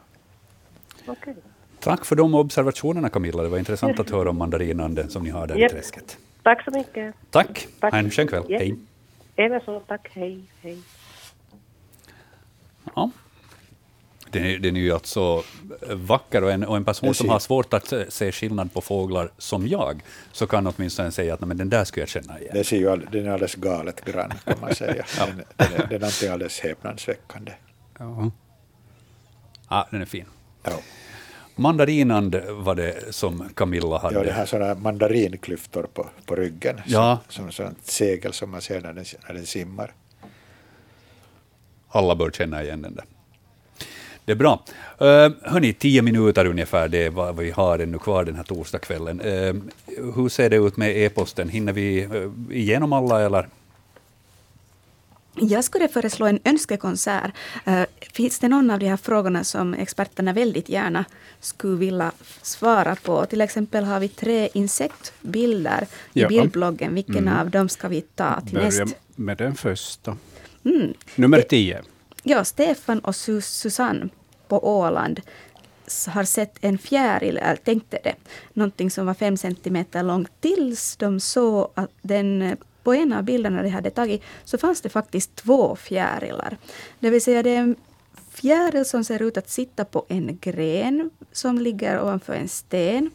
Okej. 1.06 1.36
Tack 1.82 2.06
för 2.06 2.16
de 2.16 2.34
observationerna 2.36 3.10
Camilla. 3.10 3.44
Det 3.44 3.50
var 3.50 3.58
intressant 3.58 4.00
att 4.00 4.10
höra 4.10 4.30
om 4.30 4.38
mandarinanden 4.38 5.10
som 5.10 5.24
ni 5.24 5.30
har 5.30 5.48
där 5.48 5.58
i 5.58 5.62
Japp. 5.62 5.72
träsket. 5.72 6.18
Tack 6.44 6.64
så 6.64 6.72
mycket. 6.72 7.16
Tack. 7.32 7.68
Tack. 7.80 7.92
Ha 7.94 8.00
en 8.00 8.12
skön 8.12 8.28
kväll. 8.28 8.44
Ja. 8.50 8.60
Hej. 8.60 8.76
Även 9.36 9.62
så, 9.62 9.80
tack. 9.80 10.08
Hej, 10.14 10.42
hej. 10.62 10.78
Ja. 12.96 13.12
Den 14.30 14.46
är, 14.46 14.60
den 14.60 14.76
är 14.76 14.82
ju 14.82 14.92
alltså 14.94 15.44
vacker 15.92 16.44
och 16.44 16.52
en, 16.52 16.64
och 16.64 16.78
en 16.78 16.86
person 16.86 17.14
som 17.14 17.30
har 17.30 17.40
svårt 17.40 17.74
att 17.74 17.94
se 18.10 18.32
skillnad 18.32 18.74
på 18.74 18.82
fåglar 18.82 19.32
som 19.38 19.68
jag, 19.68 20.02
så 20.32 20.48
kan 20.48 20.68
åtminstone 20.68 21.12
säga 21.12 21.34
att 21.34 21.40
"Nej, 21.42 21.48
men 21.48 21.58
den 21.58 21.70
där 21.70 21.84
skulle 21.84 22.02
jag 22.02 22.10
känna 22.10 22.40
igen. 22.40 22.52
Det 22.54 22.64
ser 22.64 22.78
ju 22.78 22.90
all, 22.90 23.08
den 23.12 23.26
är 23.26 23.30
alldeles 23.30 23.56
galet 23.56 24.06
grann 24.06 24.34
kan 24.46 24.58
man 24.62 24.76
säga. 24.76 25.06
Den, 25.28 25.44
den, 25.58 25.74
är, 25.82 25.88
den 25.88 26.04
är 26.04 26.32
alldeles 26.32 26.60
häpnadsväckande. 26.60 27.52
Ja. 28.00 28.32
Ja, 29.70 29.88
den 29.92 30.02
är 30.02 30.06
fin. 30.06 30.26
Ja. 30.64 30.72
Mandarinand 31.62 32.36
var 32.50 32.76
det 32.76 33.14
som 33.14 33.50
Camilla 33.56 33.98
hade. 33.98 34.16
Ja, 34.16 34.24
det 34.24 34.34
har 34.34 34.46
sådana 34.46 34.76
mandarinklyftor 34.76 35.84
på, 35.94 36.10
på 36.26 36.36
ryggen. 36.36 36.82
Ja. 36.86 37.20
Som, 37.30 37.52
som 37.52 37.66
sånt 37.66 37.86
segel 37.86 38.34
som 38.34 38.52
man 38.52 38.62
ser 38.62 38.82
när 38.82 38.94
den, 38.94 39.06
när 39.28 39.36
den 39.36 39.46
simmar. 39.46 39.94
Alla 41.88 42.16
bör 42.16 42.32
känna 42.32 42.64
igen 42.64 42.82
den 42.82 42.96
där. 42.96 43.06
Det 44.26 44.32
är 44.32 44.36
bra. 44.36 44.64
Uh, 45.02 45.32
hörni, 45.42 45.74
tio 45.74 46.02
minuter 46.02 46.46
ungefär, 46.46 46.88
det 46.88 47.06
är 47.06 47.10
vad 47.10 47.38
vi 47.38 47.52
har 47.52 47.80
ännu 47.80 48.00
kvar 48.00 48.26
den 48.26 48.36
här 48.36 48.44
torsdagskvällen. 48.44 49.22
Uh, 49.22 49.56
hur 50.16 50.30
ser 50.30 50.50
det 50.50 50.56
ut 50.56 50.78
med 50.78 50.98
e-posten? 50.98 51.50
Hinner 51.50 51.74
vi 51.74 52.06
uh, 52.06 52.32
igenom 52.52 52.94
alla 52.94 53.22
eller? 53.22 53.48
Jag 55.36 55.64
skulle 55.64 55.88
föreslå 55.88 56.26
en 56.26 56.40
önskekonsert. 56.44 57.32
Eh, 57.66 57.84
Finns 58.14 58.40
det 58.40 58.48
någon 58.48 58.70
av 58.72 58.80
de 58.80 58.88
här 58.88 58.98
frågorna 58.98 59.44
som 59.44 59.74
experterna 59.74 60.34
väldigt 60.34 60.70
gärna 60.70 61.06
skulle 61.40 61.78
vilja 61.78 62.12
svara 62.42 62.96
på? 62.96 63.26
Till 63.26 63.42
exempel 63.42 63.84
har 63.84 64.00
vi 64.00 64.08
tre 64.08 64.50
insektbilder 64.54 65.88
i 66.14 66.22
Ja. 66.22 66.28
bildbloggen. 66.28 66.94
Vilken 66.96 67.18
Mm. 67.28 67.40
av 67.40 67.50
dem 67.50 67.70
ska 67.70 67.88
vi 67.88 68.02
ta 68.02 68.42
till 68.42 68.54
Börja 68.56 68.66
näst? 68.86 68.96
med 69.16 69.38
den 69.38 69.56
första. 69.56 70.18
Mm. 70.66 70.94
Nummer 71.16 71.42
tio. 71.42 71.82
Ja, 72.24 72.44
Stefan 72.44 73.00
och 73.00 73.14
Sus- 73.16 73.42
Susanne 73.62 74.10
på 74.48 74.80
Åland 74.80 75.22
har 76.08 76.24
sett 76.24 76.56
en 76.62 76.78
fjäril, 76.78 77.38
eller 77.38 77.56
tänkte 77.56 78.00
det, 78.04 78.16
någonting 78.54 78.92
som 78.92 79.06
var 79.06 79.14
fem 79.14 79.38
centimeter 79.38 80.04
långt, 80.04 80.30
tills 80.42 80.96
de 80.98 81.20
såg 81.20 81.72
att 81.74 81.92
den 82.02 82.42
eh, 82.42 82.58
på 82.84 82.94
en 82.94 83.14
av 83.14 83.24
bilderna 83.24 83.64
de 83.64 83.70
hade 83.70 83.90
tagit 83.90 84.24
så 84.44 84.58
fanns 84.58 84.82
det 84.82 84.90
faktiskt 84.90 85.36
två 85.36 85.76
fjärilar. 85.76 86.58
Det 87.00 87.10
vill 87.10 87.22
säga 87.22 87.44
det 87.44 87.50
är 87.50 87.60
en 87.60 87.76
fjäril 88.32 88.86
som 88.86 89.04
ser 89.04 89.22
ut 89.22 89.38
att 89.38 89.50
sitta 89.50 89.86
på 89.86 90.06
en 90.08 90.38
gren 90.42 91.10
som 91.32 91.60
ligger 91.60 92.02
ovanför 92.02 92.34
en 92.34 92.48
sten. 92.48 93.12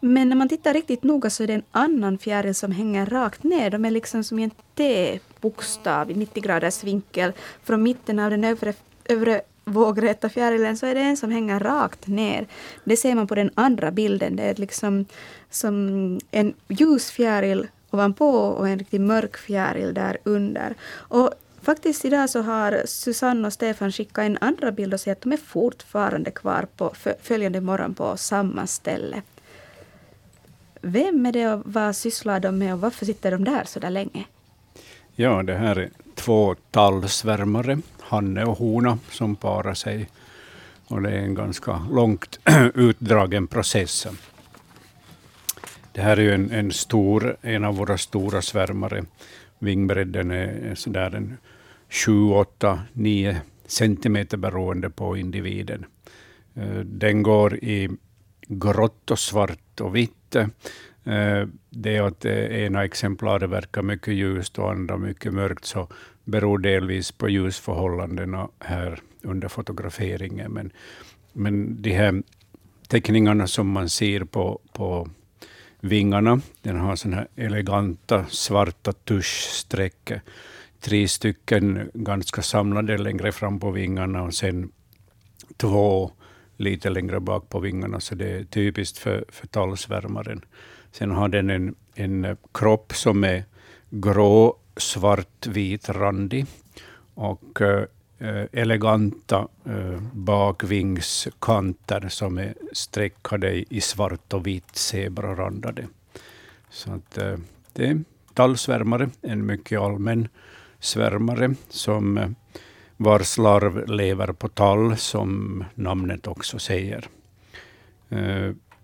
Men 0.00 0.28
när 0.28 0.36
man 0.36 0.48
tittar 0.48 0.74
riktigt 0.74 1.02
noga 1.02 1.30
så 1.30 1.42
är 1.42 1.46
det 1.46 1.54
en 1.54 1.62
annan 1.70 2.18
fjäril 2.18 2.54
som 2.54 2.72
hänger 2.72 3.06
rakt 3.06 3.42
ner. 3.42 3.70
De 3.70 3.84
är 3.84 3.90
liksom 3.90 4.24
som 4.24 4.38
i 4.38 4.42
en 4.42 4.50
T-bokstav 4.74 6.10
i 6.10 6.14
90 6.14 6.42
graders 6.42 6.84
vinkel. 6.84 7.32
Från 7.64 7.82
mitten 7.82 8.18
av 8.18 8.30
den 8.30 8.44
övre, 8.44 8.74
övre 9.04 9.42
vågräta 9.64 10.28
fjärilen 10.28 10.76
så 10.76 10.86
är 10.86 10.94
det 10.94 11.00
en 11.00 11.16
som 11.16 11.30
hänger 11.30 11.60
rakt 11.60 12.06
ner. 12.06 12.46
Det 12.84 12.96
ser 12.96 13.14
man 13.14 13.26
på 13.26 13.34
den 13.34 13.50
andra 13.54 13.90
bilden. 13.90 14.36
Det 14.36 14.42
är 14.42 14.54
liksom 14.54 15.06
som 15.50 16.18
en 16.30 16.54
ljus 16.68 17.10
fjäril 17.10 17.66
ovanpå 17.90 18.30
och 18.30 18.68
en 18.68 18.78
riktigt 18.78 19.00
mörk 19.00 19.36
fjäril 19.36 19.94
där 19.94 20.18
under. 20.24 20.74
Och 20.92 21.30
faktiskt 21.62 22.04
idag 22.04 22.30
så 22.30 22.42
har 22.42 22.82
Susanne 22.86 23.46
och 23.46 23.52
Stefan 23.52 23.92
skickat 23.92 24.24
en 24.24 24.38
andra 24.40 24.72
bild 24.72 24.94
och 24.94 25.00
säger 25.00 25.12
att 25.12 25.22
de 25.22 25.32
är 25.32 25.36
fortfarande 25.36 26.30
kvar 26.30 26.66
på 26.76 26.92
följande 27.22 27.60
morgon 27.60 27.94
på 27.94 28.16
samma 28.16 28.66
ställe. 28.66 29.22
Vem 30.80 31.26
är 31.26 31.32
det 31.32 31.48
och 31.48 31.62
vad 31.64 31.96
sysslar 31.96 32.40
de 32.40 32.58
med 32.58 32.74
och 32.74 32.80
varför 32.80 33.06
sitter 33.06 33.30
de 33.30 33.44
där 33.44 33.64
så 33.64 33.80
där 33.80 33.90
länge? 33.90 34.24
Ja, 35.14 35.42
det 35.42 35.54
här 35.54 35.78
är 35.78 35.90
två 36.14 36.54
tallsvärmare, 36.70 37.78
hanne 38.00 38.44
och 38.44 38.58
hona, 38.58 38.98
som 39.10 39.36
parar 39.36 39.74
sig. 39.74 40.08
Och 40.86 41.02
det 41.02 41.10
är 41.10 41.18
en 41.18 41.34
ganska 41.34 41.86
långt 41.90 42.40
utdragen 42.74 43.46
process. 43.46 44.06
Det 46.00 46.04
här 46.04 46.16
är 46.16 46.22
ju 46.22 46.34
en, 46.34 46.50
en 46.50 46.72
stor, 46.72 47.36
en 47.40 47.64
av 47.64 47.76
våra 47.76 47.98
stora 47.98 48.42
svärmare. 48.42 49.04
Vingbredden 49.58 50.30
är 50.30 50.74
sådär 50.74 51.14
en 51.14 51.36
7, 51.88 52.30
8, 52.30 52.80
9 52.92 53.40
centimeter 53.66 54.36
beroende 54.36 54.90
på 54.90 55.16
individen. 55.16 55.86
Eh, 56.54 56.78
den 56.78 57.22
går 57.22 57.56
i 57.56 57.88
grått 58.48 59.10
och 59.10 59.18
svart 59.18 59.80
och 59.80 59.96
vitt. 59.96 60.36
Eh, 60.36 61.46
det 61.70 61.98
att 61.98 62.24
eh, 62.24 62.64
ena 62.64 62.84
exemplaret 62.84 63.50
verkar 63.50 63.82
mycket 63.82 64.14
ljust 64.14 64.58
och 64.58 64.70
andra 64.70 64.96
mycket 64.96 65.34
mörkt, 65.34 65.64
så 65.64 65.88
beror 66.24 66.58
delvis 66.58 67.12
på 67.12 67.28
ljusförhållandena 67.28 68.48
här 68.58 69.00
under 69.22 69.48
fotograferingen. 69.48 70.52
Men, 70.52 70.72
men 71.32 71.82
de 71.82 71.90
här 71.90 72.22
teckningarna 72.88 73.46
som 73.46 73.70
man 73.70 73.88
ser 73.88 74.24
på, 74.24 74.60
på 74.72 75.08
vingarna, 75.80 76.40
den 76.62 76.76
har 76.76 76.96
såna 76.96 77.16
här 77.16 77.28
eleganta 77.36 78.26
svarta 78.28 78.92
tuschstreck. 78.92 80.12
Tre 80.80 81.08
stycken 81.08 81.90
ganska 81.94 82.42
samlade 82.42 82.98
längre 82.98 83.32
fram 83.32 83.60
på 83.60 83.70
vingarna 83.70 84.22
och 84.22 84.34
sen 84.34 84.72
två 85.56 86.10
lite 86.56 86.90
längre 86.90 87.20
bak 87.20 87.48
på 87.48 87.60
vingarna, 87.60 88.00
så 88.00 88.14
det 88.14 88.30
är 88.30 88.44
typiskt 88.44 88.98
för, 88.98 89.24
för 89.28 89.46
tallsvärmaren. 89.46 90.44
Sen 90.92 91.10
har 91.10 91.28
den 91.28 91.50
en, 91.50 91.74
en 91.94 92.36
kropp 92.54 92.92
som 92.94 93.24
är 93.24 93.44
grå, 93.90 94.56
svart, 94.76 95.46
vit, 95.46 95.88
randig 95.88 96.46
och 97.14 97.60
eh, 97.60 97.84
Eh, 98.22 98.44
eleganta 98.52 99.48
eh, 99.64 100.00
bakvingskanter 100.12 102.08
som 102.08 102.38
är 102.38 102.54
streckade 102.72 103.74
i, 103.74 103.80
svart 103.80 104.32
och 104.32 104.46
vitt 104.46 104.76
zebrarandade. 104.76 105.86
Så 106.70 106.92
att, 106.92 107.18
eh, 107.18 107.36
det 107.72 107.86
är 107.86 108.04
tallsvärmare, 108.34 109.10
en 109.22 109.46
mycket 109.46 109.80
allmän 109.80 110.28
svärmare 110.78 111.54
som 111.68 112.34
vars 112.96 113.38
larv 113.38 113.88
lever 113.88 114.32
på 114.32 114.48
tall, 114.48 114.96
som 114.96 115.64
namnet 115.74 116.26
också 116.26 116.58
säger. 116.58 117.08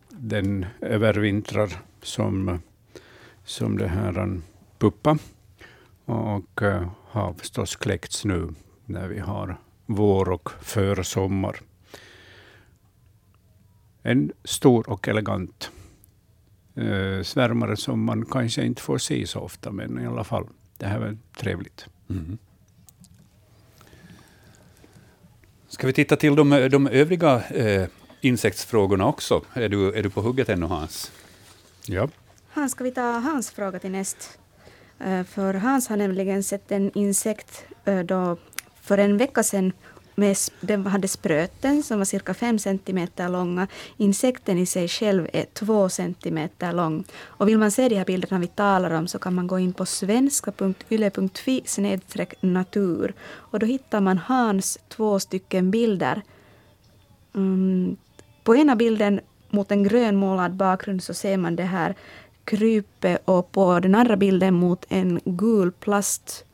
Den 0.08 0.66
övervintrar 0.80 1.70
som, 2.02 2.62
som 3.44 3.78
det 3.78 3.88
här 3.88 4.18
en 4.18 4.42
puppa 4.78 5.18
och 6.04 6.60
har 7.08 7.32
förstås 7.32 7.76
kläckts 7.76 8.24
nu 8.24 8.54
när 8.86 9.08
vi 9.08 9.18
har 9.18 9.60
vår 9.86 10.30
och 10.30 10.50
försommar. 10.60 11.60
En 14.02 14.32
stor 14.44 14.90
och 14.90 15.08
elegant 15.08 15.70
eh, 16.74 17.22
svärmare 17.22 17.76
som 17.76 18.04
man 18.04 18.24
kanske 18.24 18.64
inte 18.64 18.82
får 18.82 18.98
se 18.98 19.26
så 19.26 19.40
ofta, 19.40 19.72
men 19.72 20.00
i 20.00 20.06
alla 20.06 20.24
fall, 20.24 20.46
det 20.78 20.86
här 20.86 20.98
var 20.98 21.16
trevligt. 21.36 21.86
Mm. 22.10 22.38
Ska 25.68 25.86
vi 25.86 25.92
titta 25.92 26.16
till 26.16 26.36
de, 26.36 26.68
de 26.70 26.86
övriga 26.86 27.44
eh, 27.44 27.88
insektsfrågorna 28.20 29.06
också? 29.06 29.44
Är 29.54 29.68
du, 29.68 29.92
är 29.92 30.02
du 30.02 30.10
på 30.10 30.20
hugget 30.20 30.48
ännu, 30.48 30.66
Hans? 30.66 31.12
Ja. 31.86 32.08
Hans, 32.48 32.72
ska 32.72 32.84
vi 32.84 32.90
ta 32.90 33.18
Hans 33.18 33.50
fråga 33.50 33.78
till 33.78 33.90
näst? 33.90 34.38
Eh, 34.98 35.24
För 35.24 35.54
Hans 35.54 35.88
har 35.88 35.96
nämligen 35.96 36.42
sett 36.42 36.72
en 36.72 36.90
insekt 36.94 37.66
eh, 37.84 37.98
då 37.98 38.36
för 38.86 38.98
en 38.98 39.16
vecka 39.16 39.42
sedan. 39.42 39.72
Med, 40.18 40.36
den 40.60 40.86
hade 40.86 41.08
spröten 41.08 41.82
som 41.82 41.98
var 41.98 42.04
cirka 42.04 42.34
5 42.34 42.58
centimeter 42.58 43.28
långa. 43.28 43.66
Insekten 43.96 44.58
i 44.58 44.66
sig 44.66 44.88
själv 44.88 45.28
är 45.32 45.44
2 45.52 45.88
centimeter 45.88 46.72
lång. 46.72 47.04
Och 47.24 47.48
vill 47.48 47.58
man 47.58 47.70
se 47.70 47.88
de 47.88 47.96
här 47.96 48.04
bilderna 48.04 48.38
vi 48.38 48.46
talar 48.46 48.90
om 48.90 49.08
så 49.08 49.18
kan 49.18 49.34
man 49.34 49.46
gå 49.46 49.58
in 49.58 49.72
på 49.72 49.86
svenska.yle.fi 49.86 51.62
snedstreck 51.64 52.34
natur. 52.40 53.14
Och 53.22 53.58
då 53.58 53.66
hittar 53.66 54.00
man 54.00 54.18
Hans 54.18 54.78
två 54.88 55.20
stycken 55.20 55.70
bilder. 55.70 56.22
Mm, 57.34 57.96
på 58.44 58.56
ena 58.56 58.76
bilden 58.76 59.20
mot 59.50 59.70
en 59.70 59.82
grönmålad 59.82 60.54
bakgrund 60.54 61.02
så 61.02 61.14
ser 61.14 61.36
man 61.36 61.56
det 61.56 61.62
här 61.62 61.94
krypet 62.44 63.22
och 63.24 63.52
på 63.52 63.80
den 63.80 63.94
andra 63.94 64.16
bilden 64.16 64.54
mot 64.54 64.86
en 64.88 65.20
gul 65.24 65.72
plast, 65.72 66.44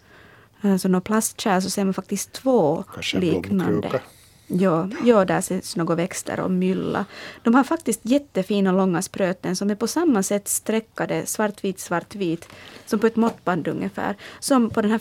alltså 0.63 0.89
någon 0.89 1.03
plastkärl 1.03 1.61
så 1.61 1.71
ser 1.71 1.85
man 1.85 1.95
faktiskt 1.95 2.33
två 2.33 2.85
Kanske 2.95 3.19
liknande. 3.19 4.01
Ja, 4.47 4.89
ja, 5.05 5.25
där 5.25 5.39
ses 5.39 5.77
några 5.77 5.95
växter 5.95 6.41
och 6.41 6.51
mylla. 6.51 7.05
De 7.43 7.55
har 7.55 7.65
faktiskt 7.65 8.01
jättefina 8.03 8.73
långa 8.73 9.03
spröten 9.03 9.57
som 9.57 9.71
är 9.71 9.75
på 9.75 9.87
samma 9.87 10.23
sätt 10.23 10.49
streckade 10.49 11.27
svartvit, 11.27 11.81
svartvit, 11.81 12.49
som 12.87 12.99
på 12.99 13.07
ett 13.07 13.17
måttband 13.17 13.69
ungefär. 13.69 14.17
Som 14.41 14.71
på 14.71 14.83
den 14.83 14.91
här 14.91 15.01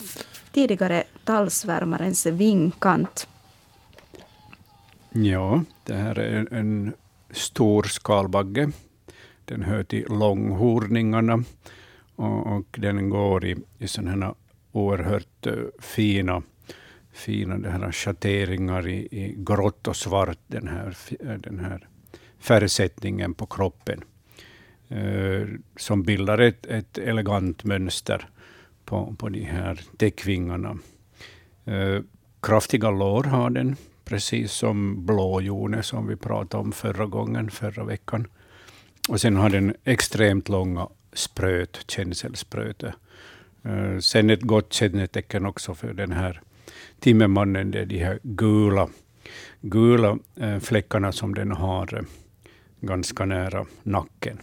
tidigare 0.52 1.04
tallsvärmarens 1.24 2.26
vingkant. 2.26 3.28
Ja, 5.10 5.64
det 5.84 5.94
här 5.94 6.20
är 6.20 6.38
en, 6.38 6.48
en 6.52 6.94
stor 7.32 7.84
skalbagge. 7.84 8.72
Den 9.46 9.62
hör 9.62 9.84
till 9.84 10.06
långhorningarna 10.10 11.44
och, 12.16 12.58
och 12.58 12.66
den 12.78 13.10
går 13.10 13.46
i, 13.46 13.58
i 13.80 13.88
sådana 13.88 14.26
här 14.26 14.34
oerhört 14.72 15.48
eh, 15.48 15.54
fina, 15.80 16.44
fina 17.12 17.58
det 17.58 17.70
här 17.70 17.92
schatteringar 17.92 18.88
i, 18.88 19.08
i 19.12 19.36
grått 19.38 19.88
och 19.88 19.96
svart, 19.96 20.40
den 20.48 20.68
här, 20.68 20.98
eh, 21.20 21.34
den 21.34 21.60
här 21.60 21.88
färgsättningen 22.40 23.34
på 23.34 23.46
kroppen. 23.46 24.04
Eh, 24.90 25.48
som 25.76 26.04
bildar 26.04 26.38
ett, 26.38 26.66
ett 26.66 26.98
elegant 26.98 27.64
mönster 27.64 28.30
på, 28.86 29.16
på 29.18 29.30
de 29.30 29.44
här 29.44 29.82
täckvingarna. 29.98 30.78
Eh, 31.66 32.02
kraftiga 32.42 32.92
lår 32.92 33.24
har 33.24 33.50
den, 33.50 33.76
precis 34.06 34.52
som 34.52 35.06
blåjone 35.06 35.84
som 35.84 36.08
vi 36.08 36.16
pratade 36.16 36.64
om 36.64 36.72
förra 36.72 37.06
gången, 37.06 37.52
förra 37.52 37.84
veckan. 37.84 38.28
Och 39.10 39.22
sen 39.22 39.36
har 39.36 39.50
den 39.50 39.76
extremt 39.84 40.50
långa 40.50 40.88
spröt, 41.14 41.80
känselspröte. 41.88 42.94
Eh, 43.64 43.98
sen 44.00 44.30
ett 44.30 44.42
gott 44.42 44.74
kännetecken 44.74 45.46
också 45.46 45.74
för 45.74 45.94
den 45.94 46.12
här 46.12 46.42
timmermannen, 47.00 47.72
det 47.72 47.80
är 47.80 47.86
de 47.86 47.98
här 47.98 48.20
gula, 48.24 48.90
gula 49.62 50.18
eh, 50.36 50.60
fläckarna 50.60 51.12
som 51.12 51.36
den 51.36 51.52
har 51.52 51.96
eh, 51.96 52.02
ganska 52.80 53.26
nära 53.26 53.66
nacken. 53.84 54.38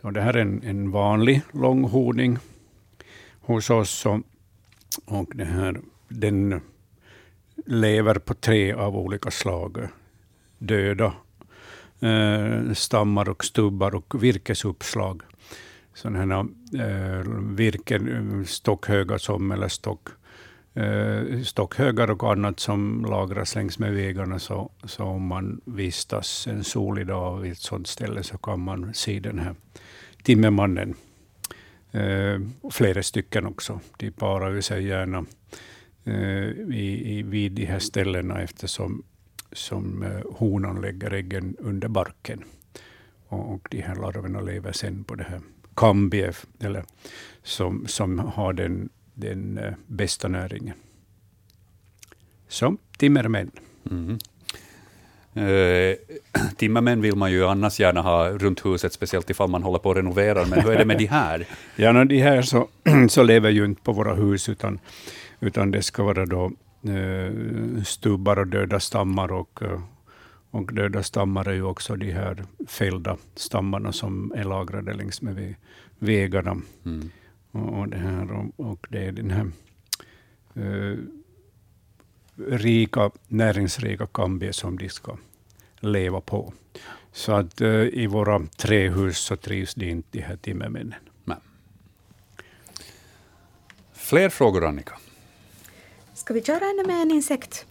Så 0.00 0.10
det 0.10 0.20
här 0.20 0.34
är 0.34 0.40
en, 0.40 0.62
en 0.62 0.90
vanlig 0.90 1.42
långhorning 1.52 2.38
hos 3.40 3.70
oss. 3.70 4.06
Och, 4.06 4.20
och 5.04 5.32
det 5.34 5.44
här, 5.44 5.80
den 6.08 6.60
lever 7.66 8.14
på 8.14 8.34
tre 8.34 8.72
av 8.72 8.96
olika 8.96 9.30
slag. 9.30 9.88
Döda 10.58 11.12
eh, 12.00 12.72
stammar 12.72 13.28
och 13.28 13.44
stubbar 13.44 13.94
och 13.94 14.22
virkesuppslag. 14.22 15.22
Sådana 15.98 16.18
här 16.18 16.46
eh, 16.74 17.22
virken, 17.56 18.44
stockhögar 18.46 19.18
som, 19.18 19.50
eller 19.50 19.68
stock, 19.68 20.08
eh, 20.74 21.42
stockhögar 21.42 22.10
och 22.10 22.32
annat 22.32 22.60
som 22.60 23.04
lagras 23.04 23.54
längs 23.54 23.78
med 23.78 23.92
vägarna. 23.92 24.38
Så, 24.38 24.70
så 24.84 25.04
om 25.04 25.26
man 25.26 25.60
vistas 25.64 26.46
en 26.46 26.64
solig 26.64 27.06
dag 27.06 27.40
vid 27.40 27.52
ett 27.52 27.58
sådant 27.58 27.86
ställe 27.86 28.22
så 28.22 28.38
kan 28.38 28.60
man 28.60 28.94
se 28.94 29.20
den 29.20 29.38
här 29.38 29.54
timmermannen. 30.22 30.94
Eh, 31.92 32.40
flera 32.70 33.02
stycken 33.02 33.46
också. 33.46 33.80
De 33.96 34.10
parar 34.10 34.54
ju 34.54 34.62
sig 34.62 34.86
gärna 34.86 35.24
eh, 36.04 36.50
i, 36.74 37.18
i, 37.18 37.22
vid 37.22 37.52
de 37.52 37.64
här 37.64 37.78
ställena 37.78 38.42
eftersom 38.42 39.02
som 39.52 40.02
eh, 40.02 40.36
honan 40.36 40.80
lägger 40.80 41.10
äggen 41.10 41.56
under 41.58 41.88
barken. 41.88 42.44
Och, 43.28 43.54
och 43.54 43.68
de 43.70 43.80
här 43.80 43.96
larverna 43.96 44.40
lever 44.40 44.72
sen 44.72 45.04
på 45.04 45.14
det 45.14 45.24
här 45.24 45.40
kambief, 45.78 46.46
eller 46.60 46.84
som, 47.42 47.86
som 47.86 48.18
har 48.18 48.52
den, 48.52 48.88
den 49.14 49.58
eh, 49.58 49.74
bästa 49.86 50.28
näringen. 50.28 50.74
Så, 52.48 52.76
timmermän. 52.98 53.50
Mm. 53.90 54.18
Eh, 55.34 55.96
timmermän 56.56 57.00
vill 57.00 57.16
man 57.16 57.32
ju 57.32 57.46
annars 57.46 57.80
gärna 57.80 58.00
ha 58.02 58.28
runt 58.28 58.66
huset, 58.66 58.92
speciellt 58.92 59.30
ifall 59.30 59.50
man 59.50 59.62
håller 59.62 59.78
på 59.78 59.90
att 59.90 59.96
renovera, 59.96 60.46
men 60.46 60.60
hur 60.60 60.72
är 60.72 60.78
det 60.78 60.84
med 60.84 60.98
de 60.98 61.06
här? 61.06 61.46
Ja, 61.76 61.92
no, 61.92 62.04
de 62.04 62.22
här 62.22 62.42
så, 62.42 62.68
så 63.08 63.22
lever 63.22 63.50
ju 63.50 63.64
inte 63.64 63.82
på 63.82 63.92
våra 63.92 64.14
hus, 64.14 64.48
utan, 64.48 64.78
utan 65.40 65.70
det 65.70 65.82
ska 65.82 66.02
vara 66.02 66.26
då 66.26 66.52
eh, 66.84 67.32
stubbar 67.84 68.38
och 68.38 68.46
döda 68.46 68.80
stammar. 68.80 69.32
Och, 69.32 69.62
eh, 69.62 69.80
och 70.50 70.74
döda 70.74 71.02
stammar 71.02 71.48
är 71.48 71.52
ju 71.52 71.62
också 71.62 71.96
de 71.96 72.12
här 72.12 72.44
fällda 72.66 73.16
stammarna 73.34 73.92
som 73.92 74.32
är 74.36 74.44
lagrade 74.44 74.94
längs 74.94 75.22
med 75.22 75.36
vä- 75.38 75.56
vägarna. 75.98 76.56
Mm. 76.84 77.10
Och, 77.50 77.78
och, 77.78 77.88
det 77.88 77.96
här, 77.96 78.32
och, 78.32 78.70
och 78.70 78.86
det 78.90 79.04
är 79.04 79.12
den 79.12 79.30
här 79.30 79.50
eh, 80.54 80.98
rika, 82.36 83.10
näringsrika 83.28 84.06
kambie 84.06 84.52
som 84.52 84.78
de 84.78 84.88
ska 84.88 85.16
leva 85.80 86.20
på. 86.20 86.52
Så 87.12 87.32
att 87.32 87.60
eh, 87.60 87.70
i 87.82 88.06
våra 88.06 88.46
trähus 88.56 89.18
så 89.18 89.36
trivs 89.36 89.74
de 89.74 89.90
inte, 89.90 90.08
de 90.12 90.20
här 90.20 90.36
timmermännen. 90.36 90.94
Fler 93.92 94.28
frågor, 94.28 94.64
Annika? 94.64 94.98
Ska 96.14 96.34
vi 96.34 96.42
köra 96.42 96.64
ännu 96.64 96.86
med 96.86 97.02
en 97.02 97.10
insekt? 97.10 97.66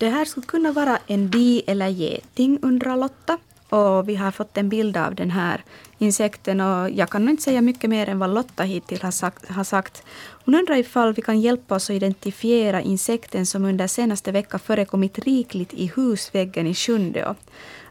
Det 0.00 0.08
här 0.08 0.24
skulle 0.24 0.46
kunna 0.46 0.72
vara 0.72 0.98
en 1.06 1.28
bi 1.28 1.62
eller 1.66 1.88
geting, 1.88 2.58
undrar 2.62 2.96
Lotta. 2.96 3.38
Och 3.68 4.08
vi 4.08 4.14
har 4.14 4.30
fått 4.30 4.56
en 4.56 4.68
bild 4.68 4.96
av 4.96 5.14
den 5.14 5.30
här 5.30 5.64
insekten 5.98 6.60
och 6.60 6.90
jag 6.90 7.10
kan 7.10 7.28
inte 7.28 7.42
säga 7.42 7.60
mycket 7.60 7.90
mer 7.90 8.08
än 8.08 8.18
vad 8.18 8.34
Lotta 8.34 8.62
hittills 8.62 9.02
har 9.02 9.10
sagt. 9.10 9.48
Har 9.48 9.64
sagt. 9.64 10.02
Hon 10.44 10.54
undrar 10.54 10.76
ifall 10.76 11.12
vi 11.12 11.22
kan 11.22 11.40
hjälpa 11.40 11.74
oss 11.74 11.90
att 11.90 11.96
identifiera 11.96 12.80
insekten 12.80 13.46
som 13.46 13.64
under 13.64 13.86
senaste 13.86 14.32
veckan 14.32 14.60
förekommit 14.60 15.18
rikligt 15.18 15.74
i 15.74 15.92
husväggen 15.96 16.66
i 16.66 16.74
Sjundeå. 16.74 17.34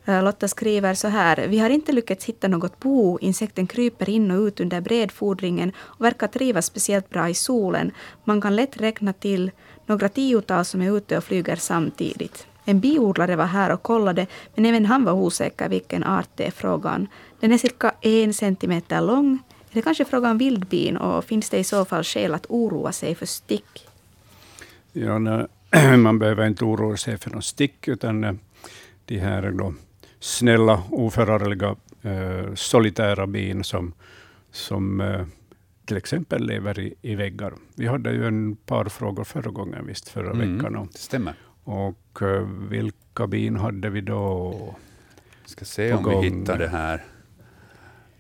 Eh, 0.06 0.23
Lotta 0.23 0.48
skriver 0.48 0.94
så 0.94 1.07
här. 1.07 1.48
Vi 1.48 1.60
har 1.60 1.69
inte 1.69 1.91
lyckats 1.91 2.26
hitta 2.26 2.48
något 2.48 2.80
bo. 2.80 3.19
Insekten 3.19 3.68
kryper 3.68 4.10
in 4.10 4.31
och 4.31 4.41
ut 4.48 4.60
under 4.60 4.81
bredfodringen 4.81 5.72
och 5.80 6.06
verkar 6.06 6.27
trivas 6.27 6.65
speciellt 6.65 7.10
bra 7.10 7.30
i 7.30 7.34
solen. 7.34 7.91
Man 8.23 8.41
kan 8.41 8.56
lätt 8.56 8.81
räkna 8.81 9.14
till 9.14 9.52
några 9.90 10.10
tiotal 10.10 10.66
som 10.66 10.82
är 10.82 10.98
ute 10.98 11.18
och 11.18 11.24
flyger 11.24 11.56
samtidigt. 11.56 12.48
En 12.66 12.80
biodlare 12.80 13.36
var 13.36 13.45
här 13.45 13.70
och 13.74 13.84
kollade, 13.84 14.28
men 14.56 14.66
även 14.66 14.86
han 14.86 15.03
var 15.03 15.14
osäker 15.14 15.70
vilken 15.70 16.03
art 16.03 16.30
det 16.36 16.48
är 16.48 16.52
frågan. 16.52 17.07
Den 17.40 17.52
är 17.52 17.57
cirka 17.57 17.91
en 18.02 18.34
centimeter 18.34 19.02
lång. 19.02 19.40
Är 19.72 19.76
det 19.76 19.82
kanske 19.82 20.06
frågan 20.06 20.32
om 20.32 20.38
vildbin 20.38 20.98
och 20.98 21.26
finns 21.26 21.49
det 21.49 21.57
i 21.57 21.64
så 21.64 21.86
fall 21.86 22.03
skäl 22.03 22.34
att 22.34 22.45
oroa 22.49 22.91
sig 22.91 23.16
för 23.16 23.26
stick? 23.26 23.88
Ja, 24.94 25.20
nej, 25.20 25.45
man 25.98 26.20
behöver 26.20 26.48
inte 26.48 26.66
oroa 26.66 26.98
sig 26.98 27.18
för 27.18 27.30
någon 27.30 27.41
stick, 27.41 27.88
utan 27.88 28.24
eh, 28.24 28.34
de 29.06 29.20
här 29.20 29.44
är 29.44 29.52
då 29.52 29.74
snälla, 30.20 30.84
oförargliga, 30.90 31.76
eh, 32.02 32.53
solitära 32.56 33.28
bin 33.28 33.64
som, 33.64 33.94
som 34.52 35.02
eh, 35.02 35.26
till 35.90 35.98
exempel 35.98 36.45
lever 36.48 36.80
i, 36.80 36.94
i 37.02 37.16
väggar. 37.16 37.53
Vi 37.76 37.88
hade 37.88 38.11
ju 38.11 38.28
en 38.28 38.56
par 38.56 38.86
frågor 38.86 39.24
förra 39.24 39.52
gången, 39.52 39.86
visst, 39.88 40.10
förra 40.10 40.32
Mm, 40.32 40.57
veckan. 40.57 40.76
Och, 40.76 40.88
det 40.91 40.98
stämmer. 40.98 41.34
och 41.64 42.22
eh, 42.22 42.48
vilka 42.70 43.28
bin 43.28 43.56
hade 43.56 43.90
vi 43.90 44.02
då? 44.02 44.53
Ska 45.45 45.66
se 45.66 45.94
om 45.94 46.03
gång? 46.03 46.22
vi 46.22 46.30
hittar 46.30 46.57
det 46.57 46.68
här. 46.68 47.03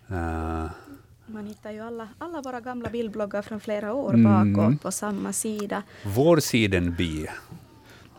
Eh, 0.07 0.69
Man 1.25 1.45
hittar 1.47 1.71
ju 1.71 1.79
alla, 1.79 2.07
alla 2.17 2.41
våra 2.41 2.59
gamla 2.61 2.89
bildbloggar 2.89 3.41
från 3.41 3.59
flera 3.59 3.93
år 3.93 4.13
Mm. 4.13 4.53
bakåt 4.53 4.81
på 4.81 4.91
samma 4.91 5.33
sida. 5.33 5.83
vår 6.05 6.37
sidenbi. 6.39 7.27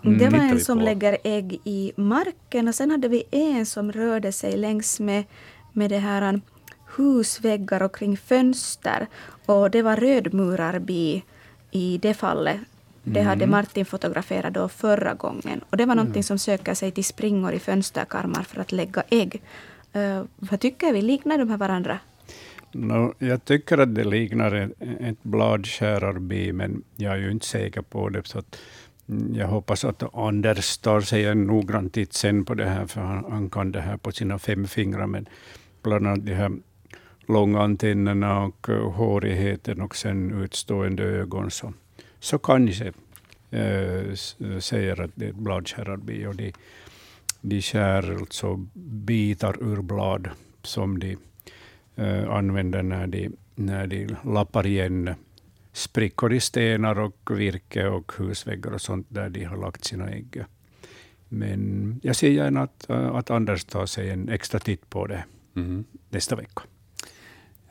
det 0.02 0.08
var 0.10 0.18
tittar 0.18 0.38
en 0.38 0.54
vi 0.56 0.60
som 0.60 0.78
på. 0.78 0.84
lägger 0.84 1.16
ägg 1.24 1.60
i 1.64 1.92
marken 1.96 2.68
och 2.68 2.74
sen 2.74 2.90
hade 2.90 3.08
vi 3.08 3.22
en 3.30 3.66
som 3.66 3.92
rörde 3.92 4.32
sig 4.32 4.56
längs 4.56 5.00
med, 5.00 5.24
med 5.72 5.90
det 5.90 5.98
här 5.98 6.40
husväggar 6.96 7.82
och 7.82 7.96
kring 7.96 8.16
fönster. 8.16 9.06
Och 9.46 9.70
det 9.70 9.82
var 9.82 9.96
rödmurarbi 9.96 11.24
i 11.70 11.98
det 11.98 12.14
fallet. 12.14 12.60
Det 13.02 13.20
hade 13.20 13.44
Mm. 13.44 13.50
Martin 13.50 13.84
fotograferat 13.86 14.54
då 14.54 14.68
förra 14.68 15.14
gången. 15.14 15.60
Och 15.70 15.76
det 15.76 15.86
var 15.86 15.94
någonting 15.94 16.22
som 16.22 16.38
söker 16.38 16.74
sig 16.74 16.90
till 16.90 17.04
springor 17.04 17.52
i 17.52 17.58
fönsterkarmar 17.58 18.42
för 18.42 18.60
att 18.60 18.72
lägga 18.72 19.02
ägg. 19.10 19.42
Eh, 19.92 20.22
vad 20.36 20.60
tycker 20.60 20.92
vi? 20.92 21.02
Liknar 21.02 21.38
de 21.38 21.50
här 21.50 21.56
varandra? 21.56 21.98
No, 22.72 23.14
jag 23.18 23.44
tycker 23.44 23.78
att 23.78 23.94
det 23.94 24.04
liknar 24.04 24.54
ett, 24.54 24.72
ett 25.00 25.22
bladskärarbi, 25.22 26.52
men 26.52 26.82
jag 26.96 27.12
är 27.12 27.18
ju 27.18 27.30
inte 27.30 27.46
säker 27.46 27.82
på 27.82 28.08
det. 28.08 28.26
Så 28.26 28.42
mm, 29.08 29.34
jag 29.34 29.46
hoppas 29.48 29.84
att 29.84 30.14
Anders 30.14 30.78
tar 30.78 31.00
sig 31.00 31.24
en 31.24 31.44
noggrann 31.44 31.90
titt 31.90 32.12
sen 32.12 32.44
på 32.44 32.54
det 32.54 32.66
här, 32.66 32.86
för 32.86 33.00
han, 33.00 33.24
han 33.32 33.50
kan 33.50 33.72
det 33.72 33.80
här 33.80 33.96
på 33.96 34.12
sina 34.12 34.38
fem 34.38 34.66
fingrar. 34.66 35.06
Men 35.06 35.28
bland 35.82 36.06
annat 36.06 36.26
de 36.26 36.34
här 36.34 36.50
långa 37.32 37.60
antennerna 37.62 38.44
och 38.44 38.68
uh, 38.68 38.90
hårigheten 38.90 39.80
och 39.80 39.96
sen 39.96 40.42
utstående 40.42 41.02
ögon, 41.02 41.50
så, 41.50 41.72
så 42.20 42.38
kanske 42.38 42.92
uh, 43.54 44.14
säger 44.60 45.00
att 45.00 45.10
det 45.14 45.24
är 45.24 45.30
ett 45.30 45.36
bladskärarbi. 45.36 46.26
Och 46.26 46.36
de, 46.36 46.52
de 47.40 47.62
skär 47.62 48.16
alltså 48.18 48.56
bitar 49.04 49.62
ur 49.62 49.82
blad 49.82 50.28
som 50.62 50.98
de 50.98 51.16
eh, 51.96 52.30
använder 52.30 52.82
när 52.82 53.06
de, 53.06 53.30
när 53.54 53.86
de 53.86 54.16
lappar 54.24 54.66
igen 54.66 55.14
sprickor 55.72 56.32
i 56.32 56.40
stenar 56.40 56.98
och 56.98 57.30
virke 57.30 57.86
och 57.88 58.12
husväggar 58.18 58.72
och 58.72 58.80
sånt 58.80 59.06
där 59.08 59.28
de 59.28 59.44
har 59.44 59.56
lagt 59.56 59.84
sina 59.84 60.10
ägg. 60.10 60.44
Men 61.28 62.00
jag 62.02 62.16
ser 62.16 62.30
gärna 62.30 62.62
att, 62.62 62.90
eh, 62.90 63.14
att 63.14 63.30
Anders 63.30 63.64
tar 63.64 63.86
sig 63.86 64.10
en 64.10 64.28
extra 64.28 64.60
titt 64.60 64.90
på 64.90 65.06
det 65.06 65.24
Mhm. 65.52 65.84
nästa 66.10 66.36
vecka. 66.36 66.62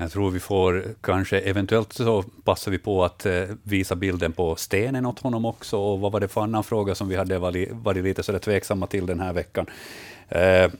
Jag 0.02 0.12
tror 0.12 0.32
vi 0.32 0.40
får 0.40 0.84
kanske, 1.02 1.40
eventuellt 1.40 1.94
så 1.94 2.24
passar 2.44 2.72
vi 2.72 2.78
på 2.78 3.04
att 3.04 3.26
eh, 3.26 3.44
visa 3.64 3.96
bilden 3.96 4.32
på 4.32 4.56
stenen 4.56 5.06
åt 5.06 5.20
honom 5.20 5.46
också. 5.46 5.78
Och 5.78 6.00
vad 6.00 6.12
var 6.12 6.20
det 6.20 6.28
för 6.28 6.42
annan 6.42 6.64
fråga 6.64 6.96
som 6.96 7.10
vi 7.10 7.16
hade 7.16 7.40
varit, 7.40 7.70
varit 7.72 8.04
lite 8.04 8.24
så 8.24 8.32
där 8.32 8.40
tveksamma 8.40 8.88
till 8.88 9.06
den 9.06 9.20
här 9.20 9.34
veckan? 9.34 9.66
Eh, 10.30 10.72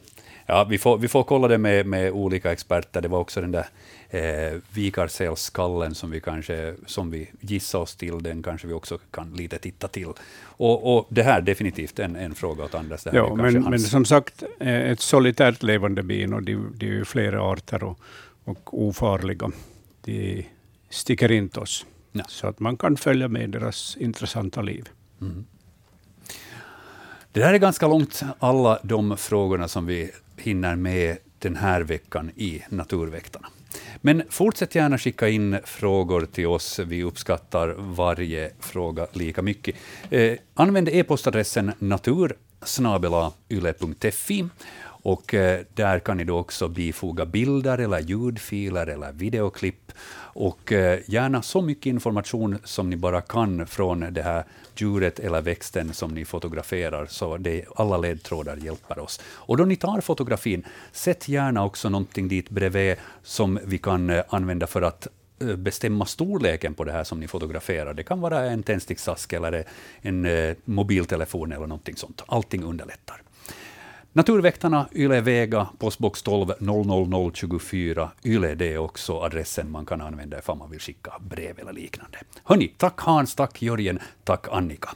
ja, 0.46 0.64
vi, 0.70 0.78
får, 0.78 0.98
vi 0.98 1.08
får 1.08 1.24
kolla 1.24 1.48
det 1.48 1.58
med, 1.58 1.86
med 1.86 2.12
olika 2.12 2.52
experter. 2.52 3.02
Det 3.02 3.08
var 3.08 3.20
också 3.20 3.42
den 3.42 3.52
där 3.52 3.66
eh, 4.10 4.60
vikarsälsskallen 4.74 5.96
som 5.96 6.12
vi 6.12 6.22
kanske, 6.22 6.76
som 6.86 7.12
vi 7.12 7.30
gissar 7.40 7.80
oss 7.80 7.96
till, 7.96 8.24
den 8.24 8.44
kanske 8.44 8.68
vi 8.68 8.74
också 8.74 8.98
kan 9.12 9.34
lite 9.34 9.58
titta 9.58 9.88
till. 9.88 10.10
Och, 10.42 10.98
och 10.98 11.08
det 11.10 11.24
här 11.24 11.42
definitivt 11.42 12.00
en, 12.00 12.16
en 12.16 12.36
fråga 12.36 12.64
åt 12.64 12.76
Anders. 12.76 13.08
Är 13.08 13.16
Ja, 13.16 13.36
men, 13.36 13.64
men 13.64 13.80
som 13.80 14.06
sagt, 14.06 14.44
eh, 14.60 14.92
ett 14.92 15.00
solitärt 15.00 15.64
levande 15.64 16.04
bin, 16.04 16.34
och 16.34 16.44
det, 16.44 16.58
det 16.76 16.86
är 16.86 16.92
ju 16.92 17.06
flera 17.06 17.42
arter 17.42 17.84
och, 17.84 18.00
och 18.44 18.88
ofarliga. 18.88 19.52
De 20.02 20.46
sticker 20.90 21.32
inte 21.32 21.60
oss. 21.60 21.86
Så 22.28 22.48
att 22.48 22.60
man 22.60 22.78
kan 22.78 22.98
följa 22.98 23.28
med 23.28 23.50
deras 23.50 23.98
intressanta 23.98 24.62
liv. 24.62 24.90
Mm. 25.22 25.46
Det 27.32 27.40
där 27.40 27.54
är 27.54 27.58
ganska 27.58 27.88
långt 27.88 28.24
alla 28.40 28.80
de 28.84 29.18
frågorna 29.18 29.68
som 29.68 29.86
vi 29.86 30.12
hinner 30.38 30.76
med 30.76 31.18
den 31.40 31.56
här 31.56 31.82
veckan 31.82 32.32
i 32.36 32.62
Naturväktarna. 32.70 33.48
Men 34.02 34.24
fortsätt 34.30 34.76
gärna 34.76 34.98
skicka 34.98 35.30
in 35.30 35.58
frågor 35.64 36.26
till 36.26 36.48
oss. 36.48 36.80
Vi 36.80 37.04
uppskattar 37.04 37.76
varje 37.78 38.52
fråga 38.60 39.08
lika 39.14 39.42
mycket. 39.42 39.76
Eh, 40.10 40.38
använd 40.54 40.90
e-postadressen 40.90 41.72
natursnabelayle.fi 41.80 44.50
och 45.02 45.34
eh, 45.34 45.60
där 45.74 46.00
kan 46.00 46.18
ni 46.18 46.24
då 46.24 46.38
också 46.38 46.68
bifoga 46.68 47.26
bilder 47.26 47.78
eller 47.78 48.00
ljudfiler 48.00 48.88
eller 48.88 49.12
videoklipp 49.12 49.92
och 50.40 50.72
eh, 50.72 51.00
gärna 51.06 51.42
så 51.42 51.62
mycket 51.62 51.86
information 51.86 52.58
som 52.64 52.90
ni 52.90 52.96
bara 52.96 53.22
kan 53.22 53.68
från 53.68 54.14
det 54.14 54.22
här 54.22 54.44
djuret 54.78 55.20
eller 55.20 55.42
växten 55.42 55.94
som 55.94 56.14
ni 56.14 56.26
fotograferar, 56.26 57.06
så 57.06 57.38
det, 57.38 57.66
alla 57.76 57.98
ledtrådar 57.98 58.58
hjälper 58.58 59.00
oss. 59.00 59.22
Och 59.26 59.58
då 59.58 59.66
ni 59.66 59.76
tar 59.76 60.02
fotografin, 60.02 60.64
sätt 60.92 61.28
gärna 61.28 61.66
också 61.66 61.90
någonting 61.90 62.28
dit 62.28 62.50
bredvid 62.50 62.96
som 63.24 63.60
vi 63.66 63.78
kan 63.78 64.10
eh, 64.10 64.24
använda 64.30 64.68
för 64.68 64.82
att 64.82 65.08
eh, 65.42 65.56
bestämma 65.56 66.06
storleken 66.06 66.74
på 66.74 66.84
det 66.84 66.92
här 66.92 67.04
som 67.04 67.20
ni 67.20 67.28
fotograferar. 67.28 67.94
Det 67.94 68.04
kan 68.04 68.22
vara 68.22 68.46
en 68.46 68.64
tändsticksask 68.64 69.34
eller 69.34 69.66
en 70.02 70.26
eh, 70.26 70.56
mobiltelefon 70.66 71.52
eller 71.52 71.68
någonting 71.68 71.96
sånt. 71.96 72.24
Allting 72.28 72.64
underlättar. 72.64 73.22
Naturväktarna, 74.20 74.88
Yle 74.96 75.22
Vega, 75.22 75.68
postbox 75.78 76.22
12 76.24 76.54
00024. 76.60 78.12
Yle, 78.24 78.56
det 78.56 78.74
är 78.74 78.78
också 78.78 79.20
adressen 79.20 79.72
man 79.72 79.86
kan 79.86 80.02
använda 80.02 80.40
ifall 80.40 80.58
man 80.58 80.70
vill 80.72 80.80
skicka 80.80 81.12
brev 81.20 81.60
eller 81.60 81.74
liknande. 81.74 82.18
Hörni, 82.44 82.68
tack 82.68 83.00
Hans, 83.02 83.36
tack 83.36 83.62
Jörgen, 83.62 84.00
tack 84.24 84.48
Annika. 84.52 84.90